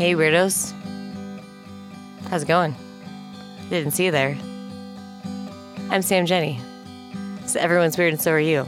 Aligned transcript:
Hey, 0.00 0.14
weirdos. 0.14 0.72
How's 2.30 2.44
it 2.44 2.48
going? 2.48 2.74
Didn't 3.68 3.92
see 3.92 4.06
you 4.06 4.10
there. 4.10 4.34
I'm 5.90 6.00
Sam 6.00 6.24
Jenny. 6.24 6.58
So 7.44 7.60
everyone's 7.60 7.98
weird, 7.98 8.14
and 8.14 8.22
so 8.22 8.32
are 8.32 8.40
you. 8.40 8.66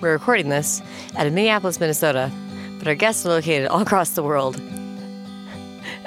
We're 0.00 0.12
recording 0.12 0.48
this 0.48 0.80
out 1.18 1.26
of 1.26 1.34
Minneapolis, 1.34 1.78
Minnesota, 1.78 2.32
but 2.78 2.88
our 2.88 2.94
guests 2.94 3.26
are 3.26 3.28
located 3.28 3.68
all 3.68 3.82
across 3.82 4.12
the 4.12 4.22
world. 4.22 4.58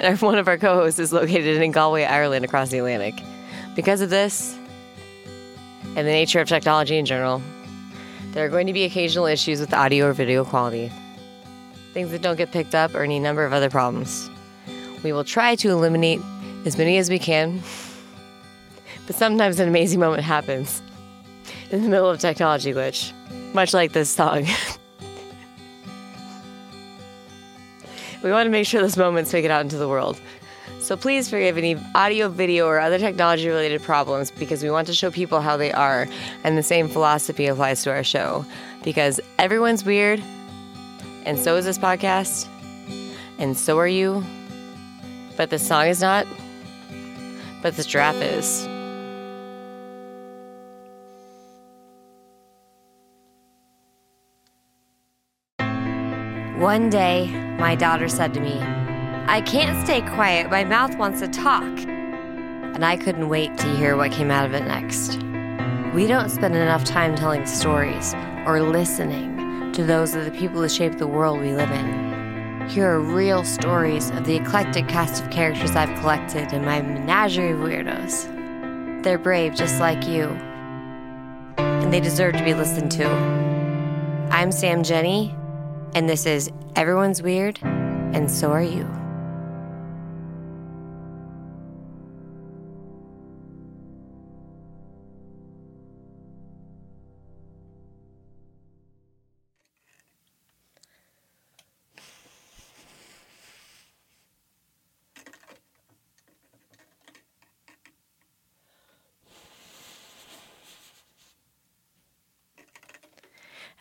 And 0.00 0.20
one 0.20 0.38
of 0.38 0.48
our 0.48 0.58
co 0.58 0.74
hosts 0.74 0.98
is 0.98 1.12
located 1.12 1.62
in 1.62 1.70
Galway, 1.70 2.02
Ireland, 2.02 2.44
across 2.44 2.70
the 2.70 2.78
Atlantic. 2.78 3.14
Because 3.76 4.00
of 4.00 4.10
this, 4.10 4.58
and 5.84 5.98
the 5.98 6.10
nature 6.10 6.40
of 6.40 6.48
technology 6.48 6.98
in 6.98 7.06
general, 7.06 7.40
there 8.32 8.44
are 8.44 8.48
going 8.48 8.66
to 8.66 8.72
be 8.72 8.82
occasional 8.82 9.26
issues 9.26 9.60
with 9.60 9.72
audio 9.72 10.08
or 10.08 10.12
video 10.14 10.44
quality, 10.44 10.90
things 11.94 12.10
that 12.10 12.22
don't 12.22 12.34
get 12.34 12.50
picked 12.50 12.74
up, 12.74 12.92
or 12.96 13.04
any 13.04 13.20
number 13.20 13.44
of 13.44 13.52
other 13.52 13.70
problems. 13.70 14.28
We 15.02 15.12
will 15.12 15.24
try 15.24 15.54
to 15.56 15.70
eliminate 15.70 16.20
as 16.64 16.76
many 16.76 16.98
as 16.98 17.08
we 17.08 17.18
can, 17.18 17.62
but 19.06 19.16
sometimes 19.16 19.60
an 19.60 19.68
amazing 19.68 20.00
moment 20.00 20.22
happens 20.22 20.82
in 21.70 21.82
the 21.82 21.88
middle 21.88 22.10
of 22.10 22.18
technology 22.18 22.72
glitch, 22.72 23.12
much 23.54 23.72
like 23.74 23.92
this 23.92 24.10
song. 24.10 24.44
we 28.22 28.30
want 28.30 28.46
to 28.46 28.50
make 28.50 28.66
sure 28.66 28.80
those 28.80 28.96
moments 28.96 29.32
make 29.32 29.44
it 29.44 29.50
out 29.50 29.62
into 29.62 29.76
the 29.76 29.88
world. 29.88 30.20
So 30.80 30.96
please 30.96 31.28
forgive 31.28 31.58
any 31.58 31.76
audio, 31.94 32.28
video, 32.28 32.66
or 32.66 32.80
other 32.80 32.98
technology 32.98 33.48
related 33.48 33.82
problems 33.82 34.30
because 34.30 34.62
we 34.62 34.70
want 34.70 34.86
to 34.86 34.94
show 34.94 35.10
people 35.10 35.40
how 35.40 35.56
they 35.56 35.72
are, 35.72 36.06
and 36.44 36.56
the 36.56 36.62
same 36.62 36.88
philosophy 36.88 37.46
applies 37.46 37.82
to 37.82 37.90
our 37.90 38.04
show. 38.04 38.44
Because 38.84 39.20
everyone's 39.38 39.84
weird, 39.84 40.22
and 41.24 41.38
so 41.38 41.56
is 41.56 41.64
this 41.64 41.78
podcast, 41.78 42.46
and 43.38 43.56
so 43.56 43.78
are 43.78 43.88
you. 43.88 44.24
But 45.38 45.50
the 45.50 45.58
song 45.60 45.86
is 45.86 46.00
not, 46.00 46.26
but 47.62 47.76
this 47.76 47.86
giraffe 47.86 48.20
is. 48.20 48.66
One 56.60 56.90
day, 56.90 57.28
my 57.56 57.76
daughter 57.76 58.08
said 58.08 58.34
to 58.34 58.40
me, 58.40 58.58
I 59.28 59.40
can't 59.42 59.86
stay 59.86 60.00
quiet. 60.00 60.50
My 60.50 60.64
mouth 60.64 60.98
wants 60.98 61.20
to 61.20 61.28
talk. 61.28 61.62
And 61.62 62.84
I 62.84 62.96
couldn't 62.96 63.28
wait 63.28 63.56
to 63.58 63.76
hear 63.76 63.96
what 63.96 64.10
came 64.10 64.32
out 64.32 64.44
of 64.44 64.54
it 64.54 64.64
next. 64.64 65.22
We 65.94 66.08
don't 66.08 66.30
spend 66.30 66.56
enough 66.56 66.82
time 66.82 67.14
telling 67.14 67.46
stories 67.46 68.12
or 68.44 68.60
listening 68.60 69.70
to 69.72 69.84
those 69.84 70.16
of 70.16 70.24
the 70.24 70.32
people 70.32 70.62
that 70.62 70.72
shape 70.72 70.98
the 70.98 71.06
world 71.06 71.40
we 71.40 71.52
live 71.52 71.70
in. 71.70 72.07
Here 72.68 72.86
are 72.86 73.00
real 73.00 73.44
stories 73.44 74.10
of 74.10 74.26
the 74.26 74.36
eclectic 74.36 74.88
cast 74.88 75.24
of 75.24 75.30
characters 75.30 75.74
I've 75.74 75.98
collected 76.00 76.52
in 76.52 76.66
my 76.66 76.82
menagerie 76.82 77.52
of 77.52 77.60
weirdos. 77.60 79.02
They're 79.02 79.16
brave 79.16 79.54
just 79.54 79.80
like 79.80 80.06
you, 80.06 80.24
and 81.56 81.90
they 81.90 81.98
deserve 81.98 82.34
to 82.34 82.44
be 82.44 82.52
listened 82.52 82.92
to. 82.92 83.08
I'm 84.30 84.52
Sam 84.52 84.82
Jenny, 84.82 85.34
and 85.94 86.10
this 86.10 86.26
is 86.26 86.50
Everyone's 86.76 87.22
Weird, 87.22 87.58
and 87.62 88.30
so 88.30 88.52
are 88.52 88.62
you. 88.62 88.86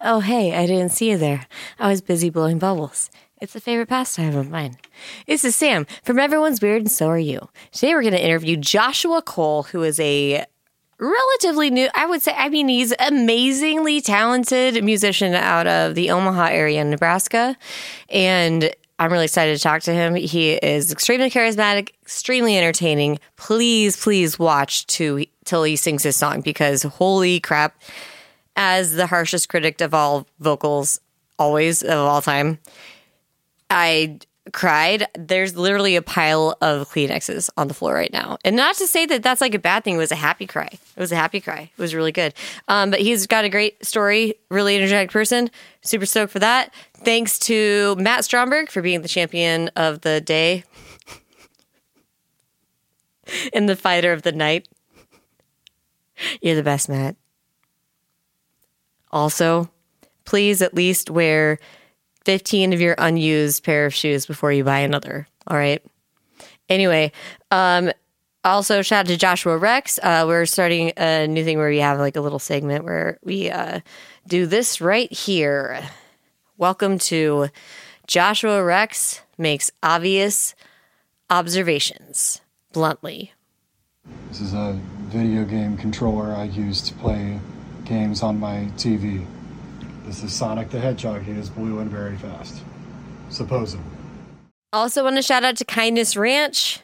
Oh, 0.09 0.21
hey, 0.21 0.55
I 0.55 0.65
didn't 0.65 0.93
see 0.93 1.09
you 1.09 1.17
there. 1.17 1.47
I 1.77 1.89
was 1.89 1.99
busy 1.99 2.29
blowing 2.29 2.59
bubbles. 2.59 3.11
It's 3.41 3.57
a 3.57 3.59
favorite 3.59 3.89
pastime 3.89 4.37
of 4.37 4.49
mine. 4.49 4.77
This 5.25 5.43
is 5.43 5.53
Sam 5.53 5.85
from 6.01 6.17
Everyone's 6.17 6.61
Weird, 6.61 6.83
and 6.83 6.89
so 6.89 7.07
are 7.07 7.19
you. 7.19 7.49
Today 7.73 7.93
we're 7.93 8.03
going 8.03 8.13
to 8.13 8.25
interview 8.25 8.55
Joshua 8.55 9.21
Cole, 9.21 9.63
who 9.63 9.83
is 9.83 9.99
a 9.99 10.45
relatively 10.97 11.69
new, 11.71 11.89
I 11.93 12.05
would 12.05 12.21
say, 12.21 12.33
I 12.37 12.47
mean, 12.47 12.69
he's 12.69 12.93
amazingly 12.99 13.99
talented 13.99 14.81
musician 14.81 15.33
out 15.33 15.67
of 15.67 15.95
the 15.95 16.09
Omaha 16.09 16.45
area 16.51 16.79
in 16.79 16.89
Nebraska. 16.89 17.57
And 18.07 18.73
I'm 18.99 19.11
really 19.11 19.25
excited 19.25 19.57
to 19.57 19.61
talk 19.61 19.81
to 19.81 19.93
him. 19.93 20.15
He 20.15 20.53
is 20.53 20.89
extremely 20.89 21.29
charismatic, 21.29 21.89
extremely 22.01 22.57
entertaining. 22.57 23.19
Please, 23.35 24.01
please 24.01 24.39
watch 24.39 24.87
to, 24.87 25.25
till 25.43 25.63
he 25.63 25.75
sings 25.75 26.03
his 26.03 26.15
song 26.15 26.39
because 26.39 26.83
holy 26.83 27.41
crap 27.41 27.75
as 28.57 28.93
the 28.93 29.07
harshest 29.07 29.47
critic 29.47 29.79
of 29.79 29.93
all 29.93 30.27
vocals, 30.39 30.99
always 31.39 31.83
of 31.83 31.97
all 31.97 32.21
time, 32.21 32.57
I 33.69 34.19
cried. 34.51 35.07
There's 35.17 35.55
literally 35.55 35.95
a 35.95 36.01
pile 36.01 36.57
of 36.61 36.89
Kleenexes 36.89 37.49
on 37.57 37.67
the 37.67 37.73
floor 37.73 37.93
right 37.93 38.11
now. 38.11 38.37
And 38.43 38.55
not 38.55 38.75
to 38.77 38.87
say 38.87 39.05
that 39.05 39.21
that's 39.21 39.41
like 39.41 39.53
a 39.53 39.59
bad 39.59 39.83
thing. 39.83 39.95
It 39.95 39.99
was 39.99 40.11
a 40.11 40.15
happy 40.15 40.47
cry. 40.47 40.69
It 40.71 40.99
was 40.99 41.11
a 41.11 41.15
happy 41.15 41.39
cry. 41.39 41.69
It 41.77 41.81
was 41.81 41.93
really 41.93 42.11
good. 42.11 42.33
Um, 42.67 42.89
but 42.91 42.99
he's 42.99 43.27
got 43.27 43.45
a 43.45 43.49
great 43.49 43.85
story, 43.85 44.35
really 44.49 44.75
energetic 44.75 45.11
person. 45.11 45.51
Super 45.81 46.05
stoked 46.05 46.31
for 46.31 46.39
that. 46.39 46.73
Thanks 46.95 47.37
to 47.39 47.95
Matt 47.97 48.25
Stromberg 48.25 48.69
for 48.69 48.81
being 48.81 49.01
the 49.01 49.07
champion 49.07 49.69
of 49.75 50.01
the 50.01 50.21
day 50.21 50.63
and 53.53 53.69
the 53.69 53.75
fighter 53.75 54.13
of 54.13 54.23
the 54.23 54.31
night. 54.31 54.67
You're 56.41 56.55
the 56.55 56.63
best, 56.63 56.89
Matt. 56.89 57.15
Also, 59.11 59.69
please 60.25 60.61
at 60.61 60.73
least 60.73 61.09
wear 61.09 61.59
15 62.25 62.73
of 62.73 62.81
your 62.81 62.95
unused 62.97 63.63
pair 63.63 63.85
of 63.85 63.93
shoes 63.93 64.25
before 64.25 64.51
you 64.51 64.63
buy 64.63 64.79
another. 64.79 65.27
All 65.47 65.57
right. 65.57 65.81
Anyway, 66.69 67.11
um, 67.51 67.91
also 68.43 68.81
shout 68.81 69.01
out 69.01 69.07
to 69.07 69.17
Joshua 69.17 69.57
Rex. 69.57 69.99
Uh, 70.03 70.25
we're 70.27 70.45
starting 70.45 70.91
a 70.97 71.27
new 71.27 71.43
thing 71.43 71.57
where 71.57 71.69
we 71.69 71.79
have 71.79 71.99
like 71.99 72.15
a 72.15 72.21
little 72.21 72.39
segment 72.39 72.83
where 72.83 73.17
we 73.23 73.49
uh, 73.49 73.79
do 74.27 74.45
this 74.45 74.81
right 74.81 75.11
here. 75.11 75.81
Welcome 76.57 76.97
to 76.99 77.47
Joshua 78.07 78.63
Rex 78.63 79.21
makes 79.37 79.71
obvious 79.81 80.55
observations 81.29 82.41
bluntly. 82.73 83.33
This 84.29 84.41
is 84.41 84.53
a 84.53 84.79
video 85.07 85.45
game 85.45 85.77
controller 85.77 86.33
I 86.33 86.45
use 86.45 86.81
to 86.83 86.93
play 86.95 87.39
games 87.87 88.21
on 88.21 88.39
my 88.39 88.69
TV. 88.77 89.25
This 90.05 90.23
is 90.23 90.33
Sonic 90.33 90.69
the 90.69 90.79
Hedgehog. 90.79 91.23
He 91.23 91.31
is 91.31 91.49
blue 91.49 91.79
and 91.79 91.89
very 91.89 92.17
fast. 92.17 92.61
Supposedly. 93.29 93.85
Also, 94.73 95.03
want 95.03 95.15
to 95.15 95.21
shout 95.21 95.43
out 95.43 95.57
to 95.57 95.65
Kindness 95.65 96.15
Ranch. 96.15 96.79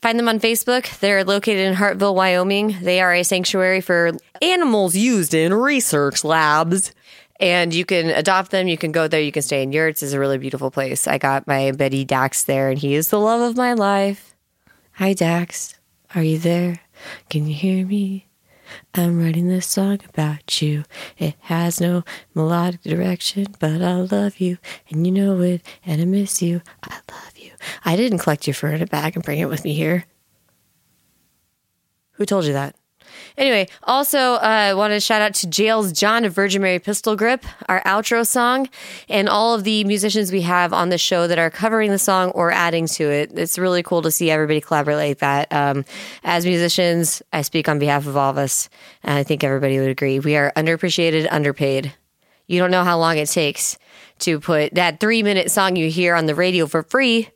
Find 0.00 0.18
them 0.18 0.28
on 0.28 0.38
Facebook. 0.38 0.98
They're 1.00 1.24
located 1.24 1.66
in 1.66 1.74
Hartville, 1.74 2.14
Wyoming. 2.14 2.76
They 2.82 3.00
are 3.00 3.12
a 3.12 3.24
sanctuary 3.24 3.80
for 3.80 4.12
animals 4.40 4.94
used 4.94 5.34
in 5.34 5.52
research 5.52 6.22
labs. 6.22 6.92
And 7.40 7.72
you 7.72 7.84
can 7.84 8.06
adopt 8.10 8.50
them. 8.50 8.68
You 8.68 8.76
can 8.76 8.92
go 8.92 9.08
there. 9.08 9.20
You 9.20 9.32
can 9.32 9.42
stay 9.42 9.62
in 9.62 9.72
yurts. 9.72 10.02
It's 10.02 10.12
a 10.12 10.20
really 10.20 10.38
beautiful 10.38 10.70
place. 10.70 11.06
I 11.06 11.18
got 11.18 11.46
my 11.46 11.72
Betty 11.72 12.04
Dax 12.04 12.44
there, 12.44 12.68
and 12.68 12.78
he 12.78 12.94
is 12.94 13.08
the 13.08 13.20
love 13.20 13.40
of 13.40 13.56
my 13.56 13.72
life. 13.72 14.36
Hi, 14.92 15.12
Dax. 15.12 15.74
Are 16.14 16.22
you 16.22 16.38
there? 16.38 16.80
Can 17.28 17.46
you 17.46 17.54
hear 17.54 17.86
me? 17.86 18.27
I'm 18.94 19.22
writing 19.22 19.48
this 19.48 19.66
song 19.66 20.00
about 20.08 20.60
you. 20.62 20.84
It 21.18 21.34
has 21.40 21.80
no 21.80 22.04
melodic 22.34 22.82
direction, 22.82 23.46
but 23.58 23.82
I 23.82 23.94
love 23.94 24.38
you, 24.38 24.58
and 24.90 25.06
you 25.06 25.12
know 25.12 25.40
it, 25.40 25.62
and 25.84 26.00
I 26.00 26.04
miss 26.04 26.40
you. 26.42 26.62
I 26.82 27.00
love 27.10 27.36
you. 27.36 27.52
I 27.84 27.96
didn't 27.96 28.18
collect 28.18 28.46
your 28.46 28.54
fur 28.54 28.72
in 28.72 28.82
a 28.82 28.86
bag 28.86 29.16
and 29.16 29.24
bring 29.24 29.38
it 29.38 29.48
with 29.48 29.64
me 29.64 29.74
here. 29.74 30.04
Who 32.12 32.26
told 32.26 32.44
you 32.44 32.52
that? 32.52 32.77
Anyway, 33.38 33.68
also 33.84 34.18
uh, 34.18 34.38
I 34.42 34.74
want 34.74 34.90
to 34.92 34.98
shout 34.98 35.22
out 35.22 35.32
to 35.34 35.46
Jails 35.46 35.92
John 35.92 36.24
of 36.24 36.32
Virgin 36.32 36.60
Mary 36.60 36.80
Pistol 36.80 37.14
Grip, 37.14 37.46
our 37.68 37.80
outro 37.84 38.26
song, 38.26 38.68
and 39.08 39.28
all 39.28 39.54
of 39.54 39.62
the 39.62 39.84
musicians 39.84 40.32
we 40.32 40.40
have 40.40 40.72
on 40.72 40.88
the 40.88 40.98
show 40.98 41.28
that 41.28 41.38
are 41.38 41.48
covering 41.48 41.92
the 41.92 42.00
song 42.00 42.30
or 42.32 42.50
adding 42.50 42.88
to 42.88 43.04
it. 43.04 43.30
It's 43.38 43.56
really 43.56 43.84
cool 43.84 44.02
to 44.02 44.10
see 44.10 44.28
everybody 44.28 44.60
collaborate 44.60 44.96
like 44.96 45.18
that. 45.18 45.52
Um, 45.52 45.84
as 46.24 46.44
musicians, 46.44 47.22
I 47.32 47.42
speak 47.42 47.68
on 47.68 47.78
behalf 47.78 48.08
of 48.08 48.16
all 48.16 48.30
of 48.30 48.38
us, 48.38 48.68
and 49.04 49.16
I 49.16 49.22
think 49.22 49.44
everybody 49.44 49.78
would 49.78 49.88
agree. 49.88 50.18
We 50.18 50.34
are 50.34 50.52
underappreciated, 50.56 51.28
underpaid. 51.30 51.94
You 52.48 52.58
don't 52.58 52.72
know 52.72 52.82
how 52.82 52.98
long 52.98 53.18
it 53.18 53.28
takes 53.28 53.78
to 54.20 54.40
put 54.40 54.74
that 54.74 54.98
three 54.98 55.22
minute 55.22 55.52
song 55.52 55.76
you 55.76 55.90
hear 55.90 56.16
on 56.16 56.26
the 56.26 56.34
radio 56.34 56.66
for 56.66 56.82
free 56.82 57.28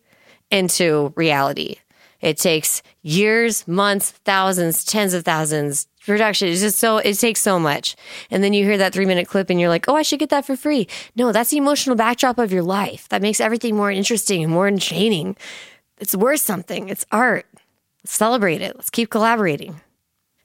into 0.51 1.13
reality. 1.15 1.77
It 2.23 2.39
takes 2.39 2.83
years, 3.03 3.67
months, 3.67 4.13
thousands, 4.25 4.85
tens 4.85 5.13
of 5.13 5.25
thousands, 5.25 5.89
production. 6.07 6.49
Is 6.49 6.61
just 6.61 6.79
so 6.79 6.99
it 6.99 7.15
takes 7.15 7.41
so 7.41 7.59
much. 7.59 7.97
And 8.31 8.43
then 8.43 8.53
you 8.53 8.65
hear 8.65 8.79
that 8.79 8.93
three 8.93 9.07
minute 9.07 9.29
clip 9.29 9.51
and 9.51 9.61
you're 9.61 9.69
like 9.69 9.89
oh 9.89 9.97
i 9.97 10.03
should 10.03 10.19
get 10.19 10.31
that 10.31 10.45
for 10.45 10.57
free. 10.57 10.89
No 11.17 11.33
that's 11.33 11.51
the 11.51 11.59
emotional 11.59 11.97
backdrop 11.97 12.39
of 12.39 12.53
your 12.53 12.63
life. 12.63 13.09
That 13.09 13.23
makes 13.23 13.41
everything 13.41 13.77
more 13.77 13.91
interesting 13.91 14.43
and 14.43 14.53
more 14.53 14.69
enchaining 14.69 15.37
it's 15.99 16.17
worth 16.17 16.41
something. 16.41 16.89
It's 16.89 17.07
art. 17.13 17.47
Celebrate 18.05 18.61
it. 18.61 18.75
Let's 18.75 18.91
keep 18.91 19.09
collaborating 19.09 19.81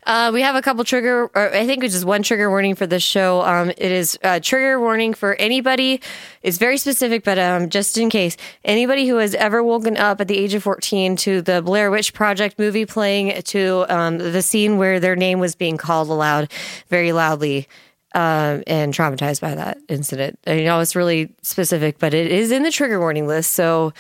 uh, 0.07 0.31
we 0.33 0.41
have 0.41 0.55
a 0.55 0.61
couple 0.61 0.85
trigger, 0.85 1.29
or 1.35 1.53
I 1.53 1.65
think 1.65 1.83
it's 1.83 1.93
just 1.93 2.05
one 2.05 2.23
trigger 2.23 2.49
warning 2.49 2.75
for 2.75 2.87
this 2.87 3.03
show. 3.03 3.41
Um, 3.41 3.71
it 3.71 3.91
is 3.91 4.17
a 4.23 4.39
trigger 4.39 4.79
warning 4.79 5.13
for 5.13 5.35
anybody. 5.35 5.99
It's 6.41 6.57
very 6.57 6.77
specific, 6.77 7.25
but 7.25 7.37
um, 7.37 7.69
just 7.69 7.97
in 7.97 8.09
case 8.09 8.37
anybody 8.63 9.05
who 9.05 9.17
has 9.17 9.35
ever 9.35 9.61
woken 9.61 9.97
up 9.97 10.21
at 10.21 10.29
the 10.29 10.37
age 10.37 10.53
of 10.53 10.63
14 10.63 11.17
to 11.17 11.41
the 11.41 11.61
Blair 11.61 11.91
Witch 11.91 12.13
Project 12.13 12.57
movie 12.57 12.85
playing, 12.85 13.41
to 13.41 13.85
um, 13.89 14.17
the 14.17 14.41
scene 14.41 14.77
where 14.77 15.01
their 15.01 15.17
name 15.17 15.39
was 15.39 15.55
being 15.55 15.75
called 15.75 16.07
aloud 16.07 16.49
very 16.87 17.11
loudly. 17.11 17.67
Um, 18.15 18.63
and 18.65 18.93
traumatized 18.93 19.41
by 19.41 19.53
that 19.53 19.77
incident. 19.89 20.39
I 20.47 20.63
know 20.63 20.79
it's 20.79 20.95
really 20.95 21.35
specific, 21.43 21.99
but 21.99 22.13
it 22.13 22.31
is 22.31 22.51
in 22.51 22.63
the 22.63 22.71
trigger 22.71 22.99
warning 22.99 23.27
list. 23.27 23.51
So, 23.51 23.93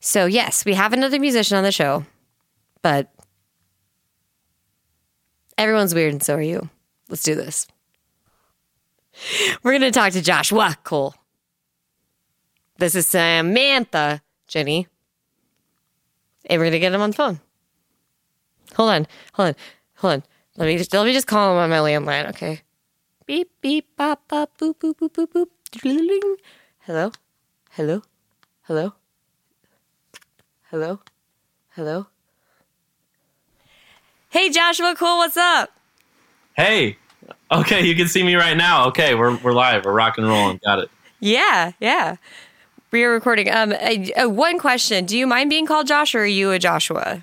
so 0.00 0.24
yes, 0.24 0.64
we 0.64 0.72
have 0.74 0.94
another 0.94 1.20
musician 1.20 1.58
on 1.58 1.62
the 1.62 1.70
show, 1.70 2.04
but 2.80 3.11
Everyone's 5.62 5.94
weird, 5.94 6.12
and 6.12 6.20
so 6.20 6.34
are 6.34 6.42
you. 6.42 6.70
Let's 7.08 7.22
do 7.22 7.36
this. 7.36 7.68
We're 9.62 9.70
going 9.70 9.82
to 9.82 9.92
talk 9.92 10.12
to 10.12 10.20
Joshua 10.20 10.76
Cole. 10.82 11.14
This 12.78 12.96
is 12.96 13.06
Samantha, 13.06 14.22
Jenny. 14.48 14.88
And 16.46 16.58
we're 16.58 16.64
going 16.64 16.72
to 16.72 16.78
get 16.80 16.92
him 16.92 17.00
on 17.00 17.10
the 17.10 17.16
phone. 17.16 17.40
Hold 18.74 18.90
on, 18.90 19.06
hold 19.34 19.48
on, 19.50 19.54
hold 19.98 20.12
on. 20.14 20.22
Let 20.56 20.66
me 20.66 20.78
just, 20.78 20.92
let 20.92 21.04
me 21.04 21.12
just 21.12 21.28
call 21.28 21.52
him 21.52 21.58
on 21.58 21.70
my 21.70 21.76
landline, 21.76 22.28
okay? 22.30 22.62
Beep, 23.26 23.52
beep, 23.60 23.86
bop, 23.96 24.26
bop, 24.26 24.58
boop, 24.58 24.74
boop, 24.80 24.96
boop, 24.96 25.10
boop, 25.10 25.28
boop. 25.28 26.36
Hello? 26.80 27.12
Hello? 27.70 28.02
Hello? 28.62 28.94
Hello? 30.70 30.98
Hello? 31.76 32.06
Hey, 34.32 34.48
Joshua 34.48 34.94
Cole, 34.94 35.18
what's 35.18 35.36
up? 35.36 35.72
Hey. 36.56 36.96
Okay, 37.50 37.84
you 37.86 37.94
can 37.94 38.08
see 38.08 38.22
me 38.22 38.34
right 38.34 38.56
now. 38.56 38.86
Okay, 38.88 39.14
we're 39.14 39.36
we're 39.36 39.52
live. 39.52 39.84
We're 39.84 39.92
rock 39.92 40.16
and 40.16 40.26
rolling. 40.26 40.58
Got 40.64 40.78
it. 40.78 40.90
Yeah, 41.20 41.72
yeah. 41.80 42.16
We 42.92 43.04
are 43.04 43.10
recording. 43.10 43.50
Um, 43.50 43.74
uh, 43.74 44.30
one 44.30 44.58
question: 44.58 45.04
Do 45.04 45.18
you 45.18 45.26
mind 45.26 45.50
being 45.50 45.66
called 45.66 45.86
Josh, 45.86 46.14
or 46.14 46.20
are 46.20 46.26
you 46.26 46.50
a 46.50 46.58
Joshua? 46.58 47.22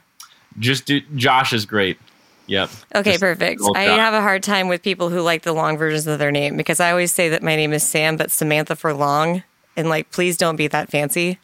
Just 0.59 0.85
do. 0.85 1.01
Josh 1.15 1.51
is 1.51 1.65
great. 1.65 1.97
Yep. 2.45 2.69
Okay, 2.93 3.11
Just 3.13 3.21
perfect. 3.21 3.61
I 3.75 3.85
have 3.85 4.13
a 4.13 4.21
hard 4.21 4.43
time 4.43 4.67
with 4.67 4.83
people 4.83 5.09
who 5.09 5.21
like 5.21 5.41
the 5.41 5.53
long 5.53 5.79
versions 5.79 6.05
of 6.05 6.19
their 6.19 6.31
name 6.31 6.57
because 6.57 6.79
I 6.79 6.91
always 6.91 7.11
say 7.11 7.29
that 7.29 7.41
my 7.41 7.55
name 7.55 7.73
is 7.73 7.81
Sam, 7.81 8.17
but 8.17 8.29
Samantha 8.29 8.75
for 8.75 8.93
long, 8.93 9.41
and 9.75 9.89
like, 9.89 10.11
please 10.11 10.37
don't 10.37 10.57
be 10.57 10.67
that 10.67 10.91
fancy. 10.91 11.39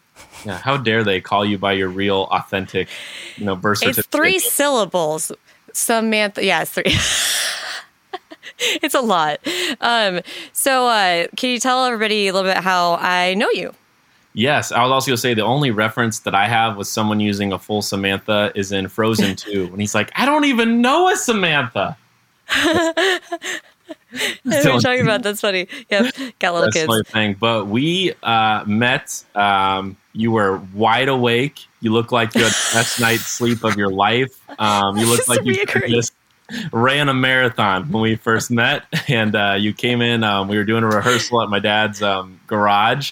Yeah, 0.46 0.60
how 0.60 0.78
dare 0.78 1.04
they 1.04 1.22
call 1.22 1.44
you 1.44 1.58
by 1.58 1.74
your 1.74 1.90
real, 1.90 2.28
authentic, 2.32 2.88
you 3.36 3.46
know, 3.46 3.56
birth 3.56 3.80
certificate? 3.80 4.06
It's 4.06 4.16
three 4.16 4.40
syllables. 4.40 5.32
Samantha. 5.76 6.44
Yeah, 6.44 6.62
it's 6.62 6.72
three. 6.72 6.84
it's 8.82 8.96
a 8.96 9.02
lot. 9.02 9.40
Um, 9.82 10.22
so, 10.54 10.88
uh, 10.88 11.28
can 11.36 11.50
you 11.50 11.60
tell 11.60 11.86
everybody 11.86 12.28
a 12.28 12.34
little 12.34 12.50
bit 12.50 12.64
how 12.64 12.96
I 12.96 13.34
know 13.34 13.50
you? 13.52 13.74
Yes, 14.34 14.72
I 14.72 14.82
was 14.84 14.92
also 14.92 15.08
going 15.08 15.16
to 15.16 15.22
say 15.22 15.34
the 15.34 15.44
only 15.44 15.72
reference 15.72 16.20
that 16.20 16.36
I 16.36 16.48
have 16.48 16.76
with 16.76 16.88
someone 16.88 17.22
using 17.22 17.54
a 17.54 17.60
full 17.60 17.82
Samantha 17.82 18.52
is 18.54 18.72
in 18.72 18.90
Frozen 18.90 19.36
2 19.38 19.68
when 19.68 19.80
he's 19.80 19.96
like, 19.96 20.12
I 20.16 20.26
don't 20.26 20.46
even 20.46 20.82
know 20.82 21.10
a 21.10 21.16
Samantha. 21.16 21.98
are 22.50 23.20
talking 24.80 25.02
about? 25.02 25.24
That's 25.24 25.42
funny. 25.42 25.68
Yep, 25.90 26.16
got 26.40 26.54
little 26.54 26.72
That's 26.72 26.86
kids. 26.86 27.10
thing. 27.12 27.36
But 27.40 27.68
we 27.68 28.14
uh, 28.24 28.64
met. 28.66 29.24
Um, 29.36 29.98
you 30.16 30.32
were 30.32 30.62
wide 30.74 31.10
awake. 31.10 31.60
You 31.82 31.92
look 31.92 32.12
like 32.12 32.34
you 32.36 32.44
had 32.44 32.52
the 32.52 32.70
best 32.74 33.00
night's 33.00 33.28
sleep 33.28 33.64
of 33.64 33.76
your 33.76 33.90
life. 33.90 34.40
Um, 34.60 34.98
you 34.98 35.06
look 35.06 35.28
like 35.28 35.44
you 35.44 35.66
just 35.88 36.14
ran 36.72 37.10
a 37.10 37.14
marathon 37.14 37.92
when 37.92 38.02
we 38.02 38.16
first 38.16 38.50
met, 38.50 38.84
and 39.08 39.36
uh, 39.36 39.56
you 39.60 39.74
came 39.74 40.02
in. 40.02 40.24
Um, 40.24 40.48
we 40.48 40.58
were 40.58 40.64
doing 40.64 40.84
a 40.84 40.88
rehearsal 40.88 41.42
at 41.42 41.50
my 41.50 41.60
dad's 41.60 42.02
um, 42.02 42.40
garage, 42.48 43.12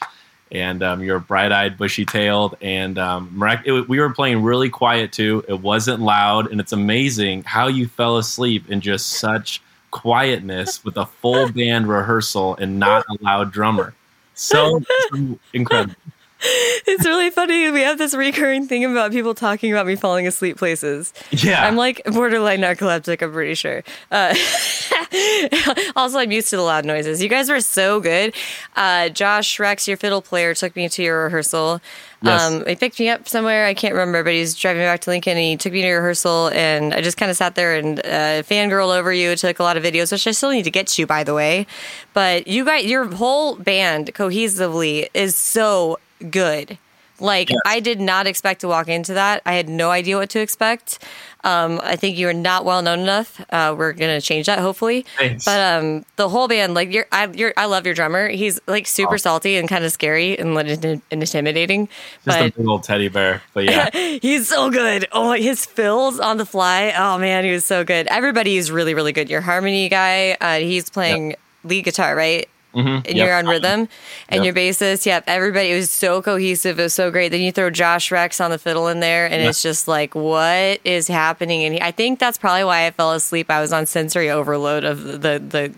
and 0.52 0.82
um, 0.84 1.02
you 1.04 1.12
were 1.12 1.20
bright-eyed, 1.20 1.78
bushy-tailed, 1.78 2.56
and 2.62 2.98
um, 2.98 3.42
it, 3.66 3.90
we 3.90 4.00
were 4.00 4.14
playing 4.14 4.44
really 4.44 4.70
quiet 4.70 5.12
too. 5.12 5.44
It 5.48 5.60
wasn't 5.62 6.02
loud, 6.02 6.52
and 6.52 6.60
it's 6.60 6.72
amazing 6.72 7.44
how 7.44 7.68
you 7.68 7.88
fell 7.88 8.18
asleep 8.18 8.70
in 8.70 8.82
just 8.82 9.10
such 9.10 9.62
quietness 9.92 10.84
with 10.84 10.98
a 10.98 11.06
full 11.06 11.52
band 11.52 11.88
rehearsal 11.88 12.56
and 12.56 12.80
not 12.80 13.06
a 13.10 13.24
loud 13.24 13.52
drummer. 13.52 13.94
So, 14.34 14.82
so 15.12 15.40
incredible. 15.54 15.96
It's 16.86 17.06
really 17.06 17.30
funny. 17.30 17.72
We 17.72 17.82
have 17.82 17.98
this 17.98 18.14
recurring 18.14 18.68
thing 18.68 18.84
about 18.84 19.12
people 19.12 19.34
talking 19.34 19.72
about 19.72 19.88
me 19.88 19.96
falling 19.96 20.28
asleep 20.28 20.58
places. 20.58 21.14
Yeah. 21.32 21.66
I'm 21.66 21.78
like 21.78 22.04
borderline 22.06 22.60
narcoleptic, 22.60 23.22
I'm 23.22 23.32
pretty 23.32 23.56
sure. 23.56 23.84
Uh, 24.12 24.36
also, 25.96 26.20
I'm 26.20 26.32
used 26.32 26.50
to 26.50 26.58
the 26.58 26.62
loud 26.62 26.86
noises. 26.86 27.24
You 27.24 27.30
guys 27.30 27.50
were 27.50 27.62
so 27.62 28.02
good. 28.02 28.36
Uh, 28.76 29.10
Josh 29.10 29.60
Rex, 29.60 29.88
your 29.88 29.98
fiddle 29.98 30.22
player, 30.22 30.54
took 30.54 30.76
me 30.76 30.90
to 30.90 31.04
your 31.04 31.24
rehearsal. 31.24 31.82
Yes. 32.22 32.42
Um, 32.42 32.66
he 32.66 32.76
picked 32.76 33.00
me 33.00 33.10
up 33.10 33.28
somewhere. 33.28 33.66
I 33.66 33.74
can't 33.74 33.94
remember, 33.94 34.24
but 34.24 34.34
he's 34.34 34.56
driving 34.56 34.82
me 34.82 34.86
back 34.86 35.02
to 35.02 35.10
Lincoln 35.10 35.34
and 35.38 35.46
he 35.46 35.58
took 35.58 35.74
me 35.74 35.82
to 35.82 35.92
rehearsal. 35.92 36.50
And 36.50 36.94
I 36.94 37.02
just 37.02 37.18
kind 37.18 37.30
of 37.30 37.38
sat 37.38 37.56
there 37.56 37.76
and 37.76 38.00
uh, 38.00 38.44
fangirl 38.44 38.96
over 38.96 39.12
you. 39.12 39.36
Took 39.36 39.60
a 39.60 39.64
lot 39.64 39.78
of 39.78 39.84
videos, 39.84 40.12
which 40.12 40.28
I 40.28 40.32
still 40.32 40.52
need 40.52 40.64
to 40.64 40.72
get 40.72 40.88
to, 40.88 41.06
by 41.06 41.24
the 41.24 41.34
way. 41.34 41.68
But 42.14 42.48
you 42.48 42.66
guys, 42.66 42.86
your 42.86 43.06
whole 43.14 43.56
band 43.56 44.14
cohesively 44.14 45.08
is 45.14 45.36
so 45.36 46.00
good. 46.30 46.78
Like 47.20 47.50
yes. 47.50 47.60
I 47.66 47.80
did 47.80 48.02
not 48.02 48.28
expect 48.28 48.62
to 48.62 48.68
walk 48.68 48.88
into 48.88 49.14
that. 49.14 49.42
I 49.46 49.54
had 49.54 49.70
no 49.70 49.92
idea 49.92 50.18
what 50.18 50.30
to 50.32 50.40
expect. 50.40 51.00
Um, 51.44 51.80
I 51.84 51.96
think 51.96 52.18
you 52.18 52.28
are 52.28 52.34
not 52.34 52.66
well 52.66 52.82
known 52.82 53.00
enough. 53.00 53.44
Uh, 53.50 53.76
we're 53.78 53.94
gonna 53.94 54.20
change 54.20 54.48
that 54.48 54.60
hopefully. 54.60 55.06
Thanks. 55.18 55.46
But 55.46 55.60
um, 55.60 56.06
the 56.16 56.28
whole 56.28 56.48
band, 56.48 56.74
like 56.74 56.92
you're, 56.92 57.06
I, 57.12 57.28
you're, 57.28 57.54
I 57.56 57.66
love 57.66 57.86
your 57.86 57.94
drummer. 57.94 58.30
He's 58.30 58.60
like 58.66 58.88
super 58.88 59.16
oh. 59.16 59.18
salty 59.18 59.58
and 59.58 59.70
kind 59.70 59.86
of 59.86 59.92
scary 59.92 60.38
and, 60.40 60.58
and 60.58 61.02
intimidating. 61.12 61.88
Just 62.26 62.40
but, 62.40 62.42
a 62.42 62.52
big 62.58 62.68
old 62.68 62.84
teddy 62.84 63.10
bear. 63.10 63.42
But 63.54 63.66
yeah, 63.66 63.90
he's 64.22 64.48
so 64.48 64.72
good. 64.72 65.08
Oh, 65.12 65.34
his 65.34 65.66
fills 65.66 66.20
on 66.20 66.38
the 66.38 66.46
fly. 66.46 66.94
Oh 66.98 67.18
man, 67.20 67.46
he 67.46 67.52
was 67.52 67.66
so 67.66 67.84
good. 67.84 68.08
Everybody 68.08 68.58
is 68.58 68.72
really, 68.72 68.94
really 68.94 69.12
good. 69.12 69.30
Your 69.30 69.42
harmony 69.42 69.88
guy, 69.88 70.36
uh, 70.42 70.60
he's 70.60 70.90
playing 70.90 71.32
yep. 71.32 71.40
lead 71.64 71.86
guitar, 71.86 72.16
right? 72.16 72.50
Mm-hmm. 72.74 72.88
and 72.88 73.06
yep. 73.06 73.16
you're 73.16 73.36
on 73.36 73.46
rhythm 73.46 73.88
and 74.30 74.44
yep. 74.44 74.46
your 74.46 74.54
bassist 74.54 75.06
yep 75.06 75.24
everybody 75.28 75.72
it 75.72 75.76
was 75.76 75.92
so 75.92 76.24
cohesive 76.24 76.80
it 76.80 76.84
was 76.84 76.94
so 76.94 77.12
great 77.12 77.30
then 77.30 77.42
you 77.42 77.52
throw 77.52 77.70
josh 77.70 78.12
rex 78.12 78.42
on 78.42 78.50
the 78.50 78.58
fiddle 78.58 78.88
in 78.88 79.00
there 79.00 79.26
and 79.26 79.42
yep. 79.42 79.50
it's 79.52 79.62
just 79.62 79.88
like 79.88 80.16
what 80.16 80.80
is 80.84 81.08
happening 81.08 81.64
and 81.64 81.84
i 81.84 81.92
think 81.92 82.18
that's 82.18 82.38
probably 82.40 82.64
why 82.64 82.88
i 82.88 82.92
fell 82.92 83.12
asleep 83.12 83.52
i 83.52 83.62
was 83.62 83.72
on 83.72 83.86
sensory 83.86 84.28
overload 84.28 84.84
of 84.84 85.04
the 85.04 85.38
the 85.38 85.72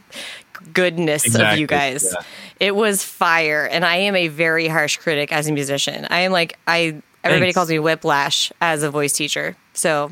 goodness 0.72 1.26
exactly. 1.26 1.54
of 1.54 1.60
you 1.60 1.68
guys 1.68 2.14
yeah. 2.14 2.24
it 2.62 2.74
was 2.74 3.04
fire 3.04 3.68
and 3.70 3.84
i 3.84 3.98
am 3.98 4.16
a 4.16 4.30
very 4.30 4.70
harsh 4.70 4.96
critic 4.96 5.34
as 5.34 5.50
a 5.50 5.52
musician 5.52 6.08
i 6.10 6.22
am 6.22 6.32
like 6.32 6.58
i 6.66 6.96
everybody 7.26 7.48
Thanks. 7.48 7.56
calls 7.56 7.70
me 7.70 7.78
whiplash 7.78 8.54
as 8.62 8.84
a 8.84 8.90
voice 8.90 9.12
teacher 9.12 9.58
so 9.74 10.12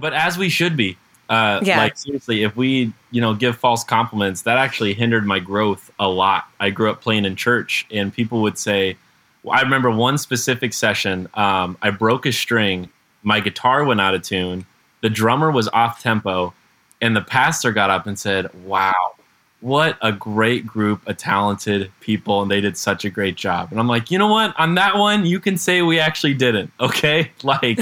but 0.00 0.12
as 0.12 0.38
we 0.38 0.48
should 0.48 0.76
be. 0.76 0.96
Uh, 1.28 1.60
yeah. 1.62 1.78
Like 1.78 1.96
seriously, 1.96 2.42
if 2.42 2.56
we 2.56 2.92
you 3.12 3.20
know 3.20 3.34
give 3.34 3.56
false 3.56 3.84
compliments, 3.84 4.42
that 4.42 4.58
actually 4.58 4.94
hindered 4.94 5.24
my 5.24 5.38
growth 5.38 5.90
a 6.00 6.08
lot. 6.08 6.48
I 6.58 6.70
grew 6.70 6.90
up 6.90 7.00
playing 7.00 7.24
in 7.24 7.36
church, 7.36 7.86
and 7.92 8.12
people 8.12 8.42
would 8.42 8.58
say, 8.58 8.96
well, 9.44 9.56
I 9.56 9.62
remember 9.62 9.92
one 9.92 10.18
specific 10.18 10.72
session. 10.72 11.28
Um, 11.34 11.78
I 11.82 11.90
broke 11.90 12.26
a 12.26 12.32
string, 12.32 12.90
my 13.22 13.38
guitar 13.38 13.84
went 13.84 14.00
out 14.00 14.14
of 14.14 14.22
tune, 14.22 14.66
the 15.02 15.10
drummer 15.10 15.52
was 15.52 15.68
off 15.68 16.02
tempo, 16.02 16.52
and 17.00 17.14
the 17.14 17.20
pastor 17.20 17.70
got 17.70 17.90
up 17.90 18.08
and 18.08 18.18
said, 18.18 18.52
"Wow, 18.64 19.14
what 19.60 19.98
a 20.02 20.10
great 20.10 20.66
group 20.66 21.06
of 21.06 21.16
talented 21.16 21.90
people 22.00 22.42
and 22.42 22.50
they 22.50 22.60
did 22.60 22.76
such 22.76 23.04
a 23.04 23.10
great 23.10 23.36
job. 23.36 23.68
And 23.70 23.78
i'm 23.78 23.88
like 23.88 24.10
you 24.10 24.18
know 24.18 24.28
what? 24.28 24.58
On 24.58 24.74
that 24.74 24.96
one 24.96 25.26
you 25.26 25.40
can 25.40 25.56
say 25.56 25.82
we 25.82 25.98
actually 25.98 26.34
didn't 26.34 26.72
okay? 26.80 27.30
Like 27.42 27.80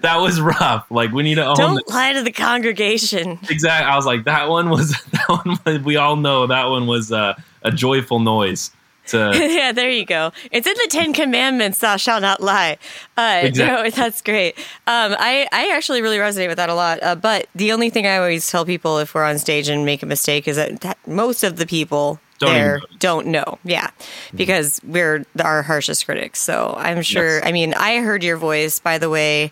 that 0.00 0.16
was 0.16 0.40
rough. 0.40 0.90
Like 0.90 1.12
we 1.12 1.22
need 1.22 1.34
to 1.36 1.44
own 1.44 1.56
don't 1.56 1.74
this. 1.74 1.94
lie 1.94 2.12
to 2.12 2.22
the 2.22 2.32
congregation. 2.32 3.38
Exactly 3.48 3.90
i 3.90 3.96
was 3.96 4.06
like 4.06 4.24
that 4.24 4.48
one 4.48 4.70
was 4.70 4.90
that 5.12 5.28
one 5.64 5.82
we 5.84 5.96
all 5.96 6.16
know 6.16 6.46
that 6.46 6.64
one 6.64 6.86
was 6.86 7.12
uh, 7.12 7.34
a 7.62 7.70
joyful 7.70 8.18
noise 8.18 8.70
to 9.10 9.30
yeah 9.34 9.72
there 9.72 9.90
you 9.90 10.04
go. 10.04 10.32
It's 10.50 10.66
in 10.66 10.74
the 10.74 10.88
ten 10.90 11.12
commandments 11.12 11.78
thou 11.78 11.96
shalt 11.96 12.22
not 12.22 12.40
lie. 12.40 12.78
Uh 13.16 13.40
exactly. 13.44 13.90
no, 13.90 13.90
that's 13.96 14.22
great. 14.22 14.58
Um 14.86 15.14
i 15.18 15.46
i 15.52 15.70
actually 15.74 16.02
really 16.02 16.18
resonate 16.18 16.48
with 16.48 16.56
that 16.56 16.68
a 16.68 16.74
lot 16.74 17.02
uh, 17.02 17.14
but 17.14 17.46
the 17.54 17.72
only 17.72 17.90
thing 17.90 18.06
i 18.06 18.16
always 18.16 18.50
tell 18.50 18.64
people 18.64 18.98
if 18.98 19.14
we're 19.14 19.24
on 19.24 19.38
stage 19.38 19.68
and 19.68 19.84
make 19.84 20.02
a 20.02 20.06
mistake 20.06 20.48
is 20.48 20.56
that, 20.56 20.80
that 20.80 20.98
most 21.06 21.42
of 21.42 21.56
the 21.56 21.66
people 21.66 22.20
don't 22.38 22.54
there 22.54 22.80
don't 22.98 23.26
know. 23.26 23.58
Yeah 23.64 23.88
mm-hmm. 23.88 24.36
because 24.36 24.80
we're 24.84 25.24
our 25.42 25.62
harshest 25.62 26.04
critics. 26.06 26.40
So 26.40 26.74
i'm 26.78 27.02
sure 27.02 27.38
yes. 27.38 27.46
i 27.46 27.52
mean 27.52 27.74
i 27.74 27.98
heard 27.98 28.24
your 28.24 28.36
voice 28.36 28.80
by 28.80 28.98
the 28.98 29.10
way 29.10 29.50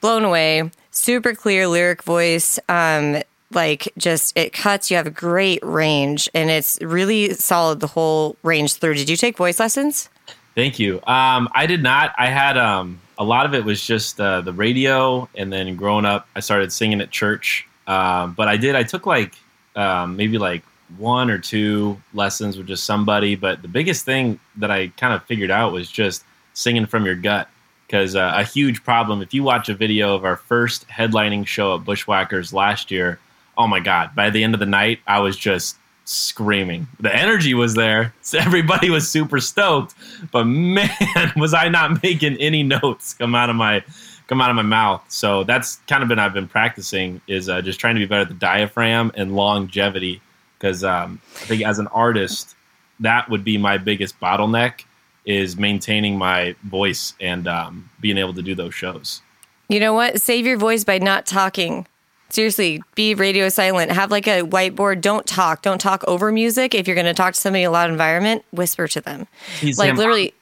blown 0.00 0.24
away. 0.24 0.70
Super 0.90 1.34
clear 1.34 1.68
lyric 1.68 2.02
voice. 2.02 2.58
Um 2.68 3.22
like 3.56 3.92
just 3.98 4.36
it 4.36 4.52
cuts 4.52 4.90
you 4.90 4.96
have 4.96 5.06
a 5.06 5.10
great 5.10 5.64
range 5.64 6.28
and 6.34 6.50
it's 6.50 6.78
really 6.82 7.32
solid 7.34 7.80
the 7.80 7.86
whole 7.86 8.36
range 8.42 8.74
through. 8.74 8.94
Did 8.94 9.08
you 9.08 9.16
take 9.16 9.36
voice 9.36 9.58
lessons? 9.58 10.08
Thank 10.54 10.78
you. 10.78 10.96
Um, 11.06 11.48
i 11.54 11.66
did 11.66 11.82
not. 11.82 12.14
I 12.16 12.28
had 12.28 12.56
um, 12.56 13.00
a 13.18 13.24
lot 13.24 13.46
of 13.46 13.54
it 13.54 13.64
was 13.64 13.84
just 13.84 14.20
uh, 14.20 14.40
the 14.42 14.52
radio 14.52 15.28
and 15.34 15.52
then 15.52 15.74
growing 15.76 16.04
up 16.04 16.28
i 16.36 16.40
started 16.40 16.72
singing 16.72 17.00
at 17.00 17.10
church. 17.10 17.66
Um, 17.86 18.34
but 18.34 18.48
i 18.48 18.56
did 18.56 18.74
i 18.74 18.82
took 18.82 19.06
like 19.06 19.34
um, 19.74 20.16
maybe 20.16 20.38
like 20.38 20.62
one 20.98 21.30
or 21.30 21.38
two 21.38 22.00
lessons 22.14 22.56
with 22.56 22.66
just 22.66 22.84
somebody 22.84 23.34
but 23.34 23.62
the 23.62 23.68
biggest 23.68 24.04
thing 24.04 24.38
that 24.56 24.70
i 24.70 24.88
kind 24.88 25.12
of 25.12 25.22
figured 25.24 25.50
out 25.50 25.72
was 25.72 25.90
just 25.90 26.24
singing 26.54 26.86
from 26.86 27.04
your 27.04 27.16
gut 27.16 27.48
because 27.86 28.14
uh, 28.14 28.32
a 28.36 28.44
huge 28.44 28.82
problem 28.84 29.20
if 29.20 29.34
you 29.34 29.42
watch 29.42 29.68
a 29.68 29.74
video 29.74 30.14
of 30.14 30.24
our 30.24 30.36
first 30.36 30.86
headlining 30.88 31.46
show 31.46 31.74
at 31.74 31.84
bushwhackers 31.84 32.52
last 32.52 32.90
year 32.90 33.18
oh 33.56 33.66
my 33.66 33.80
god! 33.80 34.14
By 34.14 34.30
the 34.30 34.42
end 34.44 34.54
of 34.54 34.60
the 34.60 34.66
night, 34.66 35.00
I 35.06 35.20
was 35.20 35.36
just 35.36 35.76
screaming. 36.04 36.86
The 37.00 37.14
energy 37.14 37.54
was 37.54 37.74
there. 37.74 38.14
So 38.22 38.38
everybody 38.40 38.90
was 38.90 39.10
super 39.10 39.40
stoked, 39.40 39.94
but 40.32 40.44
man, 40.44 40.90
was 41.36 41.52
I 41.54 41.68
not 41.68 42.02
making 42.02 42.36
any 42.36 42.62
notes 42.62 43.14
come 43.14 43.34
out 43.34 43.50
of 43.50 43.56
my 43.56 43.84
come 44.28 44.40
out 44.40 44.50
of 44.50 44.56
my 44.56 44.62
mouth. 44.62 45.04
So 45.08 45.44
that's 45.44 45.76
kind 45.88 46.02
of 46.02 46.08
been 46.08 46.18
I've 46.18 46.34
been 46.34 46.48
practicing 46.48 47.20
is 47.28 47.48
uh, 47.48 47.62
just 47.62 47.78
trying 47.78 47.94
to 47.94 48.00
be 48.00 48.06
better 48.06 48.22
at 48.22 48.28
the 48.28 48.34
diaphragm 48.34 49.12
and 49.14 49.36
longevity 49.36 50.20
because 50.58 50.82
um, 50.82 51.20
I 51.36 51.44
think 51.44 51.62
as 51.62 51.78
an 51.78 51.86
artist 51.88 52.56
that 53.00 53.28
would 53.28 53.44
be 53.44 53.58
my 53.58 53.78
biggest 53.78 54.18
bottleneck 54.20 54.84
is 55.24 55.56
maintaining 55.56 56.16
my 56.16 56.54
voice 56.62 57.14
and 57.20 57.46
um, 57.46 57.90
being 58.00 58.16
able 58.16 58.32
to 58.34 58.42
do 58.42 58.54
those 58.54 58.74
shows. 58.74 59.22
You 59.68 59.80
know 59.80 59.92
what? 59.92 60.20
Save 60.20 60.46
your 60.46 60.56
voice 60.56 60.84
by 60.84 60.98
not 60.98 61.26
talking. 61.26 61.86
Seriously, 62.28 62.82
be 62.94 63.14
radio 63.14 63.48
silent. 63.48 63.92
Have 63.92 64.10
like 64.10 64.26
a 64.26 64.42
whiteboard. 64.42 65.00
Don't 65.00 65.26
talk. 65.26 65.62
Don't 65.62 65.80
talk 65.80 66.02
over 66.08 66.32
music. 66.32 66.74
If 66.74 66.86
you're 66.86 66.96
going 66.96 67.06
to 67.06 67.14
talk 67.14 67.34
to 67.34 67.40
somebody 67.40 67.62
in 67.62 67.68
a 67.68 67.70
loud 67.70 67.90
environment, 67.90 68.44
whisper 68.50 68.88
to 68.88 69.00
them. 69.00 69.28
He's 69.60 69.78
like 69.78 69.94
literally, 69.94 70.34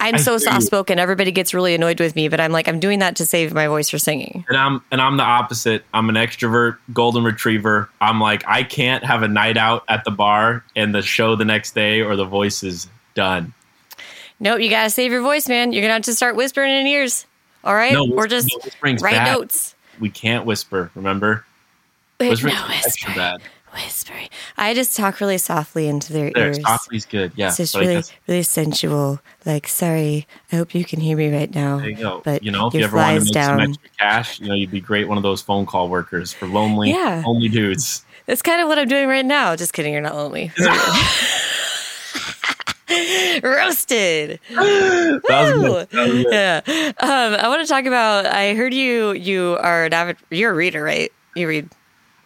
I'm 0.00 0.16
I 0.16 0.18
so 0.18 0.36
soft 0.36 0.64
spoken. 0.64 0.98
Everybody 0.98 1.32
gets 1.32 1.54
really 1.54 1.74
annoyed 1.74 1.98
with 1.98 2.14
me, 2.14 2.28
but 2.28 2.40
I'm 2.40 2.52
like, 2.52 2.68
I'm 2.68 2.78
doing 2.78 2.98
that 2.98 3.16
to 3.16 3.26
save 3.26 3.54
my 3.54 3.68
voice 3.68 3.88
for 3.88 3.98
singing. 3.98 4.44
And 4.48 4.58
I'm 4.58 4.82
and 4.90 5.00
I'm 5.00 5.16
the 5.16 5.22
opposite. 5.22 5.84
I'm 5.94 6.10
an 6.10 6.16
extrovert, 6.16 6.76
golden 6.92 7.24
retriever. 7.24 7.88
I'm 8.02 8.20
like, 8.20 8.44
I 8.46 8.62
can't 8.62 9.02
have 9.02 9.22
a 9.22 9.28
night 9.28 9.56
out 9.56 9.84
at 9.88 10.04
the 10.04 10.10
bar 10.10 10.62
and 10.76 10.94
the 10.94 11.00
show 11.00 11.36
the 11.36 11.46
next 11.46 11.74
day, 11.74 12.02
or 12.02 12.16
the 12.16 12.26
voice 12.26 12.62
is 12.62 12.86
done. 13.14 13.54
Nope, 14.40 14.60
you 14.60 14.68
gotta 14.68 14.90
save 14.90 15.10
your 15.10 15.22
voice, 15.22 15.48
man. 15.48 15.72
You're 15.72 15.82
gonna 15.82 15.94
have 15.94 16.02
to 16.02 16.14
start 16.14 16.36
whispering 16.36 16.72
in 16.72 16.86
ears. 16.86 17.24
All 17.62 17.74
right, 17.74 17.94
no, 17.94 18.12
or 18.12 18.26
just 18.26 18.50
no, 18.52 18.70
write 18.82 19.00
bad. 19.00 19.32
notes 19.32 19.73
we 20.00 20.10
can't 20.10 20.44
whisper. 20.46 20.90
Remember? 20.94 21.44
Wait, 22.20 22.30
Whispering 22.30 22.54
no, 22.54 22.66
whisper. 22.68 23.12
bad. 23.14 23.42
Whispering. 23.72 24.28
I 24.56 24.72
just 24.72 24.96
talk 24.96 25.20
really 25.20 25.38
softly 25.38 25.88
into 25.88 26.12
their 26.12 26.30
there, 26.32 26.46
ears. 26.46 26.62
Softly's 26.62 27.06
good. 27.06 27.32
Yeah. 27.34 27.48
It's 27.48 27.56
just 27.56 27.74
really, 27.74 28.02
really 28.28 28.44
sensual. 28.44 29.20
Like, 29.44 29.66
sorry, 29.66 30.28
I 30.52 30.56
hope 30.56 30.76
you 30.76 30.84
can 30.84 31.00
hear 31.00 31.16
me 31.16 31.34
right 31.36 31.52
now. 31.52 31.78
There 31.78 31.90
you 31.90 31.96
go. 31.96 32.22
But 32.24 32.44
you 32.44 32.52
know, 32.52 32.68
if 32.68 32.74
you 32.74 32.84
ever 32.84 32.96
want 32.96 33.18
to 33.18 33.24
make 33.24 33.34
down. 33.34 33.58
some 33.58 33.70
extra 33.70 33.90
cash, 33.98 34.40
you 34.40 34.48
know, 34.48 34.54
you'd 34.54 34.70
be 34.70 34.80
great 34.80 35.08
one 35.08 35.16
of 35.16 35.24
those 35.24 35.42
phone 35.42 35.66
call 35.66 35.88
workers 35.88 36.32
for 36.32 36.46
lonely, 36.46 36.90
yeah. 36.90 37.24
lonely 37.26 37.48
dudes. 37.48 38.04
That's 38.26 38.42
kind 38.42 38.62
of 38.62 38.68
what 38.68 38.78
I'm 38.78 38.88
doing 38.88 39.08
right 39.08 39.26
now. 39.26 39.56
Just 39.56 39.72
kidding, 39.72 39.92
you're 39.92 40.02
not 40.02 40.14
lonely. 40.14 40.52
Roasted. 43.42 44.40
Yeah. 44.50 46.60
Um, 46.66 47.34
I 47.34 47.48
want 47.48 47.62
to 47.62 47.66
talk 47.66 47.86
about. 47.86 48.26
I 48.26 48.54
heard 48.54 48.74
you. 48.74 49.12
You 49.12 49.56
are 49.60 49.86
an 49.86 49.94
avid. 49.94 50.16
You're 50.30 50.52
a 50.52 50.54
reader, 50.54 50.82
right? 50.82 51.12
You 51.34 51.48
read. 51.48 51.68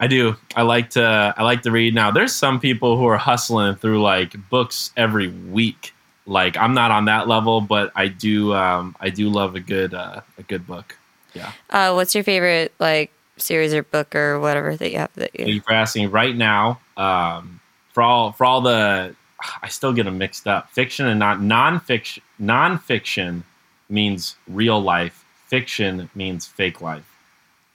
I 0.00 0.06
do. 0.06 0.36
I 0.56 0.62
like 0.62 0.90
to. 0.90 1.34
I 1.36 1.42
like 1.42 1.62
to 1.62 1.70
read. 1.70 1.94
Now, 1.94 2.10
there's 2.10 2.34
some 2.34 2.60
people 2.60 2.96
who 2.96 3.06
are 3.06 3.16
hustling 3.16 3.76
through 3.76 4.02
like 4.02 4.34
books 4.48 4.92
every 4.96 5.28
week. 5.28 5.94
Like 6.26 6.56
I'm 6.56 6.74
not 6.74 6.90
on 6.90 7.06
that 7.06 7.28
level, 7.28 7.60
but 7.60 7.92
I 7.94 8.08
do. 8.08 8.54
Um, 8.54 8.96
I 9.00 9.10
do 9.10 9.28
love 9.28 9.54
a 9.54 9.60
good 9.60 9.94
uh, 9.94 10.20
a 10.38 10.42
good 10.42 10.66
book. 10.66 10.96
Yeah. 11.34 11.52
Uh, 11.70 11.92
what's 11.92 12.14
your 12.14 12.24
favorite 12.24 12.72
like 12.78 13.10
series 13.36 13.72
or 13.72 13.82
book 13.82 14.14
or 14.14 14.40
whatever 14.40 14.76
that 14.76 14.90
you 14.90 14.98
have 14.98 15.12
that 15.14 15.38
you? 15.38 15.46
You're 15.46 15.72
asking 15.72 16.10
right 16.10 16.36
now. 16.36 16.80
Um, 16.96 17.60
for 17.92 18.02
all 18.02 18.32
for 18.32 18.44
all 18.44 18.60
the 18.60 19.14
I 19.62 19.68
still 19.68 19.92
get 19.92 20.04
them 20.04 20.18
mixed 20.18 20.46
up. 20.46 20.70
Fiction 20.70 21.06
and 21.06 21.18
not 21.18 21.38
nonfiction. 21.38 22.20
Nonfiction 22.40 23.42
means 23.88 24.36
real 24.46 24.80
life. 24.80 25.24
Fiction 25.46 26.10
means 26.14 26.46
fake 26.46 26.80
life. 26.80 27.04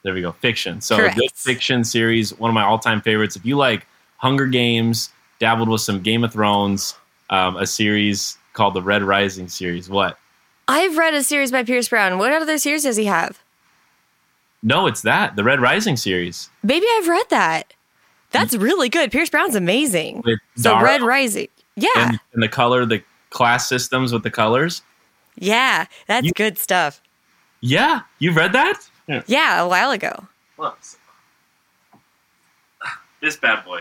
There 0.04 0.14
we 0.14 0.22
go. 0.22 0.34
Fiction. 0.34 0.82
So 0.82 0.98
Correct. 0.98 1.18
a 1.18 1.20
good 1.22 1.32
fiction 1.32 1.84
series, 1.84 2.38
one 2.38 2.50
of 2.50 2.54
my 2.54 2.64
all-time 2.64 3.02
favorites. 3.02 3.36
If 3.36 3.46
you 3.46 3.58
like 3.58 3.88
Hunger 4.18 4.46
Games, 4.46 5.10
dabbled 5.40 5.70
with 5.70 5.82
some 5.82 6.02
Game 6.02 6.24
of 6.24 6.34
Thrones, 6.34 6.96
um, 7.30 7.56
a 7.58 7.66
series 7.66 8.38
called 8.54 8.74
the 8.74 8.82
Red 8.82 9.02
Rising 9.02 9.48
series. 9.48 9.90
What? 9.90 10.18
I've 10.68 10.98
read 10.98 11.14
a 11.14 11.24
series 11.24 11.52
by 11.52 11.64
Pierce 11.64 11.90
Brown. 11.90 12.18
What 12.18 12.32
other 12.32 12.58
series 12.58 12.84
does 12.84 12.98
he 12.98 13.06
have? 13.06 13.42
No, 14.62 14.88
it's 14.88 15.02
that 15.02 15.36
the 15.36 15.44
Red 15.44 15.60
Rising 15.62 15.98
series. 15.98 16.50
Maybe 16.64 16.86
I've 16.98 17.08
read 17.08 17.30
that. 17.30 17.74
That's 18.32 18.56
really 18.56 18.90
good. 18.90 19.12
Pierce 19.12 19.30
Brown's 19.30 19.56
amazing. 19.56 20.22
With 20.26 20.40
so 20.56 20.80
Red 20.82 21.02
Rising. 21.02 21.50
Yeah. 21.76 21.90
And, 21.96 22.20
and, 22.34 22.44
the 22.44 22.48
color, 22.48 22.86
the 22.86 23.04
class 23.30 23.68
systems 23.68 24.14
with 24.14 24.24
the 24.24 24.32
colors. 24.32 24.82
Yeah, 25.36 25.86
that's 26.08 26.26
you, 26.26 26.32
good 26.36 26.58
stuff. 26.58 27.02
Yeah, 27.62 28.02
you 28.20 28.32
read 28.32 28.54
that? 28.54 28.80
Yeah. 29.08 29.24
yeah, 29.28 29.62
a 29.62 29.68
while 29.68 29.92
ago. 29.92 30.28
This 33.22 33.38
bad 33.38 33.64
boy. 33.64 33.80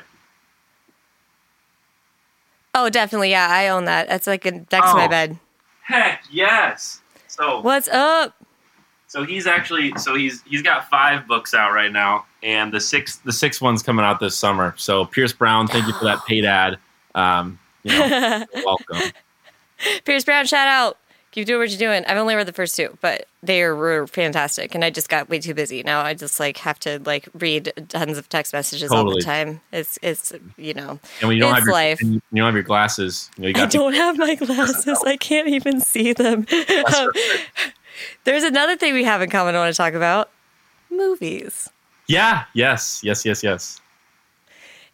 Oh, 2.75 2.89
definitely. 2.89 3.31
Yeah, 3.31 3.49
I 3.51 3.69
own 3.69 3.85
that. 3.87 4.09
That's 4.09 4.27
like 4.29 4.47
a, 4.47 4.53
next 4.53 4.73
oh, 4.73 4.93
to 4.93 4.95
my 4.95 5.07
oh, 5.07 5.09
bed. 5.09 5.39
Heck 5.83 6.25
yes. 6.31 7.01
So 7.27 7.61
what's 7.61 7.89
up? 7.89 8.35
So 9.09 9.25
he's 9.25 9.47
actually 9.47 9.93
so 9.99 10.15
he's 10.15 10.43
he's 10.43 10.63
got 10.63 10.89
five 10.89 11.27
books 11.27 11.55
out 11.55 11.73
right 11.73 11.93
now, 11.93 12.25
and 12.43 12.73
the 12.73 12.81
sixth 12.81 13.23
the 13.25 13.33
sixth 13.33 13.61
one's 13.61 13.83
coming 13.83 14.05
out 14.05 14.21
this 14.21 14.37
summer. 14.37 14.75
So 14.79 15.05
Pierce 15.05 15.33
Brown, 15.33 15.67
thank 15.67 15.87
you 15.87 15.93
for 15.93 16.05
that 16.05 16.25
paid 16.27 16.45
ad. 16.45 16.79
Um, 17.15 17.59
you 17.83 17.99
know, 17.99 18.47
welcome. 18.65 19.13
Pierce 20.05 20.25
Brown, 20.25 20.47
shout 20.47 20.69
out. 20.69 20.99
Keep 21.33 21.47
doing 21.47 21.61
what 21.61 21.71
you're 21.71 21.79
doing. 21.79 22.05
I've 22.05 22.19
only 22.19 22.35
read 22.35 22.47
the 22.47 22.53
first 22.53 22.77
two, 22.77 22.99
but 23.01 23.27
they 23.43 23.65
were 23.65 24.07
fantastic, 24.07 24.75
and 24.75 24.85
I 24.85 24.91
just 24.91 25.09
got 25.09 25.31
way 25.31 25.39
too 25.39 25.55
busy. 25.55 25.83
Now 25.83 26.03
I 26.03 26.13
just 26.13 26.39
like 26.39 26.59
have 26.59 26.79
to 26.81 27.01
like 27.07 27.27
read 27.33 27.73
tons 27.89 28.19
of 28.19 28.29
text 28.29 28.53
messages 28.53 28.91
totally. 28.91 29.13
all 29.13 29.17
the 29.17 29.23
time. 29.23 29.63
It's 29.73 29.99
it's 30.03 30.35
you 30.59 30.75
know, 30.75 31.01
and 31.21 31.29
when 31.29 31.39
you 31.39 31.43
don't 31.43 31.55
have 31.55 31.65
your, 31.65 31.73
life. 31.73 32.03
You 32.03 32.21
don't 32.35 32.45
have 32.45 32.55
your 32.55 32.63
glasses, 32.63 33.31
you, 33.39 33.45
know, 33.45 33.61
you 33.61 33.65
I 33.65 33.67
don't 33.67 33.95
have 33.95 34.19
my 34.19 34.35
glasses. 34.35 35.03
I 35.07 35.17
can't 35.17 35.49
even 35.49 35.81
see 35.81 36.13
them. 36.13 36.47
Um, 36.95 37.11
there's 38.25 38.43
another 38.43 38.77
thing 38.77 38.95
we 38.95 39.05
have 39.05 39.23
in 39.23 39.31
common. 39.31 39.55
I 39.55 39.59
want 39.59 39.73
to 39.73 39.77
talk 39.77 39.95
about 39.95 40.31
movies. 40.91 41.71
Yeah. 42.09 42.45
Yes. 42.55 43.01
Yes. 43.03 43.25
Yes. 43.25 43.43
Yes. 43.43 43.81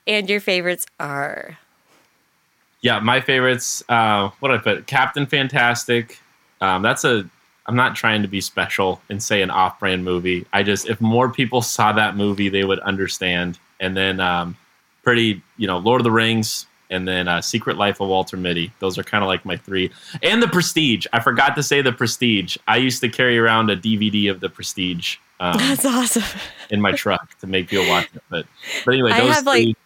And 0.06 0.28
your 0.28 0.40
favorites 0.40 0.86
are 1.00 1.58
yeah, 2.80 3.00
my 3.00 3.20
favorites. 3.20 3.82
Uh, 3.88 4.30
what 4.40 4.50
I 4.50 4.58
put? 4.58 4.86
Captain 4.86 5.26
Fantastic. 5.26 6.18
Um, 6.60 6.82
that's 6.82 7.04
a. 7.04 7.28
I'm 7.66 7.76
not 7.76 7.94
trying 7.94 8.22
to 8.22 8.28
be 8.28 8.40
special 8.40 9.00
and 9.10 9.22
say 9.22 9.42
an 9.42 9.50
off-brand 9.50 10.02
movie. 10.02 10.46
I 10.54 10.62
just 10.62 10.88
if 10.88 11.00
more 11.00 11.28
people 11.28 11.60
saw 11.60 11.92
that 11.92 12.16
movie, 12.16 12.48
they 12.48 12.64
would 12.64 12.78
understand. 12.80 13.58
And 13.78 13.96
then 13.96 14.20
um, 14.20 14.56
pretty, 15.02 15.42
you 15.58 15.66
know, 15.66 15.78
Lord 15.78 16.00
of 16.00 16.04
the 16.04 16.10
Rings, 16.10 16.66
and 16.90 17.06
then 17.06 17.28
uh, 17.28 17.42
Secret 17.42 17.76
Life 17.76 18.00
of 18.00 18.08
Walter 18.08 18.36
Mitty. 18.36 18.72
Those 18.78 18.98
are 18.98 19.02
kind 19.02 19.22
of 19.22 19.28
like 19.28 19.44
my 19.44 19.56
three. 19.56 19.90
And 20.22 20.42
The 20.42 20.48
Prestige. 20.48 21.06
I 21.12 21.20
forgot 21.20 21.54
to 21.56 21.62
say 21.62 21.82
The 21.82 21.92
Prestige. 21.92 22.56
I 22.66 22.78
used 22.78 23.00
to 23.02 23.08
carry 23.08 23.38
around 23.38 23.70
a 23.70 23.76
DVD 23.76 24.30
of 24.30 24.40
The 24.40 24.48
Prestige. 24.48 25.16
Um, 25.40 25.56
That's 25.58 25.84
awesome. 25.84 26.40
in 26.70 26.80
my 26.80 26.92
truck 26.92 27.38
to 27.40 27.46
make 27.46 27.68
people 27.68 27.88
watch 27.88 28.08
it. 28.14 28.22
But 28.30 28.46
but 28.84 28.94
anyway, 28.94 29.10
those 29.10 29.20
I 29.20 29.34
have 29.34 29.44
three, 29.44 29.66
like 29.66 29.76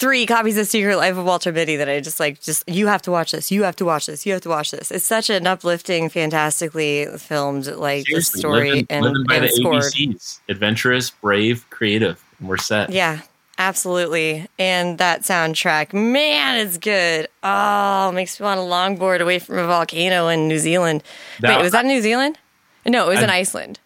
three 0.00 0.26
copies 0.26 0.58
of 0.58 0.66
Secret 0.66 0.96
Life 0.96 1.16
of 1.16 1.24
Walter 1.24 1.52
Mitty 1.52 1.76
that 1.76 1.88
I 1.88 2.00
just 2.00 2.18
like. 2.18 2.40
Just 2.40 2.68
you 2.68 2.88
have 2.88 3.02
to 3.02 3.10
watch 3.12 3.30
this. 3.30 3.52
You 3.52 3.62
have 3.62 3.76
to 3.76 3.84
watch 3.84 4.06
this. 4.06 4.26
You 4.26 4.32
have 4.32 4.42
to 4.42 4.48
watch 4.48 4.72
this. 4.72 4.90
It's 4.90 5.04
such 5.04 5.30
an 5.30 5.46
uplifting, 5.46 6.08
fantastically 6.08 7.06
filmed 7.18 7.66
like 7.66 8.06
Seriously, 8.06 8.40
story 8.40 8.68
living, 8.70 8.86
and, 8.90 9.04
living 9.04 9.24
by 9.28 9.34
and 9.36 9.44
the 9.44 9.48
scored. 9.50 9.82
ABCs. 9.82 10.40
Adventurous, 10.48 11.10
brave, 11.10 11.68
creative. 11.70 12.20
And 12.40 12.48
we're 12.48 12.56
set. 12.56 12.90
Yeah, 12.90 13.20
absolutely. 13.58 14.48
And 14.58 14.98
that 14.98 15.22
soundtrack, 15.22 15.92
man, 15.92 16.66
it's 16.66 16.78
good. 16.78 17.28
Oh, 17.42 18.10
makes 18.12 18.40
me 18.40 18.44
want 18.44 18.58
to 18.58 18.62
longboard 18.62 19.20
away 19.20 19.38
from 19.38 19.58
a 19.58 19.66
volcano 19.66 20.28
in 20.28 20.48
New 20.48 20.58
Zealand. 20.58 21.02
That- 21.40 21.58
Wait, 21.58 21.62
was 21.62 21.72
that 21.72 21.84
New 21.84 22.00
Zealand? 22.00 22.38
No, 22.86 23.06
it 23.06 23.14
was 23.14 23.22
in 23.22 23.28
Iceland. 23.30 23.78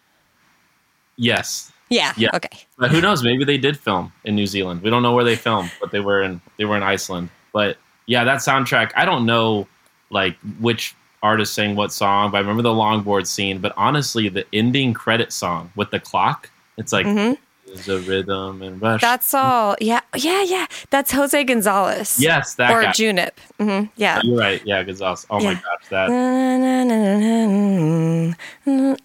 Yes. 1.17 1.71
Yeah. 1.89 2.13
Yeah. 2.17 2.29
Okay. 2.33 2.49
But 2.77 2.91
who 2.91 2.99
knows? 3.01 3.23
Maybe 3.23 3.43
they 3.43 3.57
did 3.57 3.77
film 3.77 4.11
in 4.23 4.35
New 4.35 4.47
Zealand. 4.47 4.81
We 4.81 4.89
don't 4.89 5.03
know 5.03 5.13
where 5.13 5.23
they 5.23 5.35
filmed, 5.35 5.71
but 5.79 5.91
they 5.91 5.99
were 5.99 6.23
in 6.23 6.41
they 6.57 6.65
were 6.65 6.75
in 6.77 6.83
Iceland. 6.83 7.29
But 7.53 7.77
yeah, 8.07 8.23
that 8.23 8.39
soundtrack. 8.39 8.91
I 8.95 9.05
don't 9.05 9.25
know 9.25 9.67
like 10.09 10.35
which 10.59 10.95
artist 11.23 11.53
sang 11.53 11.75
what 11.75 11.91
song, 11.91 12.31
but 12.31 12.37
I 12.37 12.41
remember 12.41 12.61
the 12.63 12.69
longboard 12.69 13.27
scene. 13.27 13.59
But 13.59 13.73
honestly, 13.77 14.29
the 14.29 14.45
ending 14.53 14.93
credit 14.93 15.31
song 15.31 15.71
with 15.75 15.91
the 15.91 15.99
clock, 15.99 16.49
it's 16.77 16.91
like 16.91 17.05
Mhm. 17.05 17.37
There's 17.75 17.89
a 17.89 17.99
rhythm 17.99 18.61
and 18.61 18.81
rush. 18.81 19.01
That's 19.01 19.33
all. 19.33 19.75
Yeah. 19.79 20.01
Yeah. 20.15 20.41
Yeah. 20.43 20.65
That's 20.89 21.11
Jose 21.11 21.43
Gonzalez. 21.43 22.17
yes, 22.19 22.55
that 22.55 22.71
Or 22.71 22.81
guy. 22.81 22.91
Junip. 22.91 23.31
Mm-hmm. 23.59 23.85
Yeah. 23.97 24.21
You're 24.23 24.37
right. 24.37 24.61
Yeah, 24.65 24.81
Gonzalez. 24.83 25.25
Oh 25.29 25.39
my 25.39 25.51
Yeah. 25.51 25.55
gosh, 25.55 25.89
that. 25.89 26.09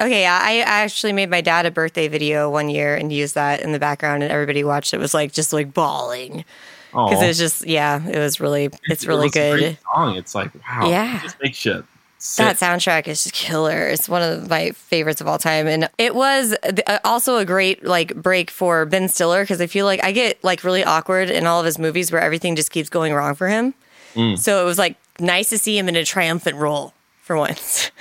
Okay, 0.00 0.23
yeah, 0.23 0.41
I 0.43 0.61
actually 0.61 1.12
made 1.12 1.29
my 1.31 1.41
dad 1.41 1.67
a 1.67 1.71
birthday 1.71 2.09
video 2.09 2.49
one 2.49 2.69
year 2.71 2.95
and 2.97 3.12
used 3.12 3.35
that 3.35 3.61
in 3.61 3.73
the 3.73 3.79
background, 3.79 4.23
and 4.23 4.33
everybody 4.33 4.65
watched. 4.65 4.95
It 4.95 4.99
was 4.99 5.12
like 5.15 5.33
just 5.33 5.53
like 5.53 5.75
bawling 5.75 6.45
because 6.93 7.23
it 7.23 7.27
was 7.27 7.39
just 7.39 7.67
yeah, 7.67 8.07
it 8.09 8.19
was 8.19 8.41
really 8.41 8.71
it's 8.85 9.07
really 9.07 9.29
good. 9.29 9.77
song. 9.95 10.17
It's 10.17 10.35
like 10.35 10.53
wow. 10.55 10.89
Yeah. 10.89 11.19
it 11.19 11.23
just 11.23 11.37
makes 11.43 11.57
shit. 11.59 11.85
That 12.37 12.57
soundtrack 12.57 13.09
is 13.09 13.23
just 13.23 13.35
killer. 13.35 13.87
It's 13.89 14.09
one 14.09 14.21
of 14.23 14.50
my 14.50 14.73
favorites 14.73 15.21
of 15.23 15.27
all 15.27 15.39
time, 15.39 15.67
and 15.67 15.89
it 15.97 16.15
was 16.15 16.55
uh, 16.87 16.99
also 17.05 17.39
a 17.39 17.45
great 17.47 17.83
like 17.85 18.15
break 18.15 18.50
for 18.50 18.85
Ben 18.85 19.09
Stiller 19.09 19.43
because 19.43 19.61
I 19.61 19.67
feel 19.67 19.87
like 19.87 20.05
I 20.05 20.12
get 20.12 20.43
like 20.45 20.62
really 20.62 20.85
awkward 20.85 21.31
in 21.31 21.47
all 21.47 21.61
of 21.61 21.67
his 21.67 21.79
movies 21.79 22.12
where 22.12 22.21
everything 22.21 22.57
just 22.57 22.71
keeps 22.73 22.91
going 22.91 23.15
wrong 23.15 23.35
for 23.35 23.49
him. 23.49 23.73
Mm. 24.15 24.39
So 24.39 24.61
it 24.61 24.65
was 24.67 24.77
like 24.79 24.97
nice 25.19 25.49
to 25.49 25.57
see 25.59 25.79
him 25.79 25.89
in 25.89 25.97
a 25.97 26.05
triumphant 26.05 26.57
role 26.57 26.93
for 27.23 27.37
once. 27.37 27.91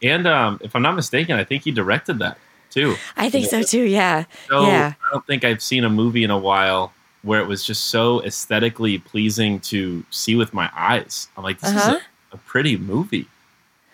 And 0.00 0.28
um, 0.28 0.60
if 0.62 0.76
I'm 0.76 0.82
not 0.82 0.94
mistaken, 0.94 1.36
I 1.36 1.42
think 1.42 1.64
he 1.64 1.72
directed 1.72 2.20
that 2.20 2.38
too. 2.70 2.94
I 3.16 3.30
think 3.30 3.46
so 3.46 3.64
too. 3.64 3.82
Yeah, 3.82 4.26
So 4.48 4.64
yeah. 4.64 4.92
I 5.04 5.10
don't 5.12 5.26
think 5.26 5.42
I've 5.42 5.60
seen 5.60 5.82
a 5.82 5.90
movie 5.90 6.22
in 6.22 6.30
a 6.30 6.38
while 6.38 6.92
where 7.22 7.40
it 7.40 7.48
was 7.48 7.64
just 7.64 7.86
so 7.86 8.22
aesthetically 8.22 8.98
pleasing 8.98 9.58
to 9.60 10.04
see 10.10 10.36
with 10.36 10.54
my 10.54 10.70
eyes. 10.76 11.26
I'm 11.36 11.42
like, 11.42 11.58
this 11.58 11.70
Uh-huh. 11.70 11.96
is 11.96 12.02
a, 12.32 12.36
a 12.36 12.38
pretty 12.38 12.76
movie 12.76 13.26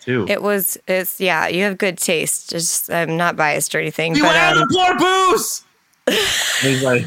too. 0.05 0.25
It 0.29 0.41
was. 0.41 0.77
It's 0.87 1.19
yeah. 1.19 1.47
You 1.47 1.63
have 1.63 1.77
good 1.77 1.97
taste. 1.97 2.49
Just 2.49 2.91
I'm 2.91 3.17
not 3.17 3.35
biased 3.35 3.73
or 3.75 3.79
anything, 3.79 4.13
We 4.13 4.21
but 4.21 4.29
Beware 4.29 4.51
um, 4.51 4.59
the 4.59 4.67
poor 4.71 4.97
booze! 4.97 5.63
He's 6.61 6.83
like 6.83 7.05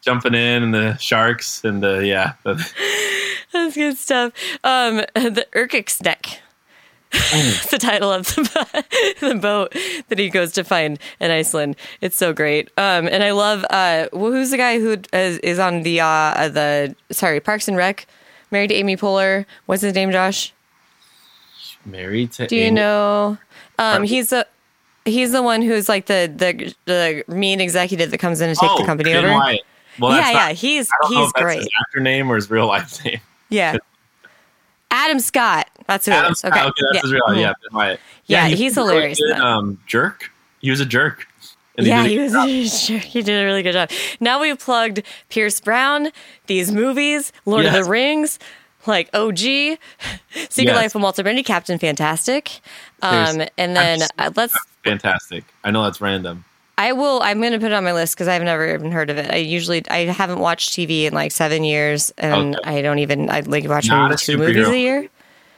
jumping 0.00 0.34
in 0.34 0.62
and 0.62 0.74
the 0.74 0.96
sharks 0.96 1.64
and 1.64 1.82
the 1.82 2.06
yeah. 2.06 2.32
The, 2.44 2.54
that's 3.52 3.74
good 3.74 3.96
stuff. 3.96 4.32
Um, 4.64 4.96
the 5.14 5.46
Erkigsnek. 5.52 6.38
Oh. 7.12 7.60
the 7.72 7.78
title 7.78 8.12
of 8.12 8.26
the, 8.26 8.84
the 9.20 9.34
boat 9.34 9.74
that 10.08 10.18
he 10.18 10.28
goes 10.28 10.52
to 10.52 10.62
find 10.62 10.98
in 11.18 11.30
Iceland. 11.32 11.74
It's 12.00 12.16
so 12.16 12.32
great. 12.32 12.70
Um, 12.76 13.08
and 13.08 13.24
I 13.24 13.32
love 13.32 13.64
uh, 13.68 14.06
wh- 14.12 14.30
who's 14.30 14.50
the 14.50 14.56
guy 14.56 14.78
who 14.78 14.96
is, 15.12 15.38
is 15.38 15.58
on 15.58 15.82
the 15.82 16.00
uh, 16.00 16.48
the 16.48 16.94
sorry 17.10 17.40
Parks 17.40 17.66
and 17.66 17.76
Rec, 17.76 18.06
married 18.52 18.68
to 18.68 18.74
Amy 18.74 18.96
Poehler. 18.96 19.44
What's 19.66 19.82
his 19.82 19.94
name, 19.94 20.12
Josh? 20.12 20.52
Married 21.84 22.32
to 22.32 22.46
Do 22.46 22.56
you 22.56 22.62
Amy- 22.64 22.70
know? 22.76 23.38
Um, 23.78 24.02
he's 24.04 24.30
the 24.30 24.46
he's 25.04 25.32
the 25.32 25.42
one 25.42 25.62
who's 25.62 25.88
like 25.88 26.06
the 26.06 26.32
the 26.34 26.74
the 26.84 27.24
mean 27.34 27.60
executive 27.60 28.10
that 28.10 28.18
comes 28.18 28.40
in 28.40 28.54
to 28.54 28.60
take 28.60 28.78
the 28.78 28.84
company 28.84 29.12
Ben 29.12 29.24
over. 29.24 29.34
Oh, 29.34 29.38
Wyatt. 29.38 29.60
Well, 29.98 30.16
yeah, 30.16 30.30
yeah, 30.30 30.52
he's 30.52 30.88
I 30.90 30.94
don't 31.02 31.14
know 31.14 31.22
he's 31.24 31.32
great. 31.32 31.58
his 31.58 31.68
actor 31.80 32.00
name 32.00 32.30
or 32.30 32.36
his 32.36 32.50
real 32.50 32.66
life 32.66 33.04
name. 33.04 33.20
Yeah. 33.48 33.76
Adam 34.90 35.20
Scott. 35.20 35.68
That's 35.86 36.06
who 36.06 36.12
it 36.12 36.16
Adam 36.16 36.32
is. 36.32 36.38
Scott, 36.38 36.52
Okay. 36.52 36.60
okay, 36.62 36.72
that's 36.92 36.94
yeah. 36.94 37.00
his 37.02 37.12
real 37.12 37.22
Mhm. 37.28 37.40
Yeah, 37.40 37.52
Ben 37.62 37.76
Wyatt. 37.76 38.00
Yeah, 38.26 38.46
he 38.48 38.56
he's 38.56 38.76
a 38.76 38.80
really 38.80 38.94
hilarious 38.94 39.20
good, 39.20 39.36
um, 39.40 39.78
jerk. 39.86 40.30
He 40.60 40.70
was 40.70 40.80
a 40.80 40.86
jerk. 40.86 41.26
And 41.78 41.86
yeah, 41.86 42.02
did 42.02 42.10
he 42.10 42.18
was 42.18 42.32
job. 42.32 42.48
he 43.02 43.22
did 43.22 43.40
a 43.40 43.44
really 43.44 43.62
good 43.62 43.72
job. 43.72 43.90
Now 44.18 44.40
we've 44.40 44.58
plugged 44.58 45.02
Pierce 45.28 45.60
Brown, 45.60 46.10
these 46.46 46.72
movies, 46.72 47.32
Lord 47.46 47.64
of 47.64 47.72
the 47.72 47.84
Rings, 47.84 48.38
like 48.86 49.08
OG, 49.14 49.38
Secret 49.38 49.78
Yes. 50.56 50.76
Life 50.76 50.94
of 50.94 51.02
Walter 51.02 51.22
Mitty, 51.24 51.42
Captain 51.42 51.78
Fantastic. 51.78 52.60
Um, 53.02 53.42
and 53.58 53.76
then 53.76 54.02
uh, 54.18 54.30
let's 54.36 54.56
fantastic. 54.84 55.44
I 55.64 55.70
know 55.70 55.82
that's 55.84 56.00
random. 56.00 56.44
I 56.78 56.92
will. 56.92 57.20
I'm 57.22 57.40
going 57.40 57.52
to 57.52 57.58
put 57.58 57.72
it 57.72 57.74
on 57.74 57.84
my 57.84 57.92
list 57.92 58.14
because 58.14 58.26
I've 58.26 58.42
never 58.42 58.74
even 58.74 58.90
heard 58.90 59.10
of 59.10 59.18
it. 59.18 59.30
I 59.30 59.36
usually 59.36 59.82
I 59.90 60.06
haven't 60.06 60.38
watched 60.38 60.72
TV 60.72 61.04
in 61.04 61.12
like 61.12 61.30
seven 61.30 61.62
years, 61.62 62.10
and 62.16 62.56
Okay. 62.56 62.78
I 62.78 62.82
don't 62.82 62.98
even 63.00 63.28
I 63.28 63.40
like 63.40 63.68
watch 63.68 63.88
Not 63.88 64.08
maybe 64.08 64.16
two 64.18 64.38
movies 64.38 64.68
a 64.68 64.78
year. 64.78 65.08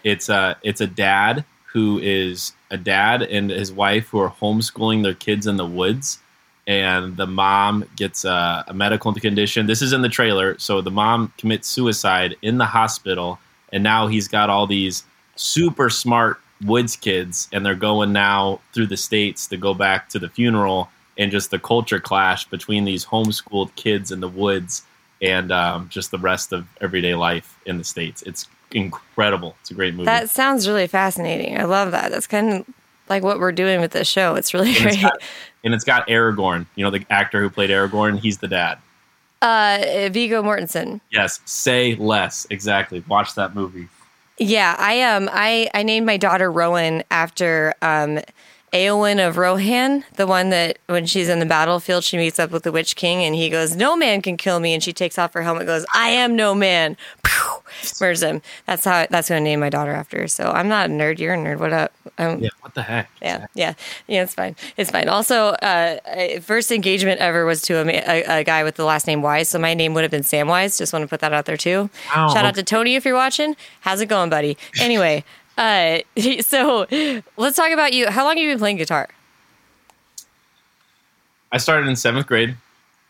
It's 0.03 0.29
a 0.29 0.57
it's 0.63 0.81
a 0.81 0.87
dad 0.89 1.45
who 1.73 1.99
is 2.03 2.53
a 2.71 2.77
dad 2.77 3.23
and 3.23 3.51
his 3.51 3.73
wife 3.73 4.09
who 4.09 4.19
are 4.19 4.31
homeschooling 4.31 5.05
their 5.05 5.15
kids 5.15 5.47
in 5.47 5.57
the 5.57 5.65
woods, 5.67 6.19
and 6.67 7.17
the 7.17 7.27
mom 7.27 7.85
gets 7.97 8.25
a, 8.25 8.65
a 8.69 8.75
medical 8.75 9.13
condition. 9.15 9.67
This 9.67 9.83
is 9.83 9.93
in 9.93 10.03
the 10.03 10.09
trailer. 10.09 10.57
So 10.59 10.81
the 10.81 10.91
mom 10.91 11.33
commits 11.39 11.69
suicide 11.69 12.37
in 12.43 12.59
the 12.59 12.67
hospital, 12.67 13.39
and 13.73 13.83
now 13.83 14.07
he's 14.07 14.29
got 14.29 14.51
all 14.51 14.67
these 14.67 15.05
super 15.37 15.91
smart 15.91 16.39
woods 16.65 16.97
kids, 16.97 17.49
and 17.53 17.67
they're 17.67 17.75
going 17.75 18.13
now 18.13 18.61
through 18.73 18.87
the 18.87 18.97
states 18.97 19.47
to 19.49 19.57
go 19.57 19.75
back 19.75 20.09
to 20.11 20.19
the 20.19 20.29
funeral, 20.29 20.89
and 21.19 21.31
just 21.31 21.51
the 21.51 21.59
culture 21.59 22.01
clash 22.01 22.49
between 22.49 22.85
these 22.85 23.05
homeschooled 23.05 23.75
kids 23.75 24.11
in 24.11 24.21
the 24.21 24.29
woods 24.29 24.83
and 25.21 25.53
um, 25.53 25.89
just 25.89 26.11
the 26.11 26.19
rest 26.19 26.53
of 26.53 26.67
everyday 26.81 27.15
life 27.15 27.59
in 27.67 27.79
the 27.79 27.85
states. 27.85 28.23
It's 28.23 28.49
incredible. 28.73 29.57
It's 29.61 29.71
a 29.71 29.75
great 29.75 29.95
movie. 29.95 30.07
That 30.07 30.31
sounds 30.31 30.67
really 30.67 30.87
fascinating. 30.87 31.59
I 31.59 31.65
love 31.65 31.91
that. 31.93 32.11
That's 32.11 32.27
kind 32.27 32.53
of 32.53 32.67
like 33.13 33.23
what 33.23 33.39
we're 33.39 33.53
doing 33.53 33.81
with 33.81 33.93
this 33.93 34.09
show. 34.09 34.35
It's 34.35 34.55
really 34.55 34.69
and, 34.77 34.87
it's 34.87 34.97
great. 34.97 35.03
got, 35.03 35.23
and 35.65 35.75
it's 35.75 35.85
got 35.85 36.07
Aragorn. 36.09 36.67
You 36.75 36.85
know 36.85 36.91
the 36.91 37.05
actor 37.11 37.41
who 37.41 37.51
played 37.51 37.71
Aragorn. 37.71 38.19
He's 38.19 38.39
the 38.39 38.49
dad. 38.49 38.79
Uh, 39.43 40.09
Viggo 40.13 40.43
Mortensen. 40.43 41.01
Yes. 41.11 41.41
Say 41.45 41.97
less. 41.97 42.47
Exactly. 42.49 43.03
Watch 43.09 43.35
that 43.35 43.55
movie. 43.55 43.89
Yeah, 44.39 44.77
I 44.79 45.03
um 45.03 45.29
I 45.33 45.69
I 45.75 45.83
named 45.83 46.07
my 46.07 46.17
daughter 46.17 46.51
Rowan 46.51 47.03
after 47.11 47.75
um 47.83 48.21
Eowyn 48.73 49.27
of 49.27 49.37
Rohan, 49.37 50.03
the 50.17 50.27
one 50.27 50.49
that 50.49 50.79
when 50.87 51.05
she's 51.05 51.29
in 51.29 51.41
the 51.41 51.47
battlefield 51.47 52.05
she 52.05 52.17
meets 52.17 52.39
up 52.39 52.51
with 52.51 52.63
the 52.63 52.73
Witch 52.73 52.97
King 52.97 53.23
and 53.23 53.35
he 53.35 53.51
goes, 53.51 53.77
"No 53.77 53.97
man 53.97 54.23
can 54.23 54.37
kill 54.39 54.61
me," 54.61 54.73
and 54.73 54.83
she 54.83 54.93
takes 54.93 55.19
off 55.19 55.35
her 55.35 55.43
helmet, 55.43 55.67
goes, 55.67 55.85
"I 55.95 56.09
am 56.09 56.35
no 56.35 56.55
man," 56.55 56.97
Him. 58.23 58.43
That's 58.67 58.85
how 58.85 59.07
that's 59.11 59.29
gonna 59.29 59.41
name 59.41 59.61
my 59.61 59.69
daughter 59.71 59.93
after. 59.93 60.29
So 60.29 60.51
I'm 60.51 60.69
not 60.69 60.91
a 60.91 60.93
nerd. 60.93 61.19
You're 61.19 61.35
a 61.35 61.37
nerd. 61.37 61.59
What 61.59 61.73
up? 61.73 61.93
Um, 62.19 62.41
Yeah. 62.41 62.51
What 62.61 62.75
the 62.75 62.83
heck? 62.83 63.11
yeah, 63.21 63.47
yeah, 63.55 63.75
yeah. 64.07 64.23
It's 64.23 64.35
fine. 64.35 64.57
It's 64.77 64.91
fine. 64.91 65.09
Also, 65.09 65.49
uh, 65.63 66.41
first 66.41 66.71
engagement 66.71 67.21
ever 67.21 67.45
was 67.45 67.63
to 67.63 67.75
a, 67.75 67.87
a, 67.87 68.41
a 68.41 68.45
guy 68.45 68.65
with 68.65 68.77
the 68.77 68.85
last 68.85 69.07
name 69.07 69.23
Wise, 69.23 69.49
so 69.49 69.59
my 69.59 69.75
name 69.75 69.95
would 69.95 70.03
have 70.03 70.11
been 70.11 70.23
Sam 70.23 70.49
Wise. 70.49 70.79
Just 70.79 70.93
want 70.93 71.03
to 71.03 71.09
put 71.09 71.21
that 71.21 71.33
out 71.33 71.47
there 71.47 71.57
too. 71.57 71.91
Wow. 72.15 72.29
Shout 72.33 72.45
out 72.45 72.55
to 72.57 72.63
Tony 72.63 72.95
if 72.97 73.05
you're 73.05 73.15
watching. 73.15 73.57
How's 73.81 74.01
it 74.01 74.07
going, 74.07 74.31
buddy? 74.31 74.57
Anyway, 74.81 75.25
uh, 75.59 75.99
so 76.41 76.87
let's 77.37 77.57
talk 77.57 77.71
about 77.73 77.93
you. 77.93 78.11
How 78.11 78.25
long 78.25 78.37
have 78.37 78.43
you 78.45 78.51
been 78.51 78.59
playing 78.59 78.77
guitar? 78.79 79.09
I 81.53 81.59
started 81.59 81.87
in 81.87 81.97
seventh 81.97 82.27
grade, 82.27 82.57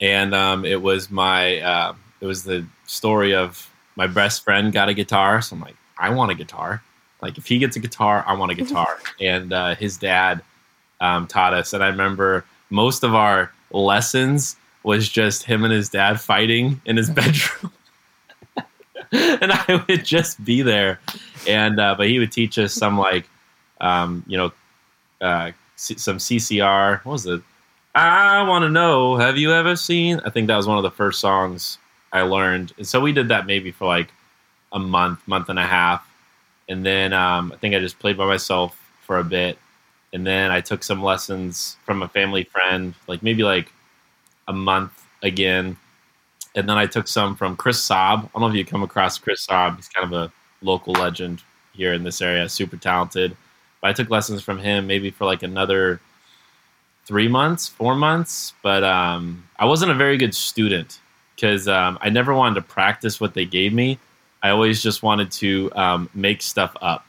and 0.00 0.34
um, 0.34 0.64
it 0.64 0.82
was 0.82 1.10
my 1.10 1.60
uh, 1.60 1.94
it 2.20 2.26
was 2.26 2.44
the 2.44 2.66
story 2.86 3.34
of 3.34 3.70
my 3.96 4.06
best 4.06 4.42
friend 4.44 4.72
got 4.72 4.88
a 4.88 4.94
guitar. 4.94 5.40
So 5.42 5.56
I'm 5.56 5.62
like, 5.62 5.76
I 5.98 6.10
want 6.10 6.30
a 6.30 6.34
guitar. 6.34 6.82
Like 7.20 7.38
if 7.38 7.46
he 7.46 7.58
gets 7.58 7.76
a 7.76 7.80
guitar, 7.80 8.24
I 8.26 8.34
want 8.34 8.52
a 8.52 8.54
guitar. 8.62 8.98
and 9.20 9.52
uh, 9.52 9.74
his 9.74 9.96
dad 9.96 10.42
um, 11.00 11.26
taught 11.26 11.54
us, 11.54 11.72
and 11.72 11.82
I 11.82 11.88
remember 11.88 12.44
most 12.70 13.02
of 13.04 13.14
our 13.14 13.52
lessons 13.70 14.56
was 14.82 15.08
just 15.08 15.44
him 15.44 15.64
and 15.64 15.72
his 15.72 15.88
dad 15.88 16.20
fighting 16.20 16.80
in 16.84 16.96
his 16.96 17.10
bedroom. 17.18 17.72
and 19.12 19.52
I 19.52 19.84
would 19.88 20.04
just 20.04 20.42
be 20.44 20.62
there, 20.62 21.00
and 21.46 21.78
uh, 21.78 21.94
but 21.96 22.08
he 22.08 22.18
would 22.18 22.32
teach 22.32 22.58
us 22.58 22.72
some 22.72 22.98
like, 22.98 23.28
um, 23.80 24.24
you 24.26 24.38
know, 24.38 24.52
uh, 25.20 25.52
C- 25.76 25.98
some 25.98 26.18
CCR. 26.18 27.04
What 27.04 27.12
was 27.12 27.26
it? 27.26 27.42
I 27.94 28.42
want 28.48 28.62
to 28.62 28.70
know. 28.70 29.16
Have 29.16 29.36
you 29.36 29.52
ever 29.52 29.76
seen? 29.76 30.20
I 30.24 30.30
think 30.30 30.46
that 30.46 30.56
was 30.56 30.66
one 30.66 30.78
of 30.78 30.82
the 30.82 30.90
first 30.90 31.20
songs 31.20 31.78
I 32.12 32.22
learned, 32.22 32.72
and 32.76 32.86
so 32.86 33.00
we 33.00 33.12
did 33.12 33.28
that 33.28 33.46
maybe 33.46 33.70
for 33.70 33.86
like 33.86 34.08
a 34.72 34.78
month, 34.78 35.26
month 35.26 35.48
and 35.48 35.58
a 35.58 35.66
half, 35.66 36.06
and 36.68 36.84
then 36.84 37.12
um, 37.12 37.52
I 37.52 37.56
think 37.56 37.74
I 37.74 37.78
just 37.78 37.98
played 37.98 38.16
by 38.16 38.26
myself 38.26 38.78
for 39.00 39.18
a 39.18 39.24
bit, 39.24 39.58
and 40.12 40.26
then 40.26 40.50
I 40.50 40.60
took 40.60 40.82
some 40.82 41.02
lessons 41.02 41.76
from 41.84 42.02
a 42.02 42.08
family 42.08 42.44
friend, 42.44 42.94
like 43.06 43.22
maybe 43.22 43.42
like 43.42 43.72
a 44.48 44.52
month 44.52 44.92
again, 45.22 45.76
and 46.54 46.68
then 46.68 46.76
I 46.76 46.86
took 46.86 47.08
some 47.08 47.34
from 47.34 47.56
Chris 47.56 47.86
Saab. 47.86 48.24
I 48.24 48.28
don't 48.34 48.42
know 48.42 48.48
if 48.48 48.54
you 48.54 48.64
come 48.64 48.82
across 48.82 49.18
Chris 49.18 49.46
Saab. 49.46 49.76
He's 49.76 49.88
kind 49.88 50.12
of 50.12 50.12
a 50.12 50.32
local 50.60 50.92
legend 50.92 51.42
here 51.72 51.94
in 51.94 52.02
this 52.02 52.20
area, 52.20 52.48
super 52.48 52.76
talented. 52.76 53.36
But 53.80 53.88
I 53.88 53.92
took 53.94 54.10
lessons 54.10 54.42
from 54.42 54.58
him 54.58 54.86
maybe 54.86 55.10
for 55.10 55.24
like 55.24 55.42
another 55.42 56.00
three 57.06 57.28
months, 57.28 57.68
four 57.68 57.94
months. 57.94 58.52
But 58.62 58.84
um, 58.84 59.44
I 59.58 59.64
wasn't 59.64 59.90
a 59.90 59.94
very 59.94 60.16
good 60.18 60.34
student 60.34 61.00
because 61.42 61.66
um, 61.66 61.98
I 62.00 62.08
never 62.08 62.32
wanted 62.32 62.54
to 62.54 62.62
practice 62.62 63.20
what 63.20 63.34
they 63.34 63.44
gave 63.44 63.72
me. 63.72 63.98
I 64.44 64.50
always 64.50 64.80
just 64.80 65.02
wanted 65.02 65.32
to 65.32 65.72
um, 65.74 66.08
make 66.14 66.40
stuff 66.40 66.76
up. 66.80 67.04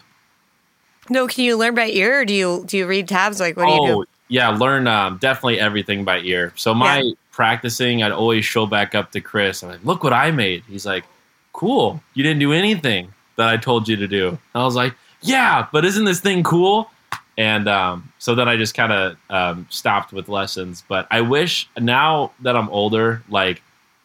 No, 1.10 1.28
can 1.28 1.44
you 1.44 1.56
learn 1.56 1.76
by 1.76 1.88
ear, 1.88 2.22
or 2.22 2.26
do 2.26 2.34
you 2.34 2.64
do 2.66 2.78
you 2.78 2.88
read 2.88 3.08
tabs? 3.08 3.40
Like, 3.40 3.56
what 3.56 3.66
do 3.66 3.72
oh, 3.72 3.86
you 3.86 4.06
do? 4.06 4.06
yeah, 4.30 4.50
learn 4.50 4.88
um, 4.88 5.18
definitely 5.20 5.60
everything 5.60 6.04
by 6.04 6.20
ear. 6.20 6.52
So 6.56 6.74
my 6.74 7.02
Yeah. 7.02 7.14
practicing, 7.32 8.02
I'd 8.02 8.12
always 8.12 8.44
show 8.44 8.66
back 8.66 8.96
up 8.96 9.12
to 9.12 9.22
Chris. 9.22 9.62
I'm 9.62 9.70
like, 9.70 9.84
look 9.84 10.04
what 10.04 10.14
I 10.14 10.32
made. 10.32 10.64
He's 10.68 10.86
like, 10.86 11.04
cool. 11.52 12.02
You 12.16 12.24
didn't 12.24 12.40
do 12.40 12.54
anything 12.54 13.14
that 13.36 13.50
I 13.50 13.58
told 13.58 13.88
you 13.88 13.96
to 13.98 14.08
do. 14.08 14.30
And 14.30 14.40
I 14.56 14.64
was 14.64 14.76
like, 14.76 14.96
yeah, 15.22 15.68
but 15.72 15.86
isn't 15.86 16.06
this 16.06 16.22
thing 16.22 16.42
cool? 16.42 16.90
And 17.38 17.68
um, 17.68 18.12
so 18.18 18.34
then 18.34 18.48
I 18.48 18.58
just 18.58 18.74
kind 18.74 18.92
of 18.92 19.18
um, 19.30 19.68
stopped 19.70 20.14
with 20.14 20.30
lessons. 20.30 20.84
But 20.88 21.08
I 21.12 21.22
wish 21.22 21.70
now 21.78 22.32
that 22.42 22.56
I'm 22.56 22.70
older, 22.70 23.24
like 23.28 23.62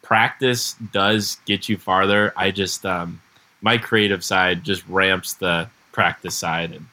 practice 0.09 0.73
does 0.91 1.37
get 1.45 1.69
you 1.69 1.77
farther. 1.77 2.33
I 2.35 2.49
just 2.49 2.83
um, 2.83 3.21
my 3.61 3.77
creative 3.77 4.23
side 4.23 4.63
just 4.63 4.83
ramps 4.87 5.35
the 5.35 5.69
practice 5.91 6.35
side, 6.35 6.71
and 6.71 6.85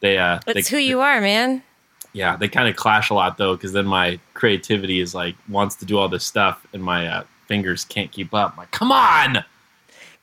they 0.00 0.16
uh, 0.16 0.40
That's 0.46 0.70
they, 0.70 0.76
who 0.76 0.82
you 0.82 1.00
are, 1.02 1.20
man. 1.20 1.62
yeah, 2.14 2.34
they 2.34 2.48
kind 2.48 2.68
of 2.70 2.74
clash 2.76 3.10
a 3.10 3.14
lot 3.14 3.36
though, 3.36 3.54
because 3.54 3.72
then 3.74 3.84
my 3.84 4.18
creativity 4.32 5.00
is 5.00 5.14
like 5.14 5.36
wants 5.50 5.76
to 5.76 5.84
do 5.84 5.98
all 5.98 6.08
this 6.08 6.24
stuff, 6.24 6.66
and 6.72 6.82
my 6.82 7.06
uh, 7.06 7.24
fingers 7.46 7.84
can't 7.84 8.10
keep 8.10 8.32
up. 8.32 8.52
I'm 8.52 8.56
like, 8.56 8.70
come 8.70 8.90
on, 8.90 9.44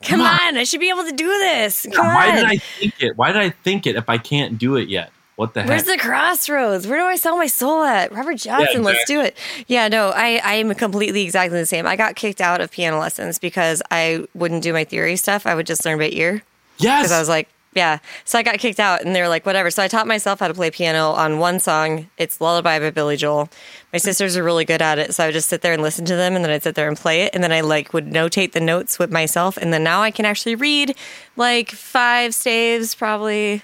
Come 0.02 0.18
Come 0.18 0.20
on. 0.22 0.40
on, 0.40 0.56
I 0.56 0.64
should 0.64 0.80
be 0.80 0.88
able 0.90 1.04
to 1.04 1.12
do 1.12 1.28
this. 1.28 1.86
Come 1.94 2.06
why 2.06 2.30
on. 2.30 2.34
did 2.36 2.44
I 2.46 2.56
think 2.56 2.94
it? 3.00 3.16
Why 3.16 3.30
did 3.32 3.42
I 3.42 3.50
think 3.50 3.86
it 3.86 3.94
if 3.94 4.08
I 4.08 4.18
can't 4.18 4.58
do 4.58 4.74
it 4.76 4.88
yet? 4.88 5.12
What 5.40 5.54
the 5.54 5.62
hell? 5.62 5.70
Where's 5.70 5.84
the 5.84 5.96
crossroads? 5.96 6.86
Where 6.86 6.98
do 6.98 7.06
I 7.06 7.16
sell 7.16 7.38
my 7.38 7.46
soul 7.46 7.82
at? 7.82 8.12
Robert 8.12 8.36
Johnson, 8.36 8.82
let's 8.82 9.06
do 9.06 9.22
it. 9.22 9.38
Yeah, 9.68 9.88
no, 9.88 10.10
I, 10.10 10.38
I 10.44 10.52
am 10.56 10.74
completely 10.74 11.22
exactly 11.22 11.58
the 11.58 11.64
same. 11.64 11.86
I 11.86 11.96
got 11.96 12.14
kicked 12.14 12.42
out 12.42 12.60
of 12.60 12.70
piano 12.70 12.98
lessons 12.98 13.38
because 13.38 13.80
I 13.90 14.26
wouldn't 14.34 14.62
do 14.62 14.74
my 14.74 14.84
theory 14.84 15.16
stuff. 15.16 15.46
I 15.46 15.54
would 15.54 15.66
just 15.66 15.86
learn 15.86 15.98
by 15.98 16.10
ear. 16.10 16.42
yes, 16.76 17.04
because 17.04 17.12
I 17.12 17.18
was 17.18 17.30
like, 17.30 17.48
yeah. 17.72 18.00
So 18.26 18.38
I 18.38 18.42
got 18.42 18.58
kicked 18.58 18.78
out, 18.80 19.00
and 19.02 19.16
they 19.16 19.22
were 19.22 19.28
like, 19.28 19.46
whatever. 19.46 19.70
So 19.70 19.82
I 19.82 19.88
taught 19.88 20.06
myself 20.06 20.40
how 20.40 20.48
to 20.48 20.52
play 20.52 20.70
piano 20.70 21.12
on 21.12 21.38
one 21.38 21.58
song. 21.58 22.08
It's 22.18 22.38
Lullaby 22.38 22.78
by 22.78 22.90
Billy 22.90 23.16
Joel. 23.16 23.48
My 23.94 23.98
sisters 23.98 24.36
are 24.36 24.44
really 24.44 24.66
good 24.66 24.82
at 24.82 24.98
it, 24.98 25.14
so 25.14 25.24
I 25.24 25.28
would 25.28 25.32
just 25.32 25.48
sit 25.48 25.62
there 25.62 25.72
and 25.72 25.80
listen 25.80 26.04
to 26.04 26.16
them, 26.16 26.36
and 26.36 26.44
then 26.44 26.52
I'd 26.52 26.62
sit 26.64 26.74
there 26.74 26.86
and 26.88 26.98
play 26.98 27.22
it, 27.22 27.34
and 27.34 27.42
then 27.42 27.50
I 27.50 27.62
like 27.62 27.94
would 27.94 28.08
notate 28.10 28.52
the 28.52 28.60
notes 28.60 28.98
with 28.98 29.10
myself, 29.10 29.56
and 29.56 29.72
then 29.72 29.82
now 29.84 30.02
I 30.02 30.10
can 30.10 30.26
actually 30.26 30.54
read 30.54 30.94
like 31.36 31.70
five 31.70 32.34
staves, 32.34 32.94
probably. 32.94 33.62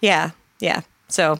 Yeah, 0.00 0.30
yeah. 0.60 0.80
So 1.12 1.38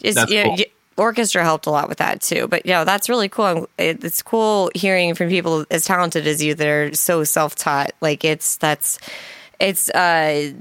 it's 0.00 0.16
you 0.28 0.36
know, 0.38 0.44
cool. 0.44 0.56
y- 0.58 0.66
orchestra 0.96 1.42
helped 1.42 1.66
a 1.66 1.70
lot 1.70 1.88
with 1.88 1.98
that 1.98 2.20
too. 2.20 2.46
But 2.48 2.66
you 2.66 2.72
know, 2.72 2.84
that's 2.84 3.08
really 3.08 3.28
cool. 3.28 3.68
It- 3.78 4.04
It's 4.04 4.22
cool 4.22 4.70
hearing 4.74 5.14
from 5.14 5.28
people 5.28 5.64
as 5.70 5.84
talented 5.84 6.26
as 6.26 6.42
you 6.42 6.54
that 6.54 6.66
are 6.66 6.94
so 6.94 7.24
self-taught. 7.24 7.92
Like 8.00 8.24
it's 8.24 8.56
that's 8.58 8.98
it's 9.60 9.88
uh 9.90 10.52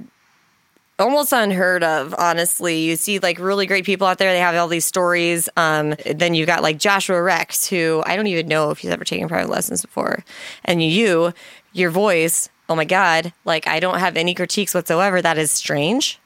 almost 0.99 1.33
unheard 1.33 1.83
of 1.83 2.13
honestly 2.19 2.81
you 2.83 2.95
see 2.95 3.17
like 3.17 3.39
really 3.39 3.65
great 3.65 3.83
people 3.83 4.05
out 4.05 4.19
there 4.19 4.31
they 4.31 4.39
have 4.39 4.55
all 4.55 4.67
these 4.67 4.85
stories 4.85 5.49
um, 5.57 5.95
then 6.15 6.35
you 6.35 6.45
got 6.45 6.61
like 6.61 6.77
joshua 6.77 7.19
rex 7.21 7.67
who 7.67 8.03
i 8.05 8.15
don't 8.15 8.27
even 8.27 8.47
know 8.47 8.69
if 8.69 8.77
he's 8.77 8.91
ever 8.91 9.03
taken 9.03 9.27
private 9.27 9.49
lessons 9.49 9.81
before 9.81 10.23
and 10.63 10.83
you 10.83 11.33
your 11.73 11.89
voice 11.89 12.47
oh 12.69 12.75
my 12.75 12.85
god 12.85 13.33
like 13.43 13.65
i 13.67 13.79
don't 13.79 13.97
have 13.99 14.15
any 14.15 14.35
critiques 14.35 14.75
whatsoever 14.75 15.19
that 15.19 15.37
is 15.37 15.49
strange 15.49 16.19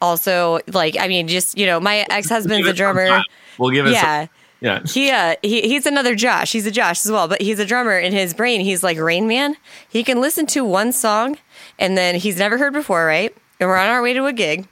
also 0.00 0.60
like 0.72 0.96
i 0.98 1.08
mean 1.08 1.28
just 1.28 1.56
you 1.58 1.66
know 1.66 1.78
my 1.80 2.04
ex-husband's 2.10 2.66
a 2.66 2.72
drummer 2.72 3.22
We'll 3.58 3.70
give 3.70 3.86
it. 3.86 3.92
yeah 3.92 4.22
Some, 4.26 4.30
yeah. 4.60 4.80
he 4.86 5.10
uh 5.10 5.34
he, 5.42 5.62
he's 5.62 5.86
another 5.86 6.14
Josh. 6.14 6.52
He's 6.52 6.66
a 6.66 6.70
Josh 6.70 7.04
as 7.06 7.12
well, 7.12 7.28
but 7.28 7.40
he's 7.40 7.58
a 7.60 7.64
drummer 7.64 7.96
in 7.98 8.12
his 8.12 8.34
brain. 8.34 8.60
He's 8.60 8.82
like 8.82 8.98
Rain 8.98 9.28
Man. 9.28 9.56
He 9.88 10.02
can 10.02 10.20
listen 10.20 10.46
to 10.46 10.64
one 10.64 10.90
song 10.92 11.38
and 11.78 11.96
then 11.96 12.16
he's 12.16 12.38
never 12.38 12.58
heard 12.58 12.72
before, 12.72 13.04
right? 13.06 13.32
And 13.60 13.68
we're 13.68 13.76
on 13.76 13.88
our 13.88 14.02
way 14.02 14.14
to 14.14 14.26
a 14.26 14.32
gig 14.32 14.66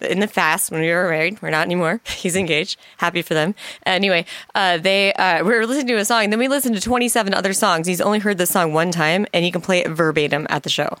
in 0.00 0.20
the 0.20 0.26
fast 0.28 0.70
when 0.70 0.80
we 0.80 0.88
were 0.90 1.08
married. 1.10 1.40
We're 1.42 1.50
not 1.50 1.64
anymore. 1.66 2.00
He's 2.06 2.34
engaged. 2.36 2.76
Happy 2.98 3.22
for 3.22 3.34
them. 3.34 3.54
Anyway, 3.86 4.26
uh, 4.54 4.78
they 4.78 5.12
uh, 5.14 5.44
we 5.44 5.50
were 5.54 5.66
listening 5.66 5.86
to 5.88 5.96
a 5.98 6.04
song, 6.04 6.30
then 6.30 6.38
we 6.40 6.48
listened 6.48 6.74
to 6.74 6.80
27 6.80 7.34
other 7.34 7.52
songs. 7.52 7.86
He's 7.86 8.00
only 8.00 8.18
heard 8.18 8.38
the 8.38 8.46
song 8.46 8.72
one 8.72 8.90
time, 8.90 9.26
and 9.32 9.44
he 9.44 9.50
can 9.52 9.60
play 9.60 9.78
it 9.80 9.88
verbatim 9.90 10.46
at 10.50 10.62
the 10.64 10.70
show. 10.70 10.96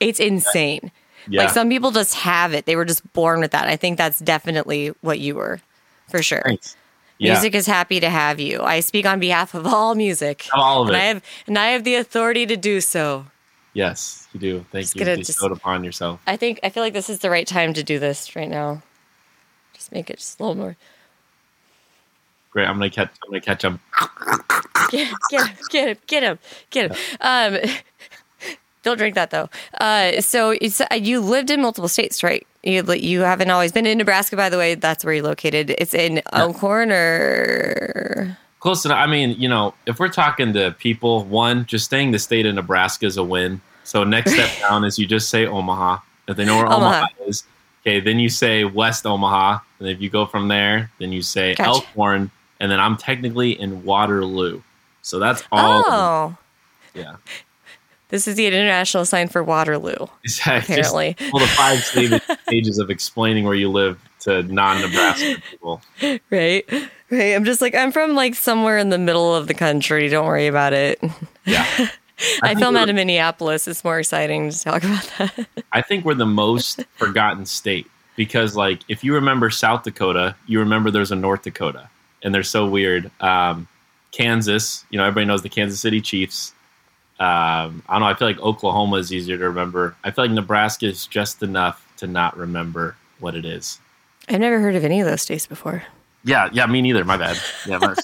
It's 0.00 0.18
insane. 0.20 0.90
Yeah. 1.28 1.44
Like 1.44 1.50
some 1.50 1.68
people 1.68 1.90
just 1.90 2.14
have 2.14 2.54
it. 2.54 2.66
They 2.66 2.76
were 2.76 2.84
just 2.84 3.10
born 3.12 3.40
with 3.40 3.50
that. 3.52 3.66
I 3.66 3.76
think 3.76 3.98
that's 3.98 4.18
definitely 4.18 4.88
what 5.00 5.18
you 5.20 5.34
were, 5.34 5.60
for 6.08 6.22
sure. 6.22 6.42
Thanks. 6.44 6.76
Yeah. 7.18 7.34
Music 7.34 7.54
is 7.54 7.66
happy 7.66 8.00
to 8.00 8.08
have 8.08 8.40
you. 8.40 8.62
I 8.62 8.80
speak 8.80 9.04
on 9.04 9.20
behalf 9.20 9.54
of 9.54 9.66
all 9.66 9.94
music. 9.94 10.46
Of 10.54 10.60
all 10.60 10.82
of 10.82 10.88
and 10.88 10.96
it. 10.96 11.00
I 11.00 11.04
have 11.04 11.24
and 11.46 11.58
I 11.58 11.66
have 11.68 11.84
the 11.84 11.96
authority 11.96 12.46
to 12.46 12.56
do 12.56 12.80
so. 12.80 13.26
Yes, 13.74 14.26
you 14.32 14.40
do. 14.40 14.66
Thank 14.72 14.84
Just 14.84 14.96
you. 14.96 15.04
gonna 15.04 15.18
Bestowed 15.18 15.52
upon 15.52 15.84
yourself. 15.84 16.20
I 16.26 16.36
think 16.36 16.60
I 16.62 16.70
feel 16.70 16.82
like 16.82 16.94
this 16.94 17.10
is 17.10 17.18
the 17.20 17.30
right 17.30 17.46
time 17.46 17.74
to 17.74 17.82
do 17.84 17.98
this 17.98 18.34
right 18.34 18.48
now. 18.48 18.82
Just 19.74 19.92
make 19.92 20.10
it 20.10 20.18
just 20.18 20.40
a 20.40 20.42
little 20.42 20.56
more. 20.56 20.76
Great. 22.50 22.66
I'm 22.66 22.76
gonna 22.76 22.90
catch. 22.90 23.10
I'm 23.22 23.30
gonna 23.30 23.40
catch 23.40 23.62
him. 23.62 23.78
Get, 24.90 25.12
get 25.30 25.46
him, 25.46 25.56
get 25.68 25.88
him, 25.88 25.96
get 26.06 26.22
him, 26.22 26.38
get 26.70 26.90
him. 26.90 26.96
Um, 27.20 27.58
don't 28.82 28.96
drink 28.98 29.14
that 29.14 29.30
though. 29.30 29.48
Uh, 29.80 30.20
so 30.20 30.50
it's, 30.60 30.80
uh, 30.80 30.86
you 30.94 31.20
lived 31.20 31.50
in 31.50 31.60
multiple 31.60 31.88
states, 31.88 32.22
right? 32.22 32.46
You 32.62 32.82
you 32.94 33.20
haven't 33.20 33.50
always 33.50 33.72
been 33.72 33.86
in 33.86 33.98
Nebraska, 33.98 34.36
by 34.36 34.48
the 34.48 34.58
way. 34.58 34.74
That's 34.74 35.04
where 35.04 35.14
you're 35.14 35.24
located. 35.24 35.74
It's 35.78 35.94
in 35.94 36.20
Elkhorn 36.32 36.92
or 36.92 38.36
Close 38.60 38.84
enough. 38.84 38.98
I 38.98 39.06
mean, 39.06 39.30
you 39.38 39.48
know, 39.48 39.72
if 39.86 39.98
we're 39.98 40.08
talking 40.10 40.52
to 40.52 40.72
people, 40.72 41.24
one, 41.24 41.64
just 41.64 41.86
staying 41.86 42.10
the 42.10 42.18
state 42.18 42.44
of 42.44 42.54
Nebraska 42.54 43.06
is 43.06 43.16
a 43.16 43.24
win. 43.24 43.62
So 43.84 44.04
next 44.04 44.32
step 44.32 44.50
down 44.68 44.84
is 44.84 44.98
you 44.98 45.06
just 45.06 45.30
say 45.30 45.46
Omaha. 45.46 45.98
If 46.28 46.36
they 46.36 46.44
know 46.44 46.56
where 46.58 46.66
Omaha, 46.66 46.76
Omaha. 46.86 47.06
is, 47.26 47.44
okay, 47.82 48.00
then 48.00 48.18
you 48.18 48.28
say 48.28 48.64
West 48.64 49.06
Omaha, 49.06 49.60
and 49.78 49.88
if 49.88 50.00
you 50.02 50.10
go 50.10 50.26
from 50.26 50.48
there, 50.48 50.90
then 50.98 51.10
you 51.10 51.22
say 51.22 51.54
Gotcha. 51.54 51.70
Elkhorn, 51.70 52.30
and 52.60 52.70
then 52.70 52.78
I'm 52.78 52.98
technically 52.98 53.58
in 53.58 53.82
Waterloo. 53.84 54.60
So 55.00 55.18
that's 55.18 55.42
all. 55.50 55.82
oh, 55.86 56.36
Yeah, 56.94 57.16
this 58.10 58.28
is 58.28 58.36
the 58.36 58.46
international 58.46 59.04
sign 59.04 59.28
for 59.28 59.42
Waterloo. 59.42 60.06
exactly. 60.24 60.74
Apparently. 60.74 61.14
Just, 61.14 61.32
well, 61.32 61.42
the 61.42 61.48
five 61.52 61.78
stages- 62.42 62.78
of 62.78 62.90
explaining 62.90 63.44
where 63.44 63.54
you 63.54 63.70
live 63.70 64.00
to 64.20 64.42
non-Nebraska 64.42 65.36
people. 65.50 65.80
Right. 66.30 66.64
Right. 67.10 67.34
I'm 67.34 67.44
just 67.44 67.60
like, 67.60 67.74
I'm 67.74 67.90
from 67.90 68.14
like 68.14 68.34
somewhere 68.34 68.78
in 68.78 68.90
the 68.90 68.98
middle 68.98 69.34
of 69.34 69.46
the 69.48 69.54
country. 69.54 70.08
Don't 70.08 70.26
worry 70.26 70.46
about 70.46 70.72
it. 70.72 71.02
Yeah. 71.44 71.66
I, 72.42 72.48
think 72.48 72.60
film 72.60 72.76
out 72.76 72.88
of 72.88 72.94
Minneapolis. 72.94 73.66
It's 73.66 73.82
more 73.82 73.98
exciting 73.98 74.50
to 74.50 74.60
talk 74.60 74.84
about 74.84 75.10
that. 75.18 75.46
I 75.72 75.80
think 75.80 76.04
we're 76.04 76.14
the 76.14 76.26
most 76.26 76.84
forgotten 76.96 77.46
state 77.46 77.86
because, 78.16 78.54
like, 78.54 78.80
if 78.88 79.02
you 79.02 79.14
remember 79.14 79.48
South 79.50 79.84
Dakota, 79.84 80.36
you 80.46 80.58
remember 80.58 80.90
there's 80.90 81.12
a 81.12 81.16
North 81.16 81.42
Dakota, 81.42 81.88
and 82.22 82.34
they're 82.34 82.42
so 82.42 82.66
weird. 82.66 83.10
Um, 83.20 83.68
Kansas, 84.12 84.84
you 84.90 84.98
know, 84.98 85.04
everybody 85.04 85.26
knows 85.26 85.42
the 85.42 85.48
Kansas 85.48 85.80
City 85.80 86.00
Chiefs. 86.00 86.52
Um, 87.20 87.82
I 87.88 87.92
don't 87.94 88.00
know. 88.00 88.06
I 88.06 88.14
feel 88.14 88.28
like 88.28 88.40
Oklahoma 88.40 88.96
is 88.96 89.12
easier 89.12 89.36
to 89.36 89.44
remember. 89.44 89.94
I 90.02 90.10
feel 90.10 90.24
like 90.24 90.32
Nebraska 90.32 90.86
is 90.86 91.06
just 91.06 91.42
enough 91.42 91.86
to 91.98 92.06
not 92.06 92.36
remember 92.36 92.96
what 93.18 93.34
it 93.34 93.44
is. 93.44 93.78
I've 94.28 94.40
never 94.40 94.58
heard 94.58 94.74
of 94.74 94.84
any 94.84 95.00
of 95.00 95.06
those 95.06 95.20
states 95.22 95.46
before. 95.46 95.82
Yeah, 96.24 96.48
yeah, 96.52 96.66
me 96.66 96.80
neither. 96.82 97.04
My 97.04 97.16
bad. 97.16 97.38
Yeah, 97.66 97.78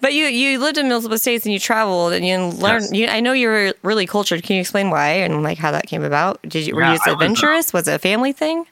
But 0.00 0.12
you 0.14 0.26
you 0.26 0.58
lived 0.58 0.78
in 0.78 0.88
multiple 0.88 1.18
states 1.18 1.44
and 1.46 1.52
you 1.52 1.58
traveled 1.58 2.12
and 2.12 2.24
you 2.26 2.36
learned. 2.38 2.84
Yes. 2.84 2.92
You, 2.92 3.06
I 3.08 3.20
know 3.20 3.32
you're 3.32 3.72
really 3.82 4.06
cultured. 4.06 4.42
Can 4.42 4.56
you 4.56 4.60
explain 4.60 4.90
why 4.90 5.08
and 5.08 5.42
like 5.42 5.58
how 5.58 5.70
that 5.70 5.86
came 5.86 6.02
about? 6.02 6.40
Did 6.42 6.66
you 6.66 6.74
were 6.74 6.82
Yeah, 6.82 6.92
you 6.92 6.94
just 6.98 7.06
was, 7.06 7.12
uh, 7.12 7.16
adventurous? 7.16 7.72
was 7.72 7.88
it 7.88 7.94
a 7.94 7.98
family 7.98 8.32
thing? 8.32 8.66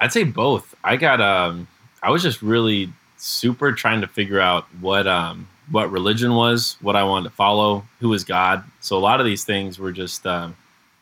I'd 0.00 0.12
say 0.12 0.24
both. 0.24 0.74
I 0.84 0.96
got 0.96 1.20
um 1.20 1.66
I 2.02 2.10
was 2.10 2.22
just 2.22 2.42
really 2.42 2.92
super 3.16 3.72
trying 3.72 4.00
to 4.02 4.06
figure 4.08 4.40
out 4.40 4.66
what 4.80 5.06
um 5.06 5.48
what 5.70 5.90
religion 5.90 6.34
was, 6.34 6.76
what 6.80 6.96
I 6.96 7.04
wanted 7.04 7.30
to 7.30 7.34
follow, 7.34 7.84
who 8.00 8.08
was 8.08 8.24
God. 8.24 8.64
So 8.80 8.96
a 8.96 9.00
lot 9.00 9.20
of 9.20 9.26
these 9.26 9.44
things 9.44 9.78
were 9.78 9.92
just 9.92 10.26
um, 10.26 10.56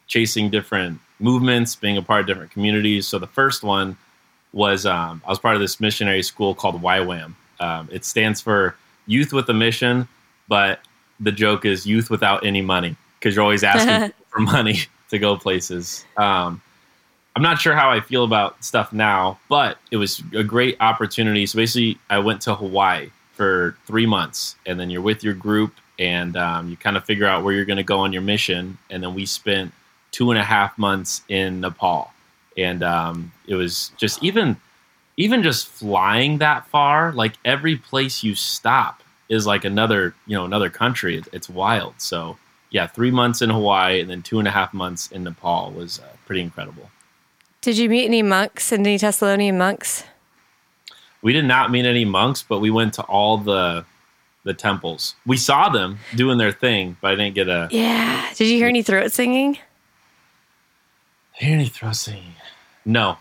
chasing 0.07 0.51
different 0.51 1.01
movements, 1.19 1.77
being 1.77 1.97
a 1.97 2.03
part 2.03 2.21
of 2.21 2.27
different 2.27 2.51
communities. 2.51 3.07
So 3.07 3.19
the 3.19 3.27
first 3.27 3.63
one 3.63 3.97
was 4.53 4.87
um, 4.87 5.23
I 5.27 5.31
was 5.31 5.39
part 5.39 5.55
of 5.55 5.61
this 5.61 5.81
missionary 5.81 6.23
school 6.23 6.55
called 6.55 6.81
YWAM. 6.81 7.35
Um, 7.61 7.89
it 7.93 8.05
stands 8.05 8.41
for 8.41 8.77
Youth 9.07 9.33
with 9.33 9.49
a 9.49 9.55
Mission, 9.55 10.09
but 10.49 10.81
the 11.21 11.33
joke 11.33 11.65
is 11.65 11.87
youth 11.87 12.11
without 12.11 12.45
any 12.45 12.63
money 12.63 12.97
because 13.19 13.35
you're 13.35 13.45
always 13.45 13.65
asking 13.65 14.13
for 14.29 14.41
money 14.41 14.79
to 15.11 15.19
go 15.19 15.37
places. 15.37 16.05
Um, 16.17 16.61
I'm 17.37 17.43
not 17.43 17.61
sure 17.61 17.75
how 17.75 17.91
I 17.91 18.01
feel 18.01 18.25
about 18.25 18.63
stuff 18.65 18.93
now, 18.93 19.39
but 19.49 19.79
it 19.91 19.97
was 19.97 20.23
a 20.35 20.45
great 20.45 20.77
opportunity. 20.81 21.47
So 21.47 21.57
basically, 21.57 21.99
I 22.09 22.19
went 22.19 22.41
to 22.43 22.55
Hawaii 22.55 23.11
for 23.35 23.77
three 23.87 24.07
months, 24.07 24.57
and 24.67 24.79
then 24.79 24.91
you're 24.91 25.03
with 25.03 25.23
your 25.23 25.35
group, 25.35 25.75
and 25.99 26.37
um, 26.37 26.69
you 26.69 26.77
kind 26.77 26.97
of 26.97 27.05
figure 27.05 27.27
out 27.27 27.45
where 27.45 27.55
you're 27.55 27.65
going 27.65 27.77
to 27.77 27.83
go 27.83 28.01
on 28.01 28.13
your 28.13 28.23
mission. 28.23 28.79
And 28.91 29.03
then 29.03 29.15
we 29.15 29.27
spent 29.27 29.73
two 30.11 30.31
and 30.31 30.39
a 30.39 30.45
half 30.45 30.79
months 30.79 31.23
in 31.29 31.61
Nepal, 31.61 32.11
and 32.57 32.83
um, 32.83 33.33
it 33.47 33.55
was 33.55 33.93
just 33.97 34.23
even 34.23 34.57
even 35.17 35.43
just 35.43 35.69
flying 35.69 36.39
that 36.39 36.67
far. 36.69 37.13
Like 37.13 37.35
every 37.45 37.77
place 37.77 38.23
you 38.23 38.35
stop 38.35 39.03
is 39.29 39.47
like 39.47 39.65
another 39.65 40.15
you 40.27 40.37
know 40.37 40.45
another 40.45 40.71
country. 40.71 41.23
It's 41.33 41.49
wild. 41.49 41.95
So 41.99 42.39
yeah, 42.71 42.87
three 42.87 43.11
months 43.11 43.41
in 43.41 43.51
Hawaii 43.51 44.01
and 44.01 44.11
then 44.11 44.23
two 44.23 44.39
and 44.39 44.49
a 44.49 44.51
half 44.51 44.75
months 44.75 45.11
in 45.13 45.25
Nepal 45.25 45.71
was 45.71 46.01
uh, 46.01 46.09
pretty 46.27 46.41
incredible. 46.41 46.91
Did 47.61 47.79
you 47.79 47.89
meet 47.89 48.05
any 48.05 48.23
monks 48.23 48.73
any 48.73 48.99
Thessalonian 48.99 49.57
monks? 49.57 50.05
We 51.25 51.33
did 51.33 51.47
not 51.47 51.71
meet 51.71 51.87
any 51.87 52.05
monks, 52.05 52.43
but 52.43 52.61
we 52.61 52.71
went 52.71 52.93
to 52.95 53.03
all 53.03 53.39
the 53.39 53.87
the 54.45 54.53
temples. 54.53 55.15
We 55.27 55.39
saw 55.39 55.71
them 55.71 55.99
doing 56.15 56.37
their 56.37 56.53
thing, 56.53 56.99
but 57.01 57.13
I 57.13 57.15
didn't 57.15 57.35
get 57.35 57.49
a. 57.49 57.67
Yeah. 57.71 58.29
Did 58.35 58.49
you 58.49 58.59
hear 58.59 58.69
any 58.69 58.83
throat 58.83 59.11
singing? 59.11 59.59
Hear 61.33 61.55
any 61.55 61.69
throat 61.69 61.97
singing? 61.97 62.35
No. 62.85 63.17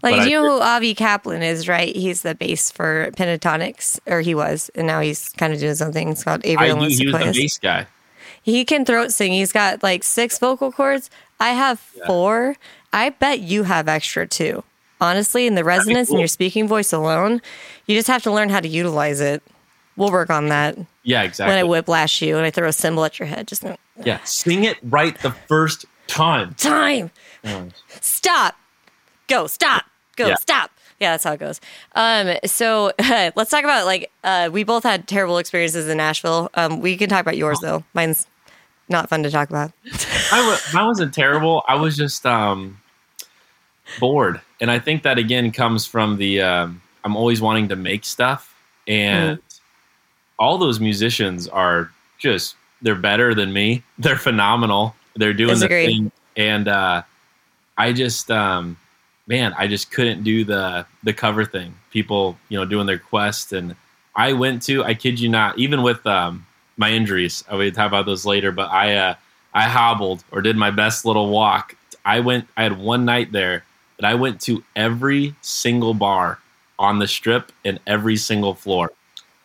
Like, 0.00 0.22
do 0.22 0.30
you 0.30 0.40
know 0.40 0.58
who 0.58 0.62
Avi 0.62 0.94
Kaplan 0.94 1.42
is, 1.42 1.68
right? 1.68 1.94
He's 1.94 2.22
the 2.22 2.36
bass 2.36 2.70
for 2.70 3.10
Pentatonix, 3.16 3.98
or 4.06 4.20
he 4.20 4.34
was, 4.34 4.70
and 4.74 4.86
now 4.86 5.00
he's 5.00 5.28
kind 5.30 5.52
of 5.52 5.58
doing 5.58 5.74
something. 5.74 6.08
It's 6.08 6.24
called 6.24 6.42
Avriel 6.42 6.58
I 6.58 6.72
knew 6.72 6.88
he 6.88 7.06
was 7.06 7.20
the 7.20 7.32
bass 7.32 7.58
guy. 7.58 7.86
He 8.40 8.64
can 8.64 8.84
throat 8.84 9.12
sing. 9.12 9.32
He's 9.32 9.52
got 9.52 9.82
like 9.82 10.04
six 10.04 10.38
vocal 10.38 10.70
cords. 10.70 11.10
I 11.40 11.50
have 11.50 11.84
yeah. 11.96 12.06
four. 12.06 12.56
I 12.92 13.10
bet 13.10 13.40
you 13.40 13.64
have 13.64 13.88
extra 13.88 14.26
too. 14.26 14.62
Honestly, 15.00 15.46
in 15.46 15.54
the 15.54 15.64
resonance 15.64 16.08
cool. 16.08 16.16
in 16.16 16.20
your 16.20 16.28
speaking 16.28 16.68
voice 16.68 16.92
alone, 16.92 17.40
you 17.86 17.96
just 17.96 18.08
have 18.08 18.22
to 18.24 18.30
learn 18.30 18.48
how 18.48 18.60
to 18.60 18.68
utilize 18.68 19.20
it. 19.20 19.42
We'll 19.96 20.12
work 20.12 20.30
on 20.30 20.48
that. 20.48 20.78
Yeah, 21.02 21.22
exactly. 21.22 21.54
When 21.54 21.58
I 21.58 21.64
whiplash 21.64 22.22
you 22.22 22.36
and 22.36 22.46
I 22.46 22.50
throw 22.50 22.68
a 22.68 22.72
cymbal 22.72 23.04
at 23.04 23.18
your 23.18 23.26
head, 23.26 23.48
just 23.48 23.64
yeah, 24.04 24.22
sing 24.24 24.64
it 24.64 24.78
right 24.82 25.18
the 25.20 25.32
first 25.32 25.84
time. 26.06 26.54
Time. 26.54 27.10
Stop. 28.00 28.56
Go. 29.26 29.46
Stop. 29.46 29.84
Go. 30.16 30.28
Yeah. 30.28 30.34
Stop. 30.36 30.70
Yeah, 31.00 31.12
that's 31.12 31.24
how 31.24 31.32
it 31.32 31.40
goes. 31.40 31.60
Um, 31.94 32.36
so 32.44 32.92
uh, 32.98 33.30
let's 33.36 33.50
talk 33.50 33.64
about 33.64 33.86
like 33.86 34.10
uh, 34.22 34.50
we 34.52 34.64
both 34.64 34.82
had 34.82 35.08
terrible 35.08 35.38
experiences 35.38 35.88
in 35.88 35.96
Nashville. 35.96 36.50
Um, 36.54 36.80
we 36.80 36.96
can 36.96 37.08
talk 37.08 37.22
about 37.22 37.38
yours 37.38 37.58
though. 37.60 37.84
Mine's 37.94 38.26
not 38.90 39.08
fun 39.08 39.22
to 39.22 39.30
talk 39.30 39.48
about. 39.48 39.72
I 40.32 40.38
w- 40.38 40.58
mine 40.74 40.86
wasn't 40.86 41.14
terrible. 41.14 41.62
I 41.66 41.76
was 41.76 41.96
just 41.96 42.26
um, 42.26 42.78
bored, 43.98 44.40
and 44.60 44.70
I 44.70 44.78
think 44.78 45.02
that 45.02 45.18
again 45.18 45.50
comes 45.52 45.86
from 45.86 46.16
the 46.16 46.40
um, 46.42 46.82
I'm 47.04 47.16
always 47.16 47.40
wanting 47.40 47.68
to 47.68 47.76
make 47.76 48.04
stuff, 48.04 48.54
and 48.86 49.38
mm. 49.38 49.60
all 50.38 50.58
those 50.58 50.80
musicians 50.80 51.48
are 51.48 51.90
just 52.18 52.56
they're 52.82 52.94
better 52.94 53.34
than 53.34 53.52
me. 53.52 53.82
They're 53.98 54.16
phenomenal. 54.16 54.94
They're 55.16 55.34
doing 55.34 55.58
the 55.58 55.68
thing, 55.68 56.12
and 56.36 56.68
uh, 56.68 57.02
I 57.76 57.92
just 57.92 58.30
um, 58.30 58.76
man, 59.26 59.54
I 59.56 59.66
just 59.66 59.90
couldn't 59.90 60.22
do 60.22 60.44
the 60.44 60.86
the 61.02 61.12
cover 61.12 61.44
thing. 61.44 61.74
People, 61.90 62.38
you 62.48 62.58
know, 62.58 62.64
doing 62.64 62.86
their 62.86 62.98
quest, 62.98 63.52
and 63.52 63.74
I 64.14 64.32
went 64.32 64.62
to. 64.64 64.84
I 64.84 64.94
kid 64.94 65.18
you 65.18 65.28
not, 65.28 65.58
even 65.58 65.82
with 65.82 66.06
um, 66.06 66.46
my 66.76 66.90
injuries. 66.90 67.44
I 67.48 67.54
will 67.54 67.70
talk 67.70 67.86
about 67.86 68.06
those 68.06 68.26
later, 68.26 68.52
but 68.52 68.70
I 68.70 68.96
uh, 68.96 69.14
I 69.54 69.62
hobbled 69.68 70.24
or 70.32 70.42
did 70.42 70.56
my 70.56 70.70
best 70.70 71.04
little 71.04 71.30
walk. 71.30 71.74
I 72.04 72.20
went. 72.20 72.48
I 72.56 72.64
had 72.64 72.78
one 72.78 73.04
night 73.04 73.32
there, 73.32 73.64
but 74.00 74.08
I 74.08 74.14
went 74.14 74.40
to 74.42 74.64
every 74.76 75.34
single 75.42 75.92
bar 75.92 76.38
on 76.78 77.00
the 77.00 77.06
strip 77.06 77.52
and 77.66 77.78
every 77.86 78.16
single 78.16 78.54
floor. 78.54 78.92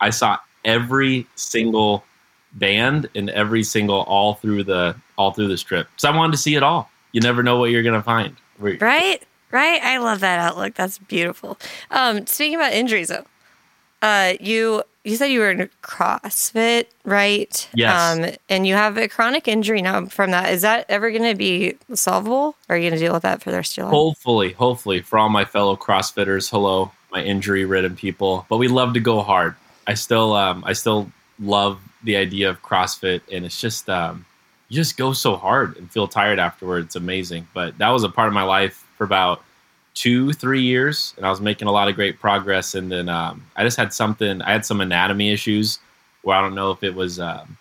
I 0.00 0.08
saw 0.08 0.38
every 0.64 1.26
single 1.34 2.04
band 2.54 3.06
and 3.14 3.28
every 3.28 3.62
single 3.62 4.00
all 4.04 4.36
through 4.36 4.64
the 4.64 4.96
all 5.18 5.32
through 5.32 5.48
the 5.48 5.58
strip. 5.58 5.88
So 5.98 6.10
I 6.10 6.16
wanted 6.16 6.32
to 6.32 6.38
see 6.38 6.54
it 6.54 6.62
all. 6.62 6.90
You 7.12 7.20
never 7.20 7.42
know 7.42 7.58
what 7.58 7.70
you're 7.70 7.82
gonna 7.82 8.02
find. 8.02 8.34
Right, 8.80 9.22
right. 9.50 9.82
I 9.82 9.98
love 9.98 10.20
that 10.20 10.38
outlook. 10.38 10.72
That's 10.74 10.96
beautiful. 10.96 11.58
Um, 11.90 12.26
speaking 12.26 12.54
about 12.54 12.72
injuries, 12.72 13.08
though, 13.08 13.26
uh, 14.00 14.34
you 14.40 14.82
you 15.06 15.16
said 15.16 15.26
you 15.26 15.38
were 15.38 15.50
in 15.52 15.70
CrossFit, 15.82 16.86
right? 17.04 17.68
Yes. 17.74 18.18
Um, 18.18 18.34
and 18.48 18.66
you 18.66 18.74
have 18.74 18.98
a 18.98 19.06
chronic 19.06 19.46
injury 19.46 19.80
now 19.80 20.06
from 20.06 20.32
that. 20.32 20.52
Is 20.52 20.62
that 20.62 20.84
ever 20.88 21.10
going 21.12 21.22
to 21.22 21.36
be 21.36 21.76
solvable? 21.94 22.56
Or 22.68 22.74
are 22.74 22.76
you 22.76 22.90
going 22.90 22.98
to 22.98 23.04
deal 23.06 23.12
with 23.12 23.22
that 23.22 23.40
for 23.40 23.52
the 23.52 23.56
rest 23.56 23.74
of 23.74 23.76
your 23.76 23.86
life? 23.86 23.92
Hopefully, 23.92 24.52
hopefully. 24.52 25.02
For 25.02 25.18
all 25.18 25.28
my 25.28 25.44
fellow 25.44 25.76
CrossFitters, 25.76 26.50
hello, 26.50 26.90
my 27.12 27.22
injury-ridden 27.22 27.94
people. 27.94 28.46
But 28.48 28.56
we 28.56 28.66
love 28.66 28.94
to 28.94 29.00
go 29.00 29.22
hard. 29.22 29.54
I 29.86 29.94
still, 29.94 30.34
um, 30.34 30.64
I 30.66 30.72
still 30.72 31.12
love 31.38 31.78
the 32.02 32.16
idea 32.16 32.50
of 32.50 32.60
CrossFit, 32.62 33.20
and 33.30 33.44
it's 33.44 33.60
just, 33.60 33.88
um, 33.88 34.26
you 34.68 34.74
just 34.74 34.96
go 34.96 35.12
so 35.12 35.36
hard 35.36 35.76
and 35.76 35.88
feel 35.88 36.08
tired 36.08 36.40
afterwards. 36.40 36.86
It's 36.86 36.96
amazing. 36.96 37.46
But 37.54 37.78
that 37.78 37.90
was 37.90 38.02
a 38.02 38.08
part 38.08 38.26
of 38.26 38.34
my 38.34 38.42
life 38.42 38.84
for 38.98 39.04
about 39.04 39.44
two, 39.96 40.32
three 40.34 40.60
years, 40.60 41.14
and 41.16 41.26
I 41.26 41.30
was 41.30 41.40
making 41.40 41.66
a 41.66 41.72
lot 41.72 41.88
of 41.88 41.96
great 41.96 42.20
progress. 42.20 42.76
And 42.76 42.92
then 42.92 43.08
um, 43.08 43.44
I 43.56 43.64
just 43.64 43.76
had 43.76 43.92
something. 43.92 44.40
I 44.42 44.52
had 44.52 44.64
some 44.64 44.80
anatomy 44.80 45.32
issues 45.32 45.80
where 46.22 46.36
I 46.36 46.42
don't 46.42 46.54
know 46.54 46.70
if 46.70 46.84
it 46.84 46.94
was 46.94 47.18
um, 47.18 47.56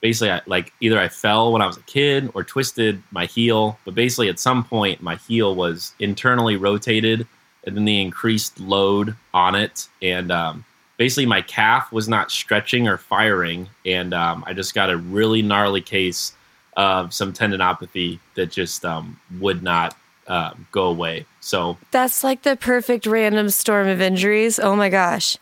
basically 0.00 0.30
I, 0.30 0.40
like 0.46 0.72
either 0.80 0.98
I 0.98 1.08
fell 1.08 1.52
when 1.52 1.60
I 1.60 1.66
was 1.66 1.76
a 1.76 1.82
kid 1.82 2.30
or 2.34 2.44
twisted 2.44 3.02
my 3.10 3.26
heel, 3.26 3.78
but 3.84 3.94
basically 3.94 4.28
at 4.28 4.38
some 4.38 4.64
point 4.64 5.02
my 5.02 5.16
heel 5.16 5.54
was 5.54 5.92
internally 5.98 6.56
rotated, 6.56 7.26
and 7.64 7.76
then 7.76 7.84
the 7.84 8.00
increased 8.00 8.60
load 8.60 9.16
on 9.34 9.54
it, 9.54 9.88
and 10.00 10.30
um, 10.30 10.64
basically 10.98 11.26
my 11.26 11.42
calf 11.42 11.90
was 11.90 12.08
not 12.08 12.30
stretching 12.30 12.86
or 12.86 12.96
firing, 12.96 13.68
and 13.84 14.14
um, 14.14 14.44
I 14.46 14.52
just 14.52 14.72
got 14.72 14.88
a 14.88 14.96
really 14.96 15.42
gnarly 15.42 15.80
case 15.80 16.32
of 16.76 17.12
some 17.12 17.32
tendinopathy 17.32 18.18
that 18.34 18.50
just 18.50 18.84
um, 18.84 19.18
would 19.40 19.62
not 19.62 19.96
um, 20.28 20.66
go 20.72 20.84
away. 20.84 21.26
So 21.40 21.78
that's 21.90 22.22
like 22.22 22.42
the 22.42 22.56
perfect 22.56 23.06
random 23.06 23.50
storm 23.50 23.88
of 23.88 24.00
injuries. 24.00 24.58
Oh 24.58 24.76
my 24.76 24.88
gosh. 24.88 25.36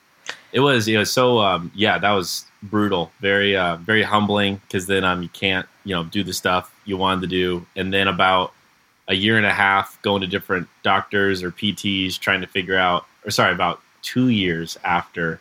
It 0.52 0.60
was, 0.60 0.88
you 0.88 0.96
know, 0.96 1.04
so 1.04 1.38
um, 1.38 1.70
yeah, 1.74 1.98
that 1.98 2.10
was 2.10 2.44
brutal, 2.62 3.12
very, 3.20 3.56
uh, 3.56 3.76
very 3.76 4.02
humbling 4.02 4.56
because 4.66 4.86
then 4.86 5.04
um, 5.04 5.22
you 5.22 5.28
can't, 5.28 5.66
you 5.84 5.94
know, 5.94 6.04
do 6.04 6.24
the 6.24 6.32
stuff 6.32 6.74
you 6.84 6.96
wanted 6.96 7.22
to 7.22 7.26
do, 7.28 7.66
and 7.76 7.92
then 7.92 8.08
about 8.08 8.52
a 9.08 9.14
year 9.14 9.36
and 9.36 9.46
a 9.46 9.52
half 9.52 10.00
going 10.02 10.20
to 10.22 10.26
different 10.26 10.68
doctors 10.82 11.42
or 11.42 11.50
PTs 11.50 12.18
trying 12.18 12.40
to 12.40 12.46
figure 12.46 12.76
out, 12.76 13.06
or 13.24 13.30
sorry, 13.30 13.52
about 13.52 13.80
two 14.02 14.28
years 14.28 14.78
after 14.84 15.40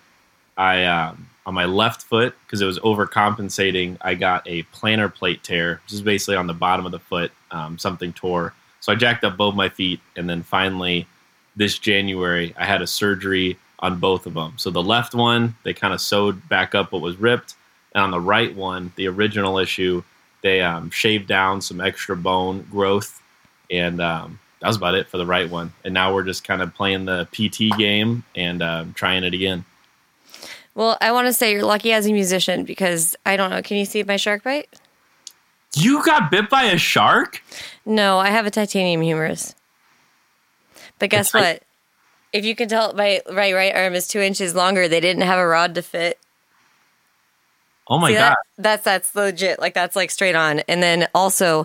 I 0.58 0.86
um, 0.86 1.30
on 1.46 1.54
my 1.54 1.66
left 1.66 2.04
foot 2.04 2.36
because 2.46 2.62
it 2.62 2.66
was 2.66 2.80
overcompensating. 2.80 3.98
I 4.02 4.16
got 4.16 4.48
a 4.48 4.64
plantar 4.64 5.14
plate 5.14 5.44
tear, 5.44 5.82
which 5.84 5.94
is 5.94 6.02
basically 6.02 6.36
on 6.36 6.48
the 6.48 6.54
bottom 6.54 6.86
of 6.86 6.92
the 6.92 7.00
foot. 7.00 7.32
Um, 7.52 7.78
something 7.78 8.14
tore, 8.14 8.54
so 8.90 8.94
I 8.94 8.96
jacked 8.96 9.24
up 9.24 9.38
both 9.38 9.54
my 9.54 9.70
feet, 9.70 10.00
and 10.16 10.28
then 10.28 10.42
finally 10.42 11.06
this 11.56 11.78
January 11.78 12.56
I 12.58 12.66
had 12.66 12.82
a 12.82 12.88
surgery 12.88 13.56
on 13.78 14.00
both 14.00 14.26
of 14.26 14.34
them. 14.34 14.54
So 14.58 14.72
the 14.72 14.82
left 14.82 15.14
one 15.14 15.56
they 15.62 15.76
kind 15.76 15.94
of 15.94 16.02
sewed 16.02 16.50
back 16.50 16.74
up 16.74 16.92
what 16.92 17.04
was 17.04 17.16
ripped, 17.18 17.54
and 17.94 18.02
on 18.02 18.10
the 18.10 18.20
right 18.20 18.56
one, 18.56 18.92
the 18.96 19.08
original 19.08 19.60
issue, 19.60 20.02
they 20.42 20.64
um, 20.64 20.90
shaved 20.90 21.28
down 21.28 21.62
some 21.62 21.80
extra 21.80 22.18
bone 22.18 22.66
growth, 22.72 23.22
and 23.70 24.02
um, 24.02 24.40
that 24.60 24.66
was 24.66 24.78
about 24.78 24.96
it 24.96 25.08
for 25.08 25.20
the 25.20 25.26
right 25.26 25.48
one. 25.48 25.72
And 25.86 25.94
now 25.94 26.12
we're 26.12 26.24
just 26.24 26.44
kind 26.44 26.64
of 26.64 26.74
playing 26.74 27.06
the 27.06 27.28
PT 27.32 27.78
game 27.78 28.24
and 28.36 28.64
uh, 28.64 28.86
trying 28.96 29.24
it 29.24 29.36
again. 29.36 29.66
Well, 30.74 30.98
I 31.00 31.12
want 31.12 31.28
to 31.28 31.34
say 31.34 31.52
you're 31.52 31.64
lucky 31.64 31.94
as 31.94 32.08
a 32.08 32.12
musician 32.12 32.64
because 32.64 33.16
I 33.24 33.38
don't 33.38 33.52
know. 33.52 33.62
Can 33.62 33.78
you 33.78 33.86
see 33.86 34.02
my 34.02 34.18
shark 34.18 34.42
bite? 34.42 34.79
You 35.76 36.04
got 36.04 36.32
bit 36.32 36.50
by 36.50 36.64
a 36.64 36.78
shark? 36.78 37.44
No, 37.86 38.18
I 38.20 38.30
have 38.30 38.46
a 38.46 38.52
titanium 38.52 39.02
humerus. 39.02 39.56
But 40.98 41.10
guess 41.10 41.34
what? 41.34 41.64
if 42.34 42.46
you 42.46 42.56
can 42.56 42.70
tell, 42.70 42.94
my 42.94 43.22
right 43.32 43.54
right 43.54 43.76
arm 43.76 43.94
is 43.94 44.08
two 44.08 44.20
inches 44.20 44.56
longer. 44.56 44.88
They 44.88 45.00
didn't 45.00 45.24
have 45.24 45.40
a 45.40 45.48
rod 45.48 45.76
to 45.76 45.82
fit. 45.82 46.20
Oh 47.88 47.98
my 47.98 48.12
god, 48.12 48.20
that? 48.20 48.38
that's 48.58 48.84
that's 48.84 49.16
legit. 49.16 49.60
Like 49.60 49.74
that's 49.74 49.96
like 49.96 50.12
straight 50.12 50.36
on. 50.36 50.60
And 50.68 50.84
then 50.84 51.08
also, 51.16 51.62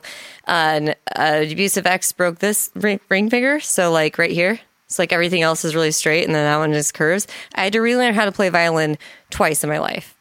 uh, 0.46 0.80
an 0.80 0.88
uh, 1.14 1.44
abusive 1.50 1.86
ex 1.86 2.12
broke 2.12 2.38
this 2.38 2.70
ring, 2.74 3.00
ring 3.10 3.28
finger. 3.28 3.60
So 3.60 3.90
like 3.90 4.16
right 4.16 4.30
here, 4.30 4.58
it's 4.86 4.98
like 4.98 5.12
everything 5.12 5.42
else 5.42 5.64
is 5.64 5.74
really 5.74 5.90
straight, 5.90 6.24
and 6.24 6.34
then 6.34 6.44
that 6.44 6.56
one 6.56 6.72
just 6.72 6.94
curves. 6.94 7.26
I 7.54 7.64
had 7.64 7.74
to 7.74 7.80
relearn 7.80 8.14
how 8.14 8.24
to 8.24 8.32
play 8.32 8.48
violin 8.48 8.96
twice 9.30 9.62
in 9.62 9.68
my 9.70 9.78
life. 9.78 10.13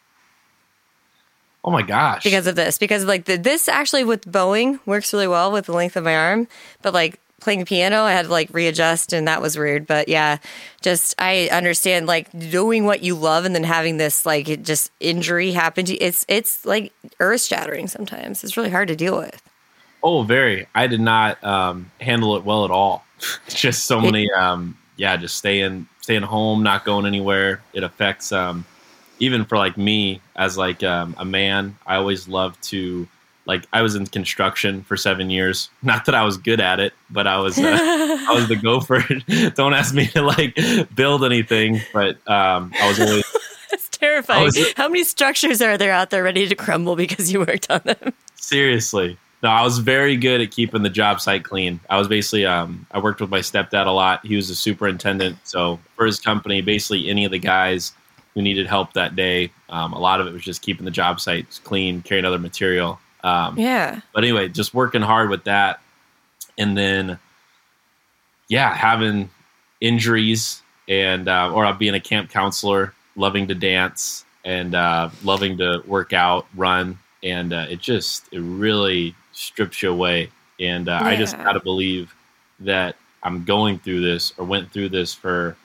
Oh 1.63 1.71
my 1.71 1.81
gosh! 1.81 2.23
Because 2.23 2.47
of 2.47 2.55
this, 2.55 2.77
because 2.77 3.05
like 3.05 3.25
the, 3.25 3.37
this 3.37 3.69
actually 3.69 4.03
with 4.03 4.29
bowing 4.29 4.79
works 4.85 5.13
really 5.13 5.27
well 5.27 5.51
with 5.51 5.65
the 5.65 5.71
length 5.71 5.95
of 5.95 6.03
my 6.03 6.15
arm, 6.15 6.47
but 6.81 6.93
like 6.93 7.19
playing 7.43 7.59
the 7.59 7.65
piano, 7.65 8.01
I 8.01 8.11
had 8.11 8.25
to 8.25 8.31
like 8.31 8.49
readjust, 8.51 9.13
and 9.13 9.27
that 9.27 9.41
was 9.41 9.57
weird. 9.57 9.85
But 9.85 10.07
yeah, 10.09 10.37
just 10.81 11.15
I 11.19 11.49
understand 11.51 12.07
like 12.07 12.27
doing 12.37 12.85
what 12.85 13.03
you 13.03 13.15
love 13.15 13.45
and 13.45 13.53
then 13.53 13.63
having 13.63 13.97
this 13.97 14.25
like 14.25 14.63
just 14.63 14.91
injury 14.99 15.51
happen 15.51 15.85
to 15.85 15.93
you. 15.93 15.97
It's 16.01 16.25
it's 16.27 16.65
like 16.65 16.91
earth 17.19 17.41
shattering 17.41 17.87
sometimes. 17.87 18.43
It's 18.43 18.57
really 18.57 18.69
hard 18.69 18.87
to 18.87 18.95
deal 18.95 19.17
with. 19.17 19.41
Oh, 20.01 20.23
very. 20.23 20.67
I 20.75 20.87
did 20.87 20.99
not 20.99 21.41
um, 21.43 21.89
handle 22.01 22.35
it 22.35 22.43
well 22.43 22.65
at 22.65 22.71
all. 22.71 23.05
just 23.47 23.85
so 23.85 24.01
many, 24.01 24.29
um, 24.37 24.77
yeah, 24.97 25.15
just 25.15 25.37
staying 25.37 25.87
staying 26.01 26.23
home, 26.23 26.63
not 26.63 26.83
going 26.83 27.05
anywhere. 27.05 27.61
It 27.73 27.83
affects 27.83 28.31
um, 28.31 28.65
even 29.23 29.45
for 29.45 29.57
like 29.57 29.77
me 29.77 30.21
as 30.35 30.57
like 30.57 30.83
um, 30.83 31.15
a 31.17 31.25
man, 31.25 31.77
I 31.87 31.95
always 31.95 32.27
love 32.27 32.59
to 32.61 33.07
like 33.45 33.65
I 33.73 33.81
was 33.81 33.95
in 33.95 34.05
construction 34.05 34.83
for 34.83 34.97
seven 34.97 35.29
years. 35.29 35.69
Not 35.81 36.05
that 36.05 36.15
I 36.15 36.23
was 36.23 36.37
good 36.37 36.59
at 36.59 36.79
it, 36.79 36.93
but 37.09 37.25
I 37.25 37.39
was 37.39 37.57
uh, 37.57 37.61
I 38.29 38.33
was 38.33 38.47
the 38.47 38.55
gopher. 38.55 39.03
Don't 39.55 39.73
ask 39.73 39.93
me 39.93 40.07
to 40.07 40.21
like 40.21 40.57
build 40.93 41.23
anything, 41.23 41.81
but 41.93 42.15
um, 42.27 42.71
I 42.79 42.87
was 42.87 42.99
always. 42.99 43.23
That's 43.71 43.89
terrifying. 43.89 44.43
Was, 44.43 44.73
How 44.75 44.87
many 44.87 45.03
structures 45.03 45.61
are 45.61 45.77
there 45.77 45.91
out 45.91 46.11
there 46.11 46.23
ready 46.23 46.47
to 46.47 46.55
crumble 46.55 46.95
because 46.95 47.31
you 47.31 47.39
worked 47.39 47.71
on 47.71 47.81
them? 47.85 48.13
Seriously, 48.35 49.17
no. 49.41 49.49
I 49.49 49.63
was 49.63 49.79
very 49.79 50.15
good 50.15 50.41
at 50.41 50.51
keeping 50.51 50.83
the 50.83 50.91
job 50.91 51.21
site 51.21 51.43
clean. 51.43 51.79
I 51.89 51.97
was 51.97 52.07
basically 52.07 52.45
um, 52.45 52.85
I 52.91 52.99
worked 52.99 53.21
with 53.21 53.29
my 53.29 53.39
stepdad 53.39 53.87
a 53.87 53.91
lot. 53.91 54.25
He 54.25 54.35
was 54.35 54.49
a 54.49 54.55
superintendent, 54.55 55.37
so 55.43 55.79
for 55.95 56.05
his 56.05 56.19
company, 56.19 56.61
basically 56.61 57.09
any 57.09 57.25
of 57.25 57.31
the 57.31 57.39
guys 57.39 57.93
who 58.33 58.41
needed 58.41 58.67
help 58.67 58.93
that 58.93 59.15
day, 59.15 59.51
um, 59.69 59.93
a 59.93 59.99
lot 59.99 60.19
of 60.19 60.27
it 60.27 60.33
was 60.33 60.43
just 60.43 60.61
keeping 60.61 60.85
the 60.85 60.91
job 60.91 61.19
sites 61.19 61.59
clean, 61.59 62.01
carrying 62.01 62.25
other 62.25 62.39
material 62.39 62.99
um, 63.23 63.57
yeah. 63.57 64.01
But 64.13 64.23
anyway, 64.23 64.49
just 64.49 64.73
working 64.73 65.01
hard 65.01 65.29
with 65.29 65.45
that, 65.45 65.79
and 66.57 66.77
then 66.77 67.17
yeah, 68.49 68.73
having 68.73 69.29
injuries 69.79 70.61
and 70.87 71.27
uh, 71.27 71.51
or 71.53 71.71
being 71.73 71.95
a 71.95 71.99
camp 71.99 72.29
counselor, 72.29 72.93
loving 73.15 73.47
to 73.47 73.55
dance 73.55 74.25
and 74.43 74.75
uh, 74.75 75.09
loving 75.23 75.57
to 75.57 75.81
work 75.87 76.11
out, 76.11 76.45
run, 76.55 76.99
and 77.23 77.53
uh, 77.53 77.65
it 77.69 77.79
just 77.79 78.27
it 78.33 78.41
really 78.41 79.15
strips 79.31 79.81
you 79.81 79.89
away. 79.89 80.29
And 80.59 80.89
uh, 80.89 80.99
yeah. 81.01 81.07
I 81.07 81.15
just 81.15 81.37
got 81.37 81.53
to 81.53 81.61
believe 81.61 82.13
that 82.59 82.95
I'm 83.23 83.45
going 83.45 83.79
through 83.79 84.01
this 84.01 84.33
or 84.37 84.45
went 84.45 84.71
through 84.71 84.89
this 84.89 85.13
for 85.13 85.55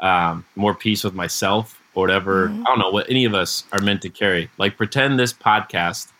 um, 0.00 0.44
more 0.54 0.74
peace 0.74 1.02
with 1.04 1.14
myself 1.14 1.80
or 1.94 2.02
whatever. 2.02 2.48
Mm-hmm. 2.48 2.62
I 2.62 2.64
don't 2.70 2.78
know 2.78 2.90
what 2.90 3.08
any 3.08 3.24
of 3.24 3.34
us 3.34 3.64
are 3.72 3.80
meant 3.80 4.02
to 4.02 4.10
carry. 4.10 4.50
Like 4.58 4.76
pretend 4.76 5.18
this 5.18 5.32
podcast 5.32 6.10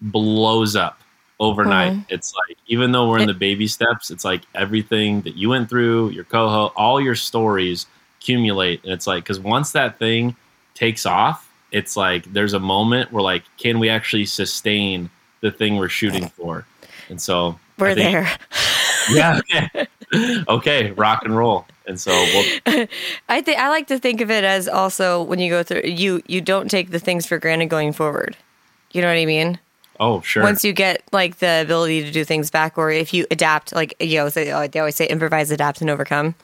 blows 0.00 0.76
up 0.76 1.00
overnight. 1.40 1.92
Mm. 1.92 2.06
It's 2.08 2.34
like 2.34 2.56
even 2.66 2.92
though 2.92 3.08
we're 3.08 3.18
in 3.18 3.26
the 3.26 3.34
baby 3.34 3.66
steps, 3.66 4.10
it's 4.10 4.24
like 4.24 4.42
everything 4.54 5.22
that 5.22 5.36
you 5.36 5.50
went 5.50 5.68
through, 5.68 6.10
your 6.10 6.24
coho, 6.24 6.72
all 6.76 7.00
your 7.00 7.14
stories 7.14 7.86
accumulate, 8.20 8.82
and 8.84 8.92
it's 8.92 9.06
like 9.06 9.24
because 9.24 9.40
once 9.40 9.72
that 9.72 9.98
thing 9.98 10.36
takes 10.74 11.04
off, 11.06 11.50
it's 11.72 11.96
like 11.96 12.32
there's 12.32 12.52
a 12.52 12.60
moment 12.60 13.12
where 13.12 13.22
like, 13.22 13.42
can 13.58 13.78
we 13.78 13.88
actually 13.88 14.26
sustain 14.26 15.10
the 15.40 15.50
thing 15.50 15.76
we're 15.76 15.88
shooting 15.88 16.28
for? 16.28 16.66
And 17.08 17.20
so 17.20 17.58
we're 17.78 17.94
think, 17.94 18.12
there. 18.12 18.38
yeah. 19.10 19.40
Okay. 19.40 19.86
okay. 20.48 20.90
Rock 20.92 21.24
and 21.24 21.36
roll. 21.36 21.66
And 21.86 22.00
so 22.00 22.10
we'll, 22.10 22.86
I 23.28 23.40
think 23.40 23.58
I 23.58 23.68
like 23.68 23.88
to 23.88 23.98
think 23.98 24.20
of 24.20 24.30
it 24.30 24.44
as 24.44 24.68
also 24.68 25.22
when 25.22 25.38
you 25.38 25.50
go 25.50 25.62
through 25.62 25.82
you 25.84 26.22
you 26.26 26.40
don't 26.40 26.70
take 26.70 26.90
the 26.90 26.98
things 26.98 27.26
for 27.26 27.38
granted 27.38 27.66
going 27.66 27.92
forward. 27.92 28.36
You 28.92 29.02
know 29.02 29.08
what 29.08 29.16
I 29.16 29.26
mean? 29.26 29.58
Oh, 30.00 30.20
sure. 30.20 30.42
Once 30.42 30.64
you 30.64 30.72
get 30.72 31.02
like 31.12 31.38
the 31.38 31.62
ability 31.62 32.02
to 32.04 32.10
do 32.10 32.24
things 32.24 32.50
back, 32.50 32.76
or 32.76 32.90
if 32.90 33.14
you 33.14 33.26
adapt, 33.30 33.72
like 33.72 33.94
you 34.00 34.18
know, 34.18 34.28
they, 34.28 34.52
oh, 34.52 34.66
they 34.66 34.80
always 34.80 34.96
say 34.96 35.06
improvise, 35.06 35.50
adapt, 35.50 35.80
and 35.80 35.90
overcome. 35.90 36.34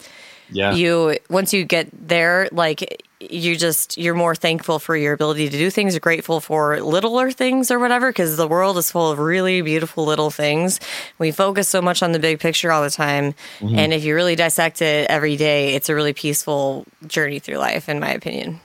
Yeah. 0.50 0.72
You 0.72 1.18
once 1.28 1.52
you 1.52 1.64
get 1.64 1.88
there, 1.92 2.48
like 2.52 3.02
you 3.20 3.56
just 3.56 3.98
you're 3.98 4.14
more 4.14 4.34
thankful 4.34 4.78
for 4.78 4.96
your 4.96 5.12
ability 5.12 5.48
to 5.48 5.58
do 5.58 5.70
things. 5.70 5.94
You're 5.94 6.00
grateful 6.00 6.40
for 6.40 6.80
littler 6.80 7.30
things 7.30 7.70
or 7.70 7.78
whatever, 7.78 8.10
because 8.10 8.36
the 8.36 8.46
world 8.46 8.78
is 8.78 8.90
full 8.90 9.10
of 9.10 9.18
really 9.18 9.60
beautiful 9.62 10.04
little 10.04 10.30
things. 10.30 10.80
We 11.18 11.32
focus 11.32 11.68
so 11.68 11.82
much 11.82 12.02
on 12.02 12.12
the 12.12 12.18
big 12.18 12.40
picture 12.40 12.70
all 12.70 12.82
the 12.82 12.90
time, 12.90 13.34
mm-hmm. 13.58 13.78
and 13.78 13.92
if 13.92 14.04
you 14.04 14.14
really 14.14 14.36
dissect 14.36 14.82
it 14.82 15.10
every 15.10 15.36
day, 15.36 15.74
it's 15.74 15.88
a 15.88 15.94
really 15.94 16.12
peaceful 16.12 16.86
journey 17.06 17.38
through 17.38 17.56
life, 17.56 17.88
in 17.88 18.00
my 18.00 18.10
opinion. 18.10 18.60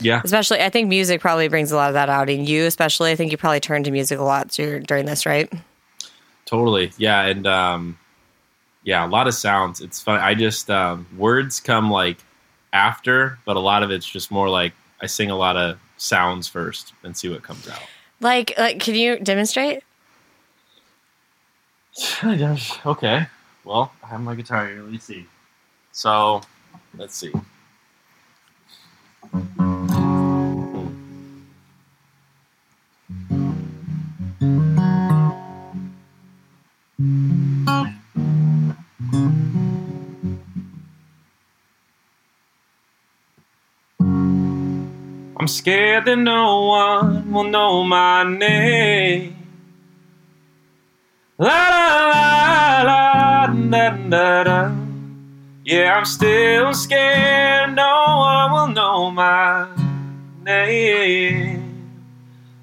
Yeah. 0.00 0.20
Especially, 0.24 0.60
I 0.60 0.70
think 0.70 0.88
music 0.88 1.20
probably 1.20 1.46
brings 1.46 1.70
a 1.70 1.76
lot 1.76 1.86
of 1.86 1.94
that 1.94 2.08
out 2.08 2.28
in 2.28 2.44
you, 2.44 2.64
especially. 2.64 3.12
I 3.12 3.14
think 3.14 3.30
you 3.30 3.38
probably 3.38 3.60
turn 3.60 3.84
to 3.84 3.92
music 3.92 4.18
a 4.18 4.24
lot 4.24 4.48
during 4.48 5.06
this, 5.06 5.24
right? 5.24 5.52
Totally. 6.46 6.90
Yeah. 6.98 7.22
And, 7.22 7.46
um, 7.46 7.96
yeah, 8.82 9.06
a 9.06 9.08
lot 9.08 9.28
of 9.28 9.34
sounds. 9.34 9.80
It's 9.80 10.02
fun. 10.02 10.18
I 10.18 10.34
just, 10.34 10.68
um, 10.68 11.06
words 11.16 11.60
come 11.60 11.92
like 11.92 12.18
after, 12.74 13.38
but 13.46 13.56
a 13.56 13.60
lot 13.60 13.82
of 13.82 13.90
it's 13.90 14.06
just 14.06 14.30
more 14.30 14.50
like 14.50 14.74
I 15.00 15.06
sing 15.06 15.30
a 15.30 15.36
lot 15.36 15.56
of 15.56 15.78
sounds 15.96 16.46
first 16.46 16.92
and 17.02 17.16
see 17.16 17.30
what 17.30 17.42
comes 17.42 17.66
out. 17.68 17.80
Like, 18.20 18.52
like 18.58 18.80
can 18.80 18.94
you 18.94 19.18
demonstrate? 19.18 19.82
okay. 22.24 23.26
Well, 23.64 23.92
I 24.02 24.08
have 24.08 24.20
my 24.20 24.34
guitar 24.34 24.68
here. 24.68 24.82
Let 24.82 24.92
me 24.92 24.98
see. 24.98 25.26
So, 25.92 26.42
let's 26.98 27.16
see. 27.16 27.32
I'm 45.44 45.48
scared 45.48 46.06
that 46.06 46.16
no 46.16 46.68
one 46.68 47.30
will 47.30 47.44
know 47.44 47.84
my 47.84 48.24
name. 48.24 49.36
La 51.36 51.68
la 51.68 52.80
la 52.88 52.88
la 52.88 53.46
da 53.52 53.90
da 54.08 54.44
da. 54.44 54.72
Yeah, 55.62 55.96
I'm 55.96 56.06
still 56.06 56.72
scared 56.72 57.74
no 57.74 57.92
one 58.24 58.52
will 58.52 58.68
know 58.68 59.10
my 59.10 59.68
name. 60.46 61.92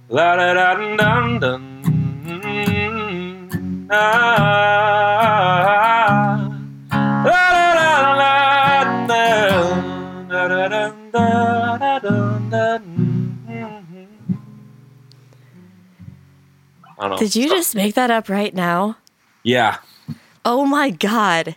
La 0.09 0.35
da 0.37 0.53
da 0.55 0.73
dun 0.73 1.39
dun. 1.39 1.61
Ah, 3.91 4.90
Did 17.21 17.35
you 17.35 17.49
just 17.49 17.75
make 17.75 17.93
that 17.93 18.09
up 18.09 18.29
right 18.29 18.51
now? 18.51 18.97
Yeah. 19.43 19.77
Oh 20.43 20.65
my 20.65 20.89
god. 20.89 21.55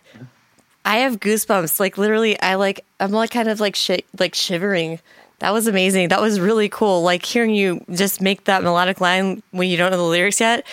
I 0.85 0.97
have 0.97 1.19
goosebumps. 1.19 1.79
Like 1.79 1.97
literally, 1.97 2.39
I 2.39 2.53
like 2.53 2.85
I'm 2.99 3.11
like 3.11 3.31
kind 3.31 3.49
of 3.49 3.59
like 3.59 3.75
sh- 3.75 4.05
like 4.19 4.35
shivering. 4.35 4.99
That 5.39 5.53
was 5.53 5.65
amazing. 5.65 6.09
That 6.09 6.21
was 6.21 6.39
really 6.39 6.69
cool. 6.69 7.01
Like 7.01 7.25
hearing 7.25 7.55
you 7.55 7.83
just 7.91 8.21
make 8.21 8.43
that 8.43 8.61
melodic 8.61 9.01
line 9.01 9.41
when 9.49 9.67
you 9.67 9.75
don't 9.75 9.89
know 9.89 9.97
the 9.97 10.03
lyrics 10.03 10.39
yet. 10.39 10.67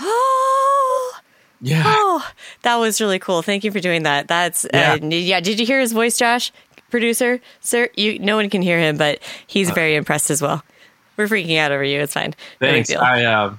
Oh, 0.00 1.20
yeah. 1.60 1.84
Oh, 1.86 2.28
that 2.62 2.74
was 2.74 3.00
really 3.00 3.20
cool. 3.20 3.40
Thank 3.40 3.62
you 3.62 3.70
for 3.70 3.78
doing 3.78 4.02
that. 4.02 4.26
That's 4.26 4.66
yeah. 4.74 4.98
Uh, 5.00 5.06
yeah. 5.06 5.38
Did 5.38 5.60
you 5.60 5.64
hear 5.64 5.78
his 5.78 5.92
voice, 5.92 6.18
Josh? 6.18 6.50
producer, 6.90 7.40
sir. 7.60 7.88
You, 7.96 8.20
no 8.20 8.36
one 8.36 8.50
can 8.50 8.62
hear 8.62 8.78
him, 8.78 8.96
but 8.96 9.20
he's 9.46 9.70
uh, 9.70 9.74
very 9.74 9.94
impressed 9.94 10.30
as 10.30 10.42
well. 10.42 10.62
We're 11.16 11.26
freaking 11.26 11.56
out 11.58 11.72
over 11.72 11.84
you. 11.84 12.00
It's 12.00 12.14
fine. 12.14 12.34
Thanks. 12.60 12.90
No 12.90 12.98
I, 12.98 13.24
uh, 13.24 13.54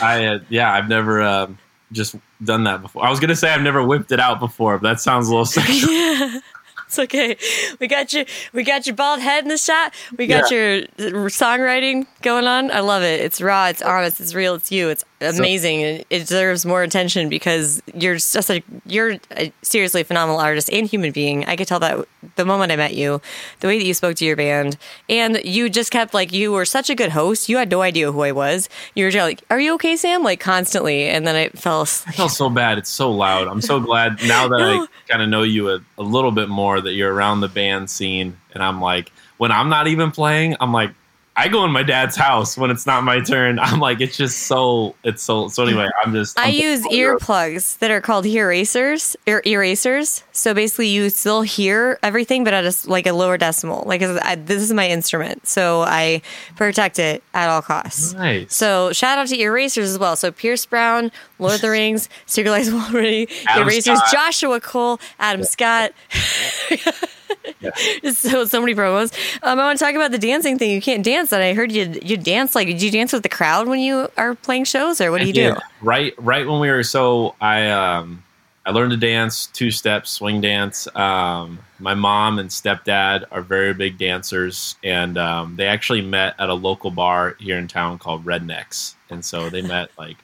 I, 0.00 0.26
uh, 0.26 0.38
yeah, 0.48 0.72
I've 0.72 0.88
never 0.88 1.22
uh, 1.22 1.48
just 1.92 2.16
done 2.42 2.64
that 2.64 2.82
before. 2.82 3.04
I 3.04 3.10
was 3.10 3.20
gonna 3.20 3.36
say 3.36 3.50
I've 3.50 3.62
never 3.62 3.84
whipped 3.84 4.12
it 4.12 4.20
out 4.20 4.40
before, 4.40 4.78
but 4.78 4.88
that 4.88 5.00
sounds 5.00 5.28
a 5.28 5.30
little 5.30 5.44
sexual. 5.46 5.92
yeah. 5.92 6.40
It's 6.86 6.98
okay. 6.98 7.36
We 7.78 7.86
got 7.86 8.12
you. 8.12 8.24
We 8.52 8.64
got 8.64 8.84
your 8.84 8.96
bald 8.96 9.20
head 9.20 9.44
in 9.44 9.48
the 9.48 9.56
shot. 9.56 9.94
We 10.18 10.26
got 10.26 10.50
yeah. 10.50 10.58
your 10.98 11.28
songwriting 11.28 12.04
going 12.22 12.48
on. 12.48 12.72
I 12.72 12.80
love 12.80 13.04
it. 13.04 13.20
It's 13.20 13.40
raw. 13.40 13.68
It's 13.68 13.80
honest. 13.80 14.20
It's 14.20 14.34
real. 14.34 14.56
It's 14.56 14.72
you. 14.72 14.88
It's 14.88 15.04
amazing. 15.20 15.98
So, 15.98 16.04
it 16.10 16.18
deserves 16.20 16.64
more 16.64 16.82
attention 16.82 17.28
because 17.28 17.82
you're 17.94 18.14
just 18.14 18.50
a 18.50 18.62
you're 18.86 19.18
a 19.32 19.52
seriously 19.62 20.02
phenomenal 20.02 20.40
artist 20.40 20.70
and 20.72 20.86
human 20.86 21.12
being. 21.12 21.44
I 21.44 21.56
could 21.56 21.68
tell 21.68 21.80
that 21.80 22.06
the 22.36 22.44
moment 22.44 22.72
I 22.72 22.76
met 22.76 22.94
you, 22.94 23.20
the 23.60 23.66
way 23.66 23.78
that 23.78 23.84
you 23.84 23.94
spoke 23.94 24.16
to 24.16 24.24
your 24.24 24.36
band, 24.36 24.76
and 25.08 25.40
you 25.44 25.68
just 25.68 25.90
kept 25.90 26.14
like 26.14 26.32
you 26.32 26.52
were 26.52 26.64
such 26.64 26.90
a 26.90 26.94
good 26.94 27.10
host. 27.10 27.48
You 27.48 27.58
had 27.58 27.70
no 27.70 27.82
idea 27.82 28.10
who 28.10 28.22
I 28.22 28.32
was. 28.32 28.68
You 28.94 29.04
were 29.04 29.10
just 29.10 29.22
like, 29.22 29.42
"Are 29.50 29.60
you 29.60 29.74
okay, 29.74 29.96
Sam?" 29.96 30.22
Like 30.22 30.40
constantly, 30.40 31.04
and 31.08 31.26
then 31.26 31.36
I 31.36 31.48
fell 31.50 31.82
asleep. 31.82 32.14
I 32.14 32.16
felt 32.16 32.32
so 32.32 32.48
bad. 32.48 32.78
It's 32.78 32.90
so 32.90 33.10
loud. 33.10 33.48
I'm 33.48 33.60
so 33.60 33.80
glad 33.80 34.22
now 34.24 34.48
that 34.48 34.58
no. 34.58 34.82
I 34.84 34.86
kind 35.08 35.22
of 35.22 35.28
know 35.28 35.42
you 35.42 35.70
a, 35.70 35.80
a 35.98 36.02
little 36.02 36.32
bit 36.32 36.48
more 36.48 36.80
that 36.80 36.92
you're 36.92 37.12
around 37.12 37.40
the 37.40 37.48
band 37.48 37.90
scene, 37.90 38.38
and 38.54 38.62
I'm 38.62 38.80
like, 38.80 39.12
when 39.36 39.52
I'm 39.52 39.68
not 39.68 39.86
even 39.86 40.10
playing, 40.10 40.56
I'm 40.60 40.72
like, 40.72 40.92
I 41.36 41.48
go 41.48 41.64
in 41.64 41.70
my 41.70 41.82
dad's 41.82 42.16
house 42.16 42.58
when 42.58 42.70
it's 42.70 42.86
not 42.86 43.04
my 43.04 43.20
turn. 43.20 43.58
I'm 43.60 43.78
like, 43.78 44.00
it's 44.00 44.16
just 44.16 44.40
so, 44.40 44.94
it's 45.04 45.22
so, 45.22 45.48
so 45.48 45.64
anyway, 45.64 45.88
I'm 46.02 46.12
just. 46.12 46.38
I'm 46.38 46.48
i 46.48 46.50
use 46.50 46.84
earplugs 46.88 47.78
that 47.78 47.90
are 47.90 48.00
called 48.00 48.24
Earasers, 48.24 49.16
er, 49.28 49.40
Earasers. 49.42 50.22
So 50.32 50.52
basically, 50.54 50.88
you 50.88 51.08
still 51.08 51.42
hear 51.42 51.98
everything, 52.02 52.42
but 52.42 52.52
at 52.52 52.64
a, 52.64 52.90
like 52.90 53.06
a 53.06 53.12
lower 53.12 53.38
decimal. 53.38 53.84
Like 53.86 54.02
I, 54.02 54.34
this 54.34 54.60
is 54.60 54.72
my 54.72 54.88
instrument, 54.88 55.46
so 55.46 55.82
I 55.82 56.20
protect 56.56 56.98
it 56.98 57.22
at 57.32 57.48
all 57.48 57.62
costs. 57.62 58.12
Nice. 58.12 58.54
So 58.54 58.92
shout 58.92 59.18
out 59.18 59.28
to 59.28 59.36
Earasers 59.36 59.84
as 59.84 59.98
well. 59.98 60.16
So 60.16 60.32
Pierce 60.32 60.66
Brown, 60.66 61.12
Lord 61.38 61.54
of 61.54 61.60
the 61.60 61.70
Rings, 61.70 62.08
Secret 62.26 62.68
of 62.68 62.74
Walready, 62.74 63.28
Earasers, 63.28 63.96
Scott. 63.96 64.12
Joshua 64.12 64.60
Cole, 64.60 65.00
Adam 65.18 65.44
Scott. 65.44 65.92
Yeah. 67.60 67.70
so 68.12 68.44
so 68.44 68.60
many 68.60 68.74
promos. 68.74 69.12
Um, 69.42 69.58
I 69.58 69.64
want 69.64 69.78
to 69.78 69.84
talk 69.84 69.94
about 69.94 70.10
the 70.10 70.18
dancing 70.18 70.58
thing. 70.58 70.70
You 70.70 70.80
can't 70.80 71.04
dance, 71.04 71.32
and 71.32 71.42
I 71.42 71.54
heard 71.54 71.72
you 71.72 71.98
you 72.02 72.16
dance 72.16 72.54
like. 72.54 72.66
Did 72.66 72.82
you 72.82 72.90
dance 72.90 73.12
with 73.12 73.22
the 73.22 73.28
crowd 73.28 73.68
when 73.68 73.80
you 73.80 74.08
are 74.16 74.34
playing 74.34 74.64
shows, 74.64 75.00
or 75.00 75.10
what 75.10 75.20
do 75.20 75.26
you 75.26 75.32
do? 75.32 75.56
Right, 75.82 76.14
right 76.18 76.46
when 76.46 76.60
we 76.60 76.70
were 76.70 76.82
so 76.82 77.34
I 77.40 77.68
um 77.68 78.22
I 78.66 78.72
learned 78.72 78.92
to 78.92 78.96
dance 78.96 79.46
two 79.46 79.70
steps, 79.70 80.10
swing 80.10 80.40
dance. 80.40 80.86
Um, 80.94 81.58
my 81.78 81.94
mom 81.94 82.38
and 82.38 82.50
stepdad 82.50 83.24
are 83.30 83.40
very 83.40 83.72
big 83.72 83.96
dancers, 83.96 84.76
and 84.84 85.16
um, 85.16 85.56
they 85.56 85.66
actually 85.66 86.02
met 86.02 86.34
at 86.38 86.50
a 86.50 86.54
local 86.54 86.90
bar 86.90 87.36
here 87.40 87.56
in 87.56 87.68
town 87.68 87.98
called 87.98 88.24
Rednecks. 88.24 88.94
And 89.08 89.24
so 89.24 89.48
they 89.48 89.62
met 89.62 89.90
like, 89.98 90.18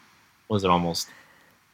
was 0.48 0.64
it 0.64 0.70
almost 0.70 1.08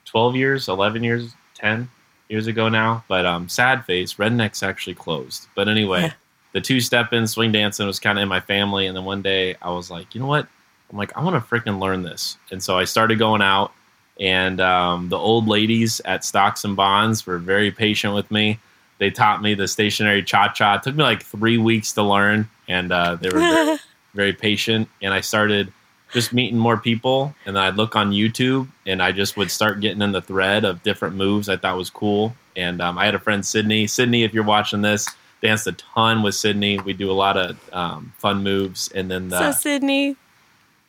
12 0.07 0.37
years, 0.37 0.69
11 0.69 1.03
years, 1.03 1.35
10 1.57 1.91
years 2.33 2.49
ago 2.49 2.69
now? 2.69 3.05
But 3.07 3.25
um, 3.25 3.49
sad 3.49 3.85
face, 3.85 4.15
Rednecks 4.15 4.63
actually 4.63 4.95
closed. 4.95 5.47
But 5.55 5.69
anyway, 5.69 6.13
the 6.53 6.61
two 6.61 6.81
step 6.81 7.13
in 7.13 7.29
swing 7.29 7.53
dancing 7.53 7.87
was 7.87 8.01
kind 8.01 8.19
of 8.19 8.23
in 8.23 8.29
my 8.29 8.41
family. 8.41 8.87
And 8.87 8.97
then 8.97 9.05
one 9.05 9.23
day 9.23 9.55
I 9.63 9.71
was 9.71 9.91
like, 9.91 10.15
you 10.15 10.21
know 10.21 10.27
what? 10.27 10.49
I'm 10.91 10.99
like, 10.99 11.17
I 11.17 11.23
want 11.23 11.37
to 11.37 11.49
freaking 11.49 11.79
learn 11.79 12.03
this. 12.03 12.37
And 12.51 12.63
so 12.63 12.77
I 12.79 12.85
started 12.85 13.19
going 13.19 13.43
out 13.43 13.73
and 14.21 14.61
um, 14.61 15.09
the 15.09 15.19
old 15.19 15.49
ladies 15.49 16.01
at 16.05 16.25
Stocks 16.25 16.65
and 16.65 16.77
Bonds 16.77 17.27
were 17.27 17.39
very 17.39 17.71
patient 17.71 18.15
with 18.15 18.31
me. 18.31 18.59
They 18.99 19.11
taught 19.11 19.43
me 19.43 19.55
the 19.55 19.67
stationary 19.67 20.23
cha 20.23 20.49
cha. 20.49 20.77
It 20.77 20.83
took 20.83 20.95
me 20.95 21.03
like 21.03 21.23
three 21.23 21.59
weeks 21.59 21.93
to 21.95 22.03
learn, 22.03 22.49
and 22.69 22.93
uh, 22.93 23.17
they 23.17 23.31
were 23.31 23.39
very, 23.41 23.79
very 24.15 24.33
patient. 24.33 24.89
And 25.01 25.13
I 25.13 25.23
started 25.23 25.73
just 26.13 26.33
meeting 26.33 26.59
more 26.59 26.77
people, 26.77 27.35
and 27.47 27.57
then 27.57 27.63
I'd 27.63 27.77
look 27.77 27.97
on 27.97 28.13
YouTube, 28.13 28.69
and 28.87 29.03
I 29.03 29.13
just 29.13 29.37
would 29.37 29.51
start 29.51 29.81
getting 29.81 30.03
in 30.03 30.13
the 30.13 30.21
thread 30.21 30.65
of 30.65 30.83
different 30.83 31.17
moves 31.17 31.49
I 31.49 31.57
thought 31.57 31.77
was 31.77 31.91
cool. 31.91 32.35
And 32.55 32.83
um, 32.83 32.99
I 32.99 33.07
had 33.07 33.15
a 33.15 33.19
friend, 33.19 33.45
Sydney. 33.45 33.87
Sydney, 33.87 34.25
if 34.25 34.35
you're 34.35 34.45
watching 34.45 34.83
this, 34.83 35.09
danced 35.41 35.67
a 35.67 35.73
ton 35.73 36.23
with 36.23 36.35
Sydney. 36.35 36.79
We 36.79 36.93
do 36.93 37.11
a 37.11 37.13
lot 37.13 37.37
of 37.37 37.75
um, 37.75 38.13
fun 38.19 38.43
moves, 38.43 38.91
and 38.95 39.11
then 39.11 39.29
the, 39.29 39.53
so 39.53 39.59
Sydney. 39.59 40.17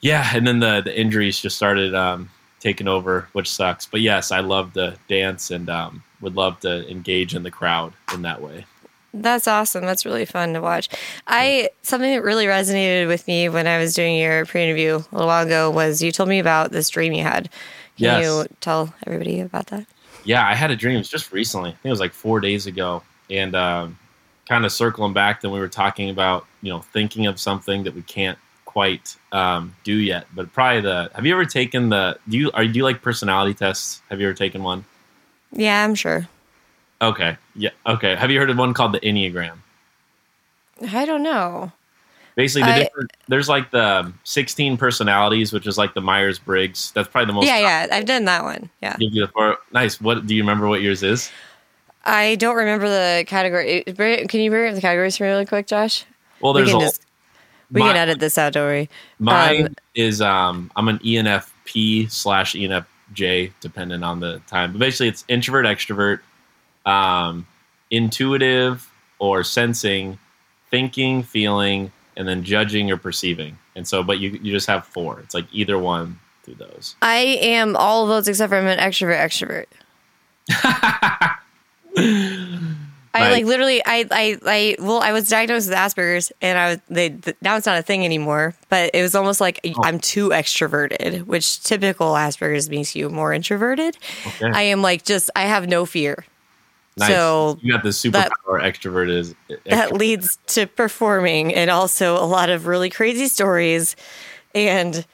Yeah, 0.01 0.29
and 0.33 0.45
then 0.45 0.59
the 0.59 0.81
the 0.81 0.97
injuries 0.99 1.39
just 1.39 1.55
started 1.55 1.95
um, 1.95 2.29
taken 2.59 2.87
over, 2.87 3.27
which 3.33 3.49
sucks. 3.49 3.85
But 3.85 4.01
yes, 4.01 4.31
I 4.31 4.39
love 4.39 4.73
to 4.73 4.97
dance 5.07 5.51
and 5.51 5.69
um, 5.69 6.03
would 6.21 6.35
love 6.35 6.59
to 6.61 6.89
engage 6.89 7.35
in 7.35 7.43
the 7.43 7.51
crowd 7.51 7.93
in 8.13 8.23
that 8.23 8.41
way. 8.41 8.65
That's 9.13 9.47
awesome. 9.47 9.85
That's 9.85 10.05
really 10.05 10.25
fun 10.25 10.53
to 10.53 10.61
watch. 10.61 10.89
I 11.27 11.69
something 11.83 12.11
that 12.11 12.23
really 12.23 12.45
resonated 12.45 13.07
with 13.07 13.27
me 13.27 13.47
when 13.47 13.67
I 13.67 13.77
was 13.77 13.93
doing 13.93 14.15
your 14.15 14.45
pre-interview 14.45 14.95
a 14.95 15.07
little 15.11 15.27
while 15.27 15.45
ago 15.45 15.69
was 15.69 16.01
you 16.01 16.11
told 16.11 16.29
me 16.29 16.39
about 16.39 16.71
this 16.71 16.89
dream 16.89 17.13
you 17.13 17.23
had. 17.23 17.43
Can 17.97 18.21
yes. 18.21 18.25
you 18.25 18.45
tell 18.59 18.93
everybody 19.05 19.39
about 19.39 19.67
that? 19.67 19.85
Yeah, 20.23 20.47
I 20.47 20.55
had 20.55 20.71
a 20.71 20.75
dream. 20.75 20.95
It 20.95 20.99
was 20.99 21.09
just 21.09 21.31
recently. 21.31 21.69
I 21.69 21.73
think 21.73 21.85
it 21.85 21.89
was 21.91 21.99
like 21.99 22.13
four 22.13 22.39
days 22.39 22.65
ago, 22.65 23.03
and 23.29 23.55
um, 23.55 23.99
kind 24.47 24.65
of 24.65 24.71
circling 24.71 25.13
back. 25.13 25.41
Then 25.41 25.51
we 25.51 25.59
were 25.59 25.69
talking 25.69 26.09
about 26.09 26.47
you 26.61 26.71
know 26.71 26.79
thinking 26.79 27.27
of 27.27 27.39
something 27.39 27.83
that 27.83 27.93
we 27.93 28.01
can't 28.01 28.39
quite 28.65 29.15
um, 29.31 29.75
do 29.83 29.93
yet, 29.93 30.25
but 30.33 30.51
probably 30.53 30.81
the. 30.81 31.11
Have 31.13 31.25
you 31.25 31.33
ever 31.33 31.45
taken 31.45 31.89
the? 31.89 32.17
Do 32.27 32.37
you 32.37 32.51
are 32.53 32.65
do 32.65 32.71
you 32.71 32.83
like 32.83 33.03
personality 33.03 33.53
tests? 33.53 34.01
Have 34.09 34.19
you 34.19 34.27
ever 34.27 34.35
taken 34.35 34.63
one? 34.63 34.85
Yeah, 35.51 35.83
I'm 35.83 35.93
sure. 35.93 36.27
Okay. 37.03 37.37
Yeah. 37.55 37.71
Okay. 37.85 38.15
Have 38.15 38.31
you 38.31 38.39
heard 38.39 38.49
of 38.49 38.57
one 38.57 38.73
called 38.73 38.93
the 38.93 38.99
Enneagram? 39.01 39.57
I 40.91 41.05
don't 41.05 41.23
know. 41.23 41.71
Basically, 42.35 42.63
the 42.63 43.07
there's 43.27 43.47
like 43.47 43.69
the 43.69 44.11
16 44.23 44.77
personalities, 44.77 45.53
which 45.53 45.67
is 45.67 45.77
like 45.77 45.93
the 45.93 46.01
Myers 46.01 46.39
Briggs. 46.39 46.91
That's 46.91 47.07
probably 47.07 47.27
the 47.27 47.33
most. 47.33 47.45
Yeah, 47.45 47.59
yeah, 47.59 47.87
I've 47.91 48.05
done 48.05 48.25
that 48.25 48.43
one. 48.43 48.69
Yeah. 48.81 48.95
Give 48.97 49.13
you 49.13 49.25
the 49.25 49.31
four. 49.31 49.57
Nice. 49.71 50.01
What 50.01 50.25
do 50.25 50.33
you 50.33 50.41
remember? 50.41 50.67
What 50.67 50.81
yours 50.81 51.03
is? 51.03 51.31
I 52.05 52.35
don't 52.35 52.55
remember 52.55 52.89
the 52.89 53.23
category. 53.27 53.83
Can 53.83 54.41
you 54.41 54.49
bring 54.49 54.69
up 54.69 54.75
the 54.75 54.81
categories 54.81 55.15
for 55.15 55.23
me 55.23 55.29
really 55.29 55.45
quick, 55.45 55.67
Josh? 55.67 56.05
Well, 56.41 56.53
there's 56.53 56.67
we 56.67 56.73
can, 56.73 56.81
a, 56.81 56.85
just, 56.85 57.05
we 57.71 57.79
my, 57.79 57.87
can 57.87 57.97
edit 57.97 58.19
this 58.19 58.37
out, 58.37 58.53
don't 58.53 58.65
worry. 58.65 58.89
Mine 59.19 59.67
um, 59.67 59.75
is 59.95 60.19
um, 60.19 60.71
I'm 60.75 60.87
an 60.87 60.99
ENFP 60.99 62.11
slash 62.11 62.55
ENFJ, 62.55 63.51
depending 63.61 64.03
on 64.03 64.19
the 64.19 64.39
time. 64.47 64.73
But 64.73 64.79
basically, 64.79 65.07
it's 65.07 65.23
introvert, 65.29 65.65
extrovert, 65.65 66.19
um, 66.85 67.47
intuitive 67.91 68.89
or 69.19 69.43
sensing, 69.43 70.17
thinking, 70.69 71.23
feeling, 71.23 71.91
and 72.17 72.27
then 72.27 72.43
judging 72.43 72.91
or 72.91 72.97
perceiving. 72.97 73.57
And 73.75 73.87
so, 73.87 74.03
but 74.03 74.19
you 74.19 74.31
you 74.41 74.51
just 74.51 74.67
have 74.67 74.85
four. 74.85 75.19
It's 75.21 75.33
like 75.33 75.45
either 75.51 75.77
one 75.77 76.19
through 76.43 76.55
those. 76.55 76.95
I 77.01 77.39
am 77.41 77.75
all 77.75 78.03
of 78.03 78.09
those 78.09 78.27
except 78.27 78.49
for 78.49 78.57
I'm 78.57 78.67
an 78.67 78.79
extrovert, 78.79 79.19
extrovert. 79.19 79.65
I 83.15 83.31
like 83.31 83.45
literally, 83.45 83.79
I, 83.85 84.07
I, 84.09 84.37
I, 84.43 84.75
well, 84.79 84.99
I 84.99 85.11
was 85.11 85.29
diagnosed 85.29 85.69
with 85.69 85.77
Asperger's, 85.77 86.31
and 86.41 86.57
I 86.57 86.69
was 86.69 86.79
they 86.89 87.09
now 87.41 87.57
it's 87.57 87.67
not 87.67 87.77
a 87.77 87.83
thing 87.83 88.05
anymore. 88.05 88.55
But 88.69 88.91
it 88.93 89.03
was 89.03 89.13
almost 89.13 89.39
like 89.39 89.59
oh. 89.65 89.83
I'm 89.83 89.99
too 89.99 90.29
extroverted, 90.29 91.25
which 91.25 91.61
typical 91.61 92.13
Asperger's 92.13 92.69
makes 92.69 92.95
you 92.95 93.09
more 93.09 93.31
introverted. 93.31 93.97
Okay. 94.25 94.49
I 94.51 94.63
am 94.63 94.81
like 94.81 95.03
just 95.03 95.29
I 95.35 95.43
have 95.43 95.67
no 95.67 95.85
fear. 95.85 96.25
Nice. 96.97 97.09
So 97.09 97.57
you 97.61 97.73
got 97.73 97.83
the 97.83 97.89
superpower 97.89 98.61
that, 98.61 98.73
extrovert 98.73 99.09
is 99.09 99.33
extrovert. 99.49 99.69
that 99.69 99.93
leads 99.93 100.37
to 100.47 100.67
performing 100.67 101.53
and 101.53 101.71
also 101.71 102.15
a 102.15 102.25
lot 102.25 102.49
of 102.49 102.67
really 102.67 102.89
crazy 102.89 103.27
stories 103.27 103.95
and 104.53 105.05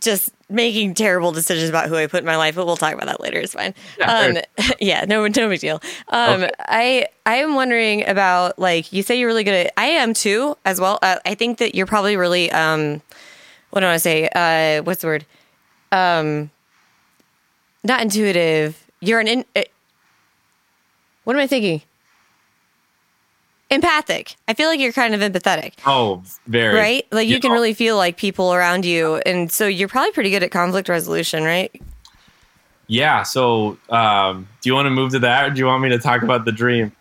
just 0.00 0.30
making 0.48 0.94
terrible 0.94 1.32
decisions 1.32 1.68
about 1.68 1.88
who 1.88 1.96
I 1.96 2.06
put 2.06 2.20
in 2.20 2.26
my 2.26 2.36
life, 2.36 2.54
but 2.54 2.66
we'll 2.66 2.76
talk 2.76 2.94
about 2.94 3.06
that 3.06 3.20
later. 3.20 3.40
It's 3.40 3.54
fine. 3.54 3.74
Yeah, 3.98 4.12
um, 4.12 4.72
yeah 4.80 5.04
no, 5.06 5.26
no 5.26 5.48
big 5.48 5.60
deal. 5.60 5.80
Um, 6.08 6.44
okay. 6.44 6.50
I 6.60 7.08
I 7.24 7.36
am 7.36 7.54
wondering 7.54 8.06
about 8.06 8.58
like 8.58 8.92
you 8.92 9.02
say 9.02 9.18
you're 9.18 9.28
really 9.28 9.44
good 9.44 9.66
at. 9.66 9.72
I 9.76 9.86
am 9.86 10.14
too 10.14 10.56
as 10.64 10.80
well. 10.80 10.98
Uh, 11.02 11.18
I 11.24 11.34
think 11.34 11.58
that 11.58 11.74
you're 11.74 11.86
probably 11.86 12.16
really 12.16 12.50
um, 12.52 13.02
what 13.70 13.80
do 13.80 13.86
I 13.86 13.90
want 13.90 13.96
to 13.96 14.00
say? 14.00 14.28
Uh, 14.34 14.82
what's 14.82 15.00
the 15.00 15.08
word? 15.08 15.26
Um, 15.92 16.50
not 17.82 18.02
intuitive. 18.02 18.82
You're 19.00 19.20
an 19.20 19.28
in, 19.28 19.44
uh, 19.54 19.62
what 21.26 21.34
am 21.34 21.42
I 21.42 21.48
thinking? 21.48 21.82
Empathic. 23.68 24.36
I 24.46 24.54
feel 24.54 24.68
like 24.68 24.78
you're 24.78 24.92
kind 24.92 25.12
of 25.12 25.20
empathetic. 25.20 25.72
Oh, 25.84 26.22
very. 26.46 26.76
Right? 26.76 27.06
Like 27.10 27.26
you 27.26 27.40
can 27.40 27.50
really 27.50 27.74
feel 27.74 27.96
like 27.96 28.16
people 28.16 28.54
around 28.54 28.84
you. 28.84 29.16
And 29.26 29.50
so 29.50 29.66
you're 29.66 29.88
probably 29.88 30.12
pretty 30.12 30.30
good 30.30 30.44
at 30.44 30.52
conflict 30.52 30.88
resolution, 30.88 31.42
right? 31.42 31.82
Yeah. 32.86 33.24
So 33.24 33.76
um, 33.90 34.46
do 34.60 34.70
you 34.70 34.74
want 34.74 34.86
to 34.86 34.90
move 34.90 35.10
to 35.12 35.18
that 35.18 35.46
or 35.46 35.50
do 35.50 35.58
you 35.58 35.66
want 35.66 35.82
me 35.82 35.88
to 35.88 35.98
talk 35.98 36.22
about 36.22 36.44
the 36.44 36.52
dream? 36.52 36.92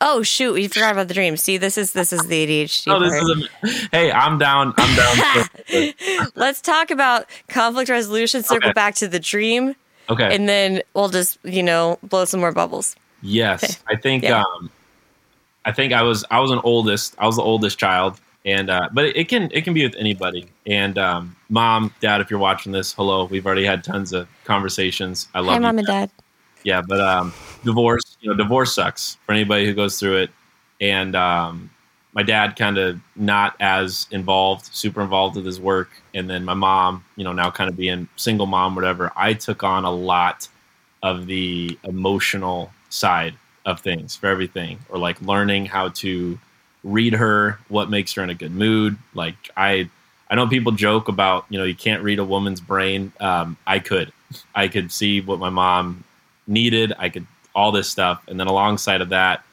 Oh 0.00 0.22
shoot, 0.22 0.52
we 0.52 0.68
forgot 0.68 0.92
about 0.92 1.08
the 1.08 1.14
dream. 1.14 1.36
See, 1.36 1.56
this 1.56 1.76
is 1.76 1.90
this 1.90 2.12
is 2.12 2.24
the 2.28 2.46
ADHD. 2.46 2.86
Oh, 2.92 3.00
this 3.00 3.14
is 3.14 3.30
a, 3.30 3.96
hey, 3.96 4.12
I'm 4.12 4.38
down. 4.38 4.74
I'm 4.76 4.96
down. 4.96 6.30
Let's 6.36 6.60
talk 6.60 6.92
about 6.92 7.26
conflict 7.48 7.90
resolution. 7.90 8.44
Circle 8.44 8.68
okay. 8.68 8.74
back 8.74 8.94
to 8.96 9.08
the 9.08 9.18
dream. 9.18 9.74
Okay. 10.08 10.34
And 10.34 10.48
then 10.48 10.82
we'll 10.94 11.08
just 11.08 11.38
you 11.42 11.64
know 11.64 11.98
blow 12.04 12.24
some 12.24 12.38
more 12.38 12.52
bubbles. 12.52 12.94
Yes, 13.22 13.82
I 13.88 13.96
think. 13.96 14.24
Yeah. 14.24 14.42
Um, 14.42 14.70
I 15.64 15.72
think 15.72 15.92
I 15.92 16.02
was 16.02 16.24
I 16.30 16.40
was 16.40 16.50
an 16.50 16.60
oldest. 16.64 17.14
I 17.18 17.26
was 17.26 17.36
the 17.36 17.42
oldest 17.42 17.78
child, 17.78 18.20
and 18.44 18.70
uh, 18.70 18.88
but 18.92 19.04
it, 19.04 19.28
can 19.28 19.50
it 19.52 19.62
can 19.62 19.74
be 19.74 19.84
with 19.84 19.94
anybody. 19.96 20.48
And 20.66 20.96
um, 20.96 21.36
mom, 21.48 21.94
dad, 22.00 22.20
if 22.20 22.30
you're 22.30 22.40
watching 22.40 22.72
this, 22.72 22.94
hello. 22.94 23.26
We've 23.26 23.44
already 23.44 23.64
had 23.64 23.84
tons 23.84 24.12
of 24.12 24.28
conversations. 24.44 25.28
I 25.34 25.40
love 25.40 25.50
Hi, 25.50 25.54
you, 25.56 25.60
mom 25.60 25.78
and 25.78 25.86
dad. 25.86 26.10
Yeah, 26.62 26.82
but 26.86 27.00
um, 27.00 27.32
divorce, 27.64 28.16
you 28.20 28.30
know, 28.30 28.36
divorce 28.36 28.74
sucks 28.74 29.16
for 29.26 29.32
anybody 29.32 29.66
who 29.66 29.74
goes 29.74 29.98
through 29.98 30.18
it. 30.18 30.30
And 30.80 31.14
um, 31.14 31.70
my 32.12 32.22
dad 32.22 32.56
kind 32.56 32.78
of 32.78 32.98
not 33.16 33.54
as 33.60 34.06
involved, 34.10 34.66
super 34.74 35.02
involved 35.02 35.36
with 35.36 35.46
his 35.46 35.60
work, 35.60 35.90
and 36.14 36.28
then 36.28 36.44
my 36.44 36.54
mom, 36.54 37.04
you 37.16 37.24
know, 37.24 37.32
now 37.32 37.50
kind 37.50 37.70
of 37.70 37.76
being 37.76 38.08
single 38.16 38.46
mom, 38.46 38.74
whatever. 38.74 39.12
I 39.14 39.34
took 39.34 39.62
on 39.62 39.84
a 39.84 39.90
lot 39.90 40.48
of 41.02 41.26
the 41.26 41.78
emotional 41.84 42.72
side 42.90 43.34
of 43.64 43.80
things 43.80 44.16
for 44.16 44.26
everything, 44.26 44.78
or 44.88 44.98
like 44.98 45.20
learning 45.22 45.66
how 45.66 45.88
to 45.88 46.38
read 46.84 47.14
her, 47.14 47.58
what 47.68 47.90
makes 47.90 48.12
her 48.14 48.22
in 48.22 48.30
a 48.30 48.34
good 48.34 48.52
mood. 48.52 48.96
Like 49.14 49.36
I, 49.56 49.88
I 50.28 50.34
know 50.34 50.46
people 50.46 50.72
joke 50.72 51.08
about 51.08 51.46
you 51.48 51.58
know 51.58 51.64
you 51.64 51.74
can't 51.74 52.02
read 52.02 52.18
a 52.18 52.24
woman's 52.24 52.60
brain. 52.60 53.12
Um, 53.20 53.56
I 53.66 53.78
could, 53.78 54.12
I 54.54 54.68
could 54.68 54.92
see 54.92 55.20
what 55.20 55.38
my 55.38 55.50
mom 55.50 56.04
needed. 56.46 56.92
I 56.98 57.08
could 57.08 57.26
all 57.54 57.72
this 57.72 57.88
stuff, 57.88 58.22
and 58.28 58.38
then 58.38 58.46
alongside 58.46 59.00
of 59.00 59.08
that, 59.10 59.44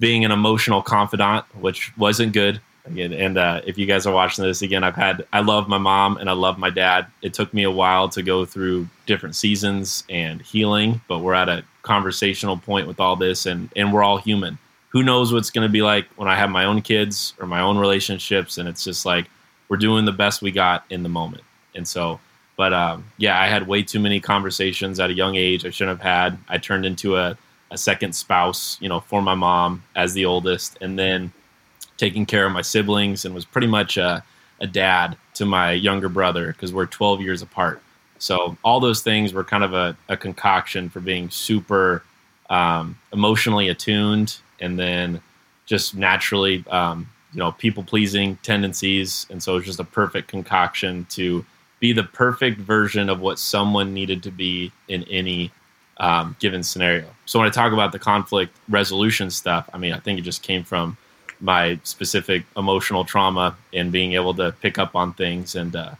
being 0.00 0.24
an 0.24 0.32
emotional 0.32 0.82
confidant, 0.82 1.44
which 1.60 1.96
wasn't 1.96 2.32
good 2.32 2.60
again. 2.84 3.12
And 3.12 3.38
uh, 3.38 3.60
if 3.66 3.78
you 3.78 3.86
guys 3.86 4.06
are 4.06 4.14
watching 4.14 4.44
this 4.44 4.62
again, 4.62 4.84
I've 4.84 4.96
had 4.96 5.26
I 5.32 5.40
love 5.40 5.68
my 5.68 5.78
mom 5.78 6.16
and 6.18 6.28
I 6.28 6.32
love 6.32 6.58
my 6.58 6.70
dad. 6.70 7.06
It 7.22 7.34
took 7.34 7.52
me 7.54 7.62
a 7.62 7.70
while 7.70 8.08
to 8.10 8.22
go 8.22 8.44
through 8.44 8.88
different 9.06 9.36
seasons 9.36 10.04
and 10.08 10.42
healing, 10.42 11.00
but 11.08 11.20
we're 11.20 11.34
at 11.34 11.48
a 11.48 11.64
conversational 11.84 12.56
point 12.56 12.88
with 12.88 12.98
all 12.98 13.14
this, 13.14 13.46
and 13.46 13.70
and 13.76 13.92
we're 13.92 14.02
all 14.02 14.18
human. 14.18 14.58
Who 14.88 15.02
knows 15.02 15.32
what's 15.32 15.50
going 15.50 15.66
to 15.66 15.72
be 15.72 15.82
like 15.82 16.06
when 16.16 16.28
I 16.28 16.36
have 16.36 16.50
my 16.50 16.64
own 16.64 16.82
kids 16.82 17.34
or 17.38 17.46
my 17.46 17.60
own 17.60 17.78
relationships? 17.78 18.58
And 18.58 18.68
it's 18.68 18.84
just 18.84 19.04
like 19.04 19.26
we're 19.68 19.76
doing 19.76 20.04
the 20.04 20.12
best 20.12 20.42
we 20.42 20.50
got 20.50 20.84
in 20.90 21.02
the 21.02 21.08
moment. 21.08 21.42
And 21.74 21.86
so, 21.86 22.20
but 22.56 22.72
um, 22.72 23.04
yeah, 23.18 23.40
I 23.40 23.46
had 23.46 23.66
way 23.66 23.82
too 23.82 23.98
many 23.98 24.20
conversations 24.20 25.00
at 25.00 25.10
a 25.10 25.14
young 25.14 25.34
age 25.34 25.64
I 25.66 25.70
shouldn't 25.70 26.00
have 26.00 26.12
had. 26.12 26.38
I 26.48 26.58
turned 26.58 26.86
into 26.86 27.16
a 27.16 27.36
a 27.70 27.78
second 27.78 28.14
spouse, 28.14 28.78
you 28.80 28.88
know, 28.88 29.00
for 29.00 29.20
my 29.20 29.34
mom 29.34 29.82
as 29.96 30.14
the 30.14 30.24
oldest, 30.24 30.78
and 30.80 30.98
then 30.98 31.32
taking 31.96 32.24
care 32.24 32.46
of 32.46 32.52
my 32.52 32.62
siblings, 32.62 33.24
and 33.24 33.34
was 33.34 33.44
pretty 33.44 33.66
much 33.66 33.96
a, 33.96 34.22
a 34.60 34.66
dad 34.66 35.16
to 35.34 35.44
my 35.44 35.72
younger 35.72 36.08
brother 36.08 36.52
because 36.52 36.72
we're 36.72 36.86
12 36.86 37.20
years 37.20 37.42
apart. 37.42 37.82
So 38.24 38.56
all 38.64 38.80
those 38.80 39.02
things 39.02 39.34
were 39.34 39.44
kind 39.44 39.62
of 39.62 39.74
a, 39.74 39.94
a 40.08 40.16
concoction 40.16 40.88
for 40.88 41.00
being 41.00 41.28
super 41.28 42.02
um, 42.48 42.96
emotionally 43.12 43.68
attuned, 43.68 44.38
and 44.60 44.78
then 44.78 45.20
just 45.66 45.94
naturally, 45.94 46.64
um, 46.70 47.06
you 47.34 47.40
know, 47.40 47.52
people 47.52 47.82
pleasing 47.82 48.38
tendencies, 48.42 49.26
and 49.28 49.42
so 49.42 49.52
it 49.52 49.56
was 49.56 49.66
just 49.66 49.78
a 49.78 49.84
perfect 49.84 50.28
concoction 50.28 51.06
to 51.10 51.44
be 51.80 51.92
the 51.92 52.02
perfect 52.02 52.58
version 52.58 53.10
of 53.10 53.20
what 53.20 53.38
someone 53.38 53.92
needed 53.92 54.22
to 54.22 54.30
be 54.30 54.72
in 54.88 55.02
any 55.04 55.50
um, 55.98 56.34
given 56.40 56.62
scenario. 56.62 57.04
So 57.26 57.38
when 57.38 57.46
I 57.46 57.50
talk 57.50 57.74
about 57.74 57.92
the 57.92 57.98
conflict 57.98 58.56
resolution 58.70 59.28
stuff, 59.28 59.68
I 59.74 59.76
mean, 59.76 59.92
I 59.92 59.98
think 59.98 60.18
it 60.18 60.22
just 60.22 60.42
came 60.42 60.64
from 60.64 60.96
my 61.40 61.78
specific 61.82 62.44
emotional 62.56 63.04
trauma 63.04 63.54
and 63.74 63.92
being 63.92 64.14
able 64.14 64.32
to 64.32 64.52
pick 64.62 64.78
up 64.78 64.96
on 64.96 65.12
things. 65.12 65.54
And 65.56 65.76
uh, 65.76 65.90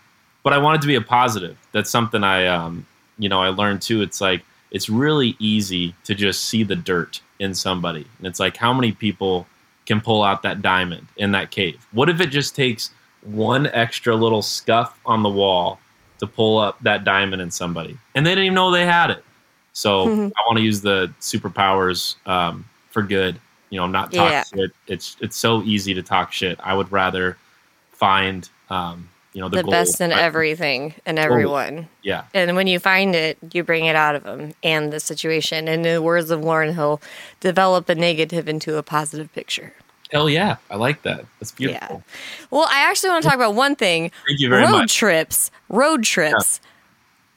but 0.45 0.53
I 0.53 0.59
wanted 0.59 0.83
to 0.83 0.87
be 0.87 0.95
a 0.95 1.01
positive. 1.01 1.57
That's 1.73 1.91
something 1.91 2.23
I, 2.23 2.47
um, 2.47 2.87
you 3.19 3.29
know, 3.29 3.41
I 3.41 3.49
learned 3.49 3.83
too. 3.83 4.03
It's 4.03 4.21
like 4.21 4.45
it's 4.71 4.89
really 4.89 5.35
easy 5.41 5.95
to 6.05 6.15
just 6.15 6.45
see 6.45 6.63
the 6.63 6.77
dirt 6.77 7.21
in 7.41 7.55
somebody, 7.55 8.07
and 8.19 8.27
it's 8.27 8.39
like 8.39 8.57
how 8.57 8.73
many 8.73 8.93
people 8.93 9.49
can 9.87 10.01
pull 10.01 10.23
out 10.23 10.43
that 10.43 10.63
diamond 10.63 11.07
in 11.17 11.33
that 11.33 11.51
cave. 11.51 11.85
What 11.93 12.09
if 12.09 12.21
it 12.21 12.29
just 12.29 12.55
takes 12.55 12.91
one 13.23 13.67
extra 13.69 14.15
little 14.15 14.43
scuff 14.43 14.99
on 15.05 15.23
the 15.23 15.29
wall 15.29 15.81
to 16.19 16.27
pull 16.27 16.59
up 16.59 16.79
that 16.83 17.05
diamond 17.05 17.43
in 17.43 17.51
somebody, 17.51 17.99
and 18.15 18.25
they 18.25 18.31
didn't 18.31 18.45
even 18.45 18.55
know 18.55 18.71
they 18.71 18.87
had 18.87 19.11
it? 19.11 19.25
So 19.73 20.07
mm-hmm. 20.07 20.29
I 20.37 20.43
want 20.47 20.59
to 20.59 20.63
use 20.63 20.83
the 20.83 21.13
superpowers 21.21 22.17
um, 22.27 22.65
for 22.91 23.03
good. 23.03 23.41
You 23.71 23.81
know, 23.81 23.87
not 23.87 24.13
talk 24.13 24.31
yeah. 24.31 24.45
shit. 24.45 24.71
It's 24.87 25.17
it's 25.21 25.37
so 25.37 25.63
easy 25.63 25.95
to 25.95 26.03
talk 26.03 26.33
shit. 26.33 26.61
I 26.63 26.75
would 26.75 26.93
rather 26.93 27.39
find 27.93 28.49
um, 28.71 29.09
you 29.35 29.43
know 29.43 29.49
the, 29.49 29.63
the 29.63 29.69
best 29.69 30.01
in 30.01 30.13
everything 30.13 30.95
and 31.05 31.19
everyone. 31.19 31.89
Yeah. 32.03 32.25
And 32.33 32.57
when 32.57 32.67
you 32.67 32.79
find 32.79 33.15
it, 33.15 33.37
you 33.53 33.63
bring 33.63 33.85
it 33.85 33.97
out 33.97 34.15
of 34.15 34.23
them 34.23 34.55
and 34.63 34.93
the 34.93 35.01
situation. 35.01 35.69
And 35.69 35.85
in 35.87 35.95
the 35.95 36.01
words 36.01 36.31
of 36.31 36.41
Lauryn 36.41 36.75
Hill, 36.75 37.03
develop 37.41 37.89
a 37.89 37.95
negative 37.95 38.49
into 38.49 38.77
a 38.77 38.83
positive 38.83 39.33
picture. 39.33 39.75
Hell 40.11 40.31
yeah, 40.31 40.57
I 40.71 40.77
like 40.77 41.03
that. 41.03 41.27
That's 41.41 41.51
beautiful. 41.51 41.97
Yeah. 42.07 42.47
Well, 42.51 42.67
I 42.71 42.89
actually 42.89 43.11
want 43.11 43.25
to 43.25 43.29
talk 43.29 43.37
about 43.37 43.55
one 43.55 43.75
thing. 43.75 44.11
Thank 44.27 44.41
you 44.41 44.49
very 44.49 44.63
road 44.63 44.71
much. 44.71 44.81
Road 44.81 44.89
trips. 44.89 45.51
Road 45.69 46.05
trips. 46.05 46.61
Yeah 46.63 46.71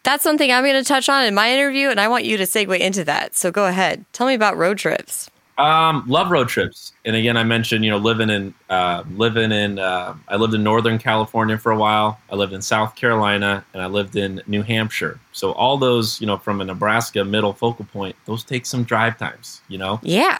that's 0.07 0.23
something 0.23 0.49
I'm 0.49 0.63
going 0.63 0.81
to 0.81 0.87
touch 0.87 1.09
on 1.09 1.25
in 1.25 1.35
my 1.35 1.51
interview, 1.51 1.89
and 1.89 1.99
I 1.99 2.07
want 2.07 2.23
you 2.23 2.37
to 2.37 2.45
segue 2.45 2.79
into 2.79 3.03
that. 3.03 3.35
So 3.35 3.51
go 3.51 3.65
ahead. 3.65 4.05
Tell 4.13 4.25
me 4.25 4.35
about 4.35 4.55
road 4.55 4.77
trips. 4.77 5.29
Um, 5.57 6.03
love 6.07 6.29
road 6.29 6.49
trips, 6.49 6.93
and 7.03 7.15
again, 7.15 7.35
I 7.35 7.43
mentioned 7.43 7.83
you 7.83 7.89
know 7.89 7.97
living 7.97 8.29
in 8.29 8.53
uh, 8.69 9.03
living 9.15 9.51
in 9.51 9.79
uh, 9.79 10.15
I 10.27 10.35
lived 10.35 10.53
in 10.53 10.61
Northern 10.63 10.99
California 10.99 11.57
for 11.57 11.71
a 11.71 11.77
while. 11.77 12.19
I 12.29 12.35
lived 12.35 12.53
in 12.53 12.61
South 12.61 12.95
Carolina, 12.95 13.65
and 13.73 13.81
I 13.81 13.87
lived 13.87 14.15
in 14.15 14.41
New 14.45 14.61
Hampshire. 14.61 15.19
So 15.31 15.53
all 15.53 15.77
those 15.77 16.21
you 16.21 16.27
know 16.27 16.37
from 16.37 16.61
a 16.61 16.65
Nebraska 16.65 17.23
middle 17.23 17.53
focal 17.53 17.85
point, 17.85 18.15
those 18.25 18.43
take 18.43 18.67
some 18.67 18.83
drive 18.83 19.17
times. 19.17 19.61
You 19.67 19.79
know. 19.79 19.99
Yeah. 20.03 20.39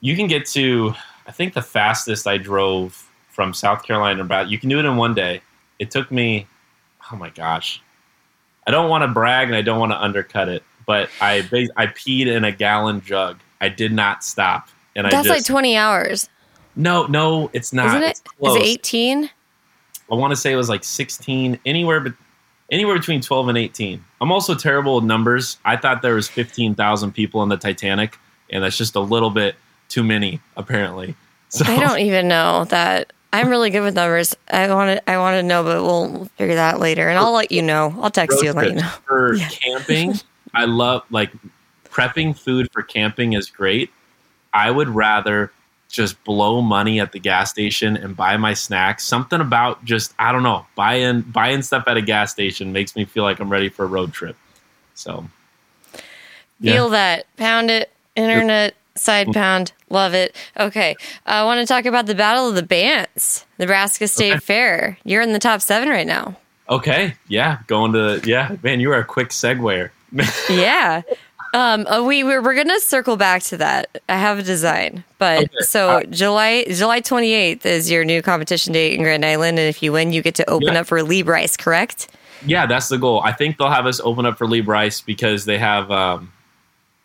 You 0.00 0.14
can 0.14 0.26
get 0.26 0.44
to. 0.48 0.92
I 1.26 1.32
think 1.32 1.54
the 1.54 1.62
fastest 1.62 2.26
I 2.26 2.36
drove 2.36 3.10
from 3.30 3.54
South 3.54 3.82
Carolina 3.82 4.20
about 4.20 4.50
you 4.50 4.58
can 4.58 4.68
do 4.68 4.78
it 4.78 4.84
in 4.84 4.96
one 4.98 5.14
day. 5.14 5.40
It 5.78 5.90
took 5.90 6.10
me. 6.10 6.46
Oh 7.10 7.16
my 7.16 7.30
gosh, 7.30 7.82
I 8.66 8.70
don't 8.70 8.90
want 8.90 9.02
to 9.02 9.08
brag 9.08 9.48
and 9.48 9.56
I 9.56 9.62
don't 9.62 9.80
want 9.80 9.92
to 9.92 10.02
undercut 10.02 10.50
it, 10.50 10.62
but 10.84 11.08
I 11.22 11.48
I 11.76 11.86
peed 11.86 12.26
in 12.26 12.44
a 12.44 12.52
gallon 12.52 13.00
jug. 13.00 13.38
I 13.64 13.70
did 13.70 13.92
not 13.92 14.22
stop, 14.22 14.68
and 14.94 15.06
that's 15.06 15.14
I 15.14 15.22
just, 15.22 15.28
like 15.30 15.44
twenty 15.46 15.74
hours. 15.74 16.28
No, 16.76 17.06
no, 17.06 17.48
it's 17.54 17.72
not. 17.72 17.86
Isn't 17.86 18.02
it? 18.02 18.20
Is 18.42 18.56
it 18.56 18.62
eighteen? 18.62 19.30
I 20.12 20.14
want 20.14 20.32
to 20.32 20.36
say 20.36 20.52
it 20.52 20.56
was 20.56 20.68
like 20.68 20.84
sixteen, 20.84 21.58
anywhere 21.64 22.00
but 22.00 22.12
anywhere 22.70 22.94
between 22.98 23.22
twelve 23.22 23.48
and 23.48 23.56
eighteen. 23.56 24.04
I'm 24.20 24.30
also 24.30 24.54
terrible 24.54 24.96
with 24.96 25.04
numbers. 25.04 25.56
I 25.64 25.78
thought 25.78 26.02
there 26.02 26.14
was 26.14 26.28
fifteen 26.28 26.74
thousand 26.74 27.12
people 27.12 27.40
on 27.40 27.48
the 27.48 27.56
Titanic, 27.56 28.18
and 28.50 28.62
that's 28.62 28.76
just 28.76 28.96
a 28.96 29.00
little 29.00 29.30
bit 29.30 29.54
too 29.88 30.04
many, 30.04 30.40
apparently. 30.58 31.14
So, 31.48 31.64
I 31.64 31.80
don't 31.80 32.00
even 32.00 32.28
know 32.28 32.66
that. 32.66 33.14
I'm 33.32 33.48
really 33.48 33.70
good 33.70 33.80
with 33.80 33.94
numbers. 33.94 34.36
I 34.48 34.68
want 34.74 34.98
to. 34.98 35.10
I 35.10 35.16
want 35.16 35.36
to 35.36 35.42
know, 35.42 35.64
but 35.64 35.82
we'll 35.82 36.26
figure 36.36 36.56
that 36.56 36.74
out 36.74 36.80
later, 36.80 37.08
and 37.08 37.18
I'll 37.18 37.32
let 37.32 37.50
you 37.50 37.62
know. 37.62 37.94
I'll 37.98 38.10
text 38.10 38.42
you 38.42 38.50
and 38.50 38.58
let 38.58 38.68
you 38.68 38.74
know. 38.74 38.90
For 39.06 39.34
yeah. 39.36 39.48
camping, 39.48 40.16
I 40.52 40.66
love 40.66 41.04
like 41.10 41.32
prepping 41.94 42.36
food 42.36 42.70
for 42.72 42.82
camping 42.82 43.34
is 43.34 43.48
great. 43.48 43.90
I 44.52 44.70
would 44.70 44.88
rather 44.88 45.52
just 45.88 46.22
blow 46.24 46.60
money 46.60 46.98
at 46.98 47.12
the 47.12 47.20
gas 47.20 47.50
station 47.50 47.96
and 47.96 48.16
buy 48.16 48.36
my 48.36 48.54
snacks. 48.54 49.04
Something 49.04 49.40
about 49.40 49.84
just 49.84 50.12
I 50.18 50.32
don't 50.32 50.42
know 50.42 50.66
buying 50.74 51.20
buying 51.22 51.62
stuff 51.62 51.84
at 51.86 51.96
a 51.96 52.02
gas 52.02 52.32
station 52.32 52.72
makes 52.72 52.96
me 52.96 53.04
feel 53.04 53.22
like 53.22 53.38
I'm 53.38 53.50
ready 53.50 53.68
for 53.68 53.84
a 53.84 53.88
road 53.88 54.12
trip. 54.12 54.36
So 54.94 55.28
feel 56.60 56.88
that 56.90 57.26
pound 57.36 57.70
it 57.70 57.90
internet 58.16 58.74
Side 58.96 59.26
mm-hmm. 59.26 59.32
pound. 59.32 59.72
Love 59.90 60.14
it. 60.14 60.36
Okay. 60.58 60.94
I 61.26 61.44
want 61.44 61.60
to 61.60 61.66
talk 61.66 61.84
about 61.84 62.06
the 62.06 62.14
Battle 62.14 62.48
of 62.48 62.54
the 62.54 62.62
Bands, 62.62 63.44
Nebraska 63.58 64.06
State 64.06 64.34
okay. 64.34 64.40
Fair. 64.40 64.98
You're 65.04 65.22
in 65.22 65.32
the 65.32 65.40
top 65.40 65.60
seven 65.62 65.88
right 65.88 66.06
now. 66.06 66.36
Okay. 66.68 67.14
Yeah. 67.26 67.58
Going 67.66 67.92
to, 67.92 68.20
yeah. 68.24 68.56
Man, 68.62 68.78
you 68.78 68.92
are 68.92 68.98
a 68.98 69.04
quick 69.04 69.32
seguer. 69.32 69.90
yeah. 70.48 71.02
Um, 71.54 71.86
uh, 71.86 72.02
we 72.02 72.24
we're, 72.24 72.42
we're 72.42 72.56
gonna 72.56 72.80
circle 72.80 73.16
back 73.16 73.44
to 73.44 73.56
that. 73.58 74.02
I 74.08 74.16
have 74.16 74.40
a 74.40 74.42
design, 74.42 75.04
but 75.18 75.44
okay. 75.44 75.54
so 75.60 76.02
July 76.10 76.64
July 76.64 77.00
28th 77.00 77.64
is 77.64 77.88
your 77.88 78.04
new 78.04 78.22
competition 78.22 78.72
date 78.72 78.94
in 78.94 79.02
Grand 79.04 79.24
Island, 79.24 79.60
and 79.60 79.68
if 79.68 79.80
you 79.80 79.92
win, 79.92 80.12
you 80.12 80.20
get 80.20 80.34
to 80.34 80.50
open 80.50 80.74
yeah. 80.74 80.80
up 80.80 80.88
for 80.88 81.00
Lee 81.04 81.22
Brice. 81.22 81.56
Correct? 81.56 82.08
Yeah, 82.44 82.66
that's 82.66 82.88
the 82.88 82.98
goal. 82.98 83.20
I 83.22 83.30
think 83.30 83.56
they'll 83.56 83.70
have 83.70 83.86
us 83.86 84.00
open 84.00 84.26
up 84.26 84.36
for 84.36 84.48
Lee 84.48 84.62
Brice 84.62 85.00
because 85.00 85.44
they 85.44 85.56
have 85.56 85.92
um, 85.92 86.32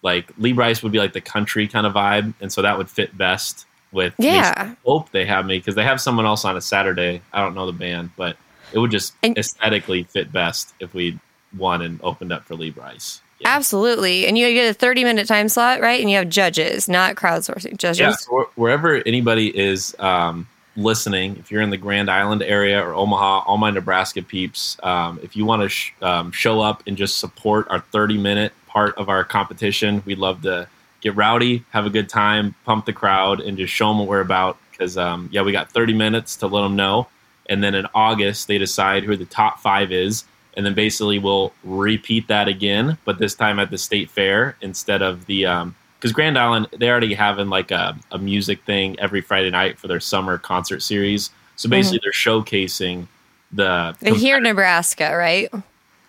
like 0.01 0.33
Lee 0.39 0.53
Brice 0.53 0.81
would 0.81 0.91
be 0.91 0.97
like 0.97 1.13
the 1.13 1.21
country 1.21 1.67
kind 1.67 1.85
of 1.85 1.93
vibe, 1.93 2.33
and 2.41 2.51
so 2.51 2.63
that 2.63 2.75
would 2.75 2.89
fit 2.89 3.15
best 3.15 3.67
with. 3.91 4.15
Yeah. 4.17 4.73
Hope 4.83 5.11
they 5.11 5.27
have 5.27 5.45
me 5.45 5.59
because 5.59 5.75
they 5.75 5.83
have 5.83 6.01
someone 6.01 6.25
else 6.25 6.43
on 6.43 6.57
a 6.57 6.61
Saturday. 6.61 7.21
I 7.33 7.41
don't 7.41 7.53
know 7.53 7.67
the 7.67 7.71
band, 7.71 8.09
but 8.17 8.35
it 8.73 8.79
would 8.79 8.89
just 8.89 9.13
and, 9.21 9.37
aesthetically 9.37 10.05
fit 10.05 10.31
best 10.31 10.73
if 10.79 10.95
we 10.95 11.19
won 11.55 11.83
and 11.83 11.99
opened 12.01 12.31
up 12.31 12.45
for 12.45 12.55
Lee 12.55 12.71
Brice. 12.71 13.21
Yeah. 13.39 13.55
Absolutely, 13.55 14.25
and 14.25 14.37
you 14.37 14.53
get 14.53 14.69
a 14.69 14.73
thirty-minute 14.73 15.27
time 15.27 15.47
slot, 15.47 15.79
right? 15.79 16.01
And 16.01 16.09
you 16.09 16.17
have 16.17 16.29
judges, 16.29 16.89
not 16.89 17.15
crowdsourcing 17.15 17.77
judges. 17.77 17.99
Yeah, 17.99 18.11
so 18.11 18.49
wherever 18.55 19.01
anybody 19.05 19.57
is 19.57 19.95
um, 19.99 20.47
listening, 20.75 21.37
if 21.37 21.49
you're 21.49 21.61
in 21.61 21.69
the 21.69 21.77
Grand 21.77 22.11
Island 22.11 22.43
area 22.43 22.83
or 22.85 22.93
Omaha, 22.93 23.43
all 23.45 23.57
my 23.57 23.71
Nebraska 23.71 24.21
peeps, 24.21 24.77
um, 24.83 25.19
if 25.23 25.37
you 25.37 25.45
want 25.45 25.61
to 25.61 25.69
sh- 25.69 25.93
um, 26.01 26.31
show 26.31 26.59
up 26.59 26.83
and 26.85 26.97
just 26.97 27.17
support 27.17 27.67
our 27.69 27.79
thirty-minute 27.79 28.51
part 28.69 28.95
of 28.97 29.09
our 29.09 29.25
competition. 29.25 30.01
We'd 30.05 30.19
love 30.19 30.43
to 30.43 30.67
get 31.01 31.15
rowdy, 31.15 31.65
have 31.71 31.85
a 31.85 31.89
good 31.89 32.07
time, 32.07 32.55
pump 32.65 32.85
the 32.85 32.93
crowd, 32.93 33.41
and 33.41 33.57
just 33.57 33.73
show 33.73 33.89
them 33.89 33.99
what 33.99 34.07
we're 34.07 34.21
about. 34.21 34.57
Because 34.71 34.97
um, 34.97 35.29
yeah, 35.31 35.41
we 35.41 35.51
got 35.51 35.71
30 35.71 35.93
minutes 35.93 36.37
to 36.37 36.47
let 36.47 36.61
them 36.61 36.75
know, 36.75 37.07
and 37.47 37.61
then 37.61 37.75
in 37.75 37.85
August 37.93 38.47
they 38.47 38.57
decide 38.57 39.03
who 39.03 39.17
the 39.17 39.25
top 39.25 39.59
five 39.59 39.91
is, 39.91 40.23
and 40.59 40.65
then 40.65 40.73
basically 40.73 41.19
we'll 41.19 41.53
repeat 41.63 42.27
that 42.27 42.49
again, 42.49 42.97
but 43.05 43.17
this 43.17 43.33
time 43.33 43.59
at 43.59 43.71
the 43.71 43.77
state 43.77 44.09
fair 44.09 44.57
instead 44.59 45.01
of 45.01 45.25
the 45.25 45.43
because 45.43 46.11
um, 46.11 46.11
Grand 46.11 46.37
Island 46.37 46.67
they 46.77 46.89
already 46.89 47.13
having 47.13 47.47
like 47.47 47.71
a, 47.71 47.97
a, 48.11 48.17
music 48.17 48.65
thing 48.65 48.99
every 48.99 49.21
Friday 49.21 49.51
night 49.51 49.79
for 49.79 49.87
their 49.87 50.01
summer 50.01 50.37
concert 50.37 50.81
series. 50.81 51.29
So 51.55 51.69
basically, 51.69 51.99
mm-hmm. 51.99 52.03
they're 52.03 52.65
showcasing 52.65 53.07
the 53.53 53.95
here 54.17 54.35
in 54.35 54.43
Nebraska, 54.43 55.15
right? 55.15 55.49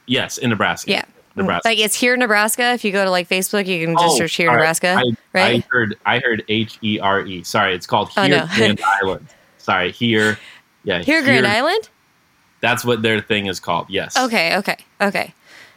Yes, 0.07 0.37
in 0.37 0.51
Nebraska. 0.51 0.91
Yeah. 0.91 1.05
Nebraska. 1.37 1.69
Like 1.69 1.79
it's 1.79 1.95
here, 1.95 2.15
in 2.15 2.19
Nebraska. 2.19 2.73
If 2.73 2.85
you 2.85 2.91
go 2.91 3.05
to 3.05 3.11
like 3.11 3.29
Facebook, 3.29 3.67
you 3.67 3.87
can 3.87 3.95
just 3.95 4.17
oh, 4.17 4.19
search 4.19 4.35
here, 4.35 4.51
Nebraska. 4.51 4.97
I, 4.99 5.03
right? 5.33 5.65
I 5.65 5.67
heard 5.71 5.97
I 6.05 6.19
heard 6.19 6.43
H 6.49 6.77
E 6.83 6.99
R 6.99 7.25
E. 7.25 7.45
Sorry, 7.45 7.73
it's 7.73 7.87
called 7.87 8.09
here 8.09 8.25
oh, 8.25 8.27
no. 8.27 8.47
Grand 8.57 8.81
Island. 9.01 9.29
Sorry, 9.59 9.93
here. 9.93 10.41
Yeah, 10.83 11.05
here, 11.05 11.23
here 11.23 11.23
Grand 11.23 11.47
Island. 11.47 11.89
That's 12.61 12.85
what 12.85 13.03
their 13.03 13.21
thing 13.21 13.47
is 13.47 13.61
called. 13.61 13.87
Yes. 13.89 14.17
Okay. 14.17 14.57
Okay. 14.57 14.77
Okay. 15.01 15.35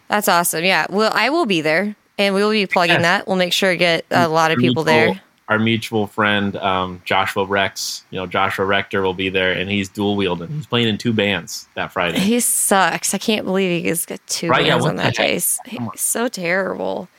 That's 0.08 0.28
awesome. 0.28 0.64
Yeah. 0.64 0.86
Well, 0.90 1.12
I 1.14 1.30
will 1.30 1.46
be 1.46 1.62
there, 1.62 1.96
and 2.18 2.36
we 2.36 2.44
will 2.44 2.52
be 2.52 2.66
plugging 2.66 2.96
yes. 2.96 3.02
that. 3.04 3.28
We'll 3.28 3.38
make 3.38 3.54
sure 3.54 3.72
to 3.72 3.78
get 3.78 4.06
a 4.12 4.28
lot 4.28 4.52
of 4.52 4.58
people 4.58 4.84
there 4.84 5.22
our 5.50 5.60
mutual 5.60 6.08
friend 6.08 6.56
um, 6.58 7.02
Joshua 7.06 7.46
Rex, 7.46 8.06
you 8.10 8.20
know 8.20 8.26
Joshua 8.26 8.66
Rector 8.66 9.02
will 9.02 9.14
be 9.14 9.30
there, 9.30 9.52
and 9.52 9.70
he's 9.70 9.90
dual 9.90 10.16
wielding. 10.16 10.50
He's 10.50 10.66
playing 10.66 10.88
in 10.88 10.98
two 10.98 11.14
bands 11.14 11.68
that 11.76 11.92
Friday. 11.92 12.20
He 12.20 12.40
sucks. 12.40 13.14
I 13.14 13.18
can't 13.18 13.46
believe 13.46 13.84
he's 13.84 14.06
got 14.06 14.20
two 14.28 14.50
right, 14.50 14.66
bands 14.66 14.86
yeah, 14.86 14.90
on 14.90 14.96
that 14.98 15.16
day. 15.16 15.34
He's 15.34 15.60
so 15.96 16.28
terrible. 16.28 17.10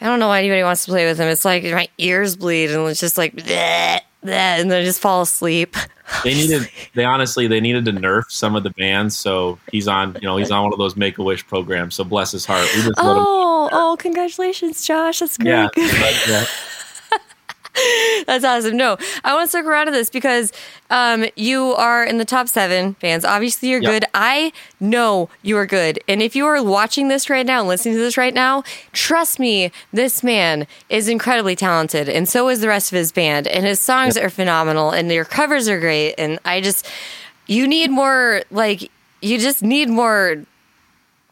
I 0.00 0.06
don't 0.06 0.20
know 0.20 0.28
why 0.28 0.40
anybody 0.40 0.62
wants 0.62 0.84
to 0.84 0.90
play 0.90 1.06
with 1.06 1.18
him. 1.18 1.28
It's 1.28 1.44
like 1.44 1.64
my 1.64 1.88
ears 1.98 2.36
bleed, 2.36 2.70
and 2.70 2.86
it's 2.88 3.00
just 3.00 3.18
like 3.18 3.34
bleh, 3.34 3.44
bleh, 4.00 4.00
and 4.34 4.70
then 4.70 4.82
I 4.82 4.84
just 4.84 5.00
fall 5.00 5.22
asleep. 5.22 5.76
They 6.22 6.34
needed. 6.34 6.68
they 6.94 7.04
honestly 7.04 7.48
they 7.48 7.60
needed 7.60 7.84
to 7.86 7.90
nerf 7.90 8.30
some 8.30 8.54
of 8.54 8.62
the 8.62 8.70
bands, 8.70 9.16
so 9.16 9.58
he's 9.72 9.88
on. 9.88 10.14
You 10.22 10.28
know, 10.28 10.36
he's 10.36 10.52
on 10.52 10.62
one 10.62 10.72
of 10.72 10.78
those 10.78 10.94
Make 10.94 11.18
a 11.18 11.22
Wish 11.24 11.44
programs. 11.44 11.96
So 11.96 12.04
bless 12.04 12.30
his 12.30 12.46
heart. 12.46 12.68
oh, 12.76 12.92
Oh, 12.96 13.68
oh, 13.72 13.96
congratulations, 13.98 14.86
Josh. 14.86 15.18
That's 15.18 15.36
great. 15.36 15.50
Yeah, 15.50 15.68
yeah. 16.28 16.44
That's 18.26 18.44
awesome. 18.44 18.76
No, 18.76 18.96
I 19.24 19.34
want 19.34 19.48
to 19.48 19.50
circle 19.50 19.70
around 19.70 19.86
to 19.86 19.92
this 19.92 20.10
because 20.10 20.52
um, 20.90 21.26
you 21.36 21.74
are 21.74 22.04
in 22.04 22.18
the 22.18 22.24
top 22.24 22.48
seven 22.48 22.94
fans. 22.94 23.24
Obviously, 23.24 23.68
you're 23.68 23.82
Yep. 23.82 23.90
good. 23.92 24.04
I 24.14 24.52
know 24.80 25.28
you 25.42 25.56
are 25.58 25.66
good. 25.66 25.98
And 26.08 26.22
if 26.22 26.34
you 26.34 26.46
are 26.46 26.62
watching 26.62 27.08
this 27.08 27.28
right 27.28 27.44
now 27.44 27.60
and 27.60 27.68
listening 27.68 27.94
to 27.96 28.00
this 28.00 28.16
right 28.16 28.34
now, 28.34 28.62
trust 28.92 29.38
me, 29.38 29.70
this 29.92 30.22
man 30.22 30.66
is 30.88 31.08
incredibly 31.08 31.54
talented. 31.56 32.08
And 32.08 32.28
so 32.28 32.48
is 32.48 32.60
the 32.60 32.68
rest 32.68 32.92
of 32.92 32.96
his 32.96 33.12
band. 33.12 33.46
And 33.46 33.66
his 33.66 33.80
songs 33.80 34.16
are 34.16 34.30
phenomenal. 34.30 34.90
And 34.90 35.10
your 35.12 35.24
covers 35.24 35.68
are 35.68 35.78
great. 35.78 36.14
And 36.16 36.38
I 36.44 36.60
just, 36.60 36.86
you 37.46 37.66
need 37.68 37.90
more, 37.90 38.42
like, 38.50 38.90
you 39.20 39.38
just 39.38 39.62
need 39.62 39.88
more 39.88 40.44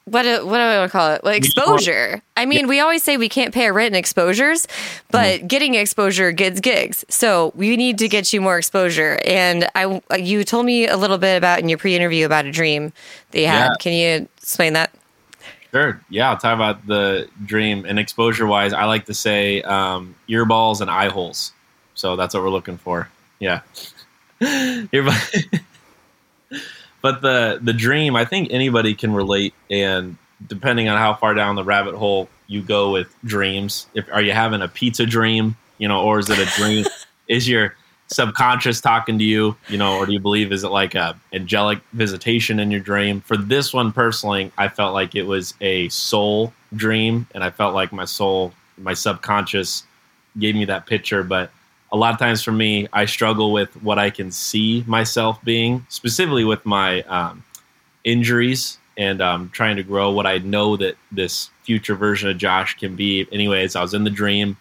what 0.07 0.23
do, 0.23 0.47
what 0.47 0.59
do 0.59 0.63
I 0.63 0.79
want 0.79 0.91
to 0.91 0.93
call 0.93 1.13
it? 1.13 1.25
Like 1.25 1.39
exposure. 1.39 2.21
I 2.37 2.45
mean, 2.47 2.67
we 2.69 2.81
always 2.81 3.03
say 3.03 3.17
we 3.17 3.29
can't 3.29 3.55
pay 3.55 3.67
our 3.67 3.73
rent 3.73 3.95
in 3.95 3.99
exposures, 3.99 4.67
but 5.11 5.39
Mm-hmm. 5.39 5.47
getting 5.47 5.75
exposure 5.75 6.31
gets 6.33 6.61
gigs. 6.61 7.05
So 7.09 7.53
we 7.55 7.77
need 7.77 7.99
to 7.99 8.09
get 8.09 8.33
you 8.33 8.41
more 8.41 8.59
exposure. 8.59 9.19
And 9.25 9.69
I, 9.75 10.03
you 10.19 10.45
told 10.45 10.67
me 10.67 10.87
a 10.87 10.97
little 10.97 11.17
bit 11.19 11.37
about 11.37 11.61
in 11.61 11.69
your 11.69 11.79
pre-interview 11.79 12.27
about 12.27 12.45
a 12.45 12.53
dream 12.53 12.93
that 13.31 13.41
you 13.41 13.47
had. 13.47 13.69
Yeah. 13.69 13.75
Can 13.81 13.93
you 13.93 14.29
explain 14.39 14.75
that? 14.75 14.93
Sure. 15.71 16.01
Yeah, 16.11 16.31
I'll 16.31 16.37
talk 16.37 16.55
about 16.55 16.87
the 16.87 17.29
dream 17.47 17.85
and 17.87 17.99
exposure 17.99 18.47
wise. 18.47 18.73
I 18.73 18.85
like 18.85 19.07
to 19.07 19.15
say 19.15 19.63
um, 19.63 20.15
earballs 20.29 20.81
and 20.81 20.91
eye 20.91 21.09
holes. 21.09 21.53
So 21.95 22.15
that's 22.15 22.35
what 22.35 22.43
we're 22.43 22.51
looking 22.51 22.77
for. 22.77 23.09
Yeah. 23.41 23.61
But 27.03 27.21
the 27.21 27.59
the 27.63 27.73
dream, 27.73 28.17
I 28.17 28.25
think 28.25 28.49
anybody 28.51 28.95
can 28.95 29.13
relate, 29.13 29.54
and 29.71 30.17
depending 30.47 30.89
on 30.89 30.99
how 30.99 31.15
far 31.15 31.35
down 31.35 31.57
the 31.57 31.65
rabbit 31.65 31.95
hole 31.95 32.29
you 32.47 32.62
go 32.62 32.91
with 32.91 33.15
dreams, 33.25 33.87
if 33.95 34.07
are 34.12 34.23
you 34.23 34.33
having 34.33 34.62
a 34.62 34.69
pizza 34.69 35.07
dream, 35.07 35.57
you 35.79 35.89
know, 35.89 36.03
or 36.03 36.19
is 36.19 36.29
it 36.31 36.39
a 36.39 36.47
dream? 36.57 36.85
is 37.29 37.49
your 37.49 37.75
subconscious 38.09 38.81
talking 38.81 39.19
to 39.19 39.25
you, 39.25 39.57
you 39.69 39.79
know, 39.79 39.97
or 39.97 40.07
do 40.07 40.12
you 40.12 40.21
believe 40.21 40.53
is 40.53 40.62
it 40.62 40.69
like 40.69 40.95
a 40.95 41.19
angelic 41.33 41.81
visitation 41.93 42.61
in 42.61 42.71
your 42.71 42.81
dream? 42.81 43.21
For 43.21 43.37
this 43.37 43.73
one 43.73 43.93
personally, 43.93 44.53
I 44.59 44.69
felt 44.69 44.93
like 44.95 45.15
it 45.15 45.25
was 45.25 45.55
a 45.61 45.89
soul 45.89 46.53
dream, 46.75 47.27
and 47.35 47.43
I 47.43 47.51
felt 47.51 47.75
like 47.75 47.93
my 47.93 48.05
soul, 48.05 48.53
my 48.77 48.95
subconscious, 48.95 49.85
gave 50.39 50.55
me 50.55 50.65
that 50.67 50.87
picture, 50.87 51.23
but 51.23 51.51
a 51.93 51.97
lot 51.97 52.12
of 52.12 52.19
times 52.19 52.43
for 52.43 52.51
me, 52.51 52.89
I 52.93 53.05
struggle 53.05 53.53
with 53.53 53.71
what 53.83 54.01
I 54.01 54.11
can 54.11 54.33
see 54.33 54.83
myself 54.87 55.43
being, 55.45 55.87
specifically 55.89 56.45
with 56.45 56.67
my 56.67 57.03
um, 57.03 57.45
injuries 58.03 58.79
and 58.97 59.20
um, 59.20 59.51
trying 59.51 59.76
to 59.76 59.82
grow 59.82 60.11
what 60.11 60.26
I 60.26 60.38
know 60.38 60.76
that 60.76 60.97
this 61.11 61.51
future 61.62 61.95
version 61.95 62.30
of 62.30 62.38
Josh 62.38 62.76
can 62.78 62.97
be. 62.97 63.26
Anyways, 63.32 63.76
I 63.76 63.82
was 63.82 63.95
in 63.95 64.05
the 64.05 64.11
dream, 64.11 64.57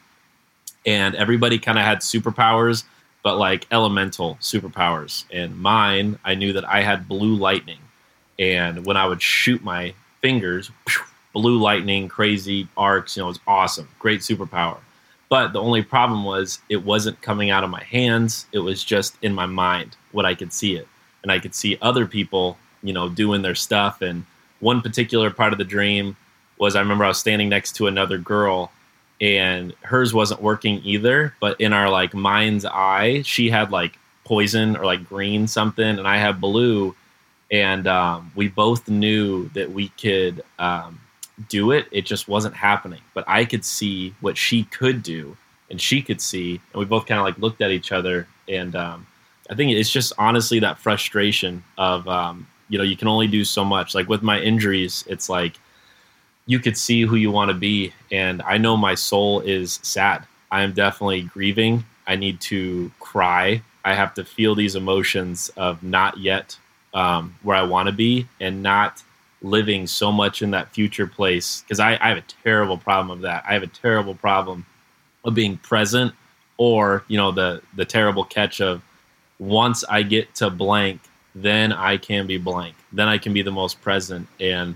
and 0.86 1.16
everybody 1.16 1.60
kind 1.60 1.78
of 1.78 1.86
had 1.86 2.00
superpowers, 2.00 2.84
but 3.24 3.38
like 3.38 3.68
elemental 3.72 4.38
superpowers. 4.42 5.26
And 5.32 5.58
mine, 5.58 6.20
I 6.24 6.36
knew 6.36 6.54
that 6.54 6.66
I 6.66 6.82
had 6.82 7.08
blue 7.08 7.36
lightning, 7.36 7.80
and 8.40 8.86
when 8.86 8.98
I 8.98 9.06
would 9.06 9.22
shoot 9.22 9.64
my 9.64 9.94
fingers, 10.22 10.72
blue 11.34 11.60
lightning, 11.60 12.08
crazy 12.08 12.68
arcs, 12.78 13.18
you 13.18 13.22
know, 13.22 13.28
it 13.28 13.32
was 13.32 13.40
awesome, 13.48 13.90
great 14.00 14.22
superpower. 14.22 14.78
But 15.30 15.52
the 15.52 15.60
only 15.60 15.82
problem 15.82 16.24
was 16.24 16.60
it 16.70 16.84
wasn't 16.84 17.22
coming 17.22 17.50
out 17.50 17.64
of 17.64 17.70
my 17.72 17.84
hands. 17.84 18.46
It 18.52 18.60
was 18.60 18.84
just 18.84 19.18
in 19.24 19.34
my 19.34 19.48
mind 19.48 19.98
what 20.12 20.26
I 20.26 20.36
could 20.36 20.54
see 20.54 20.76
it. 20.76 20.88
And 21.24 21.32
I 21.32 21.40
could 21.40 21.56
see 21.56 21.78
other 21.82 22.06
people, 22.06 22.58
you 22.84 22.94
know, 22.94 23.10
doing 23.10 23.42
their 23.42 23.56
stuff. 23.56 24.02
And 24.02 24.26
one 24.60 24.82
particular 24.82 25.32
part 25.32 25.54
of 25.54 25.58
the 25.58 25.66
dream 25.66 26.16
was 26.58 26.76
I 26.76 26.82
remember 26.82 27.06
I 27.06 27.10
was 27.10 27.20
standing 27.20 27.50
next 27.50 27.76
to 27.78 27.88
another 27.88 28.18
girl 28.18 28.72
and 29.24 29.74
hers 29.84 30.14
wasn't 30.14 30.42
working 30.42 30.82
either. 30.84 31.34
But 31.40 31.60
in 31.62 31.74
our 31.74 31.90
like 31.90 32.14
mind's 32.14 32.66
eye, 32.66 33.22
she 33.24 33.50
had 33.50 33.72
like 33.72 33.98
poison 34.26 34.76
or 34.76 34.86
like 34.86 35.08
green 35.08 35.48
something, 35.48 35.98
and 35.98 36.08
I 36.08 36.18
had 36.18 36.42
blue. 36.42 36.96
And 37.52 37.88
um, 37.88 38.32
we 38.36 38.48
both 38.48 38.88
knew 38.88 39.48
that 39.50 39.72
we 39.72 39.90
could 39.90 40.42
um, 40.60 41.00
do 41.50 41.72
it. 41.72 41.88
It 41.92 42.06
just 42.06 42.28
wasn't 42.28 42.56
happening. 42.56 43.02
But 43.14 43.26
I 43.28 43.46
could 43.46 43.64
see 43.64 44.14
what 44.22 44.38
she 44.38 44.64
could 44.66 45.04
do, 45.04 45.38
and 45.70 45.80
she 45.80 46.02
could 46.02 46.20
see, 46.20 46.60
and 46.74 46.80
we 46.80 46.86
both 46.86 47.06
kind 47.06 47.20
of 47.20 47.26
like 47.26 47.38
looked 47.38 47.62
at 47.62 47.72
each 47.72 47.92
other. 47.92 48.28
And 48.50 48.76
um, 48.76 49.08
I 49.50 49.56
think 49.56 49.72
it's 49.72 49.92
just 49.92 50.14
honestly 50.18 50.60
that 50.60 50.80
frustration 50.80 51.64
of 51.78 52.08
um, 52.08 52.48
you 52.74 52.80
know 52.80 52.84
you 52.84 52.98
can 52.98 53.08
only 53.08 53.28
do 53.28 53.46
so 53.46 53.64
much. 53.64 53.94
Like 53.94 54.10
with 54.10 54.24
my 54.24 54.40
injuries, 54.40 55.04
it's 55.08 55.30
like 55.30 55.60
you 56.48 56.60
could 56.60 56.76
see 56.76 57.04
who 57.04 57.16
you 57.16 57.30
want 57.30 57.50
to 57.50 57.54
be, 57.54 57.94
and 58.12 58.42
I 58.42 58.58
know 58.58 58.76
my 58.76 58.96
soul 58.96 59.42
is 59.42 59.80
sad. 59.84 60.26
I 60.52 60.64
am 60.64 60.74
definitely 60.74 61.22
grieving. 61.22 61.86
I 62.08 62.16
need 62.16 62.42
to 62.42 62.92
cry. 63.00 63.62
I 63.86 63.94
have 63.94 64.16
to 64.16 64.26
feel 64.26 64.56
these 64.56 64.76
emotions 64.76 65.52
of 65.56 65.84
not 65.84 66.18
yet 66.18 66.58
um, 66.96 67.36
where 67.44 67.56
I 67.56 67.62
want 67.62 67.88
to 67.90 67.94
be, 67.94 68.28
and 68.40 68.64
not 68.64 69.04
living 69.44 69.86
so 69.86 70.12
much 70.12 70.42
in 70.42 70.50
that 70.52 70.74
future 70.74 71.06
place 71.06 71.62
because 71.62 71.80
I, 71.80 71.92
I 72.02 72.10
have 72.10 72.18
a 72.18 72.26
terrible 72.44 72.80
problem 72.80 73.12
of 73.12 73.22
that. 73.22 73.44
I 73.48 73.54
have 73.54 73.64
a 73.64 73.68
terrible 73.68 74.16
problem 74.16 74.66
of 75.24 75.36
being 75.36 75.58
present 75.58 76.12
or, 76.58 77.04
you 77.08 77.18
know, 77.18 77.32
the 77.32 77.62
the 77.76 77.86
terrible 77.86 78.24
catch 78.24 78.62
of 78.62 78.82
once 79.38 79.84
I 79.84 80.02
get 80.02 80.34
to 80.36 80.50
blank, 80.50 81.02
then 81.36 81.72
I 81.74 81.98
can 81.98 82.28
be 82.28 82.38
blank. 82.38 82.76
Then 82.92 83.08
I 83.08 83.18
can 83.18 83.34
be 83.34 83.42
the 83.42 83.52
most 83.52 83.82
present 83.82 84.28
and 84.40 84.76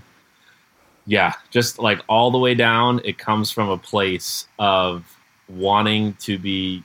yeah, 1.06 1.32
just 1.50 1.78
like 1.78 2.00
all 2.06 2.30
the 2.30 2.38
way 2.38 2.54
down, 2.54 3.00
it 3.02 3.16
comes 3.16 3.50
from 3.50 3.70
a 3.70 3.78
place 3.78 4.46
of 4.58 5.16
wanting 5.48 6.12
to 6.20 6.38
be 6.38 6.84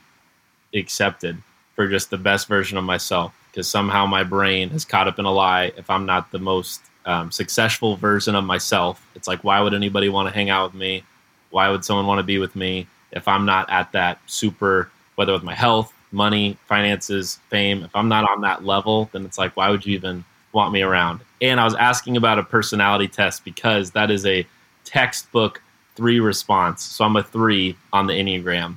accepted 0.74 1.36
for 1.76 1.86
just 1.88 2.08
the 2.08 2.16
best 2.16 2.48
version 2.48 2.78
of 2.78 2.84
myself 2.84 3.34
because 3.50 3.68
somehow 3.68 4.06
my 4.06 4.24
brain 4.24 4.70
has 4.70 4.84
caught 4.84 5.06
up 5.06 5.18
in 5.18 5.26
a 5.26 5.30
lie 5.30 5.72
if 5.76 5.90
I'm 5.90 6.06
not 6.06 6.30
the 6.32 6.38
most 6.38 6.80
um, 7.06 7.30
successful 7.30 7.96
version 7.96 8.34
of 8.34 8.44
myself. 8.44 9.06
It's 9.14 9.28
like, 9.28 9.44
why 9.44 9.60
would 9.60 9.74
anybody 9.74 10.08
want 10.08 10.28
to 10.28 10.34
hang 10.34 10.50
out 10.50 10.72
with 10.72 10.80
me? 10.80 11.04
Why 11.50 11.68
would 11.68 11.84
someone 11.84 12.06
want 12.06 12.18
to 12.18 12.24
be 12.24 12.38
with 12.38 12.56
me 12.56 12.86
if 13.12 13.28
I'm 13.28 13.44
not 13.44 13.70
at 13.70 13.92
that 13.92 14.18
super, 14.26 14.90
whether 15.14 15.32
with 15.32 15.44
my 15.44 15.54
health, 15.54 15.93
money, 16.14 16.56
finances, 16.66 17.38
fame, 17.50 17.82
if 17.82 17.94
I'm 17.94 18.08
not 18.08 18.28
on 18.30 18.40
that 18.42 18.64
level, 18.64 19.10
then 19.12 19.24
it's 19.26 19.36
like, 19.36 19.56
why 19.56 19.68
would 19.68 19.84
you 19.84 19.94
even 19.94 20.24
want 20.52 20.72
me 20.72 20.80
around? 20.80 21.20
And 21.42 21.60
I 21.60 21.64
was 21.64 21.74
asking 21.74 22.16
about 22.16 22.38
a 22.38 22.42
personality 22.42 23.08
test 23.08 23.44
because 23.44 23.90
that 23.90 24.10
is 24.10 24.24
a 24.24 24.46
textbook 24.84 25.60
three 25.96 26.20
response. 26.20 26.82
So 26.82 27.04
I'm 27.04 27.16
a 27.16 27.22
three 27.22 27.76
on 27.92 28.06
the 28.06 28.14
Enneagram, 28.14 28.76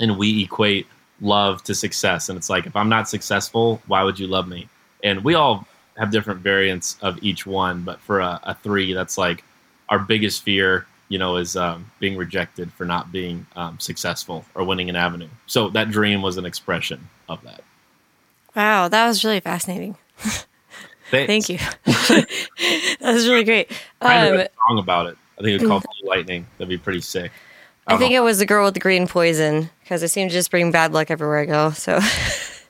and 0.00 0.18
we 0.18 0.42
equate 0.42 0.86
love 1.20 1.62
to 1.64 1.74
success. 1.74 2.28
And 2.28 2.36
it's 2.36 2.50
like, 2.50 2.66
if 2.66 2.74
I'm 2.74 2.88
not 2.88 3.08
successful, 3.08 3.80
why 3.86 4.02
would 4.02 4.18
you 4.18 4.26
love 4.26 4.48
me? 4.48 4.68
And 5.04 5.22
we 5.22 5.34
all 5.34 5.66
have 5.98 6.10
different 6.10 6.40
variants 6.40 6.96
of 7.02 7.22
each 7.22 7.46
one, 7.46 7.82
but 7.82 8.00
for 8.00 8.20
a, 8.20 8.40
a 8.42 8.54
three, 8.54 8.94
that's 8.94 9.18
like 9.18 9.44
our 9.90 9.98
biggest 9.98 10.42
fear, 10.42 10.86
you 11.10 11.18
know, 11.18 11.36
is 11.36 11.54
um, 11.56 11.90
being 11.98 12.16
rejected 12.16 12.72
for 12.72 12.86
not 12.86 13.12
being 13.12 13.46
um, 13.56 13.78
successful 13.78 14.46
or 14.54 14.64
winning 14.64 14.88
an 14.88 14.96
avenue. 14.96 15.28
So 15.46 15.68
that 15.70 15.90
dream 15.90 16.22
was 16.22 16.38
an 16.38 16.46
expression 16.46 17.08
of 17.28 17.42
that. 17.42 17.60
Wow, 18.56 18.88
that 18.88 19.06
was 19.06 19.22
really 19.24 19.40
fascinating. 19.40 19.96
Thank 21.10 21.48
you. 21.50 21.58
that 21.84 22.26
was 23.02 23.28
really 23.28 23.44
great. 23.44 23.70
I 24.00 24.28
Um, 24.28 24.36
read 24.36 24.46
a 24.46 24.50
song 24.68 24.78
about 24.78 25.06
it. 25.08 25.18
I 25.38 25.42
think 25.42 25.60
it's 25.60 25.68
called 25.68 25.84
Blue 26.00 26.08
Lightning. 26.08 26.46
That'd 26.58 26.68
be 26.68 26.78
pretty 26.78 27.00
sick. 27.00 27.32
I 27.86 27.92
don't 27.92 27.98
think 27.98 28.12
know. 28.12 28.22
it 28.22 28.24
was 28.24 28.38
the 28.38 28.46
girl 28.46 28.64
with 28.66 28.74
the 28.74 28.80
green 28.80 29.08
poison 29.08 29.68
because 29.82 30.02
it 30.02 30.08
seemed 30.08 30.30
to 30.30 30.34
just 30.34 30.50
bring 30.50 30.70
bad 30.70 30.92
luck 30.92 31.10
everywhere 31.10 31.38
I 31.40 31.44
go. 31.46 31.70
So 31.72 31.98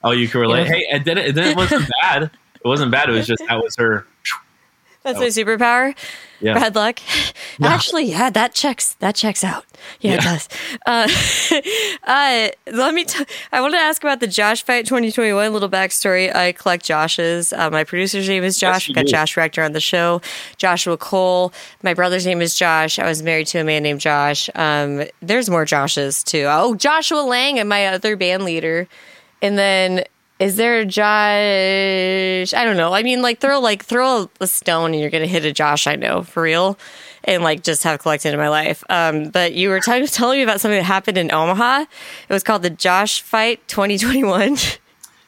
Oh, 0.03 0.12
you 0.12 0.28
can 0.28 0.41
relate. 0.41 0.64
Yeah. 0.66 0.72
Hey, 0.72 0.86
it 0.93 1.05
didn't. 1.05 1.24
It 1.26 1.32
didn't. 1.34 1.51
It 1.51 1.57
wasn't 1.57 1.91
bad. 2.01 2.22
It 2.22 2.64
wasn't 2.64 2.91
bad. 2.91 3.11
It 3.11 3.12
was 3.12 3.26
just 3.26 3.43
that 3.49 3.62
was 3.62 3.76
her. 3.76 4.07
that's 5.05 5.18
my 5.18 5.26
superpower. 5.26 5.94
Oh. 5.96 6.01
Yeah. 6.42 6.55
Bad 6.55 6.74
luck. 6.74 7.01
Actually, 7.62 8.05
yeah, 8.05 8.30
that 8.30 8.55
checks. 8.55 8.94
That 9.01 9.14
checks 9.14 9.44
out. 9.44 9.66
Yeah, 10.01 10.12
it 10.14 10.24
Yeah. 10.24 10.38
does. 10.38 10.48
Uh, 10.86 11.61
uh, 12.07 12.48
let 12.72 12.94
me. 12.94 13.05
T- 13.05 13.24
I 13.53 13.61
want 13.61 13.74
to 13.74 13.78
ask 13.78 14.03
about 14.03 14.20
the 14.20 14.26
Josh 14.26 14.62
Fight 14.62 14.86
2021. 14.86 15.53
Little 15.53 15.68
backstory. 15.68 16.34
I 16.34 16.53
collect 16.53 16.84
Josh's. 16.84 17.53
Uh, 17.53 17.68
my 17.70 17.84
producer's 17.84 18.26
name 18.26 18.42
is 18.42 18.59
Josh. 18.59 18.88
We've 18.88 18.94
got 18.94 19.05
do. 19.07 19.11
Josh 19.12 19.36
Rector 19.36 19.62
on 19.62 19.72
the 19.72 19.80
show. 19.80 20.22
Joshua 20.57 20.96
Cole. 20.96 21.53
My 21.82 21.92
brother's 21.92 22.24
name 22.24 22.40
is 22.40 22.55
Josh. 22.55 22.98
I 22.98 23.07
was 23.07 23.22
married 23.22 23.46
to 23.48 23.59
a 23.59 23.64
man 23.64 23.82
named 23.82 24.01
Josh. 24.01 24.48
Um, 24.55 25.05
there's 25.20 25.51
more 25.51 25.66
Joshes 25.66 26.24
too. 26.24 26.44
Oh, 26.48 26.74
Joshua 26.74 27.20
Lang 27.20 27.59
and 27.59 27.68
my 27.68 27.86
other 27.88 28.16
band 28.16 28.44
leader. 28.44 28.88
And 29.42 29.59
then 29.59 30.05
is 30.41 30.57
there 30.57 30.80
a 30.80 30.84
Josh? 30.86 32.55
I 32.55 32.64
don't 32.64 32.76
know. 32.76 32.93
I 32.95 33.03
mean, 33.03 33.22
like 33.22 33.38
throw 33.41 33.61
like 33.61 33.84
throw 33.84 34.28
a 34.41 34.47
stone 34.47 34.93
and 34.93 35.01
you're 35.01 35.11
gonna 35.11 35.26
hit 35.26 35.45
a 35.45 35.53
Josh. 35.53 35.86
I 35.86 35.95
know 35.97 36.22
for 36.22 36.43
real, 36.43 36.78
and 37.24 37.43
like 37.43 37.62
just 37.62 37.84
have 37.84 38.01
collected 38.01 38.32
in 38.32 38.38
my 38.38 38.49
life. 38.49 38.82
Um, 38.88 39.28
but 39.28 39.53
you 39.53 39.68
were 39.68 39.80
t- 39.80 40.07
telling 40.07 40.38
me 40.38 40.43
about 40.43 40.61
something 40.61 40.78
that 40.78 40.84
happened 40.84 41.18
in 41.18 41.30
Omaha. 41.30 41.82
It 41.82 42.32
was 42.32 42.43
called 42.43 42.62
the 42.62 42.70
Josh 42.70 43.20
Fight 43.20 43.66
2021. 43.68 44.57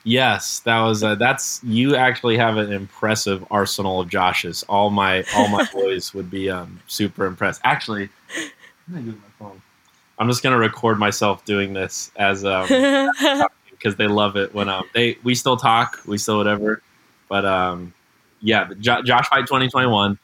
Yes, 0.05 0.59
that 0.61 0.81
was. 0.81 1.05
Uh, 1.05 1.15
that's 1.15 1.61
you. 1.63 1.95
Actually, 1.95 2.37
have 2.37 2.57
an 2.57 2.73
impressive 2.73 3.47
arsenal 3.53 4.01
of 4.01 4.09
Joshes. 4.09 4.65
All 4.69 4.91
my 4.91 5.25
all 5.37 5.47
my 5.49 5.69
boys 5.73 6.13
would 6.15 6.31
be 6.31 6.51
um, 6.51 6.81
super 6.89 7.27
impressed. 7.27 7.61
Actually, 7.63 8.09
What 8.35 8.51
do 8.89 8.97
I 8.97 9.01
do 9.03 9.07
with 9.09 9.17
my 9.17 9.29
phone? 9.39 9.63
I'm 10.19 10.27
just 10.29 10.43
gonna 10.43 10.59
record 10.59 10.99
myself 10.99 11.45
doing 11.45 11.73
this 11.75 12.11
as 12.17 12.45
um 12.45 12.67
because 13.83 13.97
they 13.97 14.07
love 14.07 14.37
it 14.37 14.55
when 14.55 14.69
um 14.69 14.85
they 14.95 15.19
we 15.23 15.35
still 15.35 15.57
talk, 15.57 15.99
we 16.07 16.19
still 16.19 16.37
whatever, 16.37 16.83
but 17.29 17.45
um 17.45 17.93
yeah, 18.41 18.69
jo- 18.81 19.03
Josh 19.03 19.29
Fight 19.29 19.47
2021. 19.47 20.19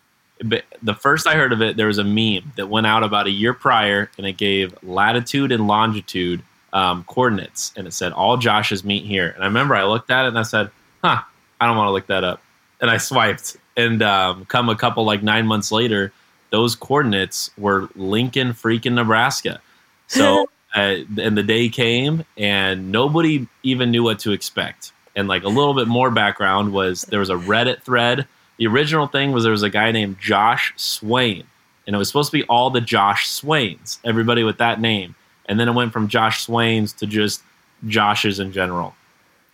But 0.44 0.64
the 0.82 0.94
first 0.94 1.26
I 1.26 1.34
heard 1.34 1.52
of 1.52 1.62
it, 1.62 1.76
there 1.76 1.86
was 1.86 1.98
a 1.98 2.04
meme 2.04 2.52
that 2.56 2.68
went 2.68 2.86
out 2.86 3.02
about 3.02 3.26
a 3.26 3.30
year 3.30 3.54
prior, 3.54 4.10
and 4.18 4.26
it 4.26 4.36
gave 4.36 4.74
latitude 4.82 5.50
and 5.50 5.66
longitude 5.66 6.42
um, 6.72 7.04
coordinates, 7.04 7.72
and 7.76 7.86
it 7.86 7.92
said 7.92 8.12
all 8.12 8.36
Joshes 8.36 8.84
meet 8.84 9.04
here. 9.04 9.28
And 9.30 9.42
I 9.42 9.46
remember 9.46 9.74
I 9.74 9.84
looked 9.84 10.10
at 10.10 10.26
it 10.26 10.28
and 10.28 10.38
I 10.38 10.42
said, 10.42 10.70
"Huh, 11.02 11.22
I 11.60 11.66
don't 11.66 11.76
want 11.76 11.88
to 11.88 11.92
look 11.92 12.06
that 12.08 12.24
up," 12.24 12.42
and 12.80 12.90
I 12.90 12.98
swiped. 12.98 13.56
And 13.76 14.02
um, 14.02 14.44
come 14.44 14.68
a 14.68 14.76
couple 14.76 15.04
like 15.04 15.22
nine 15.22 15.46
months 15.46 15.72
later, 15.72 16.12
those 16.50 16.74
coordinates 16.74 17.50
were 17.56 17.88
Lincoln, 17.94 18.52
freaking 18.52 18.94
Nebraska. 18.94 19.60
So, 20.08 20.48
uh, 20.74 20.96
and 21.20 21.36
the 21.36 21.42
day 21.42 21.68
came, 21.68 22.24
and 22.36 22.92
nobody 22.92 23.46
even 23.62 23.90
knew 23.90 24.02
what 24.02 24.18
to 24.20 24.32
expect. 24.32 24.92
And 25.16 25.28
like 25.28 25.42
a 25.42 25.48
little 25.48 25.74
bit 25.74 25.88
more 25.88 26.10
background 26.10 26.72
was 26.72 27.02
there 27.02 27.20
was 27.20 27.30
a 27.30 27.34
Reddit 27.34 27.82
thread. 27.82 28.26
The 28.58 28.66
original 28.66 29.06
thing 29.06 29.32
was 29.32 29.44
there 29.44 29.52
was 29.52 29.62
a 29.62 29.70
guy 29.70 29.92
named 29.92 30.18
Josh 30.20 30.72
Swain, 30.76 31.44
and 31.86 31.94
it 31.94 31.98
was 31.98 32.08
supposed 32.08 32.30
to 32.30 32.38
be 32.38 32.44
all 32.44 32.70
the 32.70 32.80
Josh 32.80 33.28
Swains, 33.28 33.98
everybody 34.04 34.44
with 34.44 34.58
that 34.58 34.80
name. 34.80 35.14
And 35.46 35.58
then 35.58 35.68
it 35.68 35.72
went 35.72 35.92
from 35.92 36.08
Josh 36.08 36.42
Swains 36.42 36.92
to 36.94 37.06
just 37.06 37.42
Joshes 37.86 38.38
in 38.38 38.52
general, 38.52 38.94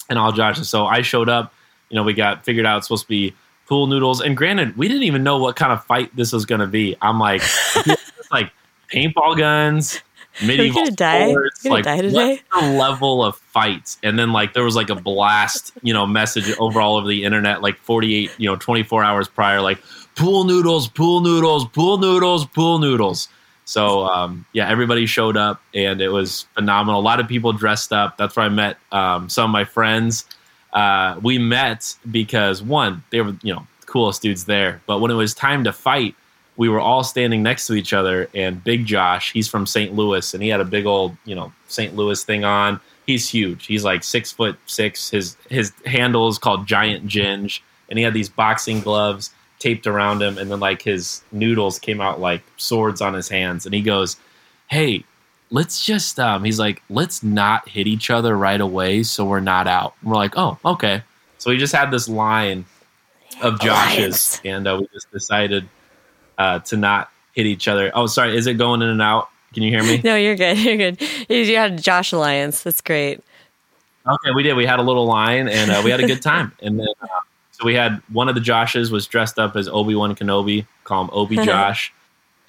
and 0.09 0.19
all 0.19 0.33
Joshes. 0.33 0.67
So 0.67 0.87
I 0.87 1.03
showed 1.03 1.29
up. 1.29 1.53
You 1.91 1.97
know, 1.97 2.03
we 2.03 2.15
got 2.15 2.45
figured 2.45 2.67
out 2.67 2.79
it's 2.79 2.89
supposed 2.89 3.05
to 3.05 3.09
be 3.09 3.35
pool 3.67 3.87
noodles. 3.87 4.21
And 4.21 4.37
granted, 4.37 4.77
we 4.77 4.89
didn't 4.89 5.05
even 5.05 5.23
know 5.23 5.39
what 5.39 5.57
kind 5.57 5.73
of 5.73 5.85
fight 5.85 6.15
this 6.17 6.33
was 6.33 6.45
going 6.45 6.61
to 6.61 6.67
be. 6.67 6.97
I'm 7.01 7.19
like, 7.19 7.43
like 8.33 8.51
paintball 8.93 9.39
guns, 9.39 10.01
medieval 10.43 10.83
Are 10.83 10.85
gonna 10.85 10.97
die? 10.97 11.31
sports, 11.31 11.63
gonna 11.63 11.75
like 11.75 11.85
die 11.85 12.01
today? 12.01 12.43
the 12.53 12.67
level 12.73 13.25
of 13.25 13.37
fights? 13.37 13.99
And 14.03 14.19
then 14.19 14.33
like 14.33 14.53
there 14.53 14.65
was 14.65 14.77
like 14.77 14.91
a 14.91 14.95
blast, 14.95 15.73
you 15.83 15.93
know, 15.93 16.07
message 16.07 16.51
over 16.59 16.81
all 16.81 16.97
over 16.97 17.07
the 17.07 17.25
internet, 17.25 17.63
like 17.63 17.77
48, 17.79 18.31
you 18.39 18.49
know, 18.49 18.57
24 18.57 19.05
hours 19.05 19.29
prior, 19.29 19.61
like 19.61 19.79
pool 20.17 20.45
noodles, 20.45 20.89
pool 20.89 21.21
noodles, 21.21 21.67
pool 21.67 21.99
noodles, 21.99 22.47
pool 22.47 22.79
noodles. 22.79 23.29
So 23.65 24.05
um, 24.05 24.45
yeah, 24.53 24.69
everybody 24.69 25.07
showed 25.07 25.37
up 25.37 25.63
and 25.75 26.01
it 26.01 26.09
was 26.09 26.47
phenomenal. 26.55 27.01
A 27.01 27.03
lot 27.03 27.21
of 27.21 27.29
people 27.29 27.53
dressed 27.53 27.93
up. 27.93 28.17
That's 28.17 28.37
where 28.37 28.47
I 28.47 28.51
met 28.51 28.77
um, 28.93 29.29
some 29.29 29.51
of 29.51 29.53
my 29.53 29.65
friends. 29.65 30.27
Uh, 30.73 31.19
we 31.23 31.39
met 31.39 31.95
because 32.11 32.63
one, 32.63 33.03
they 33.11 33.21
were 33.21 33.37
you 33.43 33.55
know 33.55 33.67
coolest 33.87 34.23
dudes 34.23 34.45
there. 34.45 34.83
But 34.87 34.99
when 34.99 35.11
it 35.11 35.15
was 35.15 35.35
time 35.35 35.65
to 35.65 35.73
fight, 35.73 36.15
we 36.57 36.69
were 36.69 36.81
all 36.81 37.03
standing 37.03 37.43
next 37.43 37.67
to 37.67 37.75
each 37.75 37.93
other. 37.93 38.29
And 38.35 38.63
Big 38.63 38.87
Josh, 38.87 39.33
he's 39.33 39.49
from 39.49 39.67
St. 39.67 39.95
Louis, 39.95 40.35
and 40.35 40.43
he 40.43 40.49
had 40.49 40.61
a 40.61 40.65
big 40.65 40.87
old 40.87 41.17
you 41.25 41.35
know 41.35 41.53
St. 41.69 41.95
Louis 41.95 42.23
thing 42.25 42.45
on. 42.45 42.81
He's 43.07 43.29
huge. 43.29 43.67
He's 43.67 43.85
like 43.85 44.03
six 44.03 44.33
foot 44.33 44.57
six. 44.67 45.11
His 45.11 45.37
his 45.51 45.73
handle 45.85 46.29
is 46.29 46.39
called 46.39 46.67
Giant 46.67 47.07
Ginge, 47.07 47.61
and 47.89 47.99
he 47.99 48.05
had 48.05 48.15
these 48.15 48.29
boxing 48.29 48.81
gloves 48.81 49.31
taped 49.59 49.87
around 49.87 50.23
him, 50.23 50.39
and 50.39 50.51
then 50.51 50.61
like 50.61 50.83
his 50.83 51.23
noodles 51.33 51.79
came 51.79 52.01
out 52.01 52.21
like 52.21 52.43
swords 52.57 53.01
on 53.01 53.15
his 53.15 53.29
hands. 53.29 53.67
And 53.67 53.75
he 53.75 53.83
goes, 53.83 54.17
"Hey, 54.69 55.05
let's 55.51 55.85
just," 55.85 56.19
um, 56.21 56.45
he's 56.45 56.59
like, 56.59 56.83
"Let's 56.89 57.23
not 57.23 57.69
hit 57.69 57.87
each 57.87 58.11
other 58.11 58.37
right 58.37 58.61
away, 58.61 59.03
so 59.03 59.25
we're 59.25 59.41
not 59.41 59.67
out." 59.67 59.95
And 60.01 60.11
we're 60.11 60.17
like, 60.17 60.37
"Oh, 60.37 60.59
okay." 60.65 61.03
So 61.39 61.51
we 61.51 61.59
just 61.59 61.75
had 61.75 61.91
this 61.91 62.09
line 62.09 62.65
of 63.43 63.61
Josh's, 63.61 63.97
Alliance. 63.99 64.41
and 64.45 64.67
uh, 64.67 64.79
we 64.81 64.89
just 64.95 65.11
decided 65.11 65.69
uh, 66.39 66.59
to 66.61 66.77
not 66.77 67.11
hit 67.35 67.47
each 67.47 67.69
other. 67.69 67.91
Oh, 67.95 68.07
sorry, 68.07 68.37
is 68.37 68.47
it 68.47 68.55
going 68.55 68.83
in 68.83 68.89
and 68.89 69.03
out? 69.03 69.29
Can 69.53 69.63
you 69.63 69.71
hear 69.71 69.83
me? 69.83 70.01
No, 70.05 70.17
you're 70.17 70.37
good. 70.37 70.59
You're 70.59 70.77
good. 70.77 71.01
You 71.29 71.57
had 71.57 71.81
Josh 71.81 72.13
Alliance. 72.13 72.63
That's 72.63 72.81
great. 72.81 73.21
Okay, 74.07 74.31
we 74.35 74.43
did. 74.43 74.55
We 74.55 74.67
had 74.67 74.79
a 74.79 74.83
little 74.83 75.07
line, 75.07 75.49
and 75.49 75.71
uh, 75.71 75.81
we 75.85 75.91
had 75.91 76.01
a 76.01 76.07
good 76.07 76.23
time. 76.23 76.53
And 76.63 76.79
then, 76.79 76.89
uh, 77.01 77.07
so 77.53 77.65
we 77.65 77.75
had 77.75 78.03
one 78.13 78.29
of 78.29 78.35
the 78.35 78.41
Joshes 78.41 78.91
was 78.91 79.07
dressed 79.07 79.39
up 79.39 79.57
as 79.57 79.69
Obi 79.69 79.95
Wan 79.95 80.15
Kenobi, 80.15 80.67
call 80.83 81.05
him 81.05 81.11
Obi 81.13 81.37
Josh. 81.45 81.93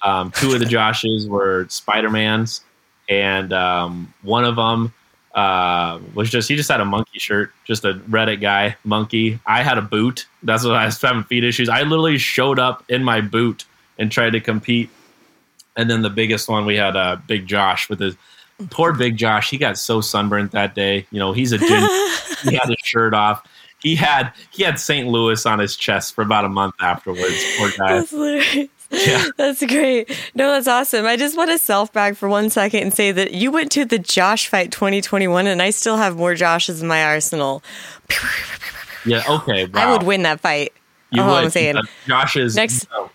Um, 0.02 0.30
two 0.32 0.52
of 0.52 0.58
the 0.58 0.66
Joshes 0.66 1.28
were 1.28 1.66
Spider 1.68 2.10
Mans, 2.10 2.62
and 3.08 3.52
um, 3.52 4.12
one 4.22 4.44
of 4.44 4.56
them 4.56 4.92
uh, 5.34 6.00
was 6.14 6.28
just 6.28 6.48
he 6.48 6.56
just 6.56 6.68
had 6.68 6.80
a 6.80 6.84
monkey 6.84 7.18
shirt, 7.18 7.52
just 7.64 7.84
a 7.84 7.94
Reddit 8.10 8.40
guy 8.40 8.76
monkey. 8.84 9.38
I 9.46 9.62
had 9.62 9.78
a 9.78 9.82
boot. 9.82 10.26
That's 10.42 10.64
what 10.64 10.74
I 10.74 10.86
was 10.86 11.00
having 11.00 11.24
feet 11.24 11.44
issues. 11.44 11.68
I 11.68 11.82
literally 11.82 12.18
showed 12.18 12.58
up 12.58 12.84
in 12.88 13.04
my 13.04 13.20
boot 13.20 13.64
and 13.98 14.10
tried 14.10 14.30
to 14.30 14.40
compete. 14.40 14.90
And 15.76 15.90
then 15.90 16.02
the 16.02 16.10
biggest 16.10 16.48
one 16.48 16.64
we 16.66 16.76
had 16.76 16.96
uh, 16.96 17.16
Big 17.26 17.46
Josh 17.46 17.88
with 17.88 18.00
his 18.00 18.16
poor 18.70 18.92
Big 18.92 19.16
Josh. 19.16 19.50
He 19.50 19.58
got 19.58 19.76
so 19.78 20.00
sunburnt 20.00 20.52
that 20.52 20.74
day. 20.74 21.06
You 21.10 21.18
know, 21.18 21.32
he's 21.32 21.52
a 21.52 21.58
gin. 21.58 21.68
he 22.44 22.54
had 22.54 22.68
his 22.68 22.78
shirt 22.82 23.14
off. 23.14 23.46
He 23.82 23.94
had 23.94 24.32
he 24.50 24.62
had 24.62 24.80
St. 24.80 25.06
Louis 25.08 25.44
on 25.44 25.58
his 25.58 25.76
chest 25.76 26.14
for 26.14 26.22
about 26.22 26.44
a 26.44 26.48
month 26.48 26.74
afterwards. 26.80 27.44
Poor 27.58 27.70
guy. 27.76 27.98
That's 27.98 28.10
hilarious. 28.10 28.68
Yeah. 28.90 29.24
That's 29.36 29.64
great. 29.66 30.08
No, 30.36 30.52
that's 30.52 30.68
awesome. 30.68 31.06
I 31.06 31.16
just 31.16 31.36
want 31.36 31.50
to 31.50 31.58
self 31.58 31.92
brag 31.92 32.16
for 32.16 32.28
one 32.28 32.50
second 32.50 32.82
and 32.84 32.94
say 32.94 33.10
that 33.10 33.32
you 33.32 33.50
went 33.50 33.72
to 33.72 33.84
the 33.84 33.98
Josh 33.98 34.46
Fight 34.46 34.70
2021, 34.70 35.48
and 35.48 35.60
I 35.60 35.70
still 35.70 35.96
have 35.96 36.16
more 36.16 36.34
Joshes 36.34 36.80
in 36.80 36.86
my 36.86 37.04
arsenal. 37.04 37.64
Yeah. 39.04 39.22
Okay. 39.28 39.66
I 39.74 39.90
would 39.90 40.04
win 40.04 40.22
that 40.22 40.40
fight. 40.40 40.72
You 41.10 41.22
That's 41.22 41.28
all 41.28 41.34
I'm 41.36 41.44
would. 41.44 41.52
saying. 41.52 41.76
Uh, 41.76 41.82
Josh 42.06 42.36
is 42.36 42.54
Next- 42.54 42.86
oh, 42.92 43.10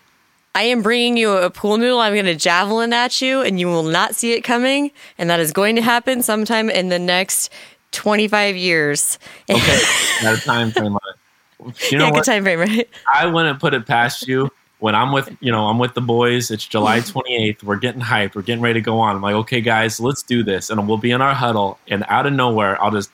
I 0.54 0.62
am 0.64 0.82
bringing 0.82 1.16
you 1.16 1.32
a 1.32 1.50
pool 1.50 1.78
noodle. 1.78 1.98
I'm 2.00 2.12
going 2.12 2.26
to 2.26 2.34
javelin 2.34 2.92
at 2.92 3.22
you, 3.22 3.40
and 3.40 3.58
you 3.58 3.68
will 3.68 3.84
not 3.84 4.14
see 4.14 4.32
it 4.32 4.42
coming. 4.42 4.90
And 5.16 5.30
that 5.30 5.40
is 5.40 5.52
going 5.52 5.76
to 5.76 5.82
happen 5.82 6.22
sometime 6.22 6.68
in 6.68 6.88
the 6.90 6.98
next 6.98 7.50
25 7.92 8.56
years. 8.56 9.18
okay. 9.48 9.80
Got 10.22 10.38
a 10.38 10.40
time 10.40 10.70
frame 10.70 10.94
on 10.94 11.00
it. 11.08 11.92
You 11.92 11.98
know 11.98 12.04
yeah, 12.06 12.10
good 12.10 12.16
what? 12.16 12.24
time 12.24 12.42
frame, 12.42 12.58
right? 12.58 12.88
I 13.12 13.26
wouldn't 13.26 13.60
put 13.60 13.72
it 13.72 13.86
past 13.86 14.26
you. 14.28 14.50
When 14.80 14.96
I'm 14.96 15.12
with, 15.12 15.34
you 15.40 15.52
know, 15.52 15.68
I'm 15.68 15.78
with 15.78 15.94
the 15.94 16.00
boys. 16.00 16.50
It's 16.50 16.66
July 16.66 16.98
28th. 17.00 17.62
We're 17.62 17.76
getting 17.76 18.00
hyped. 18.02 18.34
We're 18.34 18.42
getting 18.42 18.62
ready 18.62 18.80
to 18.80 18.84
go 18.84 18.98
on. 18.98 19.14
I'm 19.14 19.22
like, 19.22 19.34
okay, 19.36 19.60
guys, 19.60 20.00
let's 20.00 20.22
do 20.24 20.42
this. 20.42 20.70
And 20.70 20.88
we'll 20.88 20.96
be 20.98 21.12
in 21.12 21.22
our 21.22 21.34
huddle. 21.34 21.78
And 21.88 22.04
out 22.08 22.26
of 22.26 22.32
nowhere, 22.32 22.82
I'll 22.82 22.90
just 22.90 23.10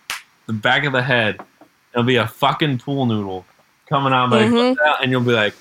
the 0.47 0.55
back 0.55 0.85
of 0.85 0.93
the 0.95 1.03
head. 1.03 1.39
It'll 1.93 2.05
be 2.05 2.17
a 2.17 2.27
fucking 2.27 2.79
pool 2.79 3.05
noodle 3.07 3.45
coming 3.87 4.13
out. 4.15 4.31
Like, 4.31 4.47
Mhm. 4.47 4.77
And 5.03 5.11
you'll 5.13 5.21
be 5.21 5.33
like, 5.33 5.55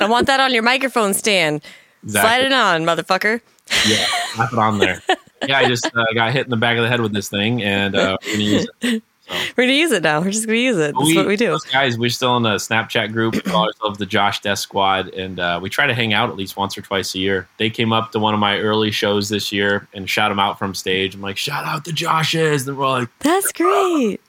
I 0.00 0.06
want 0.06 0.26
that 0.26 0.40
on 0.40 0.52
your 0.52 0.62
microphone 0.62 1.14
stand. 1.14 1.62
Slide 2.06 2.42
it 2.44 2.52
on, 2.52 2.84
motherfucker. 2.84 3.40
Yeah, 3.86 4.06
slap 4.34 4.52
it 4.52 4.58
on 4.58 4.78
there. 4.78 5.02
Yeah, 5.46 5.58
I 5.58 5.68
just 5.68 5.86
uh, 5.86 6.04
got 6.14 6.32
hit 6.32 6.46
in 6.46 6.50
the 6.50 6.56
back 6.56 6.76
of 6.76 6.82
the 6.82 6.88
head 6.88 7.00
with 7.00 7.12
this 7.12 7.28
thing, 7.28 7.62
and 7.62 7.94
uh, 7.94 8.16
we're 8.24 8.32
gonna 8.32 8.44
use 8.44 8.66
it. 8.82 9.02
We're 9.30 9.64
going 9.64 9.68
to 9.68 9.74
use 9.74 9.92
it 9.92 10.02
now. 10.02 10.20
We're 10.20 10.30
just 10.30 10.46
going 10.46 10.56
to 10.56 10.62
use 10.62 10.78
it. 10.78 10.94
That's 10.98 11.14
what 11.14 11.26
we 11.26 11.36
do. 11.36 11.58
guys, 11.70 11.98
we're 11.98 12.08
still 12.08 12.36
in 12.38 12.46
a 12.46 12.54
Snapchat 12.54 13.12
group. 13.12 13.34
We 13.34 13.40
call 13.42 13.66
ourselves 13.66 13.98
the 13.98 14.06
Josh 14.06 14.40
Desk 14.40 14.62
Squad, 14.62 15.08
and 15.08 15.38
uh, 15.38 15.60
we 15.62 15.68
try 15.68 15.86
to 15.86 15.94
hang 15.94 16.14
out 16.14 16.30
at 16.30 16.36
least 16.36 16.56
once 16.56 16.78
or 16.78 16.82
twice 16.82 17.14
a 17.14 17.18
year. 17.18 17.48
They 17.58 17.68
came 17.68 17.92
up 17.92 18.12
to 18.12 18.18
one 18.18 18.32
of 18.32 18.40
my 18.40 18.58
early 18.58 18.90
shows 18.90 19.28
this 19.28 19.52
year 19.52 19.86
and 19.92 20.08
shout 20.08 20.30
them 20.30 20.38
out 20.38 20.58
from 20.58 20.74
stage. 20.74 21.14
I'm 21.14 21.20
like, 21.20 21.36
shout 21.36 21.64
out 21.66 21.84
the 21.84 21.90
Joshes. 21.90 22.66
And 22.66 22.78
we're 22.78 22.88
like, 22.88 23.08
That's 23.18 23.52
great. 23.52 24.20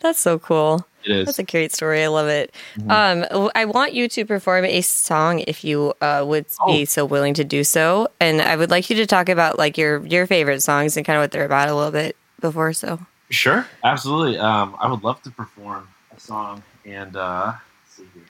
That's 0.00 0.18
so 0.18 0.38
cool. 0.38 0.86
It 1.10 1.16
is. 1.16 1.26
That's 1.26 1.38
a 1.38 1.42
great 1.42 1.72
story. 1.72 2.02
I 2.04 2.08
love 2.08 2.28
it. 2.28 2.54
Mm-hmm. 2.76 2.90
Um, 3.34 3.50
I 3.54 3.64
want 3.64 3.92
you 3.92 4.08
to 4.08 4.24
perform 4.24 4.64
a 4.64 4.80
song 4.80 5.40
if 5.40 5.64
you 5.64 5.92
uh, 6.00 6.24
would 6.26 6.46
be 6.66 6.82
Oh. 6.82 6.84
so 6.84 7.04
willing 7.04 7.34
to 7.34 7.44
do 7.44 7.64
so, 7.64 8.08
and 8.20 8.40
I 8.40 8.56
would 8.56 8.70
like 8.70 8.88
you 8.90 8.96
to 8.96 9.06
talk 9.06 9.28
about 9.28 9.58
like 9.58 9.76
your 9.76 10.04
your 10.06 10.26
favorite 10.26 10.62
songs 10.62 10.96
and 10.96 11.04
kind 11.04 11.16
of 11.18 11.22
what 11.22 11.30
they're 11.32 11.44
about 11.44 11.68
a 11.68 11.74
little 11.74 11.92
bit 11.92 12.16
before. 12.40 12.72
So 12.72 12.98
Sure, 13.30 13.66
absolutely. 13.84 14.38
Um, 14.38 14.76
I 14.80 14.90
would 14.90 15.04
love 15.04 15.22
to 15.22 15.30
perform 15.30 15.86
a 16.16 16.18
song, 16.18 16.62
and 16.84 17.14
uh, 17.16 17.52
let's 17.84 17.96
see 17.96 18.04
here. 18.14 18.22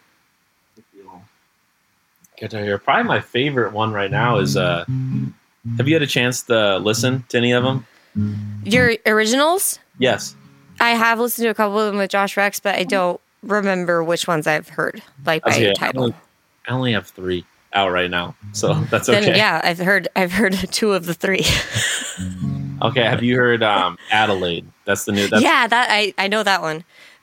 Get 0.77 0.85
the 0.93 0.99
little- 0.99 1.23
Get 2.37 2.51
to 2.53 2.59
here. 2.63 2.79
Probably 2.79 3.05
my 3.05 3.21
favorite 3.21 3.73
one 3.73 3.93
right 3.93 4.11
now 4.11 4.39
is. 4.39 4.57
Uh, 4.57 4.85
have 5.77 5.87
you 5.87 5.95
had 5.95 6.03
a 6.03 6.07
chance 6.07 6.43
to 6.45 6.79
listen 6.79 7.25
to 7.29 7.37
any 7.39 7.53
of 7.53 7.63
them? 7.63 7.87
your 8.65 8.95
originals, 9.07 9.79
Yes. 9.99 10.35
I 10.81 10.91
have 10.91 11.19
listened 11.21 11.45
to 11.45 11.51
a 11.51 11.55
couple 11.55 11.79
of 11.79 11.87
them 11.87 11.99
with 11.99 12.11
Josh 12.11 12.37
Rex, 12.37 12.59
but 12.61 12.75
I 12.75 12.85
don't 12.85 13.21
remember 13.43 14.03
which 14.03 14.27
ones 14.27 14.47
I've 14.47 14.69
heard 14.69 15.03
like 15.25 15.45
by 15.45 15.51
Okay, 15.53 15.71
I 15.71 15.73
title. 15.75 16.03
only, 16.05 16.15
I 16.69 16.73
only 16.73 16.93
have 16.93 17.07
three 17.07 17.45
out 17.73 17.93
right 17.93 18.11
now, 18.11 18.35
so 18.53 18.75
that's 18.91 19.07
Then 19.07 19.23
okay. 19.25 19.37
yeah, 19.37 19.61
I've 19.63 19.79
heard 19.79 20.09
I've 20.17 20.33
heard 20.33 20.55
two 20.73 20.93
of 20.93 21.07
the 21.07 21.15
three. 21.15 21.45
Okay, 22.83 23.03
have 23.03 23.23
you 23.23 23.37
heard 23.37 23.63
um, 23.63 23.99
Adelaide? 24.11 24.67
That's 24.87 25.05
the 25.05 25.13
new. 25.13 25.29
That's, 25.29 25.43
yeah, 25.43 25.67
that 25.67 25.89
I 25.91 26.15
I 26.17 26.29
know 26.29 26.43
that 26.43 26.63
one. 26.63 26.77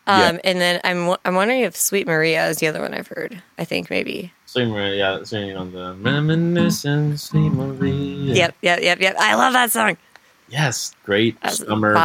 Um, 0.06 0.20
Yeah. 0.36 0.38
and 0.44 0.62
then 0.62 0.80
I'm 0.84 1.16
I'm 1.26 1.34
wondering 1.34 1.62
if 1.62 1.76
Sweet 1.76 2.06
Maria 2.06 2.48
is 2.48 2.58
the 2.58 2.68
other 2.68 2.80
one 2.80 2.94
I've 2.94 3.08
heard. 3.08 3.42
I 3.58 3.66
think 3.66 3.90
maybe. 3.90 4.32
Sweet 4.46 4.68
Maria, 4.68 4.96
yeah, 4.96 5.24
singing 5.24 5.58
on 5.58 5.72
the 5.72 5.96
reminiscent 6.00 7.20
Sweet 7.20 7.50
Maria. 7.52 8.36
Yep, 8.36 8.56
yep, 8.62 8.82
yep, 8.84 9.00
yep. 9.02 9.16
I 9.20 9.34
love 9.34 9.54
that 9.54 9.72
song. 9.72 9.98
Yes, 10.50 10.96
great 11.04 11.38
I 11.42 11.52
summer. 11.52 11.96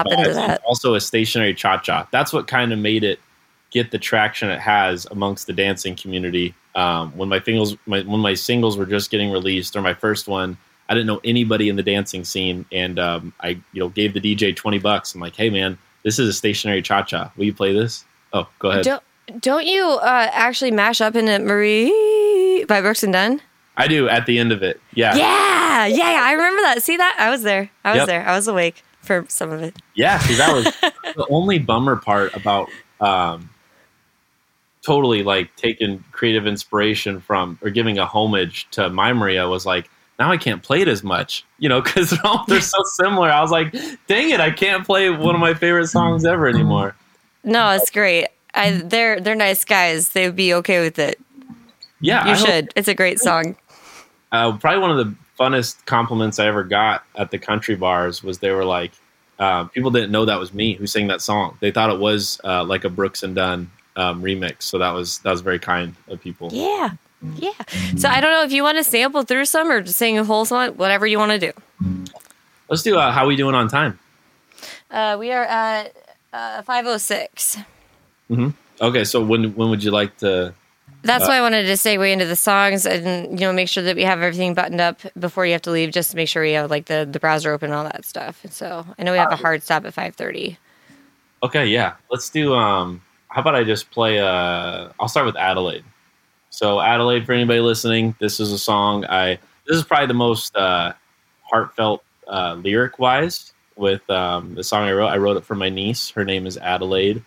Also, 0.65 0.95
a 0.95 1.01
stationary 1.01 1.55
cha 1.55 1.79
cha. 1.79 2.09
That's 2.11 2.33
what 2.33 2.47
kind 2.49 2.73
of 2.73 2.79
made 2.79 3.05
it 3.05 3.21
get 3.71 3.91
the 3.91 3.99
traction 3.99 4.51
it 4.51 4.61
has 4.61 5.07
amongst 5.11 5.47
the 5.47 5.53
dancing 5.53 5.97
community. 5.97 6.55
um, 6.75 7.13
when 7.17 7.29
my 7.29 7.41
singles 7.41 7.77
my, 7.87 8.03
when 8.03 8.21
my 8.21 8.35
singles 8.35 8.77
were 8.77 8.87
just 8.87 9.11
getting 9.11 9.31
released 9.31 9.77
or 9.77 9.83
my 9.83 9.95
first 9.95 10.29
one. 10.29 10.57
I 10.89 10.95
didn't 10.95 11.07
know 11.07 11.21
anybody 11.25 11.69
in 11.71 11.77
the 11.77 11.83
dancing 11.83 12.25
scene, 12.25 12.67
and 12.71 12.99
um, 12.99 13.33
I 13.41 13.51
you 13.73 13.81
know 13.81 13.89
gave 13.89 14.15
the 14.15 14.21
DJ 14.21 14.55
twenty 14.55 14.79
bucks. 14.79 15.15
I'm 15.15 15.21
like, 15.21 15.37
hey 15.37 15.49
man, 15.49 15.79
this 16.03 16.19
is 16.19 16.29
a 16.29 16.33
stationary 16.33 16.83
cha 16.83 17.03
cha. 17.03 17.33
Will 17.37 17.45
you 17.45 17.55
play 17.55 17.73
this? 17.73 18.05
Oh, 18.33 18.49
go 18.59 18.71
ahead. 18.71 18.85
Don't, 18.85 19.03
don't 19.41 19.67
you 19.67 19.85
uh, 19.85 20.29
actually 20.33 20.71
mash 20.71 21.01
up 21.01 21.15
in 21.15 21.29
into 21.29 21.47
Marie 21.47 22.65
by 22.69 22.81
Brooks 22.81 23.03
and 23.03 23.13
Dunn? 23.13 23.41
I 23.77 23.87
do 23.87 24.09
at 24.09 24.27
the 24.27 24.39
end 24.39 24.53
of 24.53 24.63
it. 24.63 24.81
Yeah. 24.93 25.15
Yeah, 25.17 25.52
yeah, 25.87 26.13
yeah. 26.13 26.23
I 26.23 26.33
remember 26.33 26.63
that. 26.63 26.83
See 26.83 26.97
that? 26.97 27.17
I 27.19 27.31
was 27.31 27.43
there. 27.43 27.71
I 27.85 27.91
was 27.91 27.99
yep. 27.99 28.07
there. 28.07 28.27
I 28.27 28.35
was 28.35 28.49
awake 28.49 28.83
for 29.01 29.25
some 29.29 29.51
of 29.51 29.63
it. 29.63 29.77
Yeah, 29.95 30.19
see, 30.19 30.35
that 30.37 30.53
was 30.53 30.65
the 31.17 31.27
only 31.29 31.59
bummer 31.59 31.97
part 31.97 32.35
about 32.35 32.69
um, 33.01 33.51
totally 34.83 35.23
like 35.23 35.55
taking 35.57 36.05
creative 36.13 36.47
inspiration 36.47 37.21
from 37.21 37.59
or 37.63 37.71
giving 37.71 37.99
a 37.99 38.07
homage 38.07 38.69
to 38.73 38.89
My 38.91 39.13
Maria 39.13 39.49
was 39.49 39.65
like 39.67 39.89
now 40.19 40.31
I 40.31 40.37
can't 40.37 40.63
play 40.63 40.83
it 40.83 40.89
as 40.89 41.03
much, 41.03 41.45
you 41.59 41.69
know, 41.69 41.81
because 41.81 42.11
they're, 42.49 42.61
so 42.61 42.83
similar. 42.95 43.29
I 43.31 43.41
was 43.41 43.51
like, 43.51 43.73
dang 44.07 44.31
it, 44.31 44.41
I 44.41 44.51
can't 44.51 44.85
play 44.85 45.11
one 45.11 45.35
of 45.35 45.41
my 45.41 45.55
favorite 45.55 45.89
songs 45.89 46.25
ever 46.25 46.49
anymore. 46.49 46.95
No, 47.45 47.71
it's 47.71 47.91
great. 47.91 48.29
I, 48.55 48.71
they're 48.71 49.21
they're 49.21 49.35
nice 49.35 49.65
guys. 49.65 50.11
They 50.11 50.27
would 50.27 50.37
be 50.37 50.53
okay 50.55 50.81
with 50.81 50.99
it. 50.99 51.19
Yeah, 52.01 52.29
you 52.29 52.37
should. 52.37 52.73
It's 52.77 52.89
a 52.89 52.95
great 52.95 53.19
song. 53.19 53.57
Uh, 54.31 54.57
probably 54.59 54.81
one 54.81 54.91
of 54.91 54.97
the 54.99 55.15
funnest 55.43 55.85
compliments 55.87 56.39
I 56.39 56.47
ever 56.47 56.63
got 56.63 57.05
at 57.17 57.31
the 57.33 57.39
country 57.39 57.75
bars 57.75 58.23
was 58.23 58.39
they 58.39 58.53
were 58.53 58.65
like, 58.65 58.93
uh, 59.39 59.65
people 59.65 59.91
didn't 59.91 60.13
know 60.13 60.25
that 60.25 60.39
was 60.39 60.55
me 60.55 60.75
who 60.75 60.87
sang 60.87 61.09
that 61.09 61.21
song. 61.21 61.59
They 61.61 61.73
thought 61.73 61.91
it 61.91 61.99
was 61.99 62.41
uh, 62.45 62.63
like 62.63 62.85
a 62.85 62.89
Brooks 62.89 63.25
and 63.25 63.35
Dunn 63.35 63.71
um, 63.97 64.23
remix. 64.23 64.63
So 64.63 64.79
that 64.79 64.93
was 64.93 65.19
that 65.21 65.31
was 65.33 65.41
very 65.41 65.59
kind 65.59 65.97
of 66.07 66.21
people. 66.21 66.51
Yeah, 66.53 66.91
yeah. 67.37 67.51
So 67.97 68.09
I 68.09 68.21
don't 68.21 68.31
know 68.31 68.45
if 68.45 68.53
you 68.53 68.63
want 68.63 68.79
to 68.79 68.85
sample 68.85 69.25
through 69.25 69.47
some 69.47 69.69
or 69.71 69.81
just 69.81 69.99
sing 69.99 70.17
a 70.17 70.25
whole 70.25 70.45
song, 70.45 70.71
whatever 70.77 71.07
you 71.07 71.19
want 71.19 71.33
to 71.33 71.39
do. 71.39 71.53
Let's 72.69 72.83
do. 72.85 72.97
Uh, 72.97 73.11
how 73.11 73.27
we 73.27 73.35
doing 73.35 73.57
on 73.57 73.69
time? 73.69 73.99
Uh, 74.91 75.17
we 75.19 75.33
are 75.33 75.45
at 75.45 75.93
uh, 76.33 76.63
five 76.63 76.87
oh 76.87 76.99
six. 76.99 77.57
Mm-hmm. 78.31 78.51
Okay, 78.81 79.05
so 79.05 79.25
when 79.25 79.55
when 79.57 79.71
would 79.71 79.83
you 79.83 79.91
like 79.91 80.17
to? 80.19 80.55
That's 81.03 81.25
uh, 81.25 81.29
why 81.29 81.39
I 81.39 81.41
wanted 81.41 81.65
to 81.65 81.73
segue 81.73 82.13
into 82.13 82.27
the 82.27 82.37
songs 82.37 82.87
and 82.87 83.39
you 83.39 83.47
know 83.47 83.53
make 83.53 83.69
sure 83.69 83.83
that 83.83 83.97
we 83.97 84.03
have 84.03 84.21
everything 84.23 84.55
buttoned 84.55 84.81
up 84.81 85.01
before 85.19 85.45
you 85.45 85.53
have 85.53 85.63
to 85.63 85.71
leave, 85.71 85.91
just 85.91 86.13
to 86.13 86.17
make 86.17 86.29
sure 86.29 86.43
we 86.43 86.53
have 86.53 86.71
like 86.71 86.87
the 86.87 87.09
the 87.11 87.19
browser 87.19 87.53
open 87.53 87.71
and 87.71 87.75
all 87.75 87.85
that 87.85 88.05
stuff. 88.05 88.45
So 88.51 88.87
I 88.99 89.03
know 89.03 89.13
we 89.13 89.19
have 89.19 89.33
a 89.33 89.37
hard 89.37 89.63
stop 89.63 89.85
at 89.85 89.95
five 89.95 90.15
thirty. 90.15 90.59
Okay, 91.43 91.67
yeah, 91.67 91.95
let's 92.11 92.31
do. 92.31 92.55
Um, 92.55 93.03
how 93.29 93.41
about 93.41 93.57
I 93.57 93.65
just 93.65 93.91
play? 93.91 94.21
Uh, 94.21 94.91
I'll 95.01 95.09
start 95.09 95.27
with 95.27 95.37
Adelaide. 95.37 95.85
So 96.51 96.81
Adelaide, 96.81 97.27
for 97.27 97.33
anybody 97.33 97.61
listening, 97.61 98.15
this 98.21 98.39
is 98.39 98.53
a 98.53 98.59
song 98.59 99.05
I. 99.07 99.39
This 99.67 99.77
is 99.77 99.85
probably 99.85 100.07
the 100.07 100.15
most 100.15 100.55
uh, 100.57 100.93
heartfelt 101.43 102.05
uh, 102.29 102.55
lyric 102.55 102.99
wise 102.99 103.53
with 103.77 104.09
um, 104.11 104.55
the 104.55 104.63
song 104.63 104.85
I 104.85 104.93
wrote. 104.93 105.09
I 105.09 105.17
wrote 105.17 105.37
it 105.37 105.45
for 105.45 105.55
my 105.55 105.69
niece. 105.69 106.11
Her 106.11 106.25
name 106.25 106.47
is 106.47 106.57
Adelaide, 106.59 107.25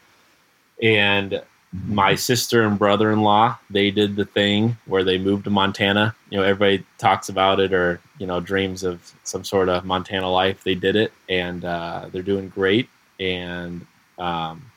and 0.81 1.41
my 1.87 2.15
sister 2.15 2.61
and 2.61 2.77
brother-in-law 2.77 3.57
they 3.69 3.91
did 3.91 4.15
the 4.15 4.25
thing 4.25 4.77
where 4.85 5.03
they 5.03 5.17
moved 5.17 5.43
to 5.45 5.49
montana. 5.49 6.15
You 6.29 6.37
know 6.37 6.43
everybody 6.43 6.85
talks 6.97 7.29
about 7.29 7.59
it 7.59 7.73
or 7.73 7.99
you 8.19 8.27
know 8.27 8.39
dreams 8.39 8.83
of 8.83 9.13
some 9.23 9.43
sort 9.43 9.69
of 9.69 9.85
montana 9.85 10.29
life. 10.29 10.63
They 10.63 10.75
did 10.75 10.95
it 10.95 11.11
and 11.27 11.65
uh, 11.65 12.09
they're 12.11 12.21
doing 12.21 12.49
great. 12.49 12.89
And 13.19 13.85
um, 14.17 14.71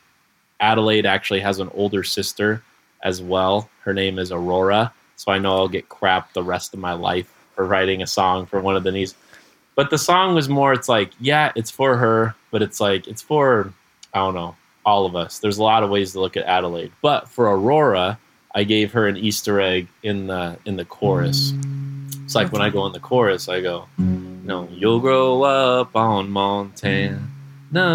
adelaide 0.60 1.06
actually 1.06 1.40
has 1.40 1.58
an 1.58 1.70
older 1.74 2.02
sister 2.02 2.62
as 3.02 3.22
well. 3.22 3.68
Her 3.82 3.94
name 3.94 4.18
is 4.18 4.32
aurora. 4.32 4.92
So 5.16 5.32
i 5.32 5.38
know 5.38 5.56
i'll 5.56 5.68
get 5.68 5.88
crap 5.88 6.32
the 6.32 6.42
rest 6.42 6.74
of 6.74 6.80
my 6.80 6.92
life 6.92 7.32
for 7.54 7.66
writing 7.66 8.02
a 8.02 8.06
song 8.06 8.46
for 8.46 8.60
one 8.60 8.76
of 8.76 8.82
the 8.82 8.92
niece. 8.92 9.14
But 9.74 9.90
the 9.90 9.98
song 9.98 10.34
was 10.34 10.48
more 10.48 10.72
it's 10.72 10.88
like 10.88 11.12
yeah 11.20 11.52
it's 11.54 11.70
for 11.70 11.96
her 11.96 12.34
but 12.50 12.62
it's 12.62 12.80
like 12.80 13.06
it's 13.06 13.22
for 13.22 13.72
i 14.14 14.18
don't 14.18 14.34
know 14.34 14.56
all 14.88 15.04
of 15.04 15.14
us. 15.14 15.38
There's 15.38 15.58
a 15.58 15.62
lot 15.62 15.82
of 15.84 15.90
ways 15.90 16.12
to 16.12 16.20
look 16.20 16.36
at 16.36 16.44
Adelaide, 16.44 16.92
but 17.02 17.28
for 17.28 17.44
Aurora, 17.54 18.18
I 18.54 18.64
gave 18.64 18.90
her 18.92 19.06
an 19.06 19.18
Easter 19.18 19.60
egg 19.60 19.86
in 20.02 20.26
the 20.28 20.58
in 20.64 20.76
the 20.76 20.84
chorus. 20.84 21.52
It's 22.24 22.34
like 22.34 22.52
when 22.52 22.62
I 22.62 22.70
go 22.70 22.86
in 22.86 22.92
the 22.92 23.00
chorus, 23.00 23.48
I 23.48 23.60
go, 23.60 23.86
you 23.98 24.04
know, 24.44 24.66
you'll 24.72 25.00
grow 25.00 25.42
up 25.42 25.94
on 25.94 26.30
Montana 26.30 27.20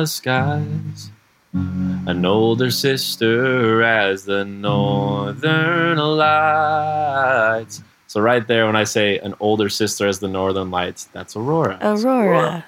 skies, 0.06 1.12
an 1.54 2.26
older 2.26 2.72
sister 2.72 3.82
as 3.82 4.26
the 4.26 4.46
northern 4.46 5.98
lights. 5.98 7.82
So 8.08 8.22
right 8.22 8.46
there, 8.46 8.68
when 8.68 8.76
I 8.76 8.86
say 8.86 9.18
an 9.18 9.34
older 9.40 9.70
sister 9.70 10.08
as 10.08 10.20
the 10.20 10.28
northern 10.28 10.70
lights, 10.70 11.06
that's 11.14 11.36
Aurora. 11.36 11.80
Aurora. 11.82 12.28
Aurora. 12.28 12.66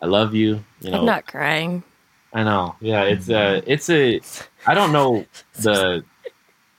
I 0.00 0.06
love 0.06 0.34
you. 0.34 0.64
You 0.80 0.90
know, 0.90 0.98
I'm 0.98 1.06
not 1.06 1.26
crying. 1.28 1.84
I 2.32 2.42
know. 2.42 2.76
Yeah, 2.80 3.02
it's 3.02 3.28
a, 3.28 3.62
it's 3.66 3.90
a. 3.90 4.20
I 4.66 4.74
don't 4.74 4.92
know 4.92 5.26
the, 5.60 6.02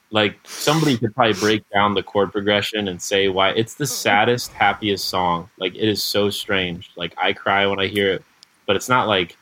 like 0.10 0.38
somebody 0.46 0.98
could 0.98 1.14
probably 1.14 1.34
break 1.34 1.70
down 1.70 1.94
the 1.94 2.04
chord 2.04 2.32
progression 2.32 2.88
and 2.88 3.02
say 3.02 3.30
why 3.30 3.50
it's 3.50 3.74
the 3.76 3.88
saddest, 3.88 4.52
happiest 4.52 5.10
song. 5.10 5.50
Like 5.58 5.76
it 5.76 5.90
is 5.90 6.04
so 6.04 6.30
strange. 6.30 6.92
Like 6.96 7.14
I 7.18 7.34
cry 7.34 7.66
when 7.68 7.80
I 7.80 7.88
hear 7.88 8.12
it, 8.12 8.24
but 8.66 8.76
it's 8.76 8.90
not 8.90 9.08
like 9.08 9.38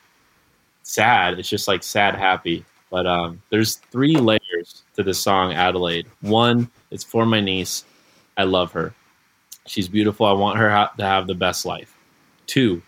sad. 0.82 1.38
It's 1.38 1.48
just 1.48 1.68
like 1.68 1.82
sad, 1.82 2.14
happy. 2.14 2.64
But 2.90 3.06
um, 3.06 3.40
there's 3.50 3.76
three 3.76 4.16
layers 4.16 4.82
to 4.96 5.02
the 5.02 5.14
song 5.14 5.54
Adelaide. 5.54 6.06
One, 6.20 6.70
it's 6.90 7.04
for 7.04 7.24
my 7.24 7.40
niece. 7.40 7.84
I 8.36 8.44
love 8.44 8.72
her. 8.72 8.94
She's 9.66 9.88
beautiful. 9.88 10.26
I 10.26 10.32
want 10.32 10.58
her 10.58 10.68
to 10.96 11.04
have 11.04 11.26
the 11.26 11.34
best 11.34 11.64
life. 11.64 11.96
Two, 12.46 12.82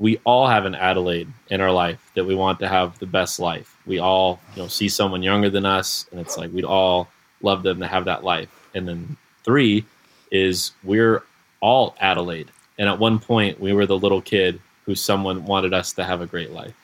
we 0.00 0.18
all 0.24 0.48
have 0.48 0.64
an 0.64 0.74
Adelaide 0.74 1.28
in 1.50 1.60
our 1.60 1.70
life 1.70 2.10
that 2.14 2.24
we 2.24 2.34
want 2.34 2.58
to 2.58 2.66
have 2.66 2.98
the 2.98 3.06
best 3.06 3.38
life. 3.38 3.76
We 3.84 3.98
all, 3.98 4.40
you 4.56 4.62
know, 4.62 4.68
see 4.68 4.88
someone 4.88 5.22
younger 5.22 5.50
than 5.50 5.66
us, 5.66 6.06
and 6.10 6.18
it's 6.18 6.38
like 6.38 6.50
we'd 6.52 6.64
all 6.64 7.08
love 7.42 7.62
them 7.62 7.78
to 7.80 7.86
have 7.86 8.06
that 8.06 8.24
life. 8.24 8.48
And 8.74 8.88
then 8.88 9.18
three 9.44 9.84
is 10.32 10.72
we're 10.82 11.22
all 11.60 11.94
Adelaide, 12.00 12.50
and 12.78 12.88
at 12.88 12.98
one 12.98 13.18
point 13.18 13.60
we 13.60 13.74
were 13.74 13.84
the 13.84 13.98
little 13.98 14.22
kid 14.22 14.58
who 14.86 14.94
someone 14.94 15.44
wanted 15.44 15.74
us 15.74 15.92
to 15.92 16.04
have 16.04 16.22
a 16.22 16.26
great 16.26 16.50
life. 16.50 16.74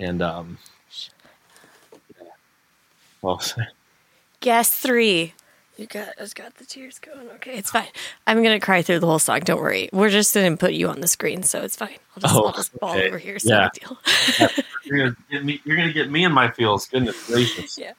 And 0.00 0.20
um, 0.20 0.58
yeah. 2.18 2.26
well, 3.22 3.40
guess 4.40 4.76
three. 4.76 5.32
You 5.76 5.86
got 5.86 6.18
has 6.18 6.32
got 6.32 6.54
the 6.54 6.64
tears 6.64 6.98
going. 6.98 7.28
Okay, 7.34 7.58
it's 7.58 7.70
fine. 7.70 7.88
I'm 8.26 8.42
gonna 8.42 8.60
cry 8.60 8.80
through 8.80 9.00
the 9.00 9.06
whole 9.06 9.18
song. 9.18 9.40
Don't 9.40 9.60
worry. 9.60 9.90
We're 9.92 10.08
just 10.08 10.32
gonna 10.32 10.56
put 10.56 10.72
you 10.72 10.88
on 10.88 11.00
the 11.00 11.06
screen, 11.06 11.42
so 11.42 11.60
it's 11.60 11.76
fine. 11.76 11.98
I'll 12.16 12.20
just, 12.22 12.34
oh, 12.34 12.46
I'll 12.46 12.52
just 12.52 12.72
fall 12.72 12.90
okay. 12.90 13.08
over 13.08 13.18
here. 13.18 13.38
So 13.38 13.50
yeah. 13.50 13.68
deal. 13.74 13.98
you're, 14.84 14.98
gonna 14.98 15.16
get 15.30 15.44
me, 15.44 15.60
you're 15.64 15.76
gonna 15.76 15.92
get 15.92 16.10
me 16.10 16.24
in 16.24 16.32
my 16.32 16.50
feels. 16.50 16.86
Goodness 16.86 17.26
gracious. 17.26 17.76
Yeah. 17.76 17.92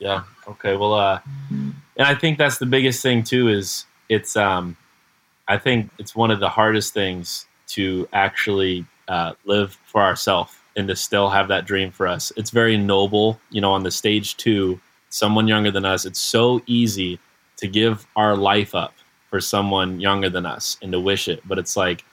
Yeah. 0.00 0.24
Okay. 0.48 0.76
Well, 0.76 0.94
uh, 0.94 1.20
and 1.50 1.74
I 1.98 2.16
think 2.16 2.36
that's 2.36 2.58
the 2.58 2.66
biggest 2.66 3.00
thing 3.00 3.22
too. 3.22 3.48
Is 3.48 3.86
it's 4.08 4.36
um, 4.36 4.76
I 5.46 5.56
think 5.56 5.90
it's 5.98 6.16
one 6.16 6.32
of 6.32 6.40
the 6.40 6.48
hardest 6.48 6.94
things 6.94 7.46
to 7.68 8.08
actually 8.12 8.86
uh, 9.06 9.34
live 9.44 9.78
for 9.86 10.02
ourselves 10.02 10.52
and 10.76 10.88
to 10.88 10.96
still 10.96 11.30
have 11.30 11.46
that 11.46 11.64
dream 11.64 11.92
for 11.92 12.08
us. 12.08 12.32
It's 12.36 12.50
very 12.50 12.76
noble, 12.76 13.38
you 13.50 13.60
know, 13.60 13.72
on 13.72 13.84
the 13.84 13.92
stage 13.92 14.36
too 14.36 14.80
someone 15.14 15.46
younger 15.46 15.70
than 15.70 15.84
us, 15.84 16.04
it's 16.04 16.18
so 16.18 16.60
easy 16.66 17.20
to 17.56 17.68
give 17.68 18.04
our 18.16 18.36
life 18.36 18.74
up 18.74 18.94
for 19.30 19.40
someone 19.40 20.00
younger 20.00 20.28
than 20.28 20.44
us 20.44 20.76
and 20.82 20.90
to 20.90 20.98
wish 20.98 21.28
it. 21.28 21.40
But 21.46 21.56
it's 21.56 21.76
like 21.76 22.04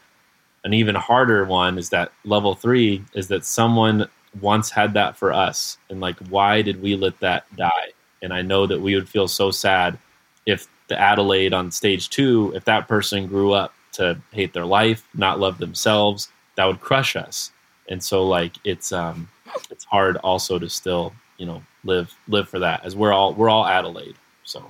an 0.66 0.76
even 0.76 0.94
harder 0.94 1.44
one 1.46 1.80
is 1.80 1.90
that 1.90 2.12
level 2.26 2.54
three 2.54 3.04
is 3.16 3.28
that 3.30 3.44
someone 3.44 4.08
once 4.40 4.70
had 4.70 4.94
that 4.94 5.18
for 5.18 5.34
us. 5.34 5.80
And 5.90 6.00
like, 6.00 6.20
why 6.30 6.62
did 6.62 6.80
we 6.80 6.96
let 6.96 7.20
that 7.22 7.44
die? 7.56 7.90
And 8.22 8.32
I 8.32 8.44
know 8.44 8.68
that 8.68 8.80
we 8.80 8.94
would 8.94 9.10
feel 9.10 9.28
so 9.28 9.50
sad 9.50 9.98
if 10.46 10.68
the 10.88 11.00
Adelaide 11.00 11.54
on 11.54 11.72
stage 11.72 12.12
two, 12.12 12.52
if 12.56 12.66
that 12.66 12.88
person 12.88 13.26
grew 13.26 13.52
up 13.52 13.74
to 13.94 14.16
hate 14.30 14.54
their 14.54 14.66
life, 14.66 15.08
not 15.16 15.40
love 15.40 15.58
themselves, 15.58 16.28
that 16.56 16.66
would 16.66 16.82
crush 16.82 17.16
us. 17.16 17.52
And 17.90 18.04
so 18.04 18.24
like 18.28 18.54
it's 18.64 18.92
um 18.92 19.28
it's 19.72 19.86
hard 19.86 20.18
also 20.18 20.60
to 20.60 20.70
still, 20.70 21.14
you 21.40 21.48
know, 21.48 21.64
live 21.84 22.14
live 22.28 22.48
for 22.50 22.60
that 22.60 22.86
as 22.86 22.96
we're 22.96 23.12
all 23.14 23.34
we're 23.34 23.50
all 23.50 23.66
Adelaide. 23.66 24.16
So 24.44 24.64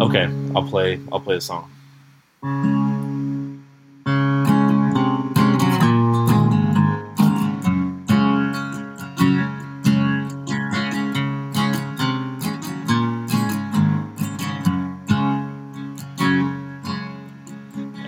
okay, 0.00 0.30
I'll 0.54 0.68
play 0.68 1.00
I'll 1.12 1.20
play 1.20 1.36
a 1.36 1.40
song. 1.40 1.70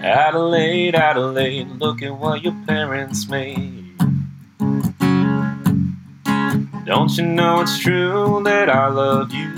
Adelaide, 0.07 0.95
Adelaide, 0.95 1.69
look 1.79 2.01
at 2.01 2.17
what 2.17 2.43
your 2.43 2.55
parents 2.67 3.29
made. 3.29 3.76
Don't 6.87 7.17
you 7.17 7.27
know 7.27 7.63
it's 7.63 7.81
true 7.81 8.41
that 8.45 8.71
I 8.71 8.87
love 8.87 9.33
you? 9.33 9.53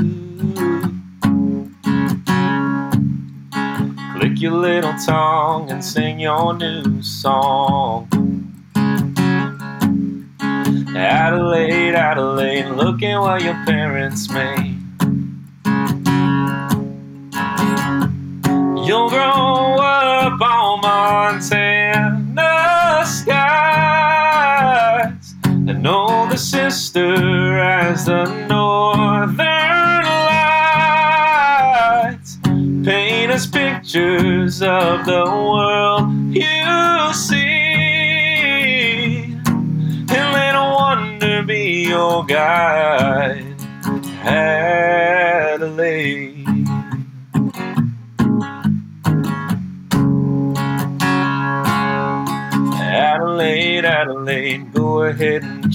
Click 4.14 4.40
your 4.40 4.52
little 4.52 4.94
tongue 5.04 5.70
and 5.70 5.84
sing 5.84 6.20
your 6.20 6.54
new 6.54 7.02
song. 7.02 8.08
Adelaide, 10.96 11.94
Adelaide, 11.94 12.70
look 12.70 13.02
at 13.02 13.18
what 13.20 13.42
your 13.42 13.62
parents 13.66 14.30
made. 14.30 14.78
You'll 18.86 19.10
grow 19.10 19.47
the 26.92 27.00
sister 27.16 27.58
as 27.58 28.04
the 28.06 28.24
northern 28.48 30.04
lights. 32.14 32.38
Paint 32.84 33.32
us 33.32 33.46
pictures 33.46 34.62
of 34.62 35.04
the 35.04 35.24
world 35.26 36.10
you 36.34 37.14
see, 37.14 37.64
and 39.52 40.32
let 40.32 40.54
wonder 40.54 41.42
be 41.42 41.88
your 41.88 42.24
guide, 42.24 43.54
Adelaide. 44.24 45.07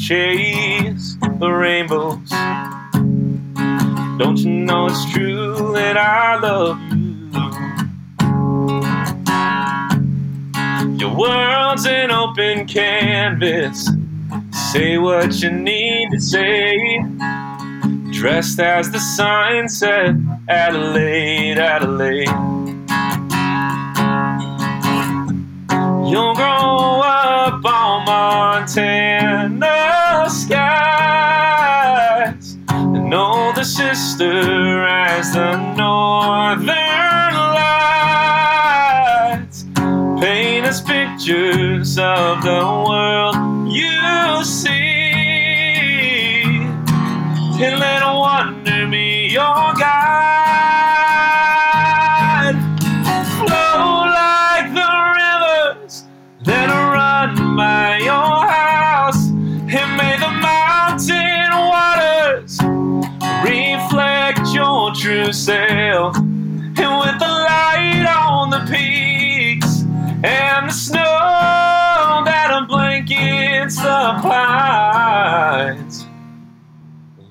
Chase 0.08 1.16
the 1.40 1.50
rainbows. 1.50 2.30
Don't 4.20 4.38
you 4.38 4.50
know 4.50 4.88
it's 4.88 5.14
true 5.14 5.72
that 5.74 5.96
I 5.98 6.38
love 6.40 6.78
you? 6.92 7.14
Your 11.00 11.16
world's 11.16 11.86
an 11.86 12.12
open 12.12 12.68
canvas. 12.68 13.90
Say 14.52 14.98
what 14.98 15.42
you 15.42 15.50
need 15.52 16.12
to 16.12 16.20
say. 16.20 17.02
Dressed 18.12 18.60
as 18.60 18.92
the 18.92 19.00
sign 19.00 19.70
said, 19.70 20.22
Adelaide, 20.50 21.60
Adelaide. 21.60 22.28
You'll 26.12 26.36
grow 26.36 27.00
up 27.02 27.64
on 27.66 28.06
Montana 28.06 29.13
sister 33.96 34.88
as 34.88 35.34
the 35.34 35.56
northern 35.76 37.34
lights. 38.34 39.66
Paint 40.20 40.66
us 40.66 40.82
pictures 40.82 42.00
of 42.00 42.42
the 42.42 42.62
world 42.88 43.36
you 43.72 44.44
see, 44.44 45.12
and 47.64 47.80
let 47.80 48.03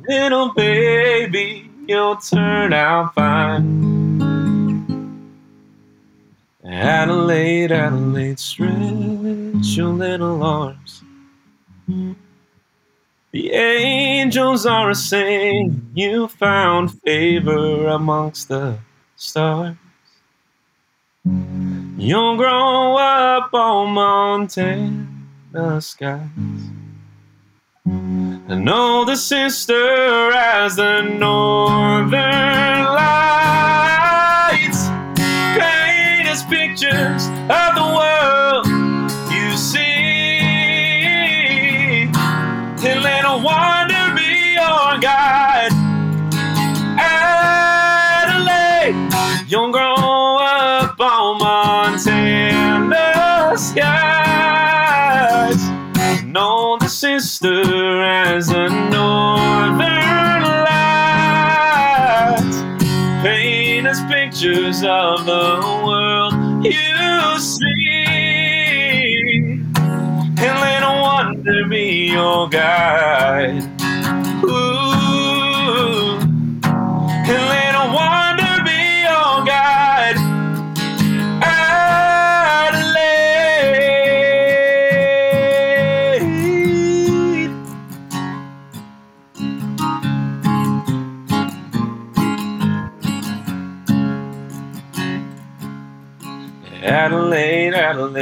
little 0.08 0.52
baby, 0.54 1.70
you'll 1.86 2.16
turn 2.16 2.72
out 2.72 3.14
fine. 3.14 3.92
Adelaide, 6.64 7.72
Adelaide, 7.72 8.38
stretch 8.38 9.76
your 9.76 9.88
little 9.88 10.42
arms. 10.42 11.02
The 13.32 13.50
angels 13.52 14.66
are 14.66 14.90
a 14.90 14.94
saying 14.94 15.90
you 15.94 16.28
found 16.28 17.00
favor 17.00 17.88
amongst 17.88 18.48
the 18.48 18.78
stars. 19.16 19.76
You'll 21.24 22.36
grow 22.36 22.96
up 22.96 23.54
on 23.54 23.94
Montana 23.94 25.06
uh, 25.54 25.80
skies. 25.80 26.71
I 28.52 28.54
know 28.54 29.04
the 29.06 29.16
sister 29.16 30.30
as 30.30 30.76
the 30.76 31.00
northern 31.00 32.84
lights. 32.84 34.88
Paint 35.56 36.28
us 36.28 36.42
pictures 36.42 37.28
of 37.48 37.74
the 37.76 37.94
world 37.96 38.11
sister 57.02 58.00
as 58.00 58.46
the 58.46 58.68
northern 58.68 60.42
lights. 60.68 62.58
Paint 63.24 63.88
us 63.88 64.00
pictures 64.04 64.84
of 64.84 65.26
the 65.26 65.60
world 65.84 66.32
you 66.64 67.40
see. 67.40 68.04
And 70.38 70.38
let 70.38 70.82
wonder 70.84 71.66
be 71.68 72.12
your 72.12 72.48
guide. 72.48 73.71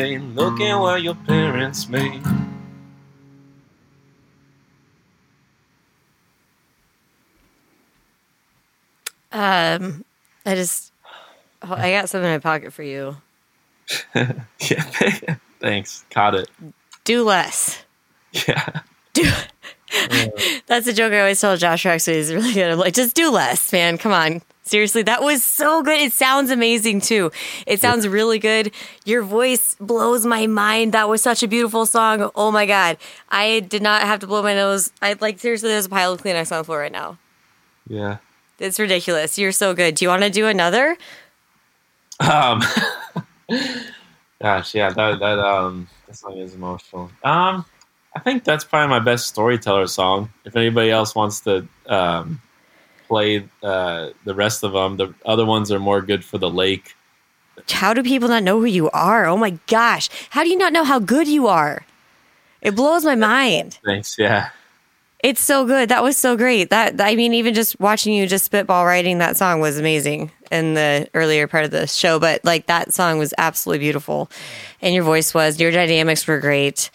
Adelaide, 0.01 0.35
look 0.35 0.61
at 0.61 0.77
what 0.77 1.03
your 1.03 1.15
parents 1.15 1.89
made. 1.89 2.23
Um, 9.33 10.05
I 10.45 10.55
just, 10.55 10.93
oh, 11.63 11.75
I 11.75 11.93
got 11.93 12.09
something 12.09 12.27
in 12.27 12.35
my 12.35 12.39
pocket 12.39 12.73
for 12.73 12.83
you. 12.83 13.17
yeah, 14.15 14.35
thanks. 15.61 16.05
Caught 16.11 16.35
it. 16.35 16.51
Do 17.05 17.23
less. 17.23 17.85
Yeah. 18.33 18.81
Do. 19.13 19.31
That's 20.67 20.87
a 20.87 20.93
joke 20.93 21.13
I 21.13 21.21
always 21.21 21.41
tell 21.41 21.57
Josh. 21.57 21.85
Actually, 21.85 22.19
is 22.19 22.33
really 22.33 22.55
good. 22.55 22.71
I'm 22.71 22.79
like, 22.79 22.95
just 22.95 23.17
do 23.17 23.31
less, 23.31 23.73
man. 23.73 23.99
Come 23.99 24.13
on. 24.13 24.41
Seriously, 24.71 25.03
that 25.03 25.21
was 25.21 25.43
so 25.43 25.83
good. 25.83 25.99
It 25.99 26.13
sounds 26.13 26.53
amazing 26.53 27.01
too. 27.01 27.33
It 27.67 27.81
sounds 27.81 28.07
really 28.07 28.39
good. 28.39 28.71
Your 29.05 29.25
voice 29.25 29.75
blows 29.81 30.25
my 30.25 30.47
mind. 30.47 30.93
That 30.93 31.09
was 31.09 31.21
such 31.21 31.43
a 31.43 31.49
beautiful 31.49 31.87
song. 31.87 32.31
Oh 32.37 32.53
my 32.53 32.67
god, 32.67 32.97
I 33.31 33.59
did 33.69 33.83
not 33.83 34.03
have 34.03 34.21
to 34.21 34.29
blow 34.29 34.45
my 34.45 34.55
nose. 34.55 34.93
I 35.03 35.17
like 35.21 35.41
seriously. 35.41 35.71
There's 35.71 35.87
a 35.87 35.89
pile 35.89 36.13
of 36.13 36.23
Kleenex 36.23 36.53
on 36.53 36.59
the 36.59 36.65
floor 36.65 36.79
right 36.79 36.93
now. 36.93 37.19
Yeah. 37.89 38.19
It's 38.61 38.79
ridiculous. 38.79 39.37
You're 39.41 39.51
so 39.51 39.75
good. 39.75 39.97
Do 39.97 40.05
you 40.05 40.09
want 40.09 40.23
to 40.23 40.31
do 40.31 40.47
another? 40.47 40.97
Um. 42.21 42.63
gosh, 44.41 44.73
yeah. 44.73 44.91
That 44.91 45.19
that 45.19 45.41
um 45.41 45.89
that 46.07 46.15
song 46.15 46.37
is 46.37 46.55
emotional. 46.55 47.11
Um, 47.25 47.65
I 48.15 48.21
think 48.21 48.45
that's 48.45 48.63
probably 48.63 48.89
my 48.89 49.01
best 49.01 49.27
storyteller 49.27 49.89
song. 49.89 50.31
If 50.45 50.55
anybody 50.55 50.93
else 50.93 51.17
wants 51.17 51.41
to 51.41 51.67
um 51.87 52.41
play 53.11 53.45
uh 53.63 54.11
the 54.25 54.35
rest 54.35 54.63
of 54.63 54.73
them, 54.73 54.97
the 54.97 55.13
other 55.33 55.45
ones 55.45 55.73
are 55.73 55.81
more 55.81 56.01
good 56.01 56.23
for 56.25 56.39
the 56.39 56.49
lake. 56.49 56.95
How 57.69 57.93
do 57.93 58.03
people 58.03 58.29
not 58.29 58.43
know 58.43 58.59
who 58.61 58.67
you 58.67 58.89
are? 58.91 59.27
Oh 59.27 59.37
my 59.37 59.59
gosh. 59.67 60.09
How 60.31 60.43
do 60.45 60.49
you 60.49 60.57
not 60.57 60.73
know 60.73 60.85
how 60.85 60.99
good 60.99 61.29
you 61.29 61.49
are? 61.49 61.85
It 62.63 62.77
blows 62.77 63.05
my 63.05 63.17
mind. 63.17 63.79
Thanks. 63.85 64.17
Yeah. 64.19 64.51
It's 65.23 65.41
so 65.41 65.67
good. 65.67 65.91
That 65.91 66.03
was 66.03 66.17
so 66.17 66.37
great. 66.37 66.71
That 66.71 67.01
I 67.01 67.15
mean, 67.15 67.35
even 67.35 67.53
just 67.53 67.79
watching 67.79 68.15
you 68.15 68.27
just 68.27 68.47
spitball 68.47 68.87
writing 68.87 69.19
that 69.19 69.37
song 69.37 69.61
was 69.61 69.79
amazing 69.79 70.31
in 70.51 70.75
the 70.75 71.09
earlier 71.13 71.47
part 71.47 71.65
of 71.65 71.71
the 71.71 71.87
show. 71.87 72.19
But 72.19 72.43
like 72.45 72.67
that 72.67 72.95
song 72.95 73.19
was 73.19 73.35
absolutely 73.37 73.81
beautiful, 73.81 74.31
and 74.81 74.95
your 74.95 75.05
voice 75.05 75.35
was. 75.35 75.61
Your 75.61 75.73
dynamics 75.73 76.27
were 76.27 76.41
great. 76.41 76.91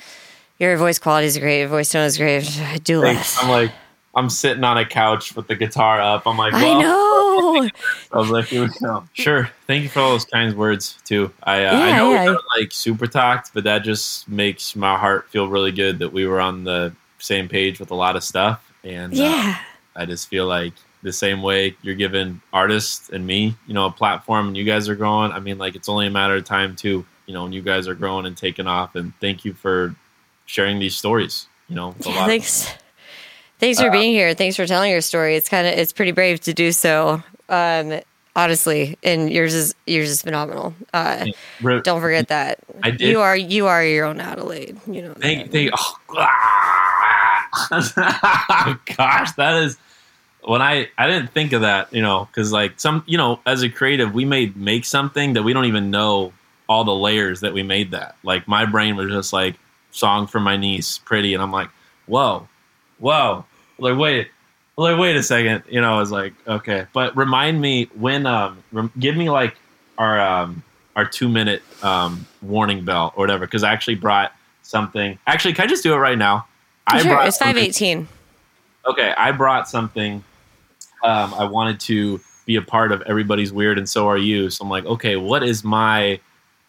Your 0.58 0.76
voice 0.78 0.98
quality 0.98 1.28
is 1.28 1.38
great. 1.38 1.60
Your 1.60 1.68
voice 1.68 1.92
tone 1.92 2.06
is 2.06 2.18
great. 2.18 2.50
I 2.62 2.78
do 2.78 3.00
less. 3.00 3.38
I'm 3.44 3.50
like, 3.50 3.72
I'm 4.16 4.30
sitting 4.30 4.64
on 4.64 4.78
a 4.78 4.86
couch 4.86 5.36
with 5.36 5.48
the 5.48 5.56
guitar 5.56 6.00
up. 6.00 6.26
I'm 6.26 6.38
like, 6.38 6.54
well, 6.54 6.78
I 6.78 6.82
know. 6.82 7.70
I 8.14 8.18
was 8.18 8.30
like. 8.30 8.48
Sure. 9.14 9.50
Thank 9.68 9.84
you 9.84 9.90
for 9.90 10.00
all 10.00 10.12
those 10.12 10.26
kind 10.26 10.56
words 10.56 10.98
too. 11.04 11.32
I 11.44 11.66
uh, 11.66 11.74
I 11.76 11.98
know 11.98 12.12
yeah. 12.12 12.22
we 12.22 12.26
haven't 12.26 12.46
like 12.58 12.72
super 12.72 13.08
talked, 13.08 13.54
but 13.54 13.66
that 13.66 13.80
just 13.80 14.28
makes 14.30 14.76
my 14.76 14.98
heart 14.98 15.30
feel 15.30 15.48
really 15.50 15.72
good 15.72 16.00
that 16.00 16.14
we 16.14 16.26
were 16.26 16.40
on 16.40 16.64
the 16.64 16.94
same 17.20 17.50
page 17.50 17.80
with 17.80 17.92
a 17.92 17.96
lot 17.96 18.16
of 18.16 18.24
stuff. 18.24 18.72
And 18.84 19.14
uh, 19.14 19.18
Yeah. 19.18 19.60
I 19.96 20.06
just 20.06 20.28
feel 20.30 20.46
like 20.46 20.74
the 21.04 21.14
same 21.14 21.42
way 21.42 21.76
you're 21.82 21.96
giving 21.96 22.42
artists 22.54 23.10
and 23.10 23.26
me, 23.28 23.56
you 23.68 23.74
know, 23.74 23.86
a 23.86 23.92
platform 23.92 24.48
and 24.48 24.58
you 24.58 24.64
guys 24.64 24.88
are 24.90 24.96
growing. 24.96 25.32
I 25.32 25.40
mean, 25.40 25.58
like 25.58 25.76
it's 25.76 25.90
only 25.90 26.08
a 26.08 26.12
matter 26.12 26.36
of 26.36 26.46
time 26.46 26.76
too, 26.76 27.06
you 27.26 27.34
know, 27.34 27.44
when 27.44 27.54
you 27.54 27.62
guys 27.62 27.88
are 27.88 27.96
growing 27.96 28.26
and 28.26 28.36
taking 28.36 28.66
off. 28.68 28.96
And 28.96 29.14
thank 29.20 29.46
you 29.46 29.54
for 29.54 29.94
sharing 30.46 30.80
these 30.80 30.96
stories. 30.96 31.48
You 31.68 31.76
know, 31.76 31.96
Yeah, 32.06 32.16
lot 32.16 32.30
of- 32.32 32.78
thanks. 33.74 33.82
For 33.82 33.92
being 33.92 34.12
here. 34.12 34.34
Thanks 34.34 34.56
for 34.56 34.66
telling 34.66 34.92
your 34.92 35.02
story. 35.02 35.36
It's 35.36 35.50
kind 35.50 35.68
of 35.68 35.74
it's 35.74 35.94
pretty 35.94 36.12
brave 36.12 36.40
to 36.42 36.54
do 36.54 36.72
so. 36.72 37.24
Um, 37.50 38.00
honestly, 38.36 38.98
and 39.04 39.32
yours 39.32 39.54
is 39.54 39.76
yours 39.86 40.10
is 40.10 40.22
phenomenal. 40.22 40.74
Uh, 40.94 41.26
Re- 41.62 41.82
don't 41.82 42.02
forget 42.02 42.28
that. 42.28 42.60
I 42.84 42.92
did- 42.92 43.02
You 43.10 43.22
are 43.22 43.36
you 43.36 43.68
are 43.68 43.84
your 43.84 44.06
own 44.06 44.20
Adelaide. 44.20 44.78
You 44.88 45.02
know. 45.04 45.14
Thank, 45.14 45.52
thank, 45.52 45.72
oh, 45.78 45.98
ah. 46.18 47.48
gosh, 48.98 49.32
that 49.34 49.64
is 49.64 49.78
when 50.44 50.62
I 50.62 50.90
I 50.98 51.08
didn't 51.08 51.32
think 51.32 51.54
of 51.54 51.62
that, 51.62 51.94
you 51.94 52.02
know, 52.02 52.26
because 52.26 52.52
like 52.52 52.80
some, 52.80 53.04
you 53.08 53.18
know, 53.18 53.40
as 53.46 53.64
a 53.64 53.70
creative, 53.70 54.14
we 54.14 54.26
may 54.26 54.52
make 54.56 54.86
something 54.86 55.34
that 55.34 55.44
we 55.44 55.54
don't 55.54 55.66
even 55.66 55.90
know 55.92 56.34
all 56.68 56.84
the 56.84 56.96
layers 56.96 57.42
that 57.42 57.54
we 57.54 57.64
made 57.64 57.92
that. 57.92 58.16
Like 58.24 58.48
my 58.48 58.66
brain 58.66 58.96
was 58.96 59.10
just 59.10 59.32
like 59.34 59.56
song 59.92 60.28
for 60.28 60.40
my 60.40 60.58
niece, 60.58 60.98
pretty, 60.98 61.34
and 61.34 61.42
I'm 61.42 61.52
like, 61.52 61.70
whoa, 62.08 62.48
whoa, 63.00 63.46
like 63.78 63.98
wait. 63.98 64.30
Like 64.78 65.00
wait 65.00 65.16
a 65.16 65.24
second, 65.24 65.64
you 65.70 65.80
know. 65.80 65.96
I 65.96 66.00
was 66.00 66.12
like, 66.12 66.34
okay, 66.46 66.86
but 66.92 67.16
remind 67.16 67.62
me 67.62 67.86
when, 67.96 68.26
um, 68.26 68.62
rem- 68.74 68.92
give 69.00 69.16
me 69.16 69.30
like 69.30 69.56
our 69.98 70.20
um, 70.20 70.64
our 70.98 71.06
two 71.06 71.30
minute 71.30 71.62
um, 71.82 72.26
warning 72.42 72.84
bell 72.84 73.14
or 73.16 73.24
whatever, 73.24 73.46
because 73.46 73.64
I 73.64 73.72
actually 73.72 73.96
brought 73.96 74.34
something. 74.64 75.18
Actually, 75.28 75.54
can 75.54 75.64
I 75.64 75.68
just 75.68 75.82
do 75.82 75.94
it 75.94 75.98
right 75.98 76.18
now? 76.18 76.46
I 76.88 77.02
sure, 77.02 77.12
brought 77.12 77.28
it's 77.28 77.38
518. 77.38 78.08
Okay, 78.86 79.14
I 79.18 79.32
brought 79.32 79.70
something. 79.70 80.24
Um, 81.04 81.34
I 81.34 81.46
wanted 81.46 81.80
to 81.82 82.20
be 82.46 82.58
a 82.58 82.62
part 82.62 82.92
of 82.92 83.02
everybody's 83.04 83.54
weird, 83.54 83.78
and 83.78 83.88
so 83.88 84.08
are 84.08 84.18
you. 84.18 84.50
So 84.50 84.64
I'm 84.64 84.70
like, 84.70 84.86
okay, 84.86 85.16
what 85.16 85.42
is 85.42 85.64
my, 85.64 86.20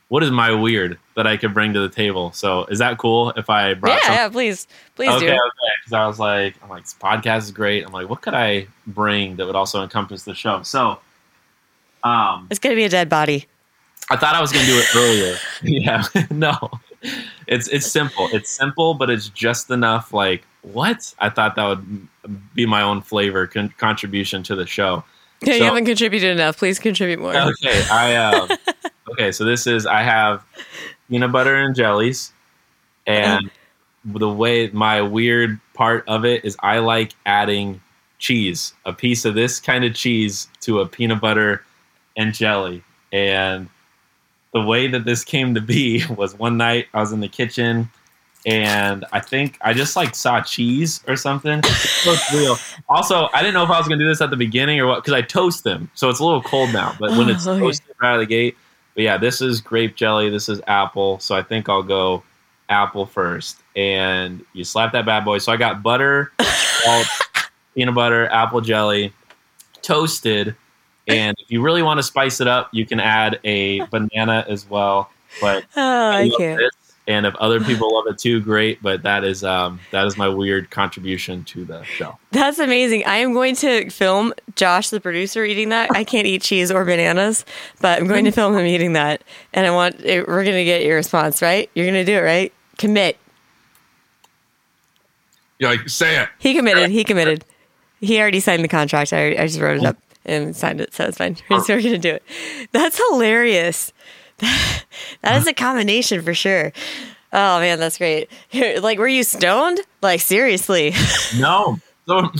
what 0.09 0.23
is 0.23 0.31
my 0.31 0.53
weird 0.53 0.99
that 1.17 1.27
I 1.27 1.37
could 1.37 1.53
bring 1.53 1.73
to 1.73 1.81
the 1.81 1.89
table? 1.89 2.31
So 2.33 2.64
is 2.67 2.79
that 2.79 2.99
cool 2.99 3.31
if 3.31 3.51
I 3.51 3.75
brought? 3.75 4.01
Yeah, 4.05 4.12
yeah. 4.12 4.29
Please, 4.29 4.69
please 4.95 5.11
okay, 5.11 5.27
do. 5.27 5.33
okay. 5.33 5.73
Because 5.81 5.93
I 5.93 6.07
was 6.07 6.19
like, 6.19 6.55
I'm 6.62 6.69
like, 6.69 6.85
this 6.85 6.95
podcast 6.95 7.39
is 7.39 7.51
great. 7.51 7.85
I'm 7.85 7.93
like, 7.93 8.09
what 8.09 8.23
could 8.23 8.35
I 8.35 8.69
bring 8.87 9.37
that 9.37 9.47
would 9.47 9.57
also 9.57 9.83
encompass 9.83 10.23
the 10.23 10.35
show? 10.35 10.62
So, 10.62 10.99
um, 12.05 12.47
It's 12.51 12.61
gonna 12.61 12.77
be 12.77 12.85
a 12.85 12.89
dead 12.89 13.09
body. 13.09 13.47
I 14.09 14.17
thought 14.17 14.35
I 14.35 14.41
was 14.41 14.53
going 14.53 14.64
to 14.64 14.71
do 14.71 14.79
it 14.79 14.97
earlier. 14.97 15.37
yeah, 15.62 16.05
no, 16.31 16.71
it's 17.47 17.69
it's 17.69 17.87
simple. 17.91 18.29
It's 18.33 18.51
simple, 18.51 18.95
but 18.95 19.11
it's 19.11 19.29
just 19.29 19.71
enough. 19.71 20.12
Like 20.12 20.45
what? 20.62 21.12
I 21.19 21.31
thought 21.31 21.57
that 21.57 21.64
would 21.64 22.09
be 22.55 22.67
my 22.67 22.83
own 22.83 23.03
flavor 23.03 23.47
con- 23.47 23.75
contribution 23.79 24.43
to 24.45 24.55
the 24.55 24.67
show. 24.67 25.05
Yeah, 25.43 25.55
you 25.55 25.64
haven't 25.64 25.85
contributed 25.85 26.31
enough. 26.31 26.57
Please 26.57 26.79
contribute 26.79 27.19
more. 27.19 27.37
Okay, 27.37 27.85
I 27.91 28.17
um, 28.17 28.49
okay. 29.12 29.33
So 29.33 29.45
this 29.45 29.67
is 29.67 29.87
I 29.87 30.03
have 30.03 30.45
peanut 31.09 31.33
butter 31.33 31.55
and 31.57 31.75
jellies, 31.75 32.33
and 33.07 33.51
the 34.05 34.29
way 34.29 34.69
my 34.71 35.03
weird 35.03 35.61
part 35.75 36.05
of 36.09 36.25
it 36.25 36.45
is 36.45 36.57
I 36.61 36.79
like 36.79 37.13
adding 37.25 37.81
cheese, 38.19 38.73
a 38.85 38.93
piece 38.93 39.25
of 39.25 39.35
this 39.35 39.61
kind 39.61 39.85
of 39.85 39.95
cheese 39.95 40.49
to 40.63 40.81
a 40.81 40.87
peanut 40.87 41.21
butter 41.21 41.63
and 42.17 42.33
jelly, 42.35 42.83
and 43.13 43.69
the 44.53 44.63
way 44.63 44.87
that 44.89 45.05
this 45.05 45.25
came 45.25 45.55
to 45.55 45.61
be 45.61 46.05
was 46.17 46.39
one 46.39 46.57
night 46.57 46.87
I 46.95 47.01
was 47.01 47.13
in 47.13 47.21
the 47.21 47.29
kitchen. 47.29 47.91
And 48.49 49.05
I 49.11 49.19
think 49.19 49.59
I 49.61 49.73
just 49.75 49.97
like 49.97 50.15
saw 50.15 50.41
cheese 50.41 51.01
or 51.09 51.17
something. 51.17 51.61
Real. 52.33 52.57
Also, 52.89 53.29
I 53.35 53.41
didn't 53.43 53.55
know 53.55 53.65
if 53.65 53.71
I 53.71 53.79
was 53.79 53.89
gonna 53.89 53.99
do 54.01 54.07
this 54.07 54.21
at 54.21 54.31
the 54.31 54.37
beginning 54.37 54.79
or 54.79 54.87
what 54.87 55.03
because 55.03 55.15
I 55.15 55.23
toast 55.23 55.65
them, 55.65 55.91
so 55.95 56.11
it's 56.11 56.21
a 56.21 56.25
little 56.25 56.43
cold 56.43 56.73
now. 56.73 56.95
But 57.01 57.11
when 57.19 57.29
it's 57.29 57.45
Oh, 57.45 57.59
toasted 57.59 57.97
right 58.01 58.11
out 58.11 58.15
of 58.15 58.21
the 58.21 58.27
gate, 58.27 58.57
but 58.97 59.05
yeah, 59.05 59.16
this 59.18 59.40
is 59.40 59.61
grape 59.61 59.94
jelly. 59.94 60.28
This 60.30 60.49
is 60.49 60.61
apple. 60.66 61.20
So 61.20 61.36
I 61.36 61.42
think 61.42 61.68
I'll 61.68 61.82
go 61.84 62.24
apple 62.68 63.07
first, 63.07 63.59
and 63.76 64.44
you 64.55 64.64
slap 64.64 64.90
that 64.92 65.07
bad 65.07 65.24
boy. 65.24 65.38
So 65.38 65.53
I 65.53 65.57
got 65.57 65.82
butter, 65.84 66.32
salt, 66.40 67.07
peanut 67.76 67.94
butter, 67.94 68.26
apple 68.28 68.61
jelly, 68.61 69.12
toasted. 69.82 70.57
And 71.07 71.36
if 71.38 71.53
you 71.53 71.62
really 71.62 71.82
want 71.82 71.99
to 71.99 72.03
spice 72.03 72.40
it 72.40 72.49
up, 72.49 72.70
you 72.72 72.84
can 72.84 72.99
add 72.99 73.38
a 73.44 73.80
banana 73.86 74.44
as 74.49 74.68
well. 74.68 75.11
But 75.40 75.64
Oh, 75.76 75.82
I 76.11 76.24
love 76.24 76.38
can't. 76.38 76.59
this. 76.59 76.70
And 77.09 77.25
if 77.25 77.37
other 77.37 77.61
people 77.61 77.95
love 77.95 78.07
it 78.09 78.19
too, 78.19 78.41
great. 78.41 78.83
But 78.83 79.03
that 79.05 79.23
is 79.23 79.45
um, 79.45 79.79
that 79.93 80.07
is 80.07 80.17
my 80.17 80.29
weird 80.29 80.71
contribution 80.71 81.45
to 81.45 81.65
the 81.65 81.83
show. 81.85 82.19
That's 82.33 82.59
amazing. 82.59 83.05
I 83.05 83.19
am 83.19 83.33
going 83.33 83.55
to 83.57 83.89
film 83.91 84.35
Josh, 84.57 84.91
the 84.91 85.01
producer, 85.01 85.45
eating 85.45 85.69
that. 85.69 85.91
I 85.95 86.03
can't 86.03 86.27
eat 86.27 86.43
cheese 86.43 86.71
or 86.71 86.85
bananas, 86.85 87.45
but 87.81 88.01
I'm 88.01 88.09
going 88.09 88.25
to 88.25 88.33
film 88.33 88.57
him 88.57 88.67
eating 88.67 88.95
that. 88.95 89.23
And 89.53 89.67
I 89.67 89.71
want, 89.71 90.01
we're 90.03 90.25
going 90.25 90.57
to 90.57 90.65
get 90.65 90.85
your 90.85 90.97
response, 90.97 91.41
right? 91.41 91.71
You're 91.75 91.87
going 91.87 91.95
to 91.95 92.05
do 92.05 92.19
it, 92.19 92.23
right? 92.23 92.53
Commit. 92.77 93.19
You're 95.59 95.71
like, 95.71 95.89
say 95.89 96.21
it. 96.23 96.29
He 96.39 96.55
committed. 96.55 96.91
He 96.91 97.05
committed. 97.05 97.45
He 98.01 98.21
already 98.21 98.41
signed 98.41 98.63
the 98.63 98.69
contract. 98.69 99.13
I, 99.13 99.29
I 99.29 99.47
just 99.47 99.61
wrote 99.61 99.79
it 99.79 99.85
up 99.85 99.97
and 100.25 100.55
signed 100.55 100.81
it, 100.81 100.93
so 100.93 101.05
it's 101.05 101.19
fine. 101.19 101.37
So 101.49 101.75
we're 101.75 101.83
going 101.83 101.95
to 101.95 101.99
do 101.99 102.15
it. 102.15 102.23
That's 102.73 103.01
hilarious. 103.11 103.93
that 105.22 105.37
is 105.37 105.47
a 105.47 105.55
combination 105.55 106.22
for 106.22 106.34
sure. 106.34 106.72
Oh 107.32 107.61
man, 107.61 107.78
that's 107.78 107.99
great. 107.99 108.30
Like, 108.80 108.99
were 108.99 109.09
you 109.09 109.22
stoned? 109.22 109.80
Like, 110.03 110.20
seriously? 110.20 110.93
No, 111.39 111.78
so 112.07 112.30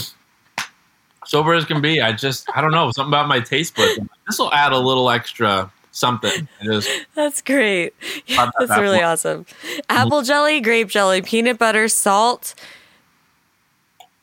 sober 1.27 1.55
as 1.55 1.65
can 1.65 1.81
be. 1.81 2.01
I 2.01 2.13
just 2.13 2.49
I 2.55 2.61
don't 2.61 2.71
know 2.71 2.91
something 2.93 3.11
about 3.11 3.29
my 3.29 3.41
taste 3.41 3.77
buds. 3.77 3.99
This 4.27 4.39
will 4.39 4.53
add 4.53 4.73
a 4.73 4.79
little 4.79 5.11
extra 5.11 5.71
something. 5.91 6.49
Is 6.63 6.89
That's 7.15 7.43
great. 7.43 7.95
Yeah, 8.27 8.47
that 8.47 8.55
That's 8.59 8.71
apple. 8.71 8.83
really 8.83 9.03
awesome. 9.03 9.47
Apple 9.89 10.23
jelly, 10.23 10.61
grape 10.61 10.89
jelly, 10.89 11.23
peanut 11.23 11.59
butter, 11.59 11.89
salt. 11.89 12.55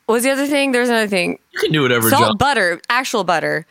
What 0.05 0.15
was 0.15 0.23
the 0.23 0.31
other 0.31 0.47
thing? 0.47 0.71
There's 0.71 0.89
another 0.89 1.07
thing. 1.07 1.39
you 1.53 1.59
can 1.59 1.71
do 1.71 1.81
whatever. 1.81 2.09
Salt, 2.09 2.23
Jill. 2.23 2.35
butter, 2.35 2.81
actual 2.89 3.23
butter, 3.23 3.65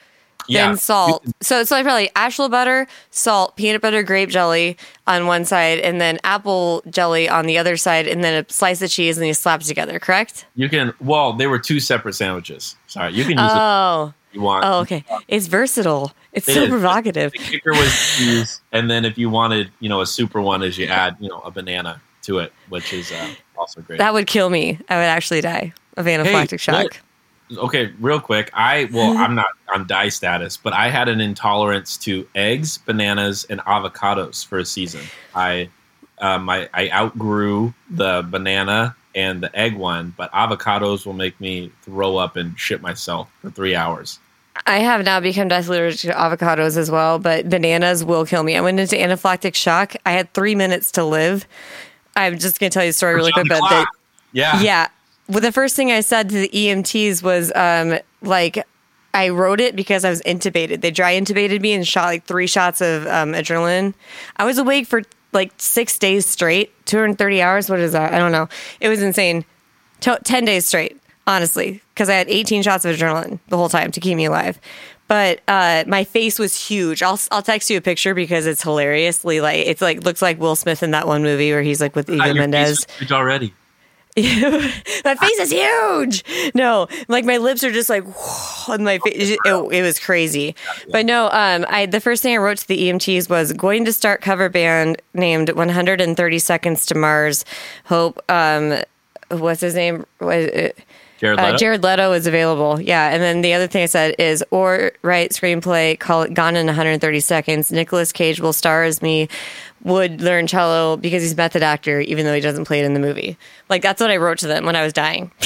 Yeah, 0.48 0.68
then 0.68 0.76
salt. 0.76 1.24
So 1.40 1.60
it's 1.60 1.70
like 1.70 1.84
probably 1.84 2.10
actual 2.16 2.48
butter, 2.48 2.86
salt, 3.10 3.56
peanut 3.56 3.80
butter, 3.82 4.02
grape 4.02 4.28
jelly 4.30 4.76
on 5.06 5.26
one 5.26 5.44
side, 5.44 5.78
and 5.80 6.00
then 6.00 6.18
apple 6.24 6.82
jelly 6.90 7.28
on 7.28 7.46
the 7.46 7.58
other 7.58 7.76
side, 7.76 8.06
and 8.08 8.22
then 8.24 8.44
a 8.44 8.52
slice 8.52 8.82
of 8.82 8.90
cheese, 8.90 9.18
and 9.18 9.26
you 9.26 9.34
slap 9.34 9.60
it 9.60 9.64
together. 9.64 9.98
Correct? 9.98 10.46
You 10.54 10.68
can. 10.68 10.92
Well, 11.00 11.32
they 11.32 11.46
were 11.46 11.58
two 11.58 11.80
separate 11.80 12.14
sandwiches. 12.14 12.76
Sorry, 12.86 13.12
you 13.12 13.22
can 13.24 13.32
use 13.38 13.50
Oh, 13.52 14.12
if 14.30 14.34
you 14.36 14.40
want. 14.42 14.64
oh, 14.64 14.80
okay. 14.80 15.04
It's 15.28 15.46
versatile. 15.46 16.12
It's 16.32 16.48
It 16.48 16.54
so 16.54 16.62
is. 16.62 16.68
provocative. 16.70 17.32
The 17.32 17.38
kicker 17.38 17.72
was 17.72 18.16
cheese, 18.16 18.60
and 18.72 18.90
then 18.90 19.04
if 19.04 19.18
you 19.18 19.28
wanted, 19.30 19.70
you 19.80 19.88
know, 19.88 20.00
a 20.00 20.06
super 20.06 20.40
one, 20.40 20.62
is 20.62 20.78
you 20.78 20.86
add, 20.86 21.16
you 21.20 21.28
know, 21.28 21.40
a 21.40 21.50
banana 21.50 22.00
to 22.22 22.38
it, 22.38 22.52
which 22.68 22.92
is 22.92 23.12
uh, 23.12 23.28
also 23.56 23.80
great. 23.82 23.98
That 23.98 24.12
would 24.14 24.26
kill 24.26 24.48
me. 24.50 24.78
I 24.88 24.96
would 24.96 25.02
actually 25.02 25.40
die 25.40 25.72
of 25.96 26.06
anaphylactic 26.06 26.58
shock. 26.60 26.84
what? 26.84 27.00
Okay, 27.58 27.92
real 28.00 28.20
quick. 28.20 28.50
I 28.52 28.88
well, 28.92 29.16
I'm 29.16 29.34
not 29.34 29.46
on 29.72 29.86
die 29.86 30.08
status, 30.08 30.56
but 30.56 30.72
I 30.72 30.88
had 30.88 31.08
an 31.08 31.20
intolerance 31.20 31.96
to 31.98 32.26
eggs, 32.34 32.78
bananas, 32.78 33.44
and 33.48 33.60
avocados 33.60 34.46
for 34.46 34.58
a 34.58 34.64
season. 34.64 35.02
I 35.34 35.68
um, 36.18 36.48
I, 36.48 36.68
I 36.72 36.90
outgrew 36.90 37.74
the 37.90 38.26
banana 38.28 38.96
and 39.14 39.42
the 39.42 39.54
egg 39.56 39.76
one, 39.76 40.14
but 40.16 40.30
avocados 40.32 41.04
will 41.04 41.12
make 41.12 41.38
me 41.40 41.70
throw 41.82 42.16
up 42.16 42.36
and 42.36 42.58
shit 42.58 42.80
myself 42.80 43.28
for 43.40 43.50
three 43.50 43.74
hours. 43.74 44.18
I 44.66 44.78
have 44.78 45.04
now 45.04 45.18
become 45.20 45.48
deathly 45.48 45.78
allergic 45.78 46.12
to 46.12 46.16
avocados 46.16 46.76
as 46.76 46.90
well, 46.90 47.18
but 47.18 47.48
bananas 47.48 48.04
will 48.04 48.24
kill 48.26 48.42
me. 48.42 48.56
I 48.56 48.60
went 48.60 48.78
into 48.78 48.96
anaphylactic 48.96 49.54
shock. 49.54 49.94
I 50.06 50.12
had 50.12 50.32
three 50.34 50.54
minutes 50.54 50.92
to 50.92 51.04
live. 51.04 51.46
I'm 52.14 52.38
just 52.38 52.60
going 52.60 52.70
to 52.70 52.74
tell 52.74 52.84
you 52.84 52.90
a 52.90 52.92
story 52.92 53.14
really 53.14 53.32
quick. 53.32 53.48
But 53.48 53.88
yeah, 54.32 54.60
yeah, 54.60 54.88
well, 55.28 55.40
the 55.40 55.52
first 55.52 55.76
thing 55.76 55.90
I 55.92 56.00
said 56.00 56.28
to 56.30 56.34
the 56.40 56.48
EMTs 56.48 57.22
was 57.22 57.52
um, 57.54 57.98
like, 58.22 58.66
I 59.14 59.28
wrote 59.28 59.60
it 59.60 59.76
because 59.76 60.04
I 60.04 60.10
was 60.10 60.22
intubated. 60.22 60.80
They 60.80 60.90
dry 60.90 61.14
intubated 61.18 61.60
me 61.60 61.72
and 61.74 61.86
shot 61.86 62.06
like 62.06 62.24
three 62.24 62.46
shots 62.46 62.80
of 62.80 63.06
um, 63.06 63.32
adrenaline. 63.32 63.94
I 64.36 64.44
was 64.44 64.58
awake 64.58 64.86
for 64.86 65.02
like 65.32 65.52
six 65.58 65.98
days 65.98 66.26
straight, 66.26 66.72
230 66.86 67.42
hours. 67.42 67.70
What 67.70 67.78
is 67.80 67.92
that? 67.92 68.12
I 68.12 68.18
don't 68.18 68.32
know. 68.32 68.48
It 68.80 68.88
was 68.88 69.02
insane. 69.02 69.44
To- 70.00 70.18
10 70.24 70.44
days 70.44 70.66
straight. 70.66 70.98
honestly, 71.26 71.80
because 71.94 72.08
I 72.08 72.14
had 72.14 72.28
18 72.28 72.62
shots 72.62 72.84
of 72.84 72.96
adrenaline 72.96 73.38
the 73.48 73.56
whole 73.56 73.68
time 73.68 73.92
to 73.92 74.00
keep 74.00 74.16
me 74.16 74.24
alive. 74.24 74.58
But 75.08 75.40
uh, 75.46 75.84
my 75.86 76.04
face 76.04 76.38
was 76.38 76.56
huge. 76.68 77.02
I'll 77.02 77.20
I'll 77.30 77.42
text 77.42 77.68
you 77.68 77.76
a 77.76 77.80
picture 77.82 78.14
because 78.14 78.46
it's 78.46 78.62
hilariously 78.62 79.40
like 79.42 79.66
it's 79.66 79.82
like 79.82 80.04
looks 80.04 80.22
like 80.22 80.40
Will 80.40 80.56
Smith 80.56 80.82
in 80.82 80.92
that 80.92 81.06
one 81.06 81.22
movie 81.22 81.52
where 81.52 81.62
he's 81.62 81.80
like 81.82 81.94
with 81.94 82.08
Eva 82.08 82.26
your 82.26 82.34
Mendes. 82.34 82.84
face 82.84 82.86
is 82.94 82.98
huge 82.98 83.12
already. 83.12 83.52
my 84.16 85.14
face 85.14 85.38
is 85.38 85.50
huge. 85.50 86.52
No, 86.54 86.86
like 87.08 87.24
my 87.24 87.38
lips 87.38 87.64
are 87.64 87.72
just 87.72 87.88
like, 87.88 88.04
and 88.68 88.84
my 88.84 88.98
face. 88.98 89.30
It, 89.30 89.38
it 89.46 89.82
was 89.82 89.98
crazy. 89.98 90.54
But 90.90 91.06
no, 91.06 91.30
um, 91.32 91.64
I 91.68 91.86
the 91.86 92.00
first 92.00 92.22
thing 92.22 92.34
I 92.34 92.36
wrote 92.36 92.58
to 92.58 92.68
the 92.68 92.90
EMTs 92.90 93.30
was 93.30 93.54
going 93.54 93.86
to 93.86 93.92
start 93.92 94.20
cover 94.20 94.50
band 94.50 95.00
named 95.14 95.50
130 95.50 96.38
Seconds 96.38 96.84
to 96.86 96.94
Mars. 96.94 97.46
Hope, 97.86 98.22
um, 98.30 98.82
what's 99.30 99.62
his 99.62 99.74
name? 99.74 100.04
Was 100.20 100.44
it? 100.44 100.78
Jared 101.22 101.38
Uh, 101.38 101.44
Leto. 101.46 101.56
Jared 101.58 101.82
Leto 101.84 102.12
is 102.12 102.26
available. 102.26 102.80
Yeah. 102.80 103.08
And 103.10 103.22
then 103.22 103.42
the 103.42 103.54
other 103.54 103.68
thing 103.68 103.84
I 103.84 103.86
said 103.86 104.16
is, 104.18 104.44
or 104.50 104.90
write 105.02 105.30
screenplay, 105.30 105.96
call 105.96 106.22
it 106.22 106.34
Gone 106.34 106.56
in 106.56 106.66
130 106.66 107.20
Seconds. 107.20 107.70
Nicolas 107.70 108.10
Cage 108.10 108.40
will 108.40 108.52
star 108.52 108.82
as 108.82 109.00
me, 109.00 109.28
would 109.84 110.20
learn 110.20 110.48
cello 110.48 110.96
because 110.96 111.22
he's 111.22 111.36
method 111.36 111.62
actor, 111.62 112.00
even 112.00 112.24
though 112.26 112.34
he 112.34 112.40
doesn't 112.40 112.64
play 112.64 112.80
it 112.80 112.84
in 112.84 112.94
the 112.94 113.00
movie. 113.00 113.38
Like, 113.68 113.82
that's 113.82 114.00
what 114.00 114.10
I 114.10 114.16
wrote 114.16 114.38
to 114.38 114.48
them 114.48 114.66
when 114.66 114.74
I 114.74 114.82
was 114.82 114.92
dying. 114.92 115.30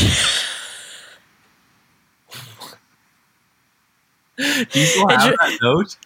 Do 4.36 4.44
you 4.44 4.86
still 4.86 5.08
have 5.08 5.30
that 5.38 5.58
note? 5.62 5.96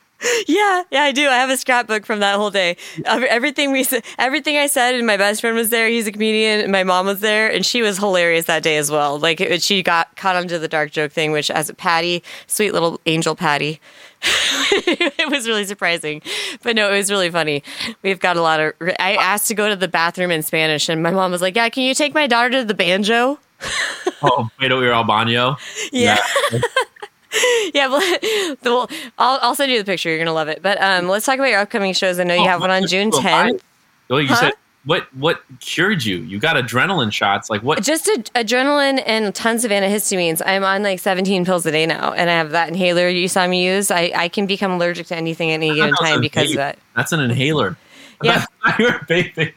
Yeah. 0.47 0.83
Yeah, 0.91 1.03
I 1.03 1.13
do. 1.13 1.29
I 1.29 1.37
have 1.37 1.51
a 1.51 1.57
scrapbook 1.57 2.05
from 2.05 2.21
that 2.21 2.37
whole 2.37 2.51
day. 2.51 2.77
Everything 3.05 3.73
we 3.73 3.85
said, 3.85 4.05
everything 4.19 4.57
I 4.57 4.67
said, 4.67 4.95
and 4.95 5.07
my 5.07 5.17
best 5.17 5.41
friend 5.41 5.57
was 5.57 5.71
there. 5.71 5.89
He's 5.89 6.07
a 6.07 6.13
comedian, 6.13 6.61
and 6.61 6.73
my 6.73 6.85
mom 6.85 7.07
was 7.07 7.21
there, 7.21 7.51
and 7.51 7.65
she 7.65 7.83
was 7.83 7.99
hilarious 7.99 8.47
that 8.47 8.63
day 8.63 8.77
as 8.77 8.91
well. 8.91 9.19
Like, 9.19 9.41
it, 9.41 9.63
she 9.63 9.83
got 9.83 10.15
caught 10.17 10.37
onto 10.37 10.59
the 10.59 10.69
dark 10.69 10.91
joke 10.91 11.13
thing, 11.13 11.33
which, 11.33 11.51
as 11.51 11.69
a 11.69 11.75
Patty, 11.75 12.23
sweet 12.47 12.73
little 12.73 13.01
angel 13.07 13.35
Patty, 13.35 13.81
it 14.23 15.31
was 15.31 15.49
really 15.49 15.65
surprising. 15.65 16.21
But 16.63 16.77
no, 16.77 16.93
it 16.93 16.97
was 16.97 17.11
really 17.11 17.31
funny. 17.31 17.63
We've 18.03 18.21
got 18.21 18.37
a 18.37 18.43
lot 18.43 18.61
of. 18.61 18.75
I 18.99 19.17
asked 19.17 19.49
to 19.49 19.55
go 19.55 19.69
to 19.69 19.77
the 19.77 19.89
bathroom 19.89 20.31
in 20.31 20.43
Spanish, 20.43 20.89
and 20.89 21.03
my 21.03 21.11
mom 21.11 21.31
was 21.31 21.41
like, 21.41 21.57
"Yeah, 21.57 21.69
can 21.71 21.85
you 21.85 21.95
take 21.95 22.13
my 22.13 22.27
daughter 22.27 22.51
to 22.61 22.65
the 22.65 22.75
banjo?" 22.75 23.39
Oh, 24.23 24.51
we 24.59 24.69
Beto 24.69 24.93
Albano. 24.93 25.57
Yeah. 25.93 26.19
Yeah, 26.53 26.61
well, 27.75 28.57
well, 28.65 28.91
I'll, 29.19 29.39
I'll 29.43 29.55
send 29.55 29.71
you 29.73 29.79
the 29.79 29.85
picture. 29.85 30.09
You're 30.09 30.19
gonna 30.19 30.33
love 30.33 30.49
it. 30.49 30.63
But 30.63 30.81
um, 30.81 31.09
let's 31.09 31.27
talk 31.27 31.37
about 31.37 31.51
your 31.51 31.61
upcoming 31.61 31.93
shows. 31.93 32.19
I 32.19 32.25
know 32.25 32.35
you 32.35 32.43
Oh, 32.43 32.45
have 32.49 32.61
one 32.61 32.71
on 32.71 32.87
June 32.89 33.11
what- 33.11 33.25
10th. 33.25 33.61
Well, 34.09 34.21
you 34.21 34.29
Huh? 34.29 34.35
said 34.37 34.53
what? 34.85 35.15
What 35.15 35.43
cured 35.61 36.05
you? 36.05 36.17
You 36.19 36.39
got 36.41 36.57
adrenaline 36.57 37.13
shots. 37.13 37.51
Like 37.51 37.63
what? 37.63 37.83
Just 37.83 38.07
a, 38.09 38.25
adrenaline 38.35 39.03
and 39.07 39.33
tons 39.35 39.65
of 39.65 39.71
antihistamines. 39.71 40.41
I'm 40.45 40.65
on 40.65 40.83
like 40.83 40.99
17 40.99 41.45
pills 41.45 41.65
a 41.67 41.71
day 41.71 41.85
now, 41.87 42.13
and 42.13 42.29
I 42.31 42.33
have 42.33 42.51
that 42.53 42.69
inhaler 42.71 43.09
you 43.09 43.29
saw 43.29 43.47
me 43.47 43.65
use. 43.67 43.91
I, 43.91 44.11
I 44.17 44.29
can 44.29 44.47
become 44.47 44.73
allergic 44.73 45.07
to 45.09 45.17
anything 45.17 45.51
at 45.51 45.55
any 45.55 45.75
given 45.75 45.95
time 45.95 46.21
because 46.23 46.51
of 46.51 46.57
that. 46.57 46.79
That's 46.97 47.13
an 47.13 47.21
inhaler. 47.21 47.77
Yeah. 48.23 48.45
You're 48.79 48.99
vaping. 49.01 49.53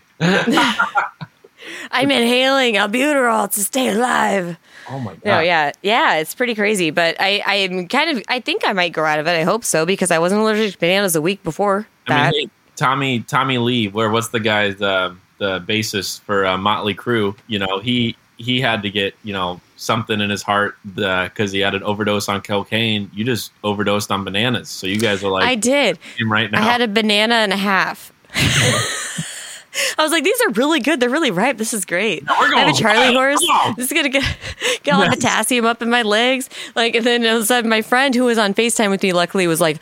I'm 1.91 2.11
inhaling 2.11 2.75
albuterol 2.75 3.51
to 3.53 3.59
stay 3.63 3.89
alive. 3.89 4.57
Oh 4.89 4.99
my 4.99 5.14
god. 5.14 5.26
No, 5.26 5.39
yeah, 5.39 5.72
yeah, 5.81 6.15
it's 6.15 6.35
pretty 6.35 6.55
crazy. 6.55 6.91
But 6.91 7.15
I, 7.19 7.41
I'm 7.45 7.88
kind 7.88 8.18
of, 8.18 8.23
I 8.27 8.39
think 8.39 8.64
I 8.65 8.73
might 8.73 8.93
grow 8.93 9.05
out 9.05 9.19
of 9.19 9.27
it. 9.27 9.31
I 9.31 9.43
hope 9.43 9.64
so 9.64 9.85
because 9.85 10.11
I 10.11 10.19
wasn't 10.19 10.41
allergic 10.41 10.73
to 10.73 10.80
bananas 10.80 11.15
a 11.15 11.22
week 11.22 11.43
before 11.43 11.88
I 12.07 12.14
that. 12.14 12.31
mean, 12.34 12.47
hey, 12.47 12.53
Tommy 12.76 13.19
Tommy 13.22 13.57
Lee, 13.57 13.88
where 13.88 14.10
what's 14.10 14.30
the 14.30 14.39
guy's 14.39 14.77
the 14.77 15.15
the 15.38 15.60
bassist 15.61 16.22
for 16.22 16.45
uh, 16.45 16.57
Motley 16.57 16.95
Crue? 16.95 17.35
You 17.47 17.60
know, 17.60 17.80
he 17.80 18.15
he 18.38 18.60
had 18.60 18.81
to 18.84 18.89
get 18.89 19.15
you 19.23 19.34
know 19.34 19.61
something 19.77 20.19
in 20.22 20.30
his 20.30 20.41
heart 20.41 20.76
because 20.95 21.51
he 21.51 21.60
had 21.60 21.76
an 21.76 21.84
overdose 21.84 22.30
on 22.30 22.41
cocaine. 22.41 23.10
You 23.14 23.23
just 23.23 23.51
overdosed 23.64 24.11
on 24.11 24.23
bananas, 24.23 24.69
so 24.69 24.88
you 24.88 24.99
guys 24.99 25.23
are 25.23 25.30
like 25.30 25.45
I 25.45 25.55
did. 25.55 25.97
him 26.18 26.31
right 26.31 26.51
now. 26.51 26.60
I 26.60 26.64
had 26.64 26.81
a 26.81 26.88
banana 26.88 27.35
and 27.35 27.53
a 27.53 27.57
half. 27.57 28.11
I 29.97 30.03
was 30.03 30.11
like, 30.11 30.23
these 30.23 30.39
are 30.41 30.49
really 30.51 30.79
good. 30.79 30.99
They're 30.99 31.09
really 31.09 31.31
ripe. 31.31 31.57
This 31.57 31.73
is 31.73 31.85
great. 31.85 32.23
I 32.29 32.59
have 32.59 32.75
a 32.75 32.77
Charlie 32.77 33.13
horse. 33.13 33.41
This 33.75 33.87
is 33.87 33.93
gonna 33.93 34.09
get 34.09 34.23
get 34.83 34.93
all 34.93 35.01
the 35.03 35.09
potassium 35.09 35.65
up 35.65 35.81
in 35.81 35.89
my 35.89 36.01
legs. 36.03 36.49
Like, 36.75 36.95
and 36.95 37.05
then 37.05 37.25
all 37.25 37.37
of 37.37 37.43
a 37.43 37.45
sudden, 37.45 37.69
my 37.69 37.81
friend 37.81 38.13
who 38.13 38.25
was 38.25 38.37
on 38.37 38.53
Facetime 38.53 38.89
with 38.89 39.01
me, 39.03 39.13
luckily, 39.13 39.47
was 39.47 39.61
like, 39.61 39.77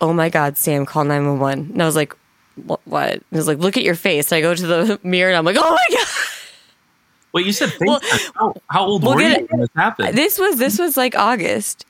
"Oh 0.00 0.12
my 0.12 0.28
God, 0.28 0.56
Sam, 0.56 0.84
call 0.86 1.04
nine 1.04 1.26
one 1.26 1.38
one." 1.38 1.58
And 1.72 1.82
I 1.82 1.86
was 1.86 1.96
like, 1.96 2.14
"What?" 2.64 2.80
what? 2.84 3.12
And 3.12 3.24
he 3.30 3.36
was 3.36 3.46
like, 3.46 3.58
"Look 3.58 3.76
at 3.76 3.82
your 3.84 3.94
face." 3.94 4.32
And 4.32 4.38
I 4.38 4.40
go 4.40 4.54
to 4.54 4.66
the 4.66 5.00
mirror 5.04 5.30
and 5.30 5.36
I'm 5.38 5.44
like, 5.44 5.56
"Oh 5.58 5.70
my 5.70 5.86
God." 5.96 6.06
Wait, 7.32 7.44
you 7.44 7.52
said 7.52 7.70
Well, 7.80 8.00
how, 8.34 8.54
how 8.68 8.86
old 8.86 9.02
we'll 9.04 9.14
were 9.14 9.20
you 9.20 9.28
it- 9.28 9.50
when 9.50 9.60
this 9.60 9.68
happened? 9.76 10.16
This 10.16 10.38
was 10.38 10.56
this 10.56 10.78
was 10.78 10.96
like 10.96 11.14
August. 11.14 11.84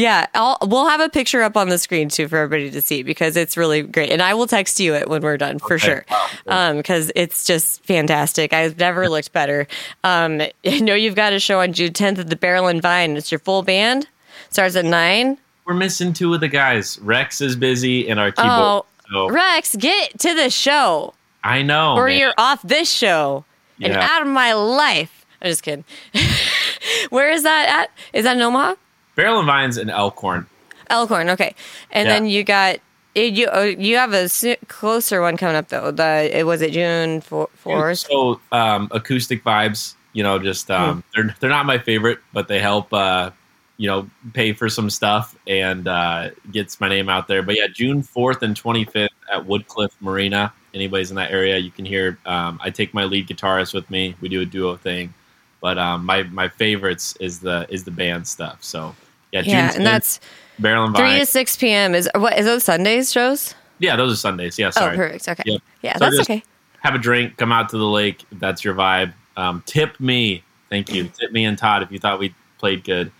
Yeah, 0.00 0.26
I'll 0.34 0.56
we'll 0.62 0.86
have 0.88 1.00
a 1.00 1.08
picture 1.08 1.42
up 1.42 1.56
on 1.56 1.68
the 1.68 1.76
screen 1.78 2.08
too 2.08 2.26
for 2.28 2.38
everybody 2.38 2.70
to 2.70 2.80
see 2.80 3.02
because 3.02 3.36
it's 3.36 3.56
really 3.56 3.82
great, 3.82 4.10
and 4.10 4.22
I 4.22 4.32
will 4.34 4.46
text 4.46 4.80
you 4.80 4.94
it 4.94 5.08
when 5.08 5.20
we're 5.22 5.36
done 5.36 5.58
for 5.58 5.74
Okay. 5.74 5.86
sure, 5.86 6.04
Wow. 6.46 6.70
um, 6.70 6.76
because 6.78 7.12
it's 7.14 7.44
just 7.44 7.84
fantastic. 7.84 8.52
I've 8.52 8.78
never 8.78 9.08
looked 9.08 9.32
better. 9.32 9.66
Um, 10.04 10.40
I 10.64 10.78
know 10.80 10.94
you've 10.94 11.14
got 11.16 11.32
a 11.32 11.38
show 11.40 11.60
on 11.60 11.72
June 11.72 11.92
10th 11.92 12.18
at 12.18 12.30
the 12.30 12.36
Barrel 12.36 12.66
and 12.68 12.80
Vine. 12.80 13.16
It's 13.16 13.30
your 13.30 13.40
full 13.40 13.62
band. 13.62 14.06
Starts 14.50 14.74
at 14.76 14.84
nine. 14.84 15.38
We're 15.66 15.74
missing 15.74 16.12
two 16.12 16.32
of 16.34 16.40
the 16.40 16.48
guys. 16.48 16.98
Rex 17.02 17.40
is 17.40 17.54
busy, 17.54 18.08
and 18.08 18.18
our 18.18 18.32
keyboard. 18.32 18.50
Oh, 18.52 18.86
so 19.12 19.28
Rex, 19.30 19.76
get 19.76 20.18
to 20.20 20.34
the 20.34 20.50
show, 20.50 21.14
I 21.44 21.62
know. 21.62 21.94
or 21.96 22.06
man. 22.06 22.18
you're 22.18 22.34
off 22.38 22.62
this 22.62 22.90
show 22.90 23.44
and 23.82 23.92
out 23.92 24.22
of 24.22 24.28
my 24.28 24.52
life. 24.54 25.26
I'm 25.42 25.50
just 25.50 25.62
kidding. 25.62 25.84
Where 27.10 27.30
is 27.30 27.42
that 27.42 27.68
at? 27.68 27.90
Is 28.12 28.24
that 28.24 28.36
in 28.36 28.42
Omaha? 28.42 28.74
Barrel 29.20 29.38
and 29.38 29.46
Vines 29.46 29.76
and 29.76 29.90
Elkhorn. 29.90 30.46
Elkhorn, 30.88 31.28
okay. 31.30 31.54
And 31.90 32.06
Yeah. 32.08 32.14
then 32.14 32.26
you 32.26 32.42
got 32.42 32.78
you. 33.14 33.48
Oh, 33.52 33.64
you 33.64 33.96
have 33.96 34.14
a 34.14 34.28
closer 34.68 35.20
one 35.20 35.36
coming 35.36 35.56
up 35.56 35.68
though. 35.68 35.90
The 35.90 36.30
it 36.36 36.44
was 36.46 36.62
it 36.62 36.72
June 36.72 37.20
fourth. 37.20 37.98
So 37.98 38.40
um, 38.50 38.88
acoustic 38.92 39.44
vibes, 39.44 39.94
you 40.14 40.22
know, 40.22 40.38
just 40.38 40.68
Hmm. 40.68 40.72
um, 40.72 41.04
they're 41.14 41.36
they're 41.40 41.50
not 41.50 41.66
my 41.66 41.78
favorite, 41.78 42.18
but 42.32 42.48
they 42.48 42.60
help, 42.60 42.92
uh, 42.94 43.30
you 43.76 43.88
know, 43.88 44.08
pay 44.32 44.52
for 44.52 44.68
some 44.68 44.88
stuff 44.90 45.36
and 45.46 45.86
uh, 45.86 46.30
gets 46.50 46.80
my 46.80 46.88
name 46.88 47.08
out 47.08 47.28
there. 47.28 47.42
But 47.42 47.56
yeah, 47.56 47.66
June 47.66 48.02
fourth 48.02 48.42
and 48.42 48.56
twenty 48.56 48.84
fifth 48.84 49.10
at 49.32 49.44
Woodcliff 49.46 49.92
Marina. 50.00 50.52
Anybody's 50.72 51.10
in 51.10 51.16
that 51.16 51.30
area, 51.30 51.58
you 51.58 51.70
can 51.70 51.84
hear. 51.84 52.16
Um, 52.26 52.58
I 52.62 52.70
take 52.70 52.94
my 52.94 53.04
lead 53.04 53.26
guitarist 53.28 53.74
with 53.74 53.88
me. 53.90 54.14
We 54.20 54.28
do 54.28 54.40
a 54.40 54.46
duo 54.46 54.76
thing, 54.76 55.12
but 55.60 55.78
um, 55.78 56.06
my 56.06 56.22
my 56.24 56.48
favorites 56.48 57.16
is 57.20 57.40
the 57.40 57.66
is 57.68 57.84
the 57.84 57.90
band 57.90 58.26
stuff. 58.26 58.62
So 58.62 58.94
yeah, 59.32 59.42
June 59.42 59.50
Yeah, 59.50 59.70
10th, 59.70 59.76
and 59.76 59.86
that's 59.86 60.20
Barrel 60.58 60.84
and 60.84 60.96
three 60.96 61.18
to 61.18 61.26
six 61.26 61.56
p.m. 61.56 61.94
Is 61.94 62.08
what 62.14 62.38
is 62.38 62.44
those 62.46 62.64
Sundays 62.64 63.10
shows? 63.12 63.54
Yeah, 63.78 63.96
those 63.96 64.12
are 64.12 64.16
Sundays. 64.16 64.58
Yeah, 64.58 64.70
sorry. 64.70 64.94
Oh, 64.94 64.96
perfect. 64.96 65.28
Okay. 65.28 65.42
Yep. 65.46 65.62
Yeah, 65.82 65.96
So 65.96 66.04
that's 66.04 66.20
okay. 66.20 66.42
have 66.80 66.94
a 66.94 66.98
drink, 66.98 67.36
come 67.38 67.50
out 67.50 67.68
to 67.70 67.78
the 67.78 67.86
lake 67.86 68.24
that's 68.32 68.62
your 68.62 68.74
vibe. 68.74 69.14
Um, 69.36 69.62
tip 69.64 69.98
me, 69.98 70.44
thank 70.68 70.92
you. 70.92 71.04
Tip 71.08 71.32
me 71.32 71.46
and 71.46 71.56
Todd 71.56 71.82
if 71.82 71.90
you 71.90 71.98
thought 71.98 72.18
we 72.18 72.34
played 72.58 72.84
good. 72.84 73.10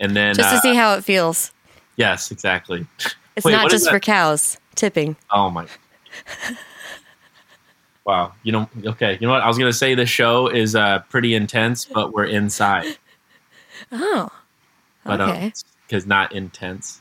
And 0.00 0.16
then, 0.16 0.34
Just 0.34 0.50
to 0.50 0.56
uh, 0.56 0.60
see 0.60 0.74
how 0.74 0.94
it 0.94 1.04
feels. 1.04 1.52
yes, 1.96 2.30
exactly. 2.30 2.86
It's 3.36 3.44
Wait, 3.44 3.52
not 3.52 3.70
just 3.70 3.88
for 3.88 4.00
cows. 4.00 4.58
Tipping. 4.74 5.14
Oh 5.30 5.48
my. 5.48 5.68
Wow. 8.04 8.32
You 8.42 8.52
know, 8.52 8.70
okay. 8.86 9.18
You 9.20 9.26
know 9.26 9.32
what? 9.34 9.42
I 9.42 9.48
was 9.48 9.58
gonna 9.58 9.70
say 9.72 9.94
the 9.94 10.06
show 10.06 10.48
is 10.48 10.74
uh, 10.74 11.00
pretty 11.10 11.34
intense, 11.34 11.84
but 11.84 12.12
we're 12.12 12.24
inside. 12.24 12.96
Oh, 13.92 14.28
But 15.08 15.20
Okay. 15.20 15.46
um, 15.46 15.52
because 15.88 16.06
not 16.06 16.32
intense. 16.32 17.00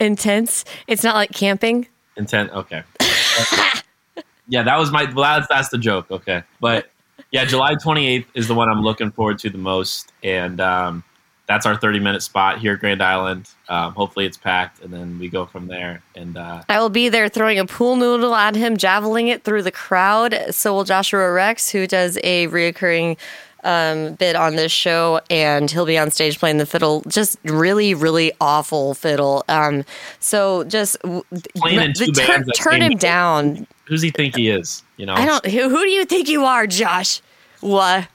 intense. 0.00 0.64
It's 0.88 1.04
not 1.04 1.14
like 1.14 1.30
camping. 1.32 1.86
Intent. 2.16 2.50
Okay. 2.52 2.82
yeah, 4.48 4.62
that 4.62 4.78
was 4.78 4.90
my. 4.90 5.04
Well, 5.04 5.38
that's 5.38 5.46
that's 5.48 5.68
the 5.68 5.78
joke. 5.78 6.10
Okay, 6.10 6.42
but 6.60 6.90
yeah, 7.30 7.44
July 7.44 7.74
28th 7.74 8.26
is 8.34 8.48
the 8.48 8.54
one 8.54 8.68
I'm 8.68 8.82
looking 8.82 9.10
forward 9.10 9.38
to 9.40 9.50
the 9.50 9.58
most, 9.58 10.12
and 10.22 10.60
um, 10.60 11.04
that's 11.46 11.66
our 11.66 11.76
30 11.76 11.98
minute 12.00 12.22
spot 12.22 12.58
here 12.58 12.74
at 12.74 12.80
Grand 12.80 13.02
Island. 13.02 13.48
Um, 13.68 13.92
hopefully, 13.94 14.26
it's 14.26 14.36
packed, 14.36 14.80
and 14.82 14.92
then 14.92 15.18
we 15.18 15.28
go 15.28 15.46
from 15.46 15.66
there. 15.66 16.02
And 16.14 16.36
uh, 16.36 16.62
I 16.68 16.80
will 16.80 16.90
be 16.90 17.08
there 17.08 17.28
throwing 17.28 17.58
a 17.58 17.66
pool 17.66 17.96
noodle 17.96 18.34
at 18.34 18.54
him, 18.54 18.76
javeling 18.76 19.28
it 19.28 19.42
through 19.44 19.62
the 19.62 19.72
crowd. 19.72 20.34
So 20.50 20.74
will 20.74 20.84
Joshua 20.84 21.30
Rex, 21.32 21.70
who 21.70 21.86
does 21.86 22.18
a 22.22 22.46
reoccurring 22.48 23.16
um, 23.64 24.14
bit 24.14 24.36
on 24.36 24.56
this 24.56 24.70
show, 24.72 25.20
and 25.30 25.70
he'll 25.70 25.86
be 25.86 25.98
on 25.98 26.10
stage 26.10 26.38
playing 26.38 26.58
the 26.58 26.66
fiddle. 26.66 27.02
Just 27.08 27.38
really, 27.44 27.94
really 27.94 28.32
awful 28.40 28.94
fiddle. 28.94 29.44
Um, 29.48 29.84
so 30.20 30.64
just 30.64 31.00
w- 31.02 31.24
Playing 31.56 31.80
in 31.80 31.92
two 31.94 32.12
turn, 32.12 32.44
turn 32.56 32.82
him 32.82 32.96
down. 32.96 33.66
who's 33.86 34.02
he 34.02 34.10
think 34.10 34.36
he 34.36 34.48
is? 34.48 34.82
You 34.96 35.06
know? 35.06 35.14
I 35.14 35.26
don't. 35.26 35.44
Who, 35.46 35.68
who 35.68 35.82
do 35.82 35.88
you 35.90 36.04
think 36.04 36.28
you 36.28 36.44
are, 36.44 36.66
Josh? 36.66 37.20
What? 37.60 38.06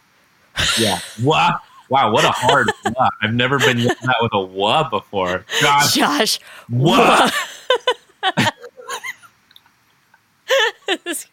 Yeah. 0.77 0.99
Wow. 1.23 1.59
Wow. 1.89 2.11
What 2.11 2.23
a 2.25 2.31
hard. 2.31 2.71
wah. 2.95 3.09
I've 3.21 3.33
never 3.33 3.59
been 3.59 3.79
yelled 3.79 3.97
at 4.03 4.15
with 4.21 4.33
a 4.33 4.39
wah 4.41 4.89
before. 4.89 5.45
Gosh. 5.61 5.95
Josh. 5.95 6.39
Wah. 6.69 7.29
This 11.05 11.27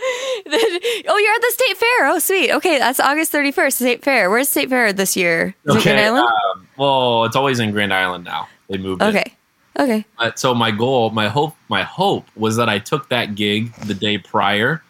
oh, 0.46 1.18
you're 1.22 1.34
at 1.34 1.40
the 1.40 1.52
state 1.52 1.76
fair. 1.76 2.06
Oh, 2.08 2.18
sweet. 2.18 2.50
Okay, 2.52 2.78
that's 2.78 3.00
August 3.00 3.32
31st, 3.32 3.72
state 3.72 4.02
fair. 4.02 4.30
Where's 4.30 4.48
state 4.48 4.68
fair 4.68 4.92
this 4.92 5.16
year? 5.16 5.54
Is 5.66 5.76
it 5.76 5.82
Grand 5.82 6.00
Island? 6.00 6.26
Um, 6.26 6.68
well, 6.76 7.24
it's 7.24 7.36
always 7.36 7.60
in 7.60 7.70
Grand 7.72 7.92
Island 7.92 8.24
now. 8.24 8.48
They 8.68 8.78
moved 8.78 9.02
it. 9.02 9.06
okay. 9.06 9.34
Okay. 9.78 10.04
But 10.18 10.38
so 10.38 10.54
my 10.54 10.70
goal, 10.70 11.10
my 11.10 11.28
hope, 11.28 11.56
my 11.68 11.82
hope 11.82 12.26
was 12.36 12.56
that 12.56 12.68
I 12.68 12.78
took 12.78 13.08
that 13.10 13.34
gig 13.34 13.72
the 13.86 13.94
day 13.94 14.18
prior, 14.18 14.82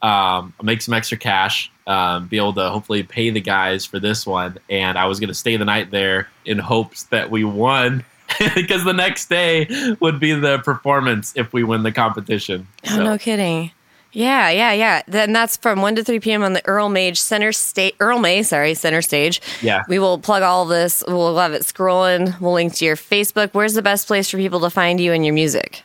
um, 0.00 0.54
make 0.62 0.82
some 0.82 0.94
extra 0.94 1.18
cash, 1.18 1.70
um, 1.86 2.28
be 2.28 2.38
able 2.38 2.54
to 2.54 2.70
hopefully 2.70 3.02
pay 3.02 3.30
the 3.30 3.40
guys 3.40 3.84
for 3.84 3.98
this 3.98 4.26
one, 4.26 4.58
and 4.70 4.98
I 4.98 5.06
was 5.06 5.20
going 5.20 5.28
to 5.28 5.34
stay 5.34 5.56
the 5.56 5.64
night 5.64 5.90
there 5.90 6.28
in 6.44 6.58
hopes 6.58 7.04
that 7.04 7.30
we 7.30 7.44
won. 7.44 8.04
because 8.54 8.82
the 8.84 8.94
next 8.94 9.28
day 9.28 9.68
would 10.00 10.18
be 10.18 10.32
the 10.32 10.58
performance 10.60 11.34
if 11.36 11.52
we 11.52 11.62
win 11.62 11.82
the 11.82 11.92
competition. 11.92 12.66
Oh, 12.90 13.02
no 13.02 13.18
kidding. 13.18 13.70
Yeah, 14.12 14.50
yeah, 14.50 14.72
yeah. 14.72 15.02
Then 15.08 15.32
that's 15.32 15.56
from 15.56 15.80
1 15.80 15.96
to 15.96 16.04
3 16.04 16.20
p.m. 16.20 16.42
on 16.42 16.52
the 16.52 16.66
Earl 16.66 16.90
Mage 16.90 17.20
Center 17.20 17.50
State, 17.50 17.96
Earl 17.98 18.18
May, 18.18 18.42
sorry, 18.42 18.74
Center 18.74 19.00
Stage. 19.00 19.40
Yeah. 19.62 19.82
We 19.88 19.98
will 19.98 20.18
plug 20.18 20.42
all 20.42 20.66
this. 20.66 21.02
We'll 21.08 21.38
have 21.38 21.52
it 21.54 21.62
scrolling. 21.62 22.38
We'll 22.40 22.52
link 22.52 22.74
to 22.74 22.84
your 22.84 22.96
Facebook. 22.96 23.50
Where's 23.52 23.74
the 23.74 23.82
best 23.82 24.06
place 24.06 24.28
for 24.30 24.36
people 24.36 24.60
to 24.60 24.70
find 24.70 25.00
you 25.00 25.12
and 25.12 25.24
your 25.24 25.34
music? 25.34 25.82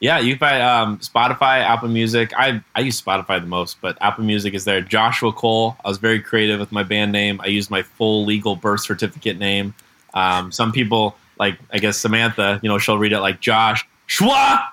Yeah, 0.00 0.18
you 0.18 0.32
can 0.32 0.38
find 0.38 0.62
um, 0.62 0.98
Spotify, 1.00 1.60
Apple 1.62 1.88
Music. 1.88 2.32
I 2.34 2.62
I 2.74 2.80
use 2.80 3.00
Spotify 3.00 3.38
the 3.38 3.46
most, 3.46 3.82
but 3.82 3.98
Apple 4.00 4.24
Music 4.24 4.54
is 4.54 4.64
there. 4.64 4.80
Joshua 4.80 5.30
Cole. 5.30 5.76
I 5.84 5.88
was 5.88 5.98
very 5.98 6.20
creative 6.20 6.58
with 6.58 6.72
my 6.72 6.82
band 6.82 7.12
name. 7.12 7.38
I 7.44 7.48
used 7.48 7.70
my 7.70 7.82
full 7.82 8.24
legal 8.24 8.56
birth 8.56 8.80
certificate 8.80 9.38
name. 9.38 9.74
Um, 10.14 10.50
some 10.52 10.72
people, 10.72 11.16
like 11.38 11.58
I 11.70 11.78
guess 11.78 11.98
Samantha, 11.98 12.58
you 12.62 12.70
know, 12.70 12.78
she'll 12.78 12.96
read 12.96 13.12
it 13.12 13.20
like 13.20 13.40
Josh 13.40 13.86
Schwa, 14.08 14.68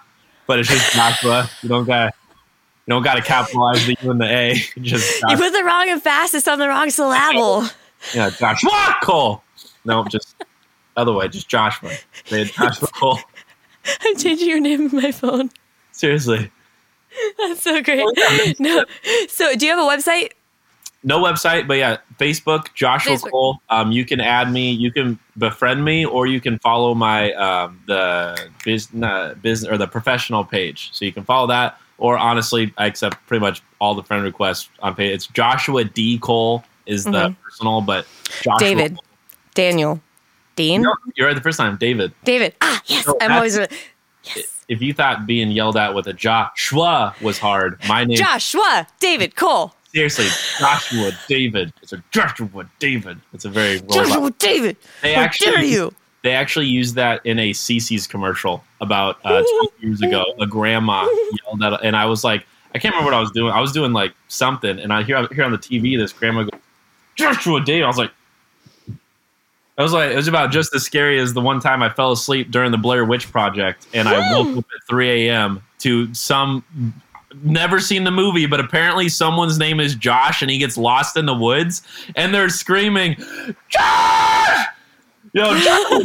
but 0.47 0.59
it's 0.59 0.69
just 0.69 0.93
Joshua. 0.93 1.49
You 1.61 1.67
don't 1.67 1.85
got 1.85 2.15
you 2.87 2.93
don't 2.93 3.03
got 3.03 3.15
to 3.15 3.21
capitalize 3.21 3.85
the 3.85 3.97
U 4.01 4.11
and 4.11 4.21
the 4.21 4.25
A. 4.25 4.55
Just 4.81 5.21
You 5.27 5.37
put 5.37 5.51
the 5.51 5.63
wrong 5.63 5.89
emphasis 5.89 6.47
on 6.47 6.57
the 6.59 6.67
wrong 6.67 6.89
syllable. 6.89 7.67
yeah, 8.13 8.29
Joshua 8.29 8.95
Cole. 9.03 9.43
No, 9.85 10.03
just 10.05 10.35
other 10.95 11.13
way, 11.13 11.27
just 11.27 11.47
Joshua. 11.47 11.91
They 12.29 12.45
had 12.45 12.53
Joshua 12.53 12.87
Cole. 12.93 13.19
I'm 14.01 14.17
changing 14.17 14.49
your 14.49 14.59
name 14.59 14.89
in 14.89 14.95
my 14.95 15.11
phone. 15.11 15.49
Seriously. 15.91 16.51
That's 17.37 17.61
so 17.61 17.81
great. 17.81 18.05
No. 18.59 18.83
So, 19.29 19.55
do 19.55 19.65
you 19.65 19.75
have 19.75 19.79
a 19.79 19.89
website? 19.89 20.31
no 21.03 21.23
website, 21.23 21.67
but 21.67 21.77
yeah, 21.77 21.97
Facebook, 22.19 22.73
Joshua 22.73 23.13
Facebook. 23.13 23.31
Cole. 23.31 23.57
Um, 23.69 23.91
you 23.91 24.03
can 24.05 24.19
add 24.19 24.51
me, 24.51 24.71
you 24.71 24.91
can 24.91 25.17
befriend 25.37 25.85
me, 25.85 26.05
or 26.05 26.27
you 26.27 26.41
can 26.41 26.59
follow 26.59 26.93
my 26.93 27.31
um, 27.33 27.81
the 27.87 28.49
business 28.65 29.37
business 29.41 29.71
or 29.71 29.77
the 29.77 29.87
professional 29.87 30.43
page. 30.43 30.89
So 30.93 31.05
you 31.05 31.13
can 31.13 31.23
follow 31.23 31.47
that, 31.47 31.79
or 31.97 32.17
honestly, 32.17 32.73
I 32.77 32.85
accept 32.85 33.17
pretty 33.27 33.41
much 33.41 33.61
all 33.79 33.95
the 33.95 34.03
friend 34.03 34.23
requests 34.23 34.69
on 34.81 34.95
page. 34.95 35.13
It's 35.13 35.27
Joshua 35.27 35.83
D 35.83 36.17
Cole 36.19 36.63
is 36.85 37.03
the 37.05 37.35
personal, 37.43 37.81
but 37.81 38.05
Joshua 38.41 38.59
David. 38.59 38.95
Cole- 38.95 39.03
Daniel. 39.53 40.01
Dean? 40.55 40.81
No, 40.81 40.93
you're 41.15 41.27
right 41.27 41.35
the 41.35 41.41
first 41.41 41.57
time, 41.59 41.77
David. 41.77 42.11
David. 42.23 42.55
Ah, 42.61 42.81
yes. 42.87 43.05
No, 43.05 43.15
I'm 43.21 43.31
always. 43.31 43.57
Yes. 43.57 44.65
If 44.67 44.81
you 44.81 44.93
thought 44.93 45.25
being 45.27 45.51
yelled 45.51 45.77
at 45.77 45.93
with 45.93 46.07
a 46.07 46.13
Joshua 46.13 47.15
was 47.21 47.37
hard, 47.39 47.79
my 47.87 48.03
name 48.03 48.17
Joshua. 48.17 48.87
David 48.99 49.35
Cole. 49.35 49.73
seriously 49.93 50.27
Joshua 50.59 51.11
David. 51.27 51.73
It's 51.81 51.93
a 51.93 52.03
Joshua 52.11 52.69
David. 52.79 53.19
It's 53.33 53.45
a 53.45 53.49
very 53.49 53.79
Joshua 53.81 54.31
David. 54.39 54.77
They 55.01 55.13
How 55.13 55.21
actually- 55.21 55.51
dare 55.51 55.63
you? 55.63 55.93
They 56.27 56.33
actually 56.33 56.65
used 56.65 56.95
that 56.95 57.25
in 57.25 57.39
a 57.39 57.51
CC's 57.51 58.05
commercial 58.05 58.61
about 58.81 59.17
uh, 59.23 59.41
20 59.41 59.69
years 59.79 60.01
ago. 60.01 60.25
A 60.41 60.45
grandma 60.45 61.07
yelled 61.45 61.63
at, 61.63 61.85
and 61.85 61.95
I 61.95 62.05
was 62.05 62.25
like, 62.25 62.45
I 62.75 62.79
can't 62.79 62.93
remember 62.93 63.11
what 63.11 63.17
I 63.17 63.21
was 63.21 63.31
doing. 63.31 63.53
I 63.53 63.61
was 63.61 63.71
doing 63.71 63.93
like 63.93 64.11
something, 64.27 64.77
and 64.77 64.91
I 64.91 65.03
hear 65.03 65.25
here 65.27 65.45
on 65.45 65.53
the 65.53 65.57
TV 65.57 65.97
this 65.97 66.11
grandma 66.11 66.43
go, 66.43 66.49
Joshua 67.15 67.63
Dave. 67.63 67.85
I 67.85 67.87
was 67.87 67.97
like, 67.97 68.11
I 69.77 69.83
was 69.83 69.93
like, 69.93 70.11
it 70.11 70.17
was 70.17 70.27
about 70.27 70.51
just 70.51 70.75
as 70.75 70.83
scary 70.83 71.17
as 71.17 71.33
the 71.33 71.39
one 71.39 71.61
time 71.61 71.81
I 71.81 71.87
fell 71.87 72.11
asleep 72.11 72.51
during 72.51 72.71
the 72.71 72.77
Blair 72.77 73.05
Witch 73.05 73.31
Project, 73.31 73.87
and 73.93 74.09
I 74.09 74.33
woke 74.33 74.57
up 74.57 74.65
at 74.75 74.85
3 74.89 75.29
a.m. 75.29 75.63
to 75.79 76.13
some. 76.13 76.61
Never 77.41 77.79
seen 77.79 78.03
the 78.03 78.11
movie, 78.11 78.47
but 78.47 78.59
apparently 78.59 79.07
someone's 79.07 79.57
name 79.57 79.79
is 79.79 79.95
Josh, 79.95 80.41
and 80.41 80.51
he 80.51 80.57
gets 80.57 80.77
lost 80.77 81.15
in 81.15 81.25
the 81.25 81.33
woods, 81.33 81.83
and 82.17 82.33
they're 82.33 82.49
screaming, 82.49 83.15
Josh! 83.69 84.65
Yo, 85.33 85.43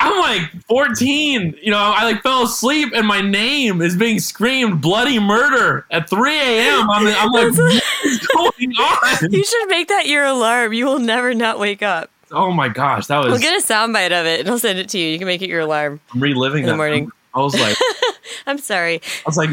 I'm 0.00 0.18
like 0.20 0.50
14. 0.64 1.56
You 1.62 1.70
know, 1.70 1.78
I 1.78 2.04
like 2.04 2.22
fell 2.22 2.42
asleep 2.42 2.92
and 2.94 3.06
my 3.06 3.20
name 3.22 3.80
is 3.80 3.96
being 3.96 4.18
screamed 4.18 4.82
bloody 4.82 5.18
murder 5.18 5.86
at 5.90 6.10
3 6.10 6.30
a.m. 6.38 6.90
I'm, 6.90 7.06
I'm 7.06 7.30
like, 7.30 7.56
what 7.56 7.82
is 8.04 8.26
going 8.34 8.76
on? 8.76 9.32
You 9.32 9.44
should 9.44 9.68
make 9.68 9.88
that 9.88 10.06
your 10.06 10.24
alarm. 10.24 10.72
You 10.74 10.84
will 10.86 10.98
never 10.98 11.32
not 11.32 11.58
wake 11.58 11.82
up. 11.82 12.10
Oh 12.32 12.50
my 12.52 12.68
gosh, 12.68 13.06
that 13.06 13.18
was 13.18 13.28
We'll 13.28 13.40
get 13.40 13.58
a 13.58 13.66
soundbite 13.66 14.18
of 14.18 14.26
it 14.26 14.40
and 14.40 14.48
I'll 14.48 14.58
send 14.58 14.78
it 14.78 14.88
to 14.90 14.98
you. 14.98 15.06
You 15.06 15.18
can 15.18 15.26
make 15.26 15.40
it 15.40 15.48
your 15.48 15.60
alarm. 15.60 16.00
I'm 16.12 16.20
reliving 16.20 16.64
in 16.64 16.68
the 16.70 16.76
morning. 16.76 17.10
I 17.32 17.40
was 17.40 17.58
like, 17.58 17.76
I'm 18.46 18.58
sorry. 18.58 18.96
I 18.96 19.22
was 19.26 19.36
like, 19.36 19.50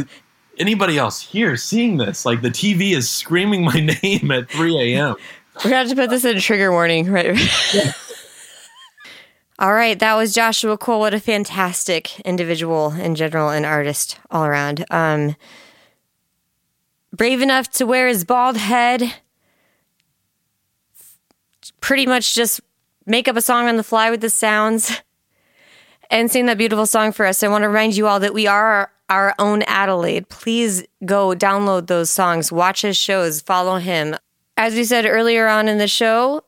anybody 0.58 0.98
else 0.98 1.22
here 1.22 1.56
seeing 1.56 1.98
this? 1.98 2.26
Like 2.26 2.42
the 2.42 2.50
TV 2.50 2.96
is 2.96 3.10
screaming 3.10 3.64
my 3.64 3.80
name 4.04 4.32
at 4.32 4.50
3 4.50 4.96
a.m. 4.96 5.16
We're 5.64 5.70
gonna 5.70 5.82
have 5.82 5.90
to 5.90 5.96
put 5.96 6.10
this 6.10 6.26
in 6.26 6.38
a 6.38 6.42
trigger 6.42 6.72
warning, 6.72 7.12
right? 7.12 7.38
all 9.60 9.74
right, 9.74 10.00
that 10.00 10.16
was 10.16 10.34
Joshua 10.34 10.76
Cole. 10.76 11.00
What 11.00 11.14
a 11.14 11.20
fantastic 11.20 12.20
individual 12.22 12.94
in 12.94 13.14
general 13.14 13.50
and 13.50 13.64
artist 13.64 14.18
all 14.32 14.44
around. 14.44 14.84
Um, 14.90 15.36
brave 17.14 17.42
enough 17.42 17.70
to 17.74 17.86
wear 17.86 18.08
his 18.08 18.24
bald 18.26 18.58
head. 18.58 19.14
Pretty 21.80 22.08
much 22.08 22.34
just 22.34 22.62
make 23.06 23.28
up 23.28 23.36
a 23.36 23.42
song 23.42 23.68
on 23.68 23.78
the 23.78 23.84
fly 23.84 24.10
with 24.10 24.22
the 24.22 24.32
sounds 24.32 25.00
and 26.10 26.32
sing 26.32 26.48
that 26.48 26.58
beautiful 26.58 26.88
song 26.88 27.12
for 27.12 27.28
us. 27.28 27.44
I 27.44 27.48
want 27.50 27.64
to 27.64 27.68
remind 27.68 27.96
you 27.96 28.08
all 28.08 28.20
that 28.20 28.34
we 28.34 28.48
are 28.48 28.92
our 29.10 29.36
own 29.38 29.62
Adelaide. 29.64 30.28
Please 30.30 30.84
go 31.06 31.36
download 31.36 31.86
those 31.86 32.10
songs, 32.10 32.52
watch 32.52 32.82
his 32.82 32.98
shows, 32.98 33.42
follow 33.42 33.78
him. 33.78 34.16
As 34.62 34.76
we 34.76 34.84
said 34.84 35.08
earlier 35.08 35.48
on 35.48 35.68
in 35.68 35.80
the 35.80 35.88
show, 35.88 36.44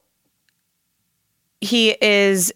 he 1.62 1.98
is 2.00 2.54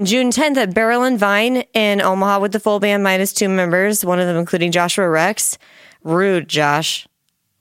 June 0.00 0.30
10th 0.30 0.56
at 0.58 0.72
Barrel 0.72 1.02
and 1.02 1.18
Vine 1.18 1.64
in 1.74 2.00
Omaha 2.00 2.38
with 2.38 2.52
the 2.52 2.60
full 2.60 2.78
band 2.78 3.02
minus 3.02 3.32
two 3.32 3.48
members, 3.48 4.04
one 4.04 4.20
of 4.20 4.28
them 4.28 4.36
including 4.36 4.70
Joshua 4.70 5.08
Rex. 5.08 5.58
Rude, 6.04 6.48
Josh. 6.48 7.08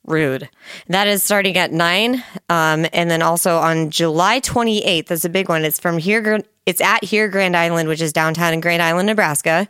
Rude. 0.09 0.49
That 0.87 1.07
is 1.07 1.23
starting 1.23 1.55
at 1.57 1.71
nine. 1.71 2.23
Um, 2.49 2.87
and 2.91 3.11
then 3.11 3.21
also 3.21 3.57
on 3.57 3.91
July 3.91 4.39
28th, 4.41 5.05
that's 5.05 5.25
a 5.25 5.29
big 5.29 5.49
one. 5.49 5.63
It's 5.63 5.79
from 5.79 5.99
here. 5.99 6.41
It's 6.65 6.81
at 6.81 7.03
here 7.03 7.27
Grand 7.29 7.55
Island, 7.55 7.87
which 7.87 8.01
is 8.01 8.13
downtown 8.13 8.53
in 8.53 8.59
Grand 8.59 8.81
Island, 8.81 9.07
Nebraska. 9.07 9.67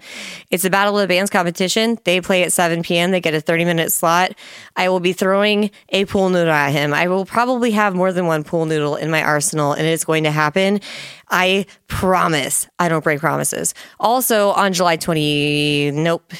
It's 0.49 0.65
a 0.65 0.69
Battle 0.69 0.97
of 0.97 1.01
the 1.01 1.13
Bands 1.13 1.29
competition. 1.29 1.97
They 2.03 2.19
play 2.19 2.43
at 2.43 2.51
7 2.51 2.83
p.m. 2.83 3.11
They 3.11 3.21
get 3.21 3.33
a 3.33 3.41
30 3.41 3.63
minute 3.65 3.91
slot. 3.91 4.33
I 4.75 4.89
will 4.89 4.99
be 4.99 5.13
throwing 5.13 5.71
a 5.89 6.05
pool 6.05 6.29
noodle 6.29 6.53
at 6.53 6.71
him. 6.71 6.93
I 6.93 7.07
will 7.07 7.25
probably 7.25 7.71
have 7.71 7.95
more 7.95 8.11
than 8.11 8.25
one 8.25 8.43
pool 8.43 8.65
noodle 8.65 8.95
in 8.95 9.09
my 9.11 9.23
arsenal, 9.23 9.73
and 9.73 9.85
it's 9.85 10.03
going 10.03 10.23
to 10.23 10.31
happen. 10.31 10.81
I 11.29 11.67
promise. 11.87 12.67
I 12.79 12.89
don't 12.89 13.03
break 13.03 13.19
promises. 13.19 13.73
Also 13.99 14.49
on 14.49 14.73
July 14.73 14.97
20, 14.97 15.91
nope. 15.91 16.33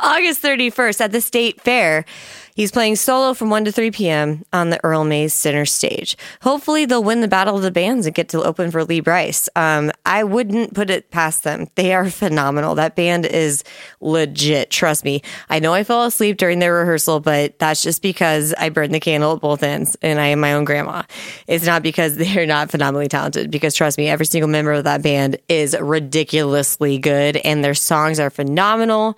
August 0.00 0.42
31st 0.42 1.00
at 1.00 1.12
the 1.12 1.20
State 1.20 1.60
Fair. 1.60 2.04
He's 2.58 2.72
playing 2.72 2.96
solo 2.96 3.34
from 3.34 3.50
1 3.50 3.66
to 3.66 3.70
3 3.70 3.92
p.m. 3.92 4.44
on 4.52 4.70
the 4.70 4.84
Earl 4.84 5.04
Mays 5.04 5.32
Center 5.32 5.64
stage. 5.64 6.16
Hopefully, 6.42 6.86
they'll 6.86 7.04
win 7.04 7.20
the 7.20 7.28
Battle 7.28 7.54
of 7.54 7.62
the 7.62 7.70
Bands 7.70 8.04
and 8.04 8.12
get 8.12 8.30
to 8.30 8.42
open 8.42 8.72
for 8.72 8.82
Lee 8.82 8.98
Brice. 8.98 9.48
Um, 9.54 9.92
I 10.04 10.24
wouldn't 10.24 10.74
put 10.74 10.90
it 10.90 11.12
past 11.12 11.44
them. 11.44 11.68
They 11.76 11.94
are 11.94 12.10
phenomenal. 12.10 12.74
That 12.74 12.96
band 12.96 13.26
is 13.26 13.62
legit. 14.00 14.70
Trust 14.70 15.04
me. 15.04 15.22
I 15.48 15.60
know 15.60 15.72
I 15.72 15.84
fell 15.84 16.04
asleep 16.04 16.36
during 16.36 16.58
their 16.58 16.74
rehearsal, 16.74 17.20
but 17.20 17.56
that's 17.60 17.80
just 17.80 18.02
because 18.02 18.52
I 18.58 18.70
burned 18.70 18.92
the 18.92 18.98
candle 18.98 19.36
at 19.36 19.40
both 19.40 19.62
ends 19.62 19.96
and 20.02 20.18
I 20.18 20.26
am 20.26 20.40
my 20.40 20.54
own 20.54 20.64
grandma. 20.64 21.04
It's 21.46 21.64
not 21.64 21.84
because 21.84 22.16
they're 22.16 22.44
not 22.44 22.72
phenomenally 22.72 23.06
talented, 23.06 23.52
because 23.52 23.72
trust 23.72 23.98
me, 23.98 24.08
every 24.08 24.26
single 24.26 24.50
member 24.50 24.72
of 24.72 24.82
that 24.82 25.00
band 25.00 25.38
is 25.48 25.76
ridiculously 25.80 26.98
good 26.98 27.36
and 27.36 27.62
their 27.62 27.74
songs 27.74 28.18
are 28.18 28.30
phenomenal. 28.30 29.16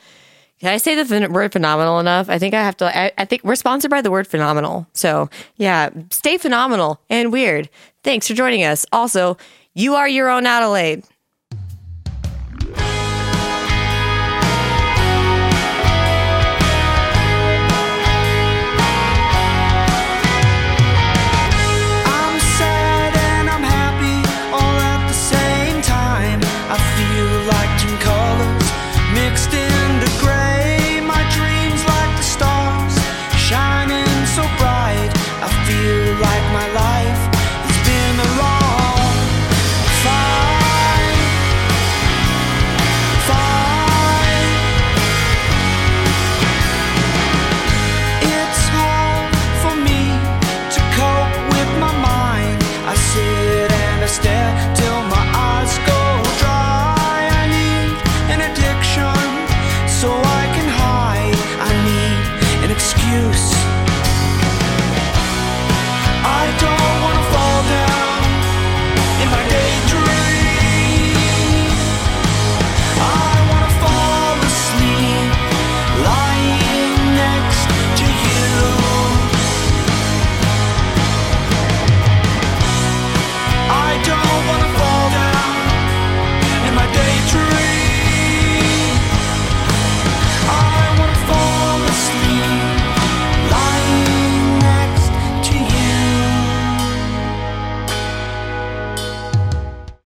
Can 0.60 0.70
I 0.70 0.76
say 0.76 1.02
the 1.02 1.28
word 1.30 1.52
phenomenal 1.52 2.00
enough? 2.00 2.28
I 2.28 2.38
think 2.38 2.52
I 2.52 2.62
have 2.62 2.76
to. 2.78 2.96
I, 2.96 3.12
I 3.16 3.24
think 3.24 3.42
we're 3.42 3.54
sponsored 3.54 3.90
by 3.90 4.02
the 4.02 4.10
word 4.10 4.26
phenomenal. 4.26 4.86
So, 4.92 5.30
yeah, 5.56 5.88
stay 6.10 6.36
phenomenal 6.36 7.00
and 7.08 7.32
weird. 7.32 7.70
Thanks 8.04 8.28
for 8.28 8.34
joining 8.34 8.62
us. 8.62 8.84
Also, 8.92 9.38
you 9.72 9.94
are 9.94 10.08
your 10.08 10.28
own 10.28 10.44
Adelaide. 10.44 11.04